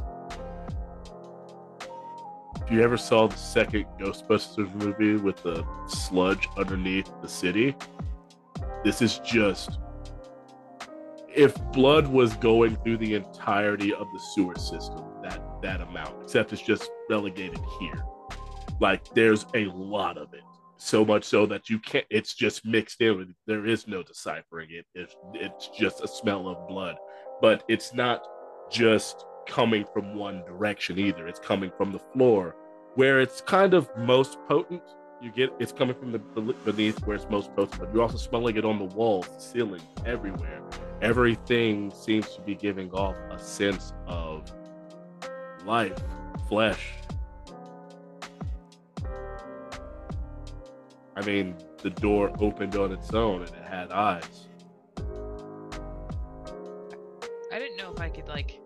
If 2.61 2.69
you 2.69 2.81
ever 2.83 2.97
saw 2.97 3.29
the 3.29 3.37
second 3.37 3.85
Ghostbusters 3.97 4.73
movie 4.75 5.15
with 5.15 5.41
the 5.43 5.65
sludge 5.87 6.45
underneath 6.57 7.09
the 7.21 7.29
city, 7.29 7.73
this 8.83 9.01
is 9.01 9.19
just. 9.19 9.79
If 11.35 11.55
blood 11.71 12.07
was 12.07 12.33
going 12.37 12.77
through 12.77 12.97
the 12.97 13.15
entirety 13.15 13.93
of 13.93 14.07
the 14.13 14.19
sewer 14.33 14.55
system, 14.55 15.03
that 15.23 15.41
that 15.61 15.81
amount, 15.81 16.23
except 16.23 16.53
it's 16.53 16.61
just 16.61 16.89
relegated 17.09 17.59
here. 17.79 18.03
Like 18.79 19.13
there's 19.13 19.45
a 19.53 19.65
lot 19.65 20.17
of 20.17 20.33
it, 20.33 20.43
so 20.77 21.03
much 21.03 21.23
so 21.23 21.45
that 21.47 21.69
you 21.69 21.79
can't. 21.79 22.05
It's 22.09 22.33
just 22.33 22.65
mixed 22.65 23.01
in 23.01 23.17
with. 23.17 23.27
There 23.47 23.65
is 23.65 23.87
no 23.87 24.03
deciphering 24.03 24.69
it. 24.71 24.85
It's 24.93 25.15
it's 25.33 25.69
just 25.69 26.03
a 26.03 26.07
smell 26.07 26.47
of 26.47 26.67
blood, 26.67 26.95
but 27.41 27.63
it's 27.67 27.93
not 27.93 28.25
just 28.71 29.25
coming 29.47 29.85
from 29.93 30.15
one 30.15 30.43
direction 30.45 30.99
either. 30.99 31.27
It's 31.27 31.39
coming 31.39 31.71
from 31.77 31.91
the 31.91 31.99
floor 32.13 32.55
where 32.95 33.19
it's 33.19 33.41
kind 33.41 33.73
of 33.73 33.89
most 33.97 34.37
potent. 34.47 34.83
You 35.25 35.31
get 35.31 35.51
it's 35.57 35.71
coming 35.71 35.95
from 35.95 36.11
the 36.11 36.19
beneath 36.19 36.99
where 37.07 37.15
it's 37.15 37.27
most 37.31 37.51
potent, 37.55 37.79
but 37.79 37.91
you're 37.91 38.03
also 38.03 38.17
smelling 38.17 38.57
it 38.57 38.63
on 38.63 38.77
the 38.77 38.85
walls, 38.85 39.27
the 39.27 39.39
ceiling, 39.39 39.81
everywhere. 40.05 40.61
Everything 41.01 41.89
seems 41.89 42.29
to 42.35 42.41
be 42.41 42.53
giving 42.53 42.91
off 42.91 43.15
a 43.31 43.39
sense 43.39 43.91
of 44.05 44.53
life, 45.65 45.97
flesh. 46.47 46.91
I 51.15 51.25
mean, 51.25 51.55
the 51.81 51.89
door 51.89 52.31
opened 52.39 52.75
on 52.75 52.91
its 52.91 53.11
own 53.11 53.41
and 53.41 53.49
it 53.49 53.63
had 53.63 53.91
eyes. 53.91 54.45
I 57.51 57.57
didn't 57.57 57.77
know 57.77 57.91
if 57.91 57.99
I 57.99 58.09
could 58.09 58.27
like 58.27 58.59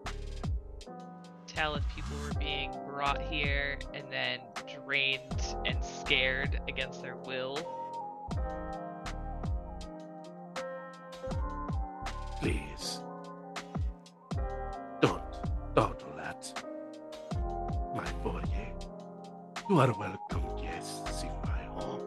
tell 1.47 1.75
if 1.75 1.87
people 1.95 2.17
were 2.21 2.37
being 2.37 2.73
brought 2.85 3.21
here 3.21 3.79
and 3.93 4.03
then 4.11 4.39
drained 4.89 5.55
and 5.67 5.85
scared 5.85 6.59
against 6.67 7.03
their 7.03 7.15
will. 7.15 7.57
Please. 12.41 12.99
Don't. 14.99 15.21
Don't 15.75 15.99
do 15.99 16.05
that. 16.17 16.63
My 17.95 18.11
boy. 18.23 18.41
Eh? 18.55 18.71
You 19.69 19.79
are 19.79 19.93
welcome 19.93 20.47
guests 20.59 21.21
in 21.21 21.35
my 21.43 21.63
home. 21.79 22.01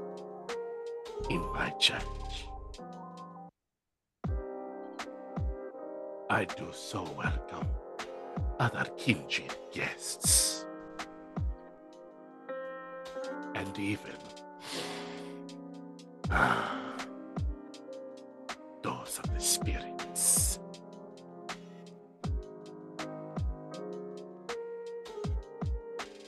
In 1.31 1.41
my 1.53 1.71
church. 1.79 2.49
I 6.29 6.47
do 6.47 6.67
so 6.73 7.05
welcome 7.17 7.69
other 8.59 8.87
kindred 8.97 9.57
guests. 9.73 10.52
And 13.75 13.81
even 13.81 14.13
ah, 16.31 16.95
those 18.83 19.19
of 19.19 19.33
the 19.33 19.41
spirits. 19.41 20.59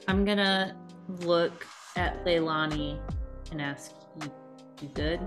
I'm 0.08 0.24
gonna 0.24 0.74
look 1.20 1.66
at 1.96 2.24
Leilani 2.24 2.98
and 3.52 3.60
ask, 3.60 3.92
"You, 4.22 4.32
you 4.80 4.88
good?" 4.94 5.20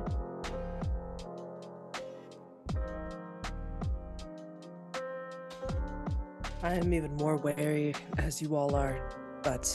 I 6.64 6.74
am 6.74 6.92
even 6.96 7.14
more 7.18 7.38
wary 7.38 7.94
as 8.18 8.42
you 8.42 8.56
all 8.56 8.74
are, 8.74 9.00
but 9.44 9.70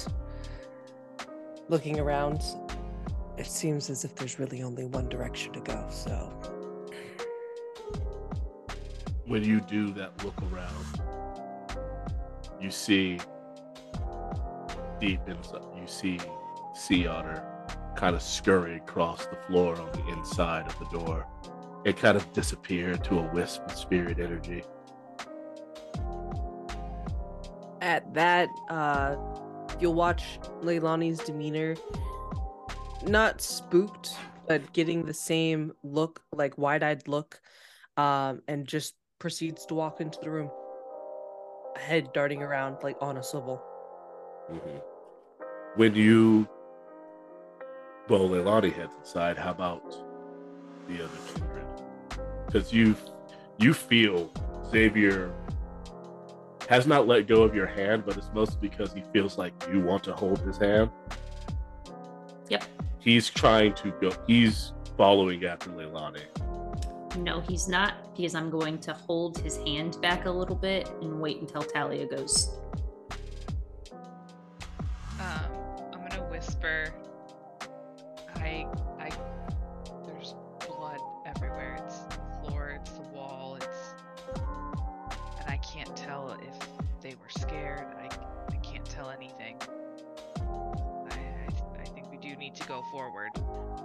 looking 1.72 1.98
around, 1.98 2.42
it 3.38 3.46
seems 3.46 3.88
as 3.88 4.04
if 4.04 4.14
there's 4.14 4.38
really 4.38 4.62
only 4.62 4.84
one 4.84 5.08
direction 5.08 5.54
to 5.54 5.60
go. 5.60 5.86
So 5.88 6.30
when 9.26 9.42
you 9.42 9.62
do 9.62 9.90
that 9.94 10.22
look 10.22 10.34
around, 10.52 11.00
you 12.60 12.70
see 12.70 13.18
deep 15.00 15.20
inside, 15.26 15.62
you 15.74 15.86
see 15.86 16.20
Sea 16.74 17.06
Otter 17.06 17.42
kind 17.96 18.14
of 18.14 18.20
scurry 18.20 18.76
across 18.76 19.24
the 19.24 19.36
floor 19.46 19.74
on 19.80 19.90
the 19.92 20.06
inside 20.12 20.66
of 20.66 20.78
the 20.78 20.98
door. 20.98 21.26
It 21.86 21.96
kind 21.96 22.18
of 22.18 22.30
disappeared 22.34 23.02
to 23.04 23.18
a 23.18 23.32
wisp 23.32 23.62
of 23.64 23.74
spirit 23.74 24.18
energy. 24.20 24.62
at 27.82 28.14
that, 28.14 28.48
uh, 28.70 29.16
you'll 29.82 29.94
watch 29.94 30.38
Leilani's 30.62 31.18
demeanor, 31.18 31.74
not 33.04 33.40
spooked, 33.40 34.16
but 34.46 34.72
getting 34.72 35.04
the 35.04 35.12
same 35.12 35.72
look, 35.82 36.22
like 36.32 36.56
wide-eyed 36.56 37.08
look, 37.08 37.40
um, 37.96 38.42
and 38.46 38.66
just 38.66 38.94
proceeds 39.18 39.66
to 39.66 39.74
walk 39.74 40.00
into 40.00 40.20
the 40.22 40.30
room, 40.30 40.50
head 41.76 42.12
darting 42.12 42.42
around 42.42 42.76
like 42.82 42.96
on 43.00 43.16
a 43.16 43.22
swivel. 43.22 43.60
Mhm. 44.50 44.82
When 45.74 45.94
you, 45.96 46.48
well, 48.08 48.28
Leilani 48.28 48.72
heads 48.72 48.92
inside. 49.00 49.36
How 49.36 49.50
about 49.50 49.90
the 50.86 51.02
other 51.02 51.18
children? 51.34 51.66
Because 52.46 52.72
you, 52.72 52.94
you 53.58 53.74
feel 53.74 54.30
Xavier 54.70 55.32
has 56.68 56.86
not 56.86 57.06
let 57.06 57.26
go 57.26 57.42
of 57.42 57.54
your 57.54 57.66
hand, 57.66 58.04
but 58.06 58.16
it's 58.16 58.30
mostly 58.34 58.68
because 58.68 58.92
he 58.92 59.02
feels 59.12 59.38
like 59.38 59.52
you 59.72 59.80
want 59.80 60.04
to 60.04 60.12
hold 60.12 60.40
his 60.40 60.56
hand. 60.58 60.90
Yep. 62.48 62.64
He's 62.98 63.28
trying 63.28 63.74
to 63.74 63.90
go. 64.00 64.10
He's 64.26 64.72
following 64.96 65.44
after 65.44 65.70
Leilani. 65.70 66.22
No, 67.16 67.40
he's 67.40 67.68
not, 67.68 68.14
because 68.16 68.34
I'm 68.34 68.48
going 68.48 68.78
to 68.80 68.94
hold 68.94 69.38
his 69.38 69.58
hand 69.58 70.00
back 70.00 70.24
a 70.24 70.30
little 70.30 70.56
bit 70.56 70.90
and 71.02 71.20
wait 71.20 71.40
until 71.40 71.62
Talia 71.62 72.06
goes. 72.06 72.56
Um, 75.20 75.50
I'm 75.92 76.08
gonna 76.08 76.24
whisper. 76.30 76.92
I, 78.36 78.66
scared. 87.38 87.86
I, 87.98 88.08
I 88.52 88.56
can't 88.56 88.84
tell 88.84 89.10
anything. 89.10 89.56
I, 91.10 91.14
I, 91.14 91.80
I 91.80 91.84
think 91.84 92.10
we 92.10 92.16
do 92.18 92.36
need 92.36 92.54
to 92.56 92.66
go 92.66 92.82
forward. 92.90 93.30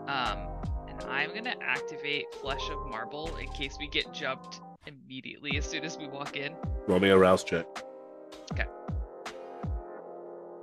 Um, 0.07 0.48
and 0.88 1.02
I'm 1.10 1.34
gonna 1.34 1.56
activate 1.61 2.34
Flesh 2.36 2.69
of 2.69 2.86
Marble 2.90 3.36
in 3.38 3.48
case 3.49 3.78
we 3.80 3.88
get 3.88 4.11
jumped 4.14 4.61
immediately 4.86 5.57
as 5.57 5.65
soon 5.65 5.84
as 5.84 5.98
we 5.98 6.07
walk 6.07 6.38
in. 6.38 6.53
Roll 6.88 6.99
me 6.99 7.10
a 7.10 7.18
rouse 7.18 7.44
check. 7.44 7.65
Okay. 8.53 8.65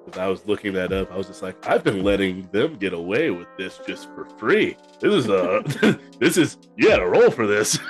'Cause 0.06 0.18
I 0.18 0.26
was 0.26 0.46
looking 0.46 0.74
that 0.74 0.92
up. 0.92 1.10
I 1.10 1.16
was 1.16 1.26
just 1.28 1.42
like, 1.42 1.66
I've 1.66 1.82
been 1.82 2.02
letting 2.02 2.46
them 2.52 2.76
get 2.76 2.92
away 2.92 3.30
with 3.30 3.48
this 3.56 3.80
just 3.86 4.06
for 4.14 4.26
free. 4.38 4.76
This 5.00 5.12
is 5.14 5.30
uh 5.30 5.62
this 6.20 6.36
is 6.36 6.58
you 6.76 6.90
had 6.90 7.00
a 7.00 7.06
roll 7.06 7.30
for 7.30 7.46
this. 7.46 7.78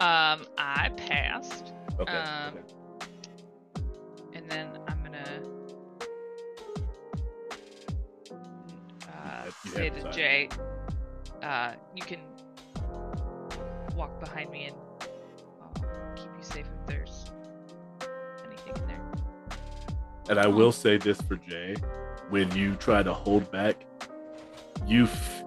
Um, 0.00 0.46
I 0.58 0.88
passed. 0.96 1.72
okay. 2.00 2.16
Um, 2.16 2.54
okay. 2.56 2.71
Sid 9.66 9.92
and 9.94 10.12
Jay, 10.12 10.48
uh, 11.42 11.72
you 11.94 12.02
can 12.02 12.20
walk 13.94 14.18
behind 14.20 14.50
me 14.50 14.66
and 14.66 14.76
I'll 15.60 16.14
keep 16.16 16.30
you 16.38 16.42
safe 16.42 16.66
if 16.66 16.86
there's 16.86 17.24
anything 18.46 18.76
in 18.76 18.86
there. 18.88 19.00
And 20.30 20.38
I 20.38 20.46
will 20.46 20.66
um, 20.66 20.72
say 20.72 20.96
this 20.96 21.20
for 21.20 21.36
Jay 21.36 21.74
when 22.30 22.50
you 22.56 22.74
try 22.76 23.02
to 23.02 23.12
hold 23.12 23.50
back, 23.50 23.84
you 24.86 25.04
f- 25.04 25.44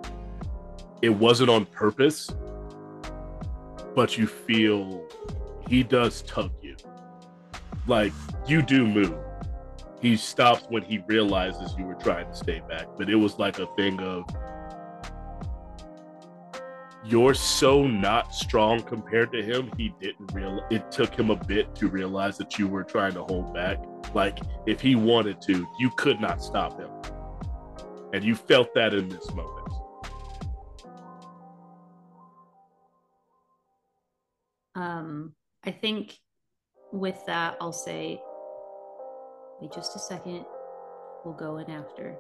it 1.02 1.10
wasn't 1.10 1.50
on 1.50 1.66
purpose, 1.66 2.30
but 3.96 4.18
you 4.18 4.28
feel 4.28 5.04
he 5.68 5.82
does 5.82 6.22
tug 6.24 6.52
you. 6.62 6.76
Like 7.88 8.14
you 8.48 8.62
do 8.62 8.86
move. 8.86 9.16
He 10.06 10.16
stops 10.18 10.68
when 10.70 10.84
he 10.84 11.00
realizes 11.08 11.74
you 11.80 11.86
were 11.86 11.96
trying 11.96 12.28
to 12.28 12.36
stay 12.36 12.62
back, 12.70 12.86
but 12.96 13.10
it 13.10 13.16
was 13.16 13.40
like 13.40 13.58
a 13.58 13.66
thing 13.76 14.00
of 14.00 14.24
you're 17.04 17.34
so 17.34 17.88
not 17.88 18.32
strong 18.32 18.84
compared 18.84 19.32
to 19.32 19.42
him. 19.42 19.72
He 19.80 19.96
didn't 20.00 20.32
real. 20.32 20.64
It 20.70 20.92
took 20.92 21.18
him 21.18 21.32
a 21.32 21.36
bit 21.36 21.74
to 21.78 21.88
realize 21.88 22.38
that 22.38 22.60
you 22.60 22.68
were 22.68 22.84
trying 22.84 23.14
to 23.14 23.24
hold 23.24 23.52
back. 23.52 23.80
Like 24.14 24.38
if 24.68 24.80
he 24.80 24.94
wanted 24.94 25.42
to, 25.42 25.68
you 25.80 25.90
could 25.98 26.22
not 26.22 26.40
stop 26.44 26.80
him, 26.80 26.92
and 28.14 28.24
you 28.24 28.36
felt 28.36 28.76
that 28.76 28.94
in 28.94 29.10
this 29.10 29.28
moment. 29.34 29.70
Um, 34.76 35.34
I 35.64 35.72
think 35.72 36.20
with 36.92 37.20
that, 37.26 37.58
I'll 37.60 37.74
say, 37.74 38.22
wait 39.66 39.74
just 39.74 39.96
a 39.96 40.00
second. 40.00 40.46
We'll 41.24 41.34
go 41.34 41.58
in 41.58 41.70
after. 41.70 42.16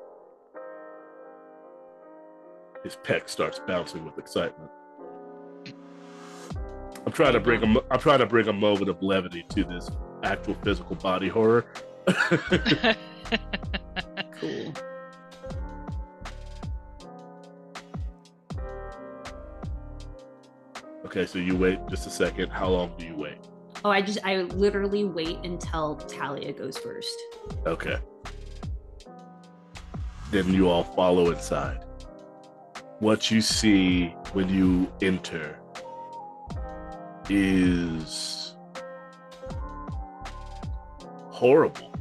His 2.84 2.98
pec 2.98 3.30
starts 3.30 3.60
bouncing 3.68 4.06
with 4.06 4.18
excitement. 4.18 4.72
I'm 7.06 7.12
trying 7.12 7.34
to 7.34 7.40
bring 7.40 7.64
a, 7.64 7.82
I'm 7.92 8.00
trying 8.00 8.20
to 8.20 8.26
bring 8.26 8.48
a 8.48 8.54
moment 8.54 8.90
of 8.90 9.02
levity 9.02 9.46
to 9.50 9.64
this 9.64 9.90
actual 10.24 10.56
physical 10.64 10.96
body 10.96 11.30
horror. 11.30 11.66
Cool. 14.40 14.74
okay, 21.06 21.26
so 21.26 21.40
you 21.40 21.56
wait 21.56 21.80
just 21.90 22.06
a 22.06 22.10
second. 22.10 22.50
How 22.50 22.68
long 22.68 22.94
do 22.98 23.06
you 23.06 23.16
wait? 23.16 23.38
Oh, 23.86 23.92
I 23.92 24.02
just 24.02 24.18
I 24.24 24.38
literally 24.38 25.04
wait 25.04 25.38
until 25.44 25.96
Talia 25.96 26.52
goes 26.52 26.76
first. 26.76 27.16
Okay. 27.68 28.00
Then 30.32 30.52
you 30.52 30.70
all 30.70 30.84
follow 30.84 31.30
inside. 31.30 31.86
What 32.98 33.30
you 33.30 33.42
see 33.42 34.08
when 34.34 34.50
you 34.50 34.92
enter 35.04 35.60
is 37.30 38.56
horrible. 41.30 41.94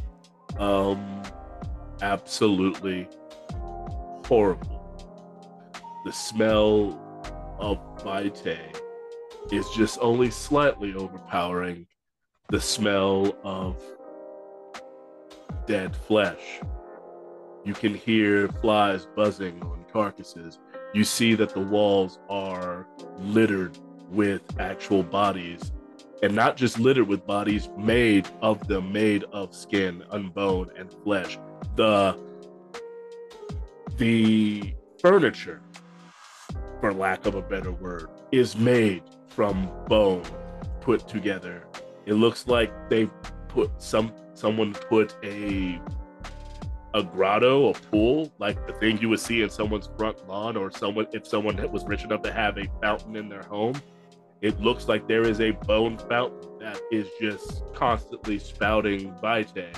Um 0.57 1.23
absolutely 2.01 3.09
horrible. 4.25 4.81
The 6.07 6.13
smell 6.13 6.99
of 7.59 7.79
Vitae 8.03 8.73
is 9.53 9.69
just 9.71 9.99
only 10.01 10.31
slightly 10.31 10.95
overpowering 10.95 11.87
the 12.49 12.61
smell 12.61 13.37
of 13.45 13.83
dead 15.67 15.95
flesh. 15.97 16.61
You 17.65 17.75
can 17.75 17.95
hear 17.95 18.49
flies 18.61 19.07
buzzing 19.17 19.63
on 19.63 19.85
carcasses. 19.93 20.59
You 20.93 21.05
see 21.05 21.35
that 21.35 21.55
the 21.55 21.61
walls 21.61 22.19
are 22.29 22.87
littered 23.19 23.79
with 24.11 24.43
actual 24.61 25.03
bodies, 25.03 25.73
and 26.23 26.35
not 26.35 26.57
just 26.57 26.79
littered 26.79 27.09
with 27.09 27.27
bodies 27.27 27.69
made 27.79 28.29
of 28.43 28.67
them, 28.69 28.93
made 28.93 29.25
of 29.33 29.55
skin, 29.55 30.05
unbone, 30.11 30.71
and 30.77 30.95
flesh. 31.03 31.39
The 31.77 32.19
the 33.97 34.75
furniture, 35.01 35.63
for 36.81 36.93
lack 36.93 37.27
of 37.27 37.35
a 37.35 37.43
better 37.43 37.73
word, 37.73 38.09
is 38.33 38.57
made 38.57 39.03
from 39.35 39.71
bone 39.89 40.25
put 40.81 41.09
together. 41.09 41.67
It 42.07 42.15
looks 42.15 42.47
like 42.47 42.73
they 42.89 43.09
put 43.49 43.71
some 43.83 44.13
someone 44.35 44.75
put 44.75 45.17
a 45.23 45.81
a 46.95 47.03
grotto, 47.03 47.71
a 47.71 47.73
pool, 47.73 48.33
like 48.39 48.67
the 48.69 48.73
thing 48.75 48.99
you 48.99 49.09
would 49.09 49.19
see 49.19 49.43
in 49.43 49.51
someone's 49.51 49.89
front 49.99 50.27
lawn, 50.29 50.57
or 50.57 50.71
someone 50.71 51.07
if 51.13 51.27
someone 51.27 51.57
was 51.73 51.85
rich 51.85 52.05
enough 52.05 52.23
to 52.23 52.33
have 52.33 52.57
a 52.59 52.67
fountain 52.81 53.17
in 53.17 53.29
their 53.29 53.43
home. 53.43 53.75
It 54.41 54.61
looks 54.61 54.89
like 54.89 55.09
there 55.09 55.23
is 55.23 55.41
a 55.41 55.53
bone 55.53 55.97
fountain 55.97 56.59
that 56.61 56.81
is 56.93 57.09
just 57.21 57.65
constantly 57.75 58.39
spouting 58.39 59.15
vitae 59.21 59.73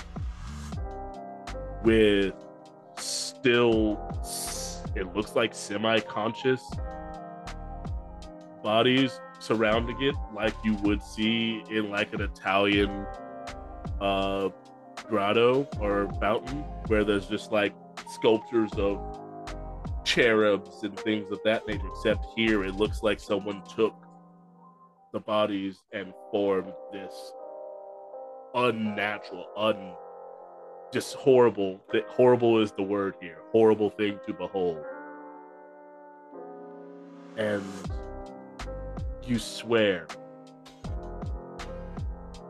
with 1.83 2.33
still 2.97 3.97
it 4.95 5.13
looks 5.15 5.35
like 5.35 5.53
semi-conscious 5.53 6.61
bodies 8.63 9.21
surrounding 9.39 10.01
it 10.01 10.15
like 10.33 10.53
you 10.63 10.73
would 10.75 11.01
see 11.01 11.63
in 11.69 11.89
like 11.89 12.13
an 12.13 12.21
Italian 12.21 13.05
uh 14.01 14.49
grotto 15.07 15.67
or 15.79 16.09
fountain 16.19 16.59
where 16.87 17.03
there's 17.03 17.27
just 17.27 17.51
like 17.51 17.73
sculptures 18.09 18.71
of 18.77 18.99
cherubs 20.03 20.83
and 20.83 20.97
things 20.99 21.31
of 21.31 21.39
that 21.43 21.67
nature 21.67 21.87
except 21.91 22.25
here 22.35 22.63
it 22.63 22.75
looks 22.75 23.03
like 23.03 23.19
someone 23.19 23.61
took 23.75 23.95
the 25.13 25.19
bodies 25.19 25.83
and 25.93 26.13
formed 26.31 26.73
this 26.91 27.31
unnatural 28.55 29.45
un 29.57 29.93
just 30.91 31.15
horrible 31.15 31.79
that 31.91 32.05
horrible 32.07 32.61
is 32.61 32.71
the 32.73 32.83
word 32.83 33.15
here 33.21 33.39
horrible 33.51 33.89
thing 33.89 34.19
to 34.25 34.33
behold. 34.33 34.77
And 37.37 37.63
you 39.27 39.39
swear. 39.39 40.07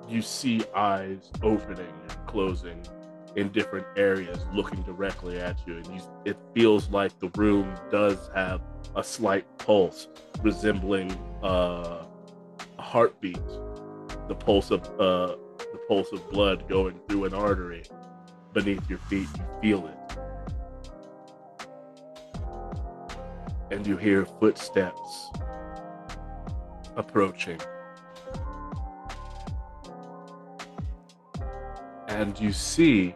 You 0.07 0.21
see 0.21 0.63
eyes 0.75 1.31
opening 1.41 1.93
and 2.09 2.27
closing 2.27 2.81
in 3.35 3.49
different 3.49 3.85
areas 3.97 4.39
looking 4.53 4.81
directly 4.83 5.39
at 5.39 5.59
you 5.67 5.77
and 5.77 5.87
you, 5.87 6.01
it 6.25 6.37
feels 6.55 6.89
like 6.89 7.17
the 7.19 7.29
room 7.35 7.75
does 7.91 8.29
have 8.33 8.61
a 8.95 9.03
slight 9.03 9.45
pulse 9.57 10.07
resembling 10.41 11.11
uh, 11.43 12.05
a 12.77 12.81
heartbeat. 12.81 13.37
The 14.27 14.35
pulse 14.35 14.71
of 14.71 14.83
uh, 14.99 15.35
the 15.57 15.79
pulse 15.87 16.11
of 16.11 16.29
blood 16.29 16.67
going 16.69 16.99
through 17.07 17.25
an 17.25 17.33
artery 17.33 17.83
beneath 18.53 18.89
your 18.89 18.99
feet 18.99 19.27
you 19.37 19.45
feel 19.61 19.87
it. 19.87 20.17
And 23.71 23.85
you 23.85 23.97
hear 23.97 24.25
footsteps 24.25 25.29
approaching. 26.97 27.59
And 32.07 32.37
you 32.39 32.51
see, 32.51 33.15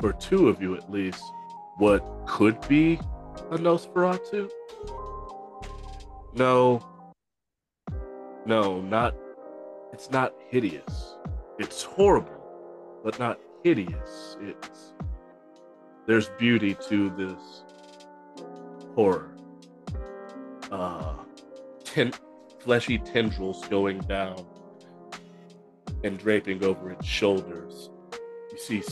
for 0.00 0.12
two 0.12 0.48
of 0.48 0.62
you 0.62 0.76
at 0.76 0.90
least, 0.90 1.22
what 1.76 2.00
could 2.26 2.66
be 2.68 2.94
a 3.50 3.58
Nosferatu? 3.58 4.48
No. 6.34 6.80
No, 8.46 8.80
not. 8.80 9.14
It's 9.92 10.10
not 10.10 10.34
hideous. 10.48 11.16
It's 11.58 11.82
horrible, 11.82 13.00
but 13.04 13.18
not 13.18 13.38
hideous. 13.64 14.36
It's. 14.40 14.94
There's 16.06 16.28
beauty 16.38 16.76
to 16.88 17.10
this 17.10 17.64
horror. 18.94 19.34
Uh, 20.70 21.14
ten- 21.90 22.12
fleshy 22.60 22.98
tendrils 22.98 23.66
going 23.68 23.98
down 24.00 24.46
and 26.04 26.18
draping 26.18 26.62
over 26.64 26.90
its 26.90 27.06
shoulders. 27.06 27.90
You 28.52 28.58
see 28.58 28.82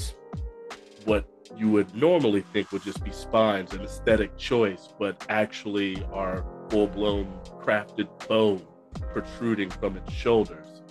what 1.04 1.26
you 1.56 1.70
would 1.70 1.94
normally 1.94 2.42
think 2.52 2.72
would 2.72 2.82
just 2.82 3.02
be 3.04 3.12
spines, 3.12 3.72
an 3.72 3.82
aesthetic 3.82 4.36
choice, 4.36 4.88
but 4.98 5.24
actually 5.28 6.04
are 6.12 6.44
full 6.68 6.86
blown 6.86 7.26
crafted 7.60 8.08
bone 8.28 8.66
protruding 9.12 9.70
from 9.70 9.96
its 9.96 10.12
shoulders. 10.12 10.82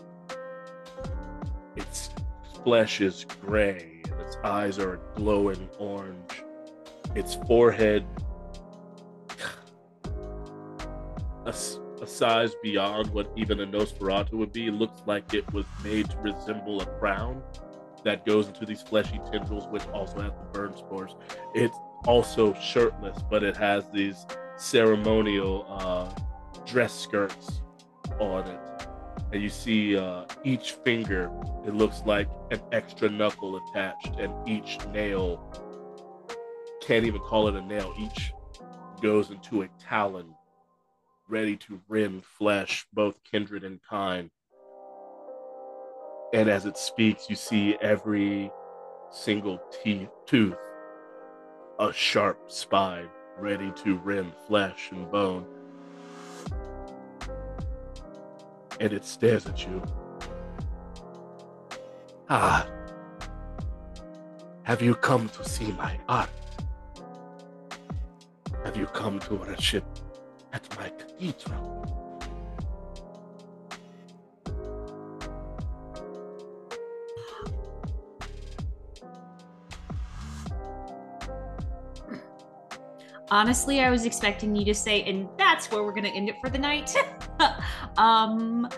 Its 1.76 2.10
flesh 2.64 3.02
is 3.02 3.26
gray, 3.42 4.02
and 4.10 4.20
its 4.22 4.38
eyes 4.44 4.80
are 4.80 5.00
glowing 5.16 5.70
orange. 5.78 6.44
Its 7.16 7.36
forehead 7.48 8.06
size 12.08 12.56
beyond 12.62 13.10
what 13.12 13.32
even 13.36 13.60
a 13.60 13.68
Nosferatu 13.68 14.34
would 14.34 14.52
be. 14.52 14.68
It 14.68 14.74
looks 14.74 15.02
like 15.06 15.34
it 15.34 15.52
was 15.54 15.66
made 15.84 16.10
to 16.10 16.18
resemble 16.18 16.82
a 16.82 16.86
crown 16.86 17.42
that 18.04 18.26
goes 18.26 18.48
into 18.48 18.66
these 18.66 18.82
fleshy 18.82 19.20
tendrils, 19.32 19.68
which 19.68 19.86
also 19.88 20.22
have 20.22 20.38
the 20.38 20.46
burn 20.54 20.76
spores. 20.78 21.16
It's 21.54 21.78
also 22.06 22.54
shirtless, 22.54 23.18
but 23.30 23.44
it 23.44 23.58
has 23.58 23.90
these 23.92 24.26
ceremonial 24.56 25.66
uh, 25.70 26.64
dress 26.66 26.94
skirts 26.94 27.62
on 28.20 28.48
it 28.48 28.60
and 29.32 29.42
you 29.42 29.50
see 29.50 29.98
uh, 29.98 30.26
each 30.44 30.74
finger. 30.84 31.30
It 31.66 31.74
looks 31.74 32.04
like 32.06 32.30
an 32.52 32.62
extra 32.72 33.10
knuckle 33.10 33.58
attached, 33.58 34.16
and 34.20 34.34
each 34.48 34.78
nail 34.88 35.54
can't 36.82 37.06
even 37.06 37.20
call 37.22 37.48
it 37.48 37.56
a 37.56 37.62
nail. 37.62 37.94
Each 38.00 38.34
goes 39.02 39.30
into 39.30 39.64
a 39.64 39.68
talon, 39.80 40.34
ready 41.30 41.58
to 41.58 41.82
rend 41.88 42.24
flesh, 42.24 42.88
both 42.94 43.24
kindred 43.24 43.64
and 43.64 43.80
kind. 43.90 44.30
And 46.34 46.50
as 46.50 46.66
it 46.66 46.78
speaks, 46.78 47.30
you 47.30 47.36
see 47.36 47.78
every 47.82 48.52
single 49.12 49.60
teeth, 49.84 50.10
tooth, 50.26 50.58
a 51.80 51.92
sharp 51.94 52.52
spine, 52.52 53.10
ready 53.38 53.72
to 53.84 53.98
rend 53.98 54.34
flesh 54.48 54.90
and 54.92 55.10
bone. 55.12 55.46
And 58.80 58.94
it 58.94 59.06
stares 59.06 59.46
at 59.48 59.66
you. 59.66 59.84
Ah, 62.30 62.68
have 64.64 64.82
you 64.82 64.96
come 64.96 65.30
to 65.30 65.48
see 65.48 65.72
my 65.74 65.98
art? 66.10 66.30
Have 68.66 68.76
you 68.76 68.86
come 68.88 69.20
to 69.20 69.36
worship 69.36 69.86
at 71.20 71.34
my? 71.34 71.78
Honestly, 83.30 83.82
I 83.82 83.90
was 83.90 84.06
expecting 84.06 84.56
you 84.56 84.64
to 84.66 84.74
say, 84.74 85.04
and 85.04 85.28
that's 85.38 85.70
where 85.70 85.84
we're 85.84 85.92
going 85.92 86.06
to 86.06 86.12
end 86.12 86.30
it 86.30 86.36
for 86.42 86.50
the 86.50 86.58
night. 86.58 86.96
um, 87.98 88.70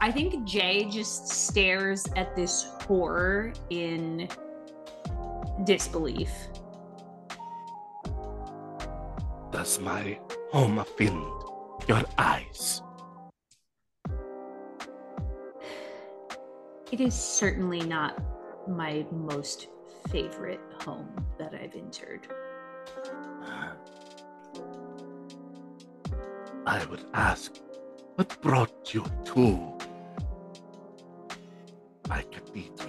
I 0.00 0.12
think 0.12 0.44
Jay 0.44 0.84
just 0.84 1.26
stares 1.28 2.06
at 2.14 2.36
this 2.36 2.70
horror 2.86 3.52
in 3.70 4.28
disbelief. 5.64 6.30
That's 9.50 9.80
my 9.80 10.18
Oh, 10.58 10.60
home 10.60 10.78
offend 10.78 11.22
your 11.86 12.02
eyes? 12.16 12.80
It 16.90 16.98
is 16.98 17.14
certainly 17.14 17.80
not 17.80 18.22
my 18.66 19.04
most 19.12 19.68
favorite 20.08 20.60
home 20.82 21.10
that 21.38 21.52
I've 21.52 21.74
entered. 21.74 22.26
Uh, 23.44 23.72
I 26.64 26.86
would 26.86 27.04
ask, 27.12 27.52
what 28.14 28.40
brought 28.40 28.94
you 28.94 29.04
to 29.26 29.76
my 32.08 32.22
cathedral? 32.32 32.85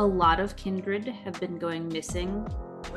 A 0.00 0.06
lot 0.06 0.40
of 0.40 0.56
kindred 0.56 1.06
have 1.08 1.38
been 1.38 1.58
going 1.58 1.86
missing. 1.88 2.48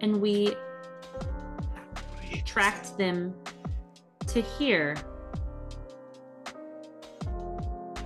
and 0.00 0.18
we 0.18 0.54
tracked 2.46 2.96
them 2.96 3.34
to 4.28 4.40
here. 4.40 4.96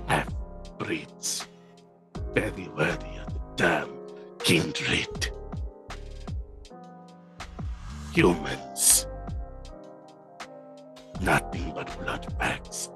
Half 0.08 0.34
breeds, 0.76 1.46
very 2.34 2.66
worthy 2.76 3.18
of 3.18 3.32
the 3.32 3.62
term 3.62 3.90
kindred. 4.40 5.30
Humans, 8.12 9.06
nothing 11.20 11.72
but 11.76 11.96
blood 12.00 12.36
bags, 12.40 12.90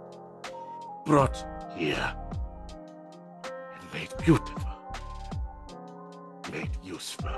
brought 1.06 1.46
here 1.80 2.14
and 3.74 3.92
made 3.94 4.12
beautiful, 4.22 4.76
made 6.52 6.68
useful. 6.84 7.30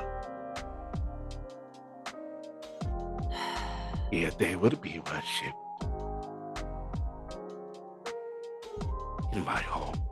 Here 4.10 4.32
they 4.38 4.56
will 4.56 4.76
be 4.88 5.00
worshipped 5.06 5.84
in 9.32 9.44
my 9.44 9.60
home, 9.60 10.02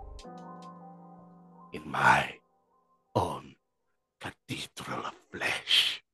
in 1.72 1.82
my 1.90 2.32
own 3.16 3.56
cathedral 4.20 5.06
of 5.06 5.14
flesh. 5.32 6.04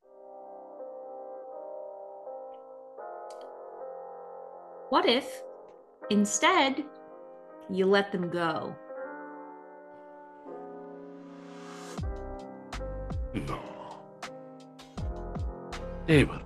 What 4.89 5.05
if 5.05 5.43
instead 6.09 6.83
you 7.77 7.85
let 7.85 8.11
them 8.11 8.29
go? 8.29 8.75
No. 13.33 13.59
They 16.07 16.23
will 16.23 16.41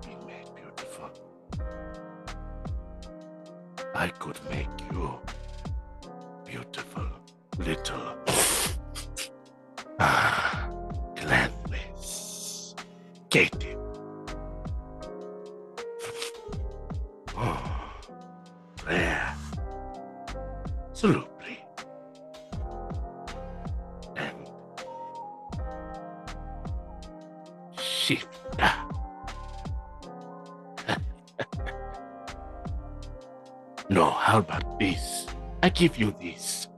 give 35.82 35.98
you 35.98 36.14
this. 36.20 36.68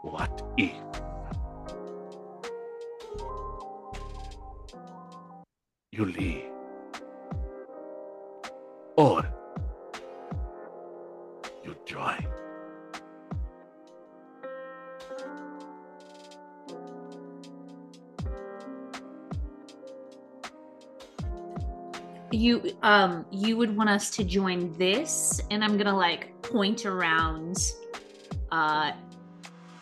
What 0.00 0.42
if? 0.56 0.72
You 5.92 6.06
leave. 6.06 6.46
Or 8.96 9.22
you 11.62 11.76
join. 11.84 12.26
You 22.32 22.72
um 22.82 23.26
you 23.30 23.58
would 23.58 23.76
want 23.76 23.90
us 23.90 24.08
to 24.12 24.24
join 24.24 24.72
this 24.78 25.42
and 25.50 25.62
I'm 25.62 25.76
to 25.84 25.92
like 25.92 26.40
point 26.40 26.86
around 26.86 27.58
uh 28.58 28.92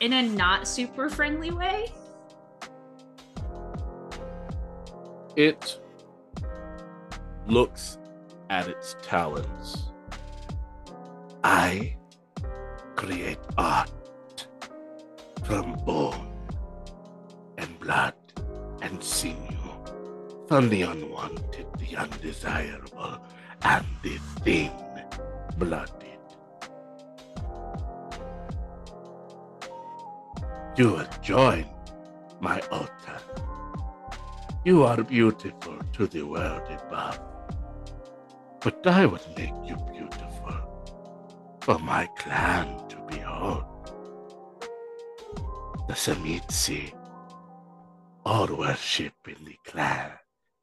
in 0.01 0.13
a 0.13 0.23
not 0.23 0.69
super 0.69 1.09
friendly 1.09 1.51
way. 1.51 1.87
It 5.37 5.81
looks 7.47 7.99
at 8.51 8.69
its 8.69 8.97
talons. 9.03 9.91
I 11.43 11.97
create 12.97 13.39
art 13.57 14.47
from 15.45 15.73
bone 15.87 16.33
and 17.57 17.79
blood 17.81 18.15
and 18.83 19.03
sinew, 19.03 19.71
from 20.49 20.69
the 20.69 20.83
unwanted, 20.83 21.67
the 21.79 21.97
undesirable, 21.97 23.21
and 23.63 23.87
the 24.03 24.19
thin 24.45 24.73
You 34.77 34.83
are 34.83 35.03
beautiful 35.03 35.79
to 35.95 36.07
the 36.07 36.23
world 36.23 36.61
above, 36.69 37.19
but 38.61 38.87
I 38.87 39.07
would 39.07 39.27
make 39.35 39.55
you 39.65 39.75
beautiful 39.91 40.55
for 41.63 41.79
my 41.79 42.05
clan 42.19 42.87
to 42.91 42.97
behold. 43.09 43.65
The 45.89 45.95
Tzimisce 45.95 46.93
all 48.27 48.55
worship 48.55 49.15
in 49.27 49.47
the 49.47 49.57
clan, 49.65 50.11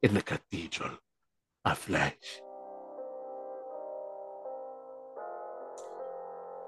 in 0.00 0.14
the 0.14 0.22
cathedral 0.22 0.96
of 1.64 1.76
flesh. 1.76 2.40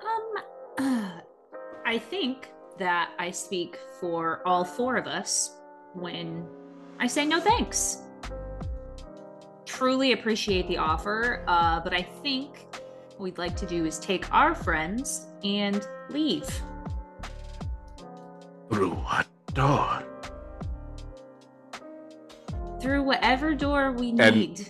Um 0.04 1.22
I 1.86 1.96
think 2.10 2.50
that 2.80 3.12
I 3.20 3.30
speak 3.30 3.78
for 4.00 4.42
all 4.44 4.64
four 4.64 4.96
of 4.96 5.06
us 5.06 5.54
when 5.94 6.44
I 6.98 7.06
say 7.06 7.26
no 7.26 7.40
thanks. 7.40 8.02
Truly 9.66 10.12
appreciate 10.12 10.68
the 10.68 10.78
offer, 10.78 11.44
uh, 11.46 11.80
but 11.80 11.92
I 11.92 12.02
think 12.02 12.66
what 13.10 13.20
we'd 13.20 13.38
like 13.38 13.56
to 13.56 13.66
do 13.66 13.84
is 13.84 13.98
take 13.98 14.32
our 14.32 14.54
friends 14.54 15.26
and 15.44 15.86
leave. 16.10 16.48
Through 18.70 18.90
what 18.92 19.26
door? 19.54 20.02
Through 22.80 23.02
whatever 23.02 23.54
door 23.54 23.92
we 23.92 24.10
And- 24.18 24.36
need. 24.36 24.68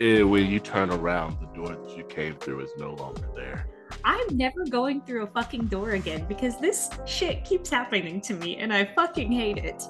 Eh, 0.00 0.22
when 0.22 0.46
you 0.50 0.58
turn 0.60 0.90
around, 0.90 1.38
the 1.40 1.46
door 1.54 1.68
that 1.68 1.96
you 1.96 2.04
came 2.04 2.34
through 2.36 2.60
is 2.60 2.70
no 2.76 2.94
longer 2.94 3.28
there. 3.34 3.66
I'm 4.04 4.36
never 4.36 4.66
going 4.66 5.00
through 5.02 5.22
a 5.22 5.26
fucking 5.28 5.66
door 5.66 5.92
again 5.92 6.26
because 6.28 6.58
this 6.58 6.90
shit 7.06 7.44
keeps 7.44 7.70
happening 7.70 8.20
to 8.22 8.34
me 8.34 8.56
and 8.56 8.72
I 8.72 8.84
fucking 8.84 9.32
hate 9.32 9.58
it. 9.58 9.82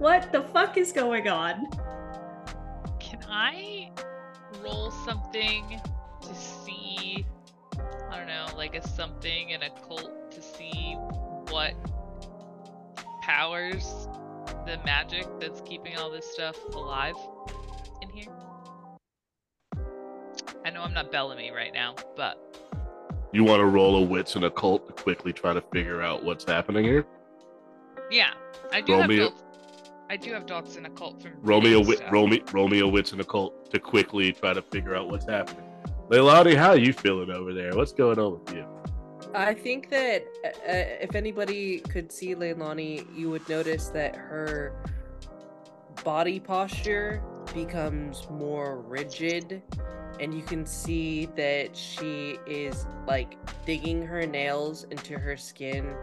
What 0.00 0.32
the 0.32 0.40
fuck 0.40 0.78
is 0.78 0.92
going 0.92 1.28
on? 1.28 1.66
Can 2.98 3.20
I 3.28 3.90
roll 4.64 4.90
something 4.90 5.78
to 6.22 6.34
see? 6.34 7.26
I 8.10 8.16
don't 8.16 8.26
know, 8.26 8.46
like 8.56 8.74
a 8.74 8.86
something 8.88 9.50
in 9.50 9.62
a 9.62 9.68
cult 9.86 10.32
to 10.32 10.40
see 10.40 10.94
what 11.50 11.74
powers 13.20 14.08
the 14.64 14.78
magic 14.86 15.26
that's 15.38 15.60
keeping 15.60 15.98
all 15.98 16.10
this 16.10 16.24
stuff 16.32 16.56
alive 16.74 17.14
in 18.00 18.08
here? 18.08 18.32
I 20.64 20.70
know 20.70 20.80
I'm 20.82 20.94
not 20.94 21.12
Bellamy 21.12 21.50
right 21.50 21.74
now, 21.74 21.94
but 22.16 22.38
You 23.32 23.44
want 23.44 23.60
to 23.60 23.66
roll 23.66 23.96
a 23.96 24.00
wits 24.02 24.34
and 24.34 24.46
occult 24.46 24.86
to 24.86 25.02
quickly 25.02 25.34
try 25.34 25.52
to 25.52 25.60
figure 25.60 26.00
out 26.00 26.24
what's 26.24 26.44
happening 26.44 26.84
here? 26.84 27.04
yeah, 28.10 28.30
I 28.72 28.80
do 28.80 28.92
Roll 28.92 29.02
have 29.02 29.10
me 29.10 29.18
a- 29.18 29.28
dogs. 29.28 29.42
I 30.10 30.16
do 30.16 30.32
have 30.32 30.44
dogs 30.44 30.76
in 30.76 30.86
occult 30.86 31.22
from 31.22 31.34
Romeo 31.40 31.60
me 31.60 31.68
a 31.68 31.76
reading 31.76 31.86
wit, 31.86 31.98
stuff. 31.98 32.12
roll 32.12 32.26
me, 32.26 32.42
roll 32.52 32.66
me 32.66 32.80
a 32.80 32.88
wits 32.88 33.12
and 33.12 33.20
occult 33.20 33.70
to 33.70 33.78
quickly 33.78 34.32
try 34.32 34.52
to 34.52 34.60
figure 34.60 34.96
out 34.96 35.08
what's 35.08 35.24
happening. 35.24 35.62
Leilani, 36.08 36.56
how 36.56 36.70
are 36.70 36.76
you 36.76 36.92
feeling 36.92 37.30
over 37.30 37.54
there? 37.54 37.76
What's 37.76 37.92
going 37.92 38.18
on 38.18 38.40
with 38.40 38.52
you? 38.52 38.66
I 39.36 39.54
think 39.54 39.88
that 39.90 40.24
uh, 40.44 40.48
uh, 40.48 40.52
if 41.00 41.14
anybody 41.14 41.78
could 41.78 42.10
see 42.10 42.34
Leilani, 42.34 43.06
you 43.16 43.30
would 43.30 43.48
notice 43.48 43.86
that 43.90 44.16
her 44.16 44.74
body 46.02 46.40
posture 46.40 47.22
becomes 47.54 48.28
more 48.28 48.80
rigid, 48.80 49.62
and 50.18 50.34
you 50.34 50.42
can 50.42 50.66
see 50.66 51.26
that 51.36 51.76
she 51.76 52.36
is 52.48 52.84
like 53.06 53.36
digging 53.64 54.04
her 54.04 54.26
nails 54.26 54.88
into 54.90 55.20
her 55.20 55.36
skin, 55.36 55.94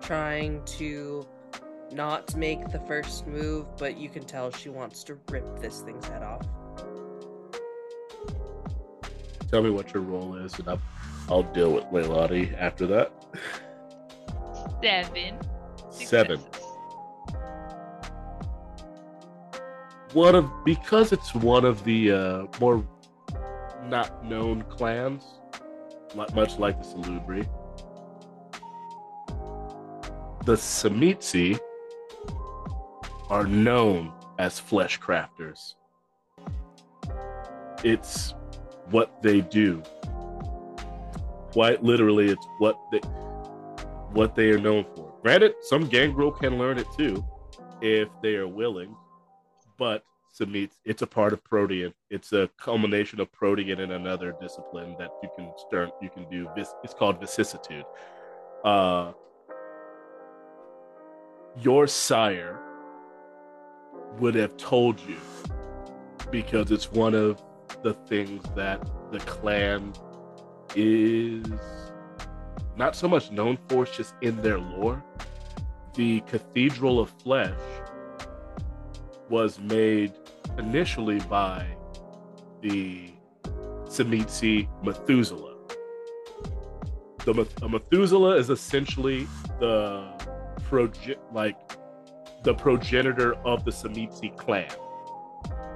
trying 0.00 0.64
to 0.66 1.26
not 1.92 2.34
make 2.36 2.68
the 2.70 2.80
first 2.80 3.26
move, 3.26 3.66
but 3.78 3.96
you 3.96 4.08
can 4.08 4.24
tell 4.24 4.50
she 4.50 4.68
wants 4.68 5.04
to 5.04 5.18
rip 5.30 5.60
this 5.60 5.80
thing's 5.80 6.06
head 6.06 6.22
off. 6.22 6.46
Tell 9.50 9.62
me 9.62 9.70
what 9.70 9.94
your 9.94 10.02
role 10.02 10.36
is, 10.36 10.58
and 10.58 10.68
I'll, 10.68 10.80
I'll 11.28 11.42
deal 11.42 11.72
with 11.72 11.84
Leilani 11.84 12.56
after 12.58 12.86
that. 12.88 13.12
Seven. 14.82 15.38
Seven. 15.90 16.40
One 20.12 20.34
of 20.34 20.50
because 20.64 21.12
it's 21.12 21.34
one 21.34 21.64
of 21.64 21.84
the 21.84 22.12
uh, 22.12 22.46
more 22.60 22.86
not 23.84 24.24
known 24.24 24.62
clans, 24.62 25.22
much 26.14 26.58
like 26.58 26.82
the 26.82 26.88
Salubri. 26.88 27.48
The 30.44 30.54
Tzimisce 30.54 31.58
are 33.28 33.46
known 33.46 34.12
as 34.38 34.58
flesh 34.58 35.00
crafters. 35.00 35.74
It's 37.84 38.34
what 38.90 39.22
they 39.22 39.40
do. 39.40 39.82
Quite 41.52 41.82
literally, 41.82 42.28
it's 42.28 42.46
what 42.58 42.78
they 42.92 43.00
what 44.12 44.34
they 44.34 44.50
are 44.50 44.58
known 44.58 44.84
for. 44.94 45.12
Granted, 45.22 45.54
some 45.62 45.86
gangrel 45.88 46.30
can 46.30 46.58
learn 46.58 46.78
it 46.78 46.86
too, 46.96 47.24
if 47.82 48.08
they 48.22 48.36
are 48.36 48.48
willing. 48.48 48.94
But 49.76 50.04
Samit, 50.32 50.70
it's 50.84 51.02
a 51.02 51.06
part 51.06 51.32
of 51.32 51.42
Protean. 51.44 51.92
It's 52.10 52.32
a 52.32 52.48
culmination 52.58 53.20
of 53.20 53.32
Protean 53.32 53.80
and 53.80 53.92
another 53.92 54.34
discipline 54.40 54.94
that 54.98 55.10
you 55.22 55.28
can 55.36 55.50
stern 55.66 55.90
you 56.00 56.10
can 56.10 56.28
do. 56.30 56.48
Vis- 56.54 56.74
It's 56.84 56.94
called 56.94 57.18
vicissitude. 57.18 57.84
Uh, 58.64 59.12
your 61.62 61.86
sire 61.86 62.60
would 64.18 64.34
have 64.34 64.56
told 64.56 65.00
you 65.00 65.16
because 66.30 66.70
it's 66.70 66.90
one 66.90 67.14
of 67.14 67.42
the 67.82 67.94
things 67.94 68.42
that 68.54 68.86
the 69.12 69.18
clan 69.20 69.92
is 70.74 71.46
not 72.76 72.94
so 72.96 73.08
much 73.08 73.30
known 73.30 73.58
for, 73.68 73.84
it's 73.84 73.96
just 73.96 74.14
in 74.20 74.40
their 74.42 74.58
lore. 74.58 75.02
The 75.94 76.20
Cathedral 76.22 77.00
of 77.00 77.10
Flesh 77.22 77.58
was 79.30 79.58
made 79.58 80.12
initially 80.58 81.20
by 81.20 81.66
the 82.60 83.10
Tzimisce 83.84 84.68
Methuselah. 84.84 85.54
The 87.24 87.68
Methuselah 87.68 88.36
is 88.36 88.50
essentially 88.50 89.26
the 89.58 90.06
project, 90.68 91.20
like 91.32 91.56
the 92.46 92.54
progenitor 92.54 93.34
of 93.44 93.64
the 93.64 93.72
Tzimisce 93.72 94.36
clan, 94.36 94.70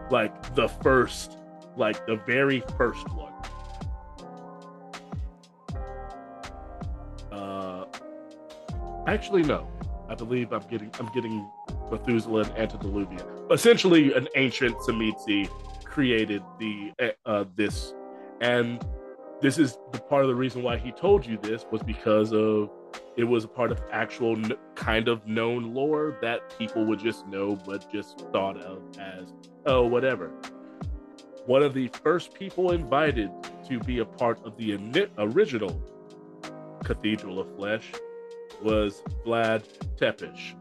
like 0.08 0.54
the 0.54 0.68
first, 0.68 1.36
like 1.76 2.06
the 2.06 2.14
very 2.28 2.62
first 2.78 3.04
one. 3.10 3.32
Uh, 7.32 7.86
actually, 9.08 9.42
no. 9.42 9.68
I 10.08 10.14
believe 10.14 10.52
I'm 10.52 10.62
getting 10.70 10.92
I'm 11.00 11.06
getting 11.12 11.50
Methuselah 11.90 12.42
and 12.42 12.56
antediluvian. 12.56 13.26
Essentially, 13.50 14.14
an 14.14 14.28
ancient 14.36 14.76
Tzimisce 14.76 15.48
created 15.84 16.40
the 16.60 16.92
uh, 17.02 17.08
uh, 17.26 17.44
this, 17.56 17.94
and 18.40 18.80
this 19.40 19.58
is 19.58 19.76
the 19.90 19.98
part 19.98 20.22
of 20.22 20.28
the 20.28 20.36
reason 20.36 20.62
why 20.62 20.76
he 20.76 20.92
told 20.92 21.26
you 21.26 21.36
this 21.42 21.66
was 21.72 21.82
because 21.82 22.32
of 22.32 22.70
it 23.20 23.24
was 23.24 23.44
a 23.44 23.48
part 23.48 23.70
of 23.70 23.82
actual 23.92 24.34
kn- 24.36 24.56
kind 24.74 25.08
of 25.08 25.26
known 25.26 25.74
lore 25.74 26.16
that 26.22 26.56
people 26.58 26.84
would 26.86 26.98
just 26.98 27.26
know, 27.26 27.54
but 27.54 27.90
just 27.92 28.20
thought 28.32 28.56
of 28.58 28.82
as 28.98 29.32
oh 29.66 29.86
whatever. 29.86 30.30
One 31.46 31.62
of 31.62 31.74
the 31.74 31.88
first 31.88 32.34
people 32.34 32.72
invited 32.72 33.30
to 33.68 33.78
be 33.80 33.98
a 33.98 34.04
part 34.04 34.44
of 34.46 34.56
the 34.56 34.70
ini- 34.78 35.10
original 35.18 35.82
Cathedral 36.84 37.38
of 37.38 37.54
Flesh 37.56 37.92
was 38.62 39.02
Vlad 39.24 39.64
Tepes, 39.96 40.54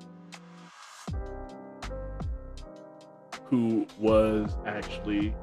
who 3.45 3.88
was 3.98 4.57
actually 4.65 5.34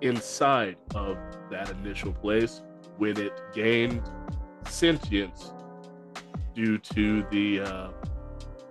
inside 0.00 0.76
of 0.94 1.16
that 1.50 1.70
initial 1.70 2.12
place 2.12 2.62
when 2.98 3.16
it 3.16 3.32
gained 3.54 4.02
sentience 4.68 5.52
due 6.54 6.78
to 6.78 7.22
the, 7.30 7.60
uh, 7.60 7.88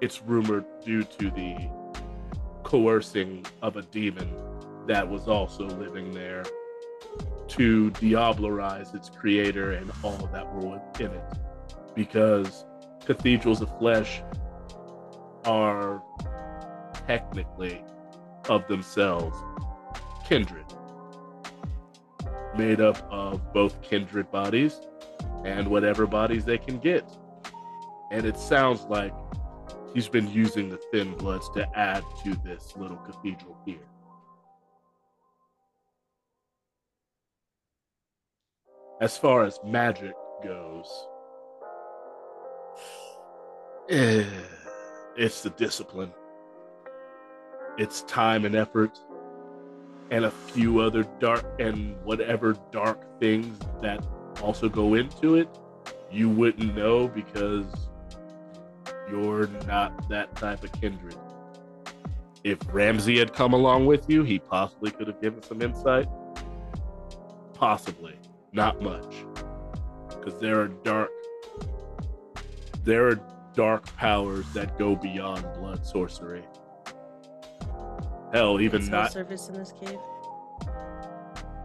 it's 0.02 0.22
rumored 0.22 0.66
due 0.84 1.04
to 1.04 1.30
the 1.32 1.70
coercing 2.64 3.46
of 3.62 3.76
a 3.76 3.82
demon 3.84 4.34
that 4.88 5.08
was 5.08 5.28
also 5.28 5.66
living 5.66 6.12
there 6.12 6.44
to 7.48 7.92
diablerize 7.92 8.96
its 8.96 9.10
creator 9.10 9.72
and 9.72 9.92
all 10.04 10.30
that 10.32 10.52
were 10.54 10.70
within 10.70 11.12
it. 11.12 11.34
Because 11.96 12.66
cathedrals 13.06 13.62
of 13.62 13.78
flesh 13.78 14.22
are 15.46 16.02
technically 17.08 17.84
of 18.50 18.68
themselves 18.68 19.38
kindred 20.28 20.66
made 22.58 22.82
up 22.82 22.98
of 23.12 23.54
both 23.54 23.82
kindred 23.82 24.30
bodies 24.32 24.82
and 25.46 25.68
whatever 25.68 26.06
bodies 26.06 26.46
they 26.46 26.58
can 26.58 26.78
get 26.78 27.06
and 28.12 28.26
it 28.26 28.38
sounds 28.38 28.82
like 28.90 29.14
he's 29.94 30.10
been 30.10 30.30
using 30.30 30.70
the 30.70 30.78
thin 30.92 31.16
bloods 31.16 31.50
to 31.56 31.68
add 31.78 32.04
to 32.24 32.36
this 32.44 32.74
little 32.76 32.98
cathedral 32.98 33.58
here. 33.66 33.80
As 39.00 39.18
far 39.18 39.46
as 39.46 39.60
magic 39.66 40.14
goes 40.44 41.08
eh, 43.90 44.26
it's 45.18 45.42
the 45.42 45.50
discipline. 45.52 46.12
It's 47.78 48.04
time 48.04 48.46
and 48.46 48.56
effort 48.56 49.00
and 50.12 50.26
a 50.26 50.32
few 50.32 50.80
other 50.80 51.04
dark 51.20 51.46
and 51.60 51.96
whatever 52.04 52.58
dark 52.72 53.20
things 53.20 53.58
that 53.82 54.06
also 54.42 54.68
go 54.68 54.96
into 54.96 55.36
it 55.36 55.48
you 56.12 56.30
wouldn't 56.30 56.76
know 56.76 57.08
because 57.08 57.90
you're 59.12 59.48
not 59.68 60.10
that 60.10 60.36
type 60.36 60.64
of 60.64 60.72
kindred 60.74 61.16
if 62.44 62.58
Ramsey 62.72 63.20
had 63.20 63.34
come 63.34 63.54
along 63.54 63.86
with 63.86 64.10
you, 64.10 64.24
he 64.24 64.40
possibly 64.40 64.92
could 64.92 65.08
have 65.08 65.22
given 65.22 65.42
some 65.42 65.62
insight. 65.62 66.08
Possibly, 67.54 68.16
not 68.52 68.82
much, 68.82 69.26
because 70.10 70.40
there 70.40 70.60
are 70.60 70.68
dark, 70.68 71.12
there 72.84 73.08
are 73.10 73.20
dark 73.54 73.86
powers 73.98 74.46
that 74.54 74.78
go 74.80 74.96
beyond 74.96 75.44
blood 75.60 75.86
sorcery. 75.86 76.44
Hell, 78.34 78.60
even 78.60 78.84
not. 78.90 79.12
surface 79.12 79.50
in 79.50 79.54
this 79.56 79.74
cave. 79.74 80.00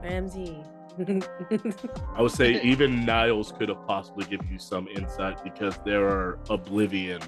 Ramsey. 0.03 0.63
I 2.17 2.23
would 2.23 2.31
say 2.31 2.63
even 2.63 3.05
Niles 3.05 3.53
could 3.53 3.69
have 3.69 3.87
possibly 3.87 4.25
given 4.25 4.49
you 4.51 4.59
some 4.59 4.89
insight 4.89 5.45
because 5.45 5.79
there 5.85 6.07
are 6.07 6.39
oblivion 6.49 7.21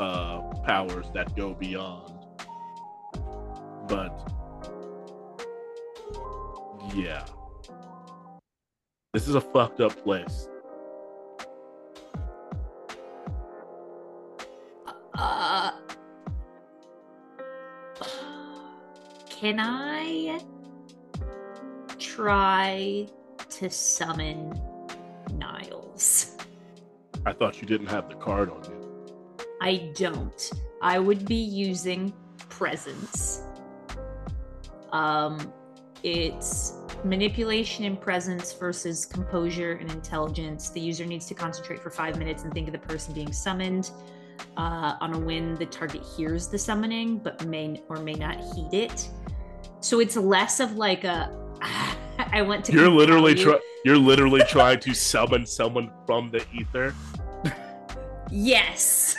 uh, 0.00 0.40
powers 0.64 1.06
that 1.14 1.36
go 1.36 1.54
beyond. 1.54 2.12
But 3.86 4.32
yeah, 6.92 7.24
this 9.12 9.28
is 9.28 9.36
a 9.36 9.40
fucked 9.40 9.80
up 9.80 9.96
place. 10.02 10.48
Uh, 15.16 15.70
can 19.30 19.60
I 19.60 20.40
try 22.14 23.06
to 23.50 23.68
summon 23.68 24.60
Niles? 25.32 26.36
I 27.26 27.32
thought 27.32 27.60
you 27.60 27.66
didn't 27.66 27.88
have 27.88 28.08
the 28.08 28.14
card 28.14 28.50
on 28.50 28.62
you. 28.64 29.06
I 29.60 29.90
don't. 29.96 30.52
I 30.80 30.98
would 31.00 31.26
be 31.26 31.34
using 31.34 32.12
presence. 32.48 33.42
Um, 34.92 35.52
it's 36.04 36.74
manipulation 37.02 37.84
and 37.84 38.00
presence 38.00 38.52
versus 38.52 39.04
composure 39.04 39.72
and 39.72 39.90
intelligence. 39.90 40.70
The 40.70 40.80
user 40.80 41.06
needs 41.06 41.26
to 41.26 41.34
concentrate 41.34 41.82
for 41.82 41.90
five 41.90 42.16
minutes 42.16 42.44
and 42.44 42.52
think 42.52 42.68
of 42.68 42.72
the 42.72 42.78
person 42.78 43.12
being 43.12 43.32
summoned. 43.32 43.90
Uh, 44.56 44.96
on 45.00 45.14
a 45.14 45.18
win, 45.18 45.54
the 45.54 45.66
target 45.66 46.02
hears 46.16 46.46
the 46.46 46.58
summoning 46.58 47.18
but 47.18 47.44
may 47.46 47.82
or 47.88 47.96
may 47.96 48.14
not 48.14 48.36
heed 48.36 48.72
it. 48.72 49.08
So 49.80 49.98
it's 49.98 50.16
less 50.16 50.60
of 50.60 50.76
like 50.76 51.02
a. 51.02 51.43
I 52.34 52.42
want 52.42 52.64
to. 52.66 52.72
You're 52.72 52.88
literally 52.88 53.34
trying. 53.36 53.60
You're 53.84 53.96
literally 53.96 54.42
trying 54.48 54.80
to 54.80 54.92
summon 54.92 55.46
someone 55.46 55.90
from 56.04 56.30
the 56.30 56.44
ether. 56.52 56.92
Yes. 58.30 59.14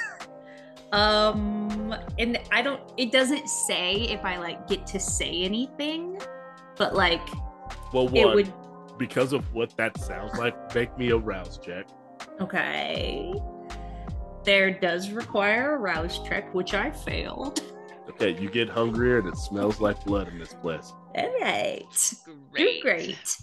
um 0.91 1.95
and 2.19 2.39
I 2.51 2.61
don't 2.61 2.81
it 2.97 3.11
doesn't 3.11 3.47
say 3.47 3.95
if 3.95 4.23
I 4.23 4.37
like 4.37 4.67
get 4.67 4.85
to 4.87 4.99
say 4.99 5.43
anything, 5.43 6.19
but 6.77 6.93
like 6.93 7.21
Well, 7.93 8.13
it 8.13 8.25
would 8.35 8.53
because 8.97 9.33
of 9.33 9.51
what 9.53 9.75
that 9.77 9.97
sounds 9.99 10.37
like. 10.37 10.75
Make 10.75 10.97
me 10.97 11.09
a 11.11 11.17
rouse 11.17 11.57
check. 11.57 11.87
okay. 12.41 13.33
There 14.43 14.71
does 14.71 15.09
require 15.09 15.75
a 15.75 15.77
rouse 15.79 16.19
check, 16.27 16.53
which 16.53 16.73
I 16.73 16.91
failed. 16.91 17.61
Okay, 18.09 18.39
you 18.39 18.49
get 18.49 18.69
hungrier 18.69 19.19
and 19.19 19.27
it 19.27 19.37
smells 19.37 19.79
like 19.81 20.03
blood 20.05 20.27
in 20.27 20.37
this 20.37 20.53
place. 20.53 20.93
All 21.17 21.39
right. 21.41 22.13
Great. 22.51 22.73
You're 22.73 22.81
great. 22.81 23.37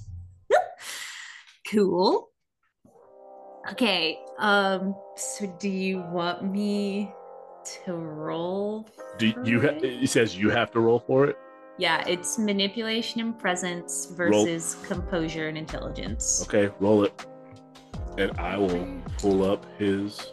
cool. 1.70 2.28
Okay. 3.70 4.18
Um. 4.38 4.94
So, 5.16 5.46
do 5.60 5.68
you 5.68 6.00
want 6.00 6.44
me 6.44 7.12
to 7.84 7.94
roll? 7.94 8.88
Do 9.18 9.32
you? 9.44 9.60
Ha- 9.60 9.68
it? 9.68 9.84
it 9.84 10.10
says 10.10 10.36
you 10.36 10.50
have 10.50 10.70
to 10.72 10.80
roll 10.80 11.00
for 11.00 11.26
it. 11.26 11.36
Yeah, 11.78 12.04
it's 12.06 12.38
manipulation 12.38 13.20
and 13.20 13.38
presence 13.38 14.06
versus 14.14 14.76
composure 14.86 15.48
and 15.48 15.56
intelligence. 15.56 16.44
Okay, 16.46 16.72
roll 16.80 17.04
it, 17.04 17.26
and 18.18 18.38
I 18.38 18.56
will 18.58 18.86
pull 19.18 19.50
up 19.50 19.64
his. 19.78 20.32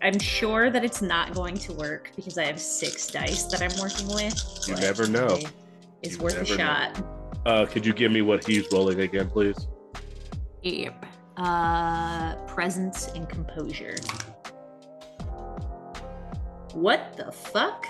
I'm 0.00 0.18
sure 0.18 0.70
that 0.70 0.84
it's 0.84 1.02
not 1.02 1.34
going 1.34 1.56
to 1.58 1.72
work 1.72 2.12
because 2.14 2.38
I 2.38 2.44
have 2.44 2.60
six 2.60 3.06
dice 3.08 3.44
that 3.44 3.60
I'm 3.62 3.80
working 3.80 4.08
with. 4.08 4.64
You 4.68 4.76
never 4.76 5.06
know. 5.08 5.38
It's 6.02 6.16
You 6.16 6.22
worth 6.22 6.36
a 6.40 6.44
shot. 6.44 7.02
Uh, 7.44 7.66
could 7.66 7.84
you 7.84 7.92
give 7.92 8.12
me 8.12 8.22
what 8.22 8.46
he's 8.46 8.66
rolling 8.72 9.00
again, 9.00 9.28
please? 9.28 9.66
Yep. 10.62 11.04
Uh, 11.36 12.34
presence 12.46 13.08
and 13.14 13.28
composure. 13.28 13.94
What 16.74 17.16
the 17.16 17.32
fuck? 17.32 17.86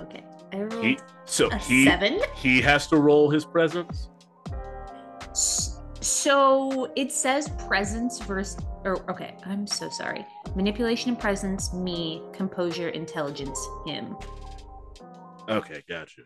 Okay, 0.00 0.24
I 0.52 0.58
rolled 0.62 0.84
He 0.84 0.98
so 1.26 1.48
a 1.48 1.56
he 1.56 1.84
seven. 1.84 2.20
he 2.36 2.60
has 2.62 2.86
to 2.88 2.96
roll 2.96 3.30
his 3.30 3.44
presence. 3.44 4.08
S- 5.30 5.73
So 6.04 6.92
it 6.96 7.10
says 7.10 7.48
presence 7.66 8.20
versus, 8.20 8.62
or 8.84 9.10
okay, 9.10 9.34
I'm 9.46 9.66
so 9.66 9.88
sorry. 9.88 10.26
Manipulation 10.54 11.08
and 11.08 11.18
presence, 11.18 11.72
me. 11.72 12.22
Composure, 12.34 12.90
intelligence, 12.90 13.58
him. 13.86 14.14
Okay, 15.48 15.82
gotcha. 15.88 16.20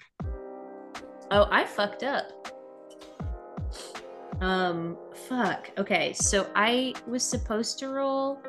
Oh, 1.31 1.47
I 1.53 1.65
fucked 1.65 2.03
up. 2.03 2.25
Um, 4.41 4.97
fuck. 5.29 5.71
Okay, 5.79 6.13
so 6.13 6.51
I 6.57 6.93
was 7.07 7.23
supposed 7.23 7.79
to 7.79 7.89
roll 7.89 8.43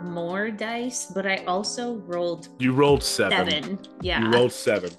more 0.00 0.50
dice, 0.52 1.10
but 1.12 1.26
I 1.26 1.38
also 1.48 1.96
rolled 2.06 2.50
You 2.60 2.72
rolled 2.72 3.02
seven. 3.02 3.50
seven. 3.50 3.78
Yeah. 4.00 4.22
You 4.22 4.30
rolled 4.30 4.52
seven. 4.52 4.90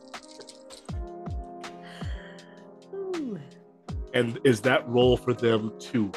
And 4.18 4.40
is 4.44 4.62
that 4.62 4.88
role 4.90 5.16
for 5.16 5.32
them 5.32 5.74
to 5.92 6.12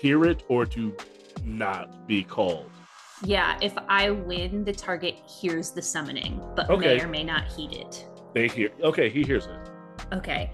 hear 0.00 0.24
it 0.24 0.42
or 0.48 0.64
to 0.64 0.96
not 1.44 2.06
be 2.06 2.24
called? 2.24 2.70
Yeah, 3.22 3.58
if 3.60 3.74
I 3.90 4.08
win, 4.08 4.64
the 4.64 4.72
target 4.72 5.16
hears 5.28 5.70
the 5.70 5.82
summoning, 5.82 6.40
but 6.56 6.70
Okay. 6.70 6.96
may 6.96 7.02
or 7.02 7.08
may 7.08 7.22
not 7.22 7.46
heed 7.48 7.72
it. 7.74 8.08
They 8.32 8.48
hear. 8.48 8.70
Okay, 8.82 9.10
he 9.10 9.22
hears 9.22 9.44
it. 9.44 9.70
Okay. 10.14 10.50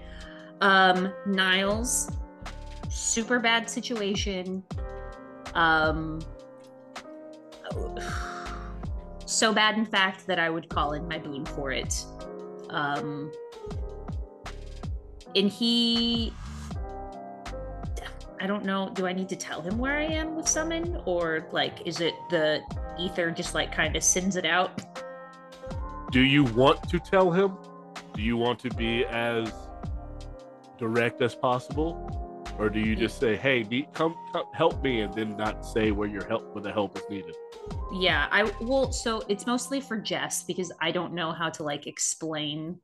Um, 0.59 1.13
Niles, 1.25 2.11
super 2.89 3.39
bad 3.39 3.69
situation. 3.69 4.61
Um, 5.53 6.19
so 9.25 9.53
bad, 9.53 9.77
in 9.77 9.85
fact, 9.85 10.27
that 10.27 10.37
I 10.37 10.49
would 10.49 10.67
call 10.67 10.91
in 10.91 11.07
my 11.07 11.17
boon 11.17 11.45
for 11.45 11.71
it. 11.71 12.03
Um, 12.69 13.31
and 15.33 15.49
he, 15.49 16.33
I 18.41 18.47
don't 18.47 18.63
know. 18.63 18.89
Do 18.93 19.05
I 19.05 19.13
need 19.13 19.29
to 19.29 19.35
tell 19.35 19.61
him 19.61 19.77
where 19.77 19.97
I 19.97 20.03
am 20.03 20.35
with 20.35 20.47
summon, 20.47 21.01
or 21.05 21.47
like, 21.51 21.85
is 21.85 21.99
it 21.99 22.13
the 22.29 22.61
ether 22.97 23.31
just 23.31 23.53
like 23.53 23.71
kind 23.71 23.95
of 23.95 24.03
sends 24.03 24.35
it 24.35 24.45
out? 24.45 24.81
Do 26.11 26.21
you 26.21 26.43
want 26.43 26.89
to 26.89 26.99
tell 26.99 27.31
him? 27.31 27.57
Do 28.13 28.21
you 28.21 28.37
want 28.37 28.59
to 28.59 28.69
be 28.69 29.05
as 29.05 29.51
direct 30.77 31.21
as 31.21 31.35
possible? 31.35 32.45
Or 32.57 32.69
do 32.69 32.79
you 32.79 32.95
just 32.95 33.19
say, 33.19 33.37
"Hey, 33.37 33.63
need, 33.63 33.93
come, 33.93 34.15
come 34.33 34.45
help 34.53 34.83
me," 34.83 35.01
and 35.01 35.13
then 35.13 35.37
not 35.37 35.65
say 35.65 35.91
where 35.91 36.07
your 36.07 36.25
help, 36.25 36.53
where 36.53 36.61
the 36.61 36.71
help 36.71 36.97
is 36.97 37.03
needed? 37.09 37.35
Yeah, 37.93 38.27
I 38.31 38.51
well, 38.61 38.91
so 38.91 39.23
it's 39.29 39.45
mostly 39.45 39.79
for 39.79 39.97
Jess 39.97 40.43
because 40.43 40.71
I 40.81 40.91
don't 40.91 41.13
know 41.13 41.31
how 41.31 41.49
to 41.51 41.63
like 41.63 41.87
explain 41.87 42.79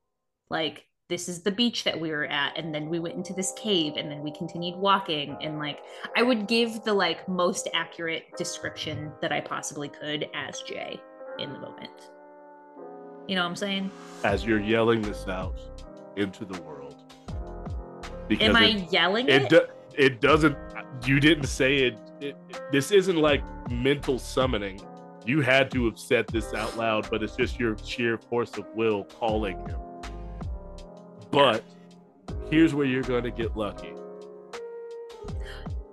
like 0.49 0.86
this 1.07 1.30
is 1.30 1.41
the 1.41 1.52
beach 1.52 1.84
that 1.84 1.99
we 1.99 2.10
were 2.10 2.26
at 2.26 2.57
and 2.57 2.73
then 2.73 2.90
we 2.90 2.99
went 2.99 3.15
into 3.15 3.34
this 3.34 3.53
cave 3.56 3.94
and 3.95 4.10
then 4.10 4.23
we 4.23 4.32
continued 4.32 4.76
walking 4.76 5.38
and 5.41 5.60
like 5.60 5.80
I 6.18 6.23
would 6.23 6.48
give 6.48 6.84
the 6.84 6.94
like 6.94 7.27
most 7.27 7.69
accurate 7.73 8.26
description 8.38 9.11
that 9.22 9.32
I 9.32 9.40
possibly 9.40 9.88
could 9.88 10.27
as 10.34 10.61
Jay 10.61 10.99
in 11.38 11.53
the 11.53 11.60
moment. 11.60 12.10
You 13.27 13.36
know 13.36 13.44
what 13.44 13.49
I'm 13.49 13.56
saying? 13.56 13.91
As 14.23 14.45
you're 14.45 14.60
yelling 14.60 15.02
this 15.02 15.27
out 15.27 15.60
into 16.15 16.45
the 16.45 16.60
world, 16.61 16.95
because 18.27 18.49
Am 18.49 18.56
it, 18.56 18.60
I 18.60 18.88
yelling 18.91 19.27
it 19.27 19.44
it? 19.44 19.49
do, 19.49 19.61
it 19.95 20.22
doesn't. 20.22 20.57
You 21.06 21.19
didn't 21.19 21.48
say 21.48 21.77
it, 21.77 21.98
it. 22.22 22.36
This 22.72 22.91
isn't 22.91 23.18
like 23.18 23.44
mental 23.69 24.18
summoning. 24.18 24.80
You 25.26 25.41
had 25.41 25.72
to 25.72 25.86
have 25.86 25.99
said 25.99 26.27
this 26.27 26.53
out 26.53 26.77
loud, 26.77 27.10
but 27.10 27.23
it's 27.23 27.36
just 27.36 27.60
your 27.60 27.76
sheer 27.84 28.18
force 28.18 28.57
of 28.57 28.65
will 28.76 29.03
calling 29.06 29.57
him. 29.68 29.80
But 31.36 31.64
here's 32.49 32.74
where 32.74 32.86
you're 32.86 33.03
going 33.03 33.24
to 33.26 33.32
get 33.32 33.56
lucky. 33.57 33.94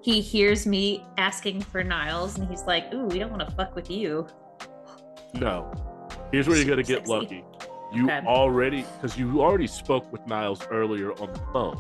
he 0.03 0.21
hears 0.21 0.67
me 0.67 1.05
asking 1.19 1.61
for 1.61 1.85
Niles 1.85 2.37
and 2.39 2.49
he's 2.49 2.63
like, 2.63 2.93
"Ooh, 2.95 3.05
we 3.07 3.19
don't 3.19 3.31
want 3.31 3.49
to 3.49 3.55
fuck 3.55 3.75
with 3.77 3.91
you." 3.91 4.27
No. 5.35 5.71
Here's 6.33 6.49
where 6.49 6.57
you're 6.57 6.67
going 6.67 6.79
to 6.79 6.83
get 6.85 7.07
Sexy. 7.07 7.13
lucky. 7.13 7.45
You 7.93 8.05
Okay. 8.07 8.21
already, 8.27 8.83
because 8.95 9.19
you 9.19 9.43
already 9.43 9.67
spoke 9.67 10.11
with 10.13 10.27
Niles 10.27 10.67
earlier 10.71 11.13
on 11.21 11.33
the 11.33 11.41
phone, 11.53 11.77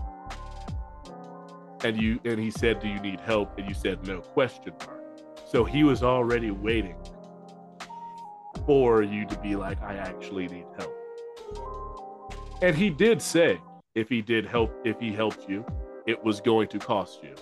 and 1.85 2.01
you 2.01 2.21
and 2.25 2.39
he 2.39 2.51
said, 2.51 2.81
"Do 2.81 2.89
you 2.89 3.01
need 3.01 3.19
help?" 3.21 3.59
And 3.59 3.67
you 3.69 3.75
said, 3.75 4.07
"No." 4.07 4.21
Question 4.21 4.75
mark. 4.87 5.01
So 5.47 5.65
he 5.65 5.83
was 5.85 6.03
already 6.03 6.51
waiting 6.51 6.97
for 8.67 9.03
you 9.03 9.27
to 9.27 9.39
be 9.39 9.57
like, 9.57 9.83
I 9.83 9.97
actually 9.97 10.47
need 10.49 10.67
help. 10.79 10.95
And 12.63 12.77
he 12.77 12.91
did 12.91 13.21
say 13.21 13.61
if 13.95 14.09
he 14.09 14.23
did 14.23 14.47
help, 14.47 14.73
if 14.85 14.99
he 15.01 15.13
helped 15.13 15.49
you, 15.49 15.65
it 16.07 16.23
was 16.23 16.41
going 16.41 16.69
to 16.69 16.79
cost 16.79 17.23
you. 17.23 17.35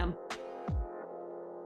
Um, 0.00 0.16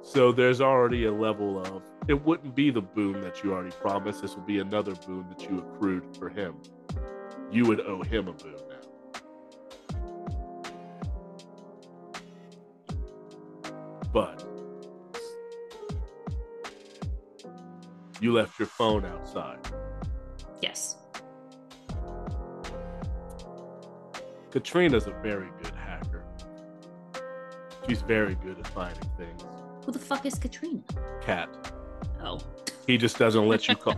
So 0.02 0.32
there's 0.32 0.60
already 0.60 1.04
a 1.04 1.12
level 1.12 1.60
of 1.60 1.82
it 2.08 2.24
wouldn't 2.24 2.54
be 2.54 2.70
the 2.70 2.80
boon 2.80 3.20
that 3.22 3.42
you 3.42 3.52
already 3.52 3.74
promised. 3.76 4.22
This 4.22 4.36
would 4.36 4.46
be 4.46 4.60
another 4.60 4.94
boon 4.94 5.26
that 5.28 5.42
you 5.50 5.58
accrued 5.58 6.16
for 6.16 6.28
him. 6.28 6.54
You 7.50 7.64
would 7.66 7.80
owe 7.80 8.02
him 8.02 8.28
a 8.28 8.32
boon 8.32 8.56
now. 8.70 8.76
But 14.12 14.44
you 18.20 18.32
left 18.32 18.58
your 18.58 18.68
phone 18.68 19.04
outside. 19.04 19.58
yes. 20.62 20.96
Katrina's 24.56 25.06
a 25.06 25.10
very 25.22 25.50
good 25.62 25.74
hacker. 25.74 26.24
She's 27.86 28.00
very 28.00 28.36
good 28.36 28.58
at 28.58 28.66
finding 28.68 29.06
things. 29.18 29.44
Who 29.84 29.92
the 29.92 29.98
fuck 29.98 30.24
is 30.24 30.36
Katrina? 30.36 30.80
Cat. 31.20 31.50
Oh, 32.22 32.40
He 32.86 32.96
just 32.96 33.18
doesn't 33.18 33.46
let 33.46 33.68
you 33.68 33.76
call. 33.76 33.94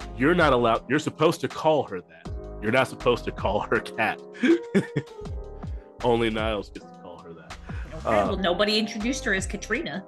You're 0.16 0.34
not 0.34 0.54
allowed. 0.54 0.84
You're 0.88 0.98
supposed 0.98 1.42
to 1.42 1.48
call 1.48 1.82
her 1.88 2.00
that. 2.00 2.32
You're 2.62 2.72
not 2.72 2.88
supposed 2.88 3.26
to 3.26 3.32
call 3.32 3.60
her 3.70 3.80
cat. 3.80 4.18
Only 6.02 6.30
Niles 6.30 6.70
gets 6.70 6.86
to 6.86 6.92
call 7.02 7.18
her 7.18 7.34
that. 7.34 7.54
okay. 7.96 8.08
Uh, 8.08 8.28
well, 8.28 8.36
nobody 8.38 8.78
introduced 8.78 9.26
her 9.26 9.34
as 9.34 9.46
Katrina. 9.46 10.06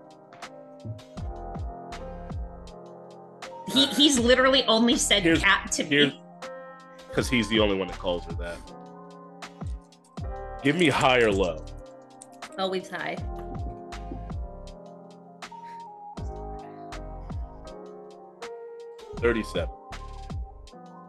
He 3.71 3.85
he's 3.89 4.19
literally 4.19 4.65
only 4.65 4.97
said 4.97 5.25
cat 5.41 5.71
to 5.73 5.85
me. 5.85 6.19
because 7.11 7.29
he's 7.29 7.51
the 7.51 7.61
only 7.61 7.77
one 7.77 7.89
that 7.89 7.99
calls 7.99 8.25
her 8.25 8.33
that. 8.33 8.57
Give 10.65 10.77
me 10.77 10.89
high 10.89 11.19
or 11.21 11.31
low. 11.31 11.63
Always 12.59 12.89
high. 12.89 13.17
Thirty-seven. 19.19 19.69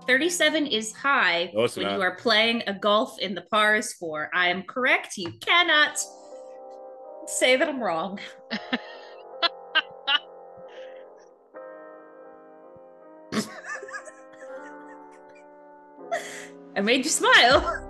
37 0.07 0.67
is 0.67 0.93
high 0.93 1.49
No, 1.51 1.67
when 1.75 1.85
not. 1.85 1.95
you 1.95 2.01
are 2.03 2.15
playing 2.15 2.61
a 2.67 2.73
golf 2.73 3.17
in 3.19 3.33
the 3.33 3.41
pars 3.41 3.93
four. 3.93 4.29
I 4.35 4.49
am 4.49 4.61
correct. 4.61 5.17
You 5.17 5.31
cannot 5.41 5.97
say 7.25 7.55
that 7.55 7.67
I'm 7.67 7.81
wrong. 7.81 8.19
I 16.75 16.81
made 16.81 17.03
you 17.05 17.09
smile. 17.09 17.81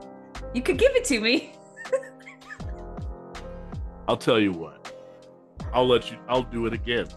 You 0.53 0.61
could 0.61 0.77
give 0.77 0.95
it 0.95 1.03
to 1.05 1.19
me. 1.19 1.54
I'll 4.07 4.17
tell 4.17 4.39
you 4.39 4.51
what. 4.51 4.91
I'll 5.73 5.87
let 5.87 6.11
you. 6.11 6.17
I'll 6.27 6.43
do 6.43 6.65
it 6.65 6.73
again. 6.73 7.07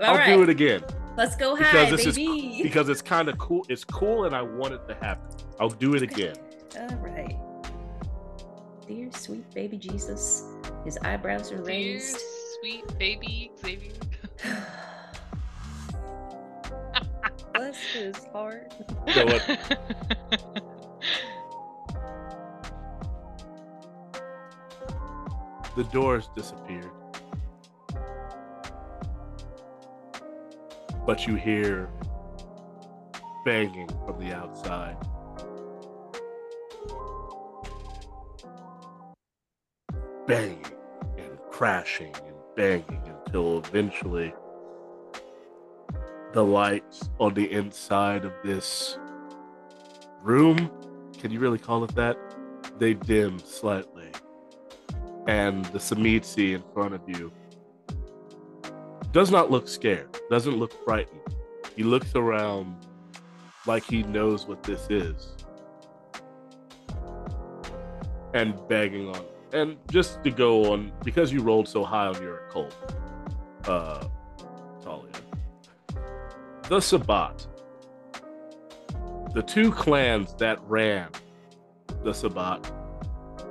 All 0.00 0.06
I'll 0.06 0.16
right, 0.16 0.34
do 0.34 0.42
it 0.42 0.48
again 0.48 0.82
let's 1.16 1.36
go 1.36 1.56
because 1.56 1.72
high, 1.72 1.90
this 1.90 2.06
is 2.06 2.16
baby. 2.16 2.60
because 2.62 2.88
it's 2.88 3.02
kind 3.02 3.28
of 3.28 3.38
cool. 3.38 3.64
It's 3.68 3.84
cool, 3.84 4.24
and 4.24 4.34
I 4.34 4.42
want 4.42 4.74
it 4.74 4.86
to 4.88 4.94
happen. 4.94 5.28
I'll 5.60 5.68
do 5.68 5.94
it 5.94 6.02
again. 6.02 6.34
All 6.78 6.96
right. 6.96 7.36
Dear 8.86 9.10
sweet 9.12 9.48
baby 9.54 9.78
Jesus, 9.78 10.44
his 10.84 10.98
eyebrows 10.98 11.50
are 11.52 11.56
Dear 11.56 11.64
raised. 11.64 12.20
sweet 12.60 12.98
baby 12.98 13.50
Xavier. 13.60 13.92
Bless 17.54 17.78
his 17.78 18.16
heart. 18.32 18.74
So 19.14 19.24
what? 19.26 20.62
The 25.76 25.84
doors 25.84 26.28
disappeared. 26.34 26.90
But 31.06 31.26
you 31.26 31.34
hear 31.34 31.90
banging 33.44 33.88
from 34.06 34.18
the 34.18 34.34
outside. 34.34 34.96
Banging 40.26 40.64
and 41.18 41.38
crashing 41.50 42.14
and 42.26 42.36
banging 42.56 43.02
until 43.26 43.58
eventually 43.58 44.32
the 46.32 46.42
lights 46.42 47.10
on 47.20 47.34
the 47.34 47.50
inside 47.52 48.24
of 48.24 48.32
this 48.42 48.98
room 50.22 50.70
can 51.24 51.32
you 51.32 51.40
really 51.40 51.58
call 51.58 51.82
it 51.84 51.94
that? 51.94 52.18
They 52.78 52.92
dim 52.92 53.38
slightly. 53.38 53.93
And 55.26 55.64
the 55.66 55.78
Tzimisce 55.78 56.54
in 56.54 56.62
front 56.74 56.94
of 56.94 57.00
you 57.06 57.32
does 59.12 59.30
not 59.30 59.50
look 59.50 59.68
scared, 59.68 60.18
doesn't 60.28 60.56
look 60.56 60.72
frightened. 60.84 61.20
He 61.76 61.82
looks 61.82 62.14
around 62.14 62.86
like 63.66 63.84
he 63.84 64.02
knows 64.02 64.46
what 64.46 64.62
this 64.62 64.86
is. 64.90 65.34
And 68.34 68.56
begging 68.68 69.08
on. 69.08 69.24
And 69.52 69.76
just 69.90 70.22
to 70.24 70.30
go 70.30 70.72
on, 70.72 70.92
because 71.04 71.32
you 71.32 71.40
rolled 71.40 71.68
so 71.68 71.84
high 71.84 72.06
on 72.06 72.20
your 72.20 72.46
occult, 72.46 72.74
uh, 73.66 74.04
Talia, 74.82 75.12
the 76.68 76.80
Sabbat, 76.80 77.46
the 79.32 79.42
two 79.42 79.70
clans 79.70 80.34
that 80.34 80.60
ran 80.66 81.08
the 82.02 82.12
Sabbat 82.12 82.70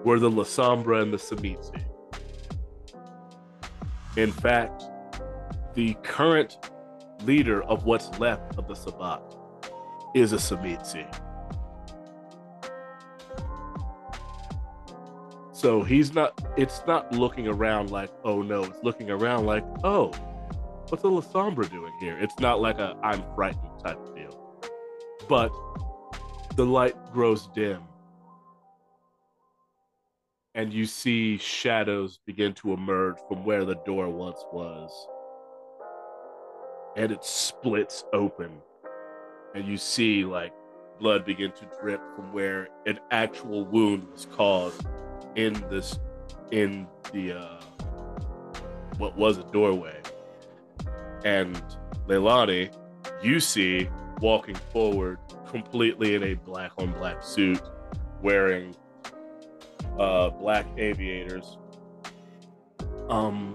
were 0.04 0.20
the 0.20 0.30
Lasombra 0.30 1.02
and 1.02 1.14
the 1.14 1.18
Tzimisce. 1.18 1.84
In 4.18 4.32
fact, 4.32 4.84
the 5.74 5.96
current 6.04 6.58
leader 7.24 7.64
of 7.64 7.86
what's 7.86 8.20
left 8.20 8.58
of 8.58 8.68
the 8.68 8.76
Sabbat 8.76 9.22
is 10.14 10.34
a 10.34 10.38
Tzimisce. 10.38 11.08
So 15.52 15.82
he's 15.82 16.14
not, 16.14 16.40
it's 16.58 16.84
not 16.86 17.14
looking 17.14 17.48
around 17.48 17.90
like, 17.90 18.12
oh 18.26 18.42
no, 18.42 18.64
it's 18.64 18.84
looking 18.84 19.10
around 19.10 19.46
like, 19.46 19.64
oh, 19.84 20.08
what's 20.90 21.04
the 21.04 21.10
Lasombra 21.10 21.70
doing 21.72 21.94
here? 22.02 22.18
It's 22.20 22.38
not 22.40 22.60
like 22.60 22.80
a 22.80 22.98
I'm 23.02 23.24
frightened 23.34 23.80
type 23.82 23.98
deal. 24.14 24.60
But 25.30 25.52
the 26.56 26.66
light 26.66 26.96
grows 27.14 27.48
dim 27.48 27.82
and 30.56 30.72
you 30.72 30.86
see 30.86 31.38
shadows 31.38 32.20
begin 32.26 32.54
to 32.54 32.74
emerge 32.74 33.18
from 33.28 33.44
where 33.44 33.66
the 33.66 33.76
door 33.86 34.10
once 34.10 34.44
was. 34.52 35.08
And 36.96 37.12
it 37.12 37.24
splits 37.24 38.04
open. 38.14 38.52
And 39.56 39.68
you 39.68 39.78
see 39.78 40.26
like 40.26 40.54
blood 41.00 41.26
begin 41.26 41.52
to 41.52 41.68
drip 41.82 42.02
from 42.16 42.32
where 42.34 42.68
an 42.86 43.00
actual 43.10 43.66
wound 43.66 44.08
was 44.12 44.28
caused 44.32 44.86
in 45.36 45.54
this 45.70 46.00
in 46.52 46.88
the 47.12 47.34
uh 47.34 47.62
what 48.98 49.18
was 49.18 49.40
a 49.40 49.44
doorway. 49.46 50.00
And 51.26 51.60
leilani 52.08 52.72
you 53.24 53.40
see 53.40 53.90
walking 54.20 54.56
forward 54.72 55.18
completely 55.48 56.14
in 56.14 56.24
a 56.24 56.36
black 56.36 56.72
on 56.78 56.92
black 56.92 57.24
suit 57.24 57.62
wearing 58.22 58.76
uh 60.00 60.30
black 60.30 60.66
aviators 60.78 61.58
um 63.10 63.54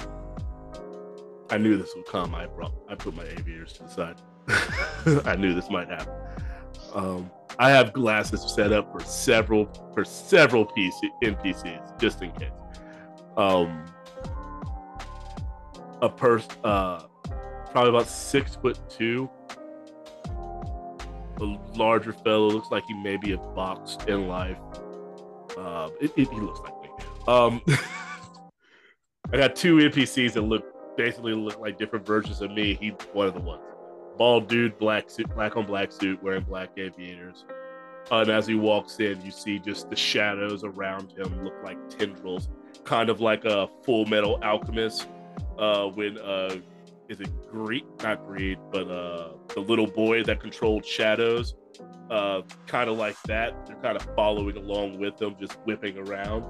I 1.50 1.56
knew 1.56 1.78
this 1.78 1.94
would 1.96 2.06
come. 2.06 2.34
I 2.34 2.46
brought 2.46 2.72
I 2.88 2.94
put 2.94 3.14
my 3.14 3.24
aviators 3.24 3.72
to 3.74 3.84
the 3.84 3.88
side. 3.88 4.20
I 5.26 5.36
knew 5.36 5.54
this 5.54 5.70
might 5.70 5.88
happen. 5.88 6.12
Um, 6.94 7.30
I 7.58 7.70
have 7.70 7.92
glasses 7.92 8.42
set 8.54 8.72
up 8.72 8.92
for 8.92 9.00
several 9.00 9.66
for 9.94 10.04
several 10.04 10.66
PC 10.66 10.92
NPCs 11.22 11.98
just 11.98 12.22
in 12.22 12.30
case. 12.32 12.50
Um, 13.36 13.84
a 16.02 16.08
person, 16.08 16.50
uh, 16.64 17.04
probably 17.70 17.90
about 17.90 18.08
six 18.08 18.56
foot 18.56 18.78
two, 18.88 19.28
a 21.40 21.44
larger 21.74 22.12
fellow. 22.12 22.48
Looks 22.48 22.70
like 22.70 22.84
he 22.86 22.94
may 22.94 23.16
be 23.16 23.32
a 23.32 23.38
boxed 23.38 24.08
in 24.08 24.28
life. 24.28 24.58
Um, 25.58 25.92
it, 26.00 26.12
it, 26.16 26.28
he 26.28 26.40
looks 26.40 26.60
like 26.60 26.82
me. 26.82 26.88
Um, 27.26 27.62
I 29.32 29.36
got 29.36 29.56
two 29.56 29.76
NPCs 29.76 30.32
that 30.34 30.42
look 30.42 30.64
basically 30.96 31.34
look 31.34 31.58
like 31.60 31.78
different 31.78 32.06
versions 32.06 32.40
of 32.40 32.50
me. 32.50 32.74
He's 32.74 32.92
one 33.12 33.26
of 33.26 33.34
the 33.34 33.40
ones. 33.40 33.62
Bald 34.16 34.48
dude, 34.48 34.78
black 34.78 35.10
suit, 35.10 35.32
black 35.34 35.56
on 35.56 35.66
black 35.66 35.92
suit, 35.92 36.22
wearing 36.22 36.44
black 36.44 36.70
aviators. 36.76 37.44
Uh, 38.10 38.20
and 38.20 38.30
as 38.30 38.46
he 38.46 38.54
walks 38.54 38.98
in, 39.00 39.20
you 39.22 39.30
see 39.30 39.58
just 39.58 39.90
the 39.90 39.96
shadows 39.96 40.64
around 40.64 41.12
him 41.12 41.44
look 41.44 41.54
like 41.62 41.78
tendrils, 41.88 42.48
kind 42.84 43.10
of 43.10 43.20
like 43.20 43.44
a 43.44 43.68
Full 43.84 44.06
Metal 44.06 44.40
Alchemist 44.42 45.06
uh, 45.58 45.84
when 45.86 46.18
uh, 46.18 46.56
is 47.08 47.20
it 47.20 47.28
Greed? 47.50 47.84
Not 48.02 48.26
Greed, 48.26 48.58
but 48.72 48.88
uh, 48.90 49.32
the 49.54 49.60
little 49.60 49.86
boy 49.86 50.22
that 50.24 50.40
controlled 50.40 50.84
shadows. 50.84 51.54
Uh, 52.10 52.42
kind 52.66 52.88
of 52.88 52.96
like 52.96 53.16
that. 53.24 53.66
They're 53.66 53.76
kind 53.76 53.96
of 53.96 54.02
following 54.16 54.56
along 54.56 54.98
with 54.98 55.16
them, 55.18 55.36
just 55.38 55.54
whipping 55.64 55.98
around. 55.98 56.44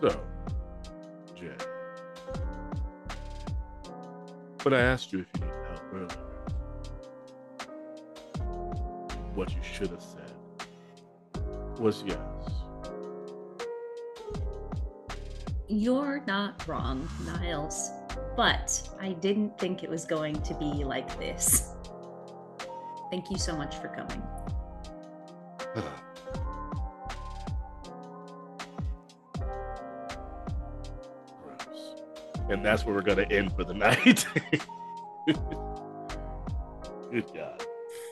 So, 0.00 0.20
Jay, 1.34 1.54
when 4.62 4.74
I 4.74 4.80
asked 4.80 5.12
you 5.12 5.20
if 5.20 5.26
you 5.34 5.46
needed 5.46 5.66
help 5.66 5.82
earlier, 5.92 6.28
what 9.34 9.50
you 9.54 9.62
should 9.62 9.90
have 9.90 10.02
said 10.02 10.32
was 11.78 12.02
yes. 12.06 12.18
You're 15.68 16.22
not 16.26 16.66
wrong, 16.66 17.08
Niles, 17.26 17.90
but 18.36 18.88
I 19.00 19.12
didn't 19.12 19.58
think 19.58 19.84
it 19.84 19.90
was 19.90 20.04
going 20.04 20.40
to 20.42 20.54
be 20.54 20.84
like 20.84 21.18
this. 21.18 21.74
Thank 23.10 23.30
you 23.30 23.38
so 23.38 23.56
much 23.56 23.76
for 23.76 23.88
coming. 23.88 24.22
Gross. 31.42 31.94
And 32.50 32.64
that's 32.64 32.84
where 32.84 32.94
we're 32.94 33.02
going 33.02 33.18
to 33.18 33.32
end 33.32 33.52
for 33.54 33.64
the 33.64 33.74
night. 33.86 34.26
Good 37.10 37.26
God. 37.34 37.62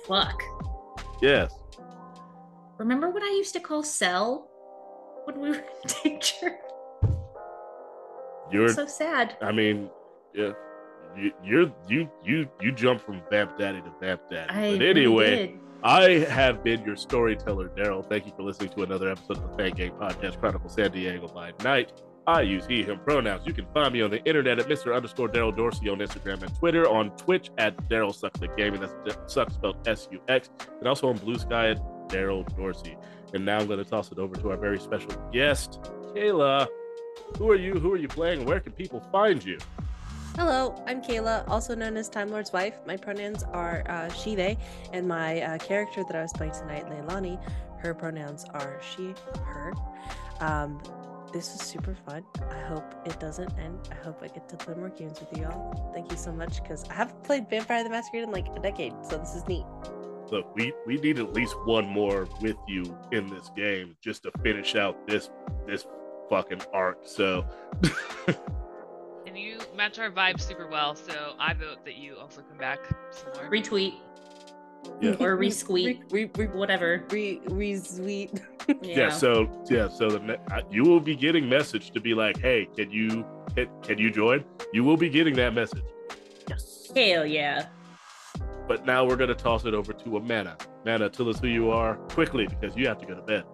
Fuck. 0.06 0.42
Yes. 1.20 1.52
Remember 2.78 3.10
what 3.10 3.22
I 3.22 3.30
used 3.30 3.52
to 3.54 3.60
call 3.60 3.82
cell 3.82 4.48
when 5.24 5.40
we 5.40 5.50
were 5.50 5.56
in 5.56 5.64
danger? 6.02 6.58
You're, 8.50 8.68
so 8.68 8.86
sad. 8.86 9.36
I 9.42 9.50
mean, 9.50 9.90
yeah. 10.34 10.52
You, 11.16 11.32
you're 11.42 11.72
you 11.88 12.10
you 12.24 12.48
you 12.60 12.72
jump 12.72 13.00
from 13.00 13.22
Vamp 13.30 13.58
Daddy 13.58 13.80
to 13.80 13.92
Vamp 14.00 14.22
Daddy. 14.30 14.50
I 14.50 14.76
but 14.76 14.86
anyway, 14.86 15.46
did. 15.46 15.60
I 15.82 16.18
have 16.24 16.62
been 16.62 16.84
your 16.84 16.96
storyteller, 16.96 17.68
Daryl. 17.70 18.06
Thank 18.08 18.26
you 18.26 18.32
for 18.36 18.42
listening 18.42 18.70
to 18.70 18.82
another 18.82 19.10
episode 19.10 19.38
of 19.38 19.50
the 19.50 19.56
Fang 19.56 19.72
Gang 19.72 19.92
Podcast 19.92 20.38
Chronicle 20.40 20.68
San 20.68 20.90
Diego 20.90 21.28
by 21.28 21.52
Night. 21.62 21.92
I 22.26 22.40
use 22.42 22.66
he, 22.66 22.82
him 22.82 22.98
pronouns. 22.98 23.46
You 23.46 23.52
can 23.52 23.66
find 23.72 23.92
me 23.92 24.02
on 24.02 24.10
the 24.10 24.22
internet 24.24 24.58
at 24.58 24.66
Mr. 24.66 24.94
underscore 24.94 25.28
Daryl 25.28 25.56
Dorsey 25.56 25.88
on 25.88 25.98
Instagram 25.98 26.42
and 26.42 26.52
Twitter, 26.56 26.88
on 26.88 27.10
Twitch 27.16 27.50
at 27.56 27.76
Daryl 27.88 28.12
Sucks 28.12 28.40
the 28.40 28.48
Gaming. 28.48 28.80
That's 28.80 29.32
Sucks 29.32 29.54
spelled 29.54 29.86
S 29.86 30.08
U 30.10 30.20
X, 30.26 30.50
and 30.80 30.88
also 30.88 31.08
on 31.08 31.16
Blue 31.18 31.38
Sky 31.38 31.70
at 31.70 32.08
Daryl 32.08 32.44
Dorsey. 32.56 32.96
And 33.32 33.44
now 33.44 33.58
I'm 33.58 33.66
going 33.66 33.78
to 33.78 33.88
toss 33.88 34.10
it 34.10 34.18
over 34.18 34.34
to 34.36 34.50
our 34.50 34.56
very 34.56 34.80
special 34.80 35.10
guest, 35.32 35.80
Kayla. 36.14 36.66
Who 37.38 37.50
are 37.50 37.56
you? 37.56 37.74
Who 37.74 37.92
are 37.92 37.96
you 37.96 38.08
playing? 38.08 38.44
Where 38.44 38.60
can 38.60 38.72
people 38.72 39.00
find 39.12 39.44
you? 39.44 39.58
Hello, 40.36 40.74
I'm 40.86 41.00
Kayla, 41.00 41.48
also 41.48 41.74
known 41.74 41.96
as 41.96 42.10
Time 42.10 42.28
Lord's 42.28 42.52
wife. 42.52 42.74
My 42.86 42.98
pronouns 42.98 43.42
are 43.54 43.82
uh, 43.88 44.10
she, 44.12 44.34
they, 44.34 44.58
and 44.92 45.08
my 45.08 45.40
uh, 45.40 45.56
character 45.56 46.04
that 46.04 46.14
I 46.14 46.20
was 46.20 46.30
playing 46.34 46.52
tonight, 46.52 46.84
Leilani, 46.90 47.40
her 47.78 47.94
pronouns 47.94 48.44
are 48.52 48.78
she, 48.82 49.14
her. 49.46 49.72
Um, 50.40 50.78
this 51.32 51.54
was 51.54 51.62
super 51.62 51.96
fun. 52.06 52.22
I 52.50 52.58
hope 52.58 52.84
it 53.06 53.18
doesn't 53.18 53.50
end. 53.58 53.88
I 53.90 53.94
hope 54.04 54.22
I 54.22 54.28
get 54.28 54.46
to 54.50 54.58
play 54.58 54.74
more 54.74 54.90
games 54.90 55.20
with 55.20 55.38
you 55.38 55.46
all. 55.46 55.90
Thank 55.94 56.10
you 56.10 56.18
so 56.18 56.32
much 56.32 56.62
because 56.62 56.84
I 56.90 56.92
haven't 56.92 57.24
played 57.24 57.48
Vampire 57.48 57.82
the 57.82 57.88
Masquerade 57.88 58.24
in 58.24 58.30
like 58.30 58.48
a 58.54 58.60
decade, 58.60 58.92
so 59.08 59.16
this 59.16 59.34
is 59.34 59.48
neat. 59.48 59.64
Look, 60.30 60.54
we 60.54 60.74
we 60.86 60.98
need 60.98 61.18
at 61.18 61.32
least 61.32 61.54
one 61.64 61.86
more 61.86 62.28
with 62.42 62.58
you 62.68 62.98
in 63.10 63.26
this 63.28 63.50
game 63.56 63.96
just 64.02 64.24
to 64.24 64.32
finish 64.42 64.74
out 64.74 65.06
this 65.06 65.30
this 65.66 65.86
fucking 66.28 66.60
arc. 66.74 66.98
So 67.04 67.46
And 69.36 69.44
you 69.44 69.58
match 69.76 69.98
our 69.98 70.10
vibe 70.10 70.40
super 70.40 70.66
well, 70.66 70.94
so 70.94 71.34
I 71.38 71.52
vote 71.52 71.84
that 71.84 71.96
you 71.96 72.16
also 72.16 72.40
come 72.40 72.56
back 72.56 72.78
some 73.10 73.32
more. 73.34 73.50
Retweet 73.50 73.92
Yeah. 75.02 75.16
or 75.20 75.36
Re- 75.36 75.50
resqueet, 75.50 76.10
re- 76.10 76.30
re- 76.34 76.46
whatever. 76.46 77.04
re- 77.10 77.42
re- 77.48 77.76
sweet. 77.76 78.40
yeah. 78.82 79.10
so 79.10 79.46
yeah, 79.68 79.88
so 79.88 80.08
the 80.08 80.20
ne- 80.20 80.38
uh, 80.50 80.62
you 80.70 80.84
will 80.84 81.00
be 81.00 81.14
getting 81.14 81.46
message 81.50 81.90
to 81.90 82.00
be 82.00 82.14
like, 82.14 82.40
hey, 82.40 82.66
can 82.78 82.90
you 82.90 83.26
can, 83.54 83.68
can 83.82 83.98
you 83.98 84.10
join? 84.10 84.42
You 84.72 84.84
will 84.84 84.96
be 84.96 85.10
getting 85.10 85.34
that 85.36 85.52
message. 85.52 85.84
Yes. 86.48 86.90
Hell 86.96 87.26
yeah. 87.26 87.66
But 88.66 88.86
now 88.86 89.04
we're 89.04 89.16
gonna 89.16 89.34
toss 89.34 89.66
it 89.66 89.74
over 89.74 89.92
to 89.92 90.16
Amanda. 90.16 90.56
Amanda, 90.82 91.10
tell 91.10 91.28
us 91.28 91.40
who 91.40 91.48
you 91.48 91.70
are 91.70 91.96
quickly 92.08 92.46
because 92.46 92.74
you 92.74 92.88
have 92.88 92.96
to 93.00 93.06
go 93.06 93.14
to 93.16 93.20
bed. 93.22 93.44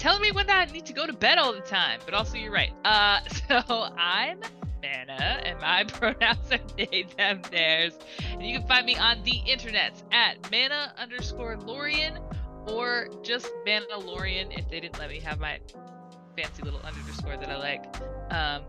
Telling 0.00 0.22
me 0.22 0.32
when 0.32 0.48
I 0.48 0.64
need 0.64 0.86
to 0.86 0.94
go 0.94 1.06
to 1.06 1.12
bed 1.12 1.36
all 1.36 1.52
the 1.52 1.60
time. 1.60 2.00
But 2.06 2.14
also, 2.14 2.38
you're 2.38 2.50
right. 2.50 2.72
Uh, 2.86 3.20
so 3.48 3.60
I'm 3.98 4.40
Mana, 4.82 5.42
and 5.44 5.60
my 5.60 5.84
pronouns 5.88 6.50
are 6.50 6.58
they, 6.74 7.04
them, 7.18 7.42
theirs. 7.50 7.98
And 8.32 8.42
you 8.42 8.58
can 8.58 8.66
find 8.66 8.86
me 8.86 8.96
on 8.96 9.22
the 9.24 9.42
internet 9.46 10.02
at 10.10 10.50
Mana 10.50 10.94
underscore 10.96 11.58
Lorian, 11.58 12.18
or 12.66 13.08
just 13.22 13.50
Mana 13.66 13.98
Lorian 13.98 14.50
if 14.52 14.70
they 14.70 14.80
didn't 14.80 14.98
let 14.98 15.10
me 15.10 15.20
have 15.20 15.38
my 15.38 15.58
fancy 16.34 16.62
little 16.62 16.80
underscore 16.80 17.36
that 17.36 17.50
I 17.50 17.58
like. 17.58 17.84
Um, 18.30 18.62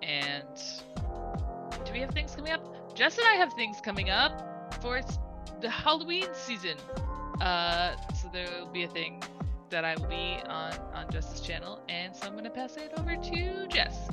and 0.00 0.46
do 1.84 1.92
we 1.92 1.98
have 1.98 2.10
things 2.10 2.36
coming 2.36 2.52
up? 2.52 2.94
Jess 2.94 3.18
and 3.18 3.26
I 3.26 3.34
have 3.34 3.52
things 3.54 3.80
coming 3.80 4.10
up 4.10 4.80
for 4.80 5.00
the 5.60 5.70
Halloween 5.70 6.28
season. 6.34 6.76
Uh, 7.40 7.96
so 8.14 8.30
there 8.32 8.46
will 8.60 8.70
be 8.70 8.84
a 8.84 8.88
thing 8.88 9.20
that 9.70 9.84
I 9.84 9.94
will 9.96 10.08
be 10.08 10.38
on 10.46 10.72
on 10.94 11.10
Jess's 11.10 11.40
channel, 11.40 11.82
and 11.88 12.14
so 12.14 12.26
I'm 12.26 12.34
gonna 12.34 12.50
pass 12.50 12.76
it 12.76 12.92
over 12.96 13.16
to 13.16 13.66
Jess. 13.68 14.08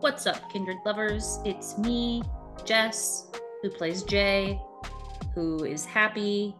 What's 0.00 0.26
up, 0.26 0.50
kindred 0.50 0.78
lovers? 0.86 1.38
It's 1.44 1.76
me, 1.78 2.22
Jess, 2.64 3.30
who 3.62 3.70
plays 3.70 4.02
Jay, 4.02 4.58
who 5.34 5.64
is 5.64 5.84
happy 5.84 6.54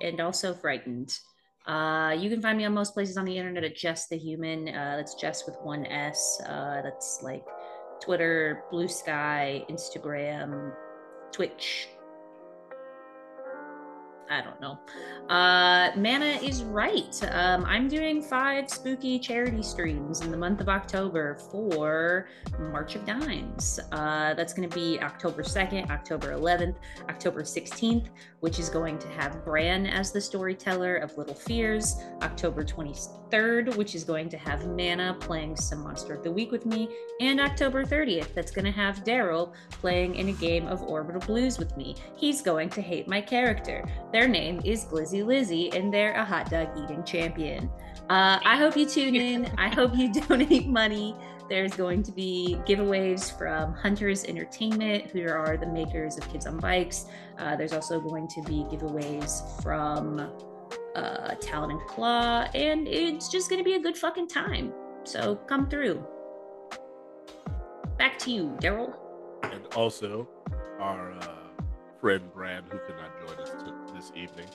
and 0.00 0.20
also 0.20 0.54
frightened. 0.54 1.18
Uh, 1.66 2.16
you 2.18 2.30
can 2.30 2.40
find 2.40 2.56
me 2.56 2.64
on 2.64 2.72
most 2.72 2.94
places 2.94 3.16
on 3.16 3.24
the 3.24 3.36
internet 3.36 3.64
at 3.64 3.76
Jess 3.76 4.08
the 4.08 4.16
Human. 4.16 4.68
Uh, 4.68 4.94
that's 4.96 5.14
Jess 5.14 5.44
with 5.46 5.56
one 5.62 5.84
S. 5.86 6.40
Uh, 6.46 6.80
that's 6.82 7.20
like 7.22 7.44
Twitter, 8.00 8.62
Blue 8.70 8.88
Sky, 8.88 9.64
Instagram, 9.68 10.72
Twitch. 11.32 11.88
I 14.30 14.42
don't 14.42 14.60
know. 14.60 14.78
Uh, 15.28 15.90
Mana 15.96 16.38
is 16.42 16.62
right. 16.64 17.20
Um, 17.30 17.64
I'm 17.64 17.88
doing 17.88 18.22
five 18.22 18.68
spooky 18.68 19.18
charity 19.18 19.62
streams 19.62 20.20
in 20.20 20.30
the 20.30 20.36
month 20.36 20.60
of 20.60 20.68
October 20.68 21.38
for 21.50 22.28
March 22.58 22.96
of 22.96 23.04
Dimes. 23.04 23.78
Uh, 23.92 24.34
that's 24.34 24.52
going 24.52 24.68
to 24.68 24.74
be 24.74 25.00
October 25.00 25.42
2nd, 25.42 25.90
October 25.90 26.32
11th, 26.32 26.76
October 27.08 27.42
16th, 27.42 28.08
which 28.40 28.58
is 28.58 28.68
going 28.68 28.98
to 28.98 29.08
have 29.08 29.44
Bran 29.44 29.86
as 29.86 30.12
the 30.12 30.20
storyteller 30.20 30.96
of 30.96 31.16
Little 31.16 31.34
Fears, 31.34 31.96
October 32.22 32.64
23rd, 32.64 33.76
which 33.76 33.94
is 33.94 34.04
going 34.04 34.28
to 34.28 34.36
have 34.36 34.66
Mana 34.66 35.16
playing 35.20 35.56
some 35.56 35.82
Monster 35.82 36.14
of 36.14 36.22
the 36.22 36.30
Week 36.30 36.50
with 36.50 36.66
me, 36.66 36.88
and 37.20 37.40
October 37.40 37.84
30th, 37.84 38.34
that's 38.34 38.50
going 38.50 38.64
to 38.64 38.70
have 38.70 39.04
Daryl 39.04 39.52
playing 39.70 40.16
in 40.16 40.28
a 40.28 40.32
game 40.32 40.66
of 40.66 40.82
Orbital 40.82 41.20
Blues 41.22 41.58
with 41.58 41.76
me. 41.76 41.96
He's 42.16 42.42
going 42.42 42.68
to 42.70 42.82
hate 42.82 43.08
my 43.08 43.20
character. 43.20 43.84
Their 44.16 44.28
name 44.28 44.62
is 44.64 44.86
Glizzy 44.86 45.22
Lizzy, 45.22 45.70
and 45.74 45.92
they're 45.92 46.14
a 46.14 46.24
hot 46.24 46.48
dog 46.48 46.68
eating 46.82 47.04
champion. 47.04 47.68
Uh, 48.08 48.40
I 48.42 48.56
hope 48.56 48.74
you 48.74 48.86
tune 48.88 49.14
in. 49.14 49.44
I 49.58 49.68
hope 49.68 49.94
you 49.94 50.10
donate 50.28 50.68
money. 50.68 51.14
There's 51.50 51.74
going 51.74 52.02
to 52.04 52.12
be 52.12 52.56
giveaways 52.66 53.36
from 53.36 53.74
Hunters 53.74 54.24
Entertainment, 54.24 55.10
who 55.10 55.28
are 55.28 55.58
the 55.58 55.66
makers 55.66 56.16
of 56.16 56.26
Kids 56.32 56.46
on 56.46 56.56
Bikes. 56.56 57.04
Uh, 57.36 57.56
there's 57.56 57.74
also 57.74 58.00
going 58.00 58.26
to 58.28 58.42
be 58.44 58.64
giveaways 58.70 59.62
from 59.62 60.32
uh, 60.94 61.34
Talon 61.34 61.72
and 61.72 61.80
Claw, 61.86 62.48
and 62.54 62.88
it's 62.88 63.28
just 63.28 63.50
going 63.50 63.62
to 63.62 63.68
be 63.68 63.74
a 63.74 63.80
good 63.80 63.98
fucking 63.98 64.28
time. 64.28 64.72
So 65.04 65.36
come 65.46 65.68
through. 65.68 66.02
Back 67.98 68.18
to 68.20 68.30
you, 68.30 68.56
Daryl. 68.62 68.94
And 69.42 69.66
also, 69.74 70.26
our 70.80 71.12
uh, 71.12 71.28
friend 72.00 72.32
Brad, 72.32 72.64
who 72.70 72.78
could 72.86 72.96
this 74.06 74.16
evening, 74.16 74.46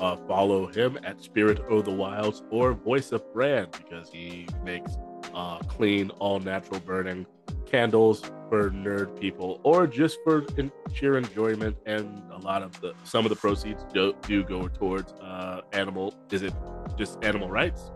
uh, 0.00 0.16
follow 0.26 0.66
him 0.66 0.98
at 1.04 1.22
Spirit 1.22 1.60
of 1.70 1.84
the 1.84 1.90
Wilds 1.90 2.42
or 2.50 2.72
Voice 2.72 3.12
of 3.12 3.32
Brand 3.32 3.72
because 3.72 4.10
he 4.10 4.46
makes 4.64 4.96
uh, 5.34 5.58
clean, 5.60 6.10
all 6.18 6.38
natural 6.40 6.80
burning 6.80 7.26
candles 7.66 8.22
for 8.48 8.70
nerd 8.70 9.18
people 9.20 9.60
or 9.62 9.86
just 9.86 10.18
for 10.24 10.44
in- 10.56 10.72
sheer 10.94 11.16
enjoyment. 11.18 11.76
And 11.86 12.22
a 12.32 12.38
lot 12.38 12.62
of 12.62 12.80
the 12.80 12.94
some 13.04 13.24
of 13.24 13.30
the 13.30 13.36
proceeds 13.36 13.84
do, 13.92 14.14
do 14.22 14.42
go 14.44 14.68
towards 14.68 15.12
uh, 15.14 15.62
animal. 15.72 16.14
Is 16.30 16.42
it 16.42 16.54
just 16.96 17.22
animal 17.22 17.50
rights? 17.50 17.90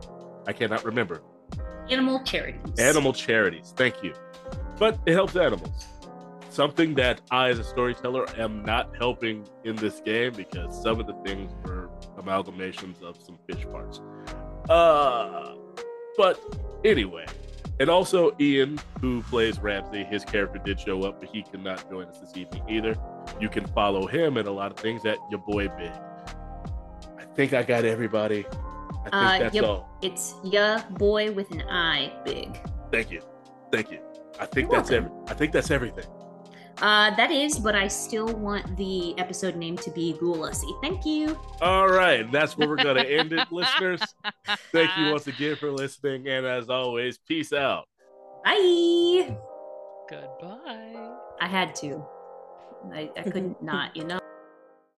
I 0.47 0.53
cannot 0.53 0.85
remember. 0.85 1.23
Animal 1.89 2.23
charities. 2.25 2.79
Animal 2.79 3.13
charities. 3.13 3.73
Thank 3.77 4.03
you. 4.03 4.15
But 4.79 4.99
it 5.07 5.13
helps 5.13 5.37
animals. 5.37 5.87
Something 6.53 6.95
that 6.97 7.23
I, 7.31 7.49
as 7.49 7.59
a 7.59 7.65
storyteller, 7.65 8.27
am 8.39 8.63
not 8.63 8.95
helping 8.99 9.47
in 9.65 9.75
this 9.77 10.01
game 10.01 10.35
because 10.35 10.83
some 10.83 11.01
of 11.01 11.07
the 11.07 11.15
things 11.25 11.51
were 11.65 11.89
amalgamations 12.19 13.03
of 13.03 13.17
some 13.23 13.39
fish 13.49 13.65
parts. 13.71 14.01
Uh, 14.69 15.55
but 16.19 16.39
anyway, 16.85 17.25
And 17.81 17.89
also 17.89 18.37
Ian, 18.39 18.79
who 19.01 19.23
plays 19.23 19.59
Ramsey, 19.61 20.05
his 20.05 20.25
character 20.27 20.61
did 20.63 20.79
show 20.79 21.03
up, 21.05 21.21
but 21.21 21.31
he 21.31 21.43
cannot 21.43 21.89
join 21.91 22.07
us 22.07 22.19
this 22.21 22.37
evening 22.37 22.63
either. 22.69 22.95
You 23.41 23.49
can 23.49 23.67
follow 23.69 24.07
him 24.07 24.37
and 24.37 24.47
a 24.47 24.53
lot 24.53 24.71
of 24.71 24.77
things 24.77 25.07
at 25.07 25.17
your 25.31 25.41
boy 25.41 25.69
Big. 25.69 25.91
I 27.19 27.25
think 27.35 27.55
I 27.55 27.63
got 27.63 27.87
everybody. 27.87 28.45
I 28.47 29.03
think 29.03 29.15
Uh, 29.15 29.39
that's 29.39 29.55
yep. 29.55 29.65
all. 29.65 29.89
It's 30.03 30.35
ya 30.45 30.83
boy 30.91 31.33
with 31.33 31.51
an 31.51 31.63
I, 31.63 32.13
big. 32.27 32.61
Thank 32.93 33.11
you. 33.11 33.23
Thank 33.73 33.91
you. 33.91 34.01
I 34.39 34.45
think 34.45 34.71
You're 34.71 34.81
that's 34.81 34.91
every 34.91 35.11
I 35.29 35.35
think 35.35 35.53
that's 35.53 35.71
everything. 35.71 36.05
Uh, 36.83 37.15
that 37.15 37.31
is, 37.31 37.61
but 37.61 37.77
I 37.77 37.87
still 37.87 38.27
want 38.27 38.77
the 38.77 39.17
episode 39.17 39.55
name 39.55 39.77
to 39.79 39.91
be 39.93 40.15
Ghoulassy. 40.21 40.81
Thank 40.83 41.07
you. 41.07 41.39
All 41.61 41.89
right. 41.89 42.31
That's 42.33 42.59
where 42.59 42.69
we're 42.69 42.75
gonna 42.75 43.01
end 43.05 43.33
it, 43.33 43.47
listeners. 43.53 44.03
Thank 44.73 44.91
you 44.99 45.13
once 45.13 45.29
again 45.29 45.55
for 45.55 45.71
listening. 45.71 46.27
And 46.27 46.45
as 46.45 46.69
always, 46.69 47.19
peace 47.19 47.53
out. 47.53 47.85
Bye. 48.45 49.37
Goodbye. 50.11 51.15
I 51.41 51.47
had 51.47 51.73
to. 51.77 52.05
I, 52.93 53.09
I 53.17 53.23
couldn't 53.23 53.63
not, 53.63 53.97
you 53.97 54.05
know? 54.05 54.19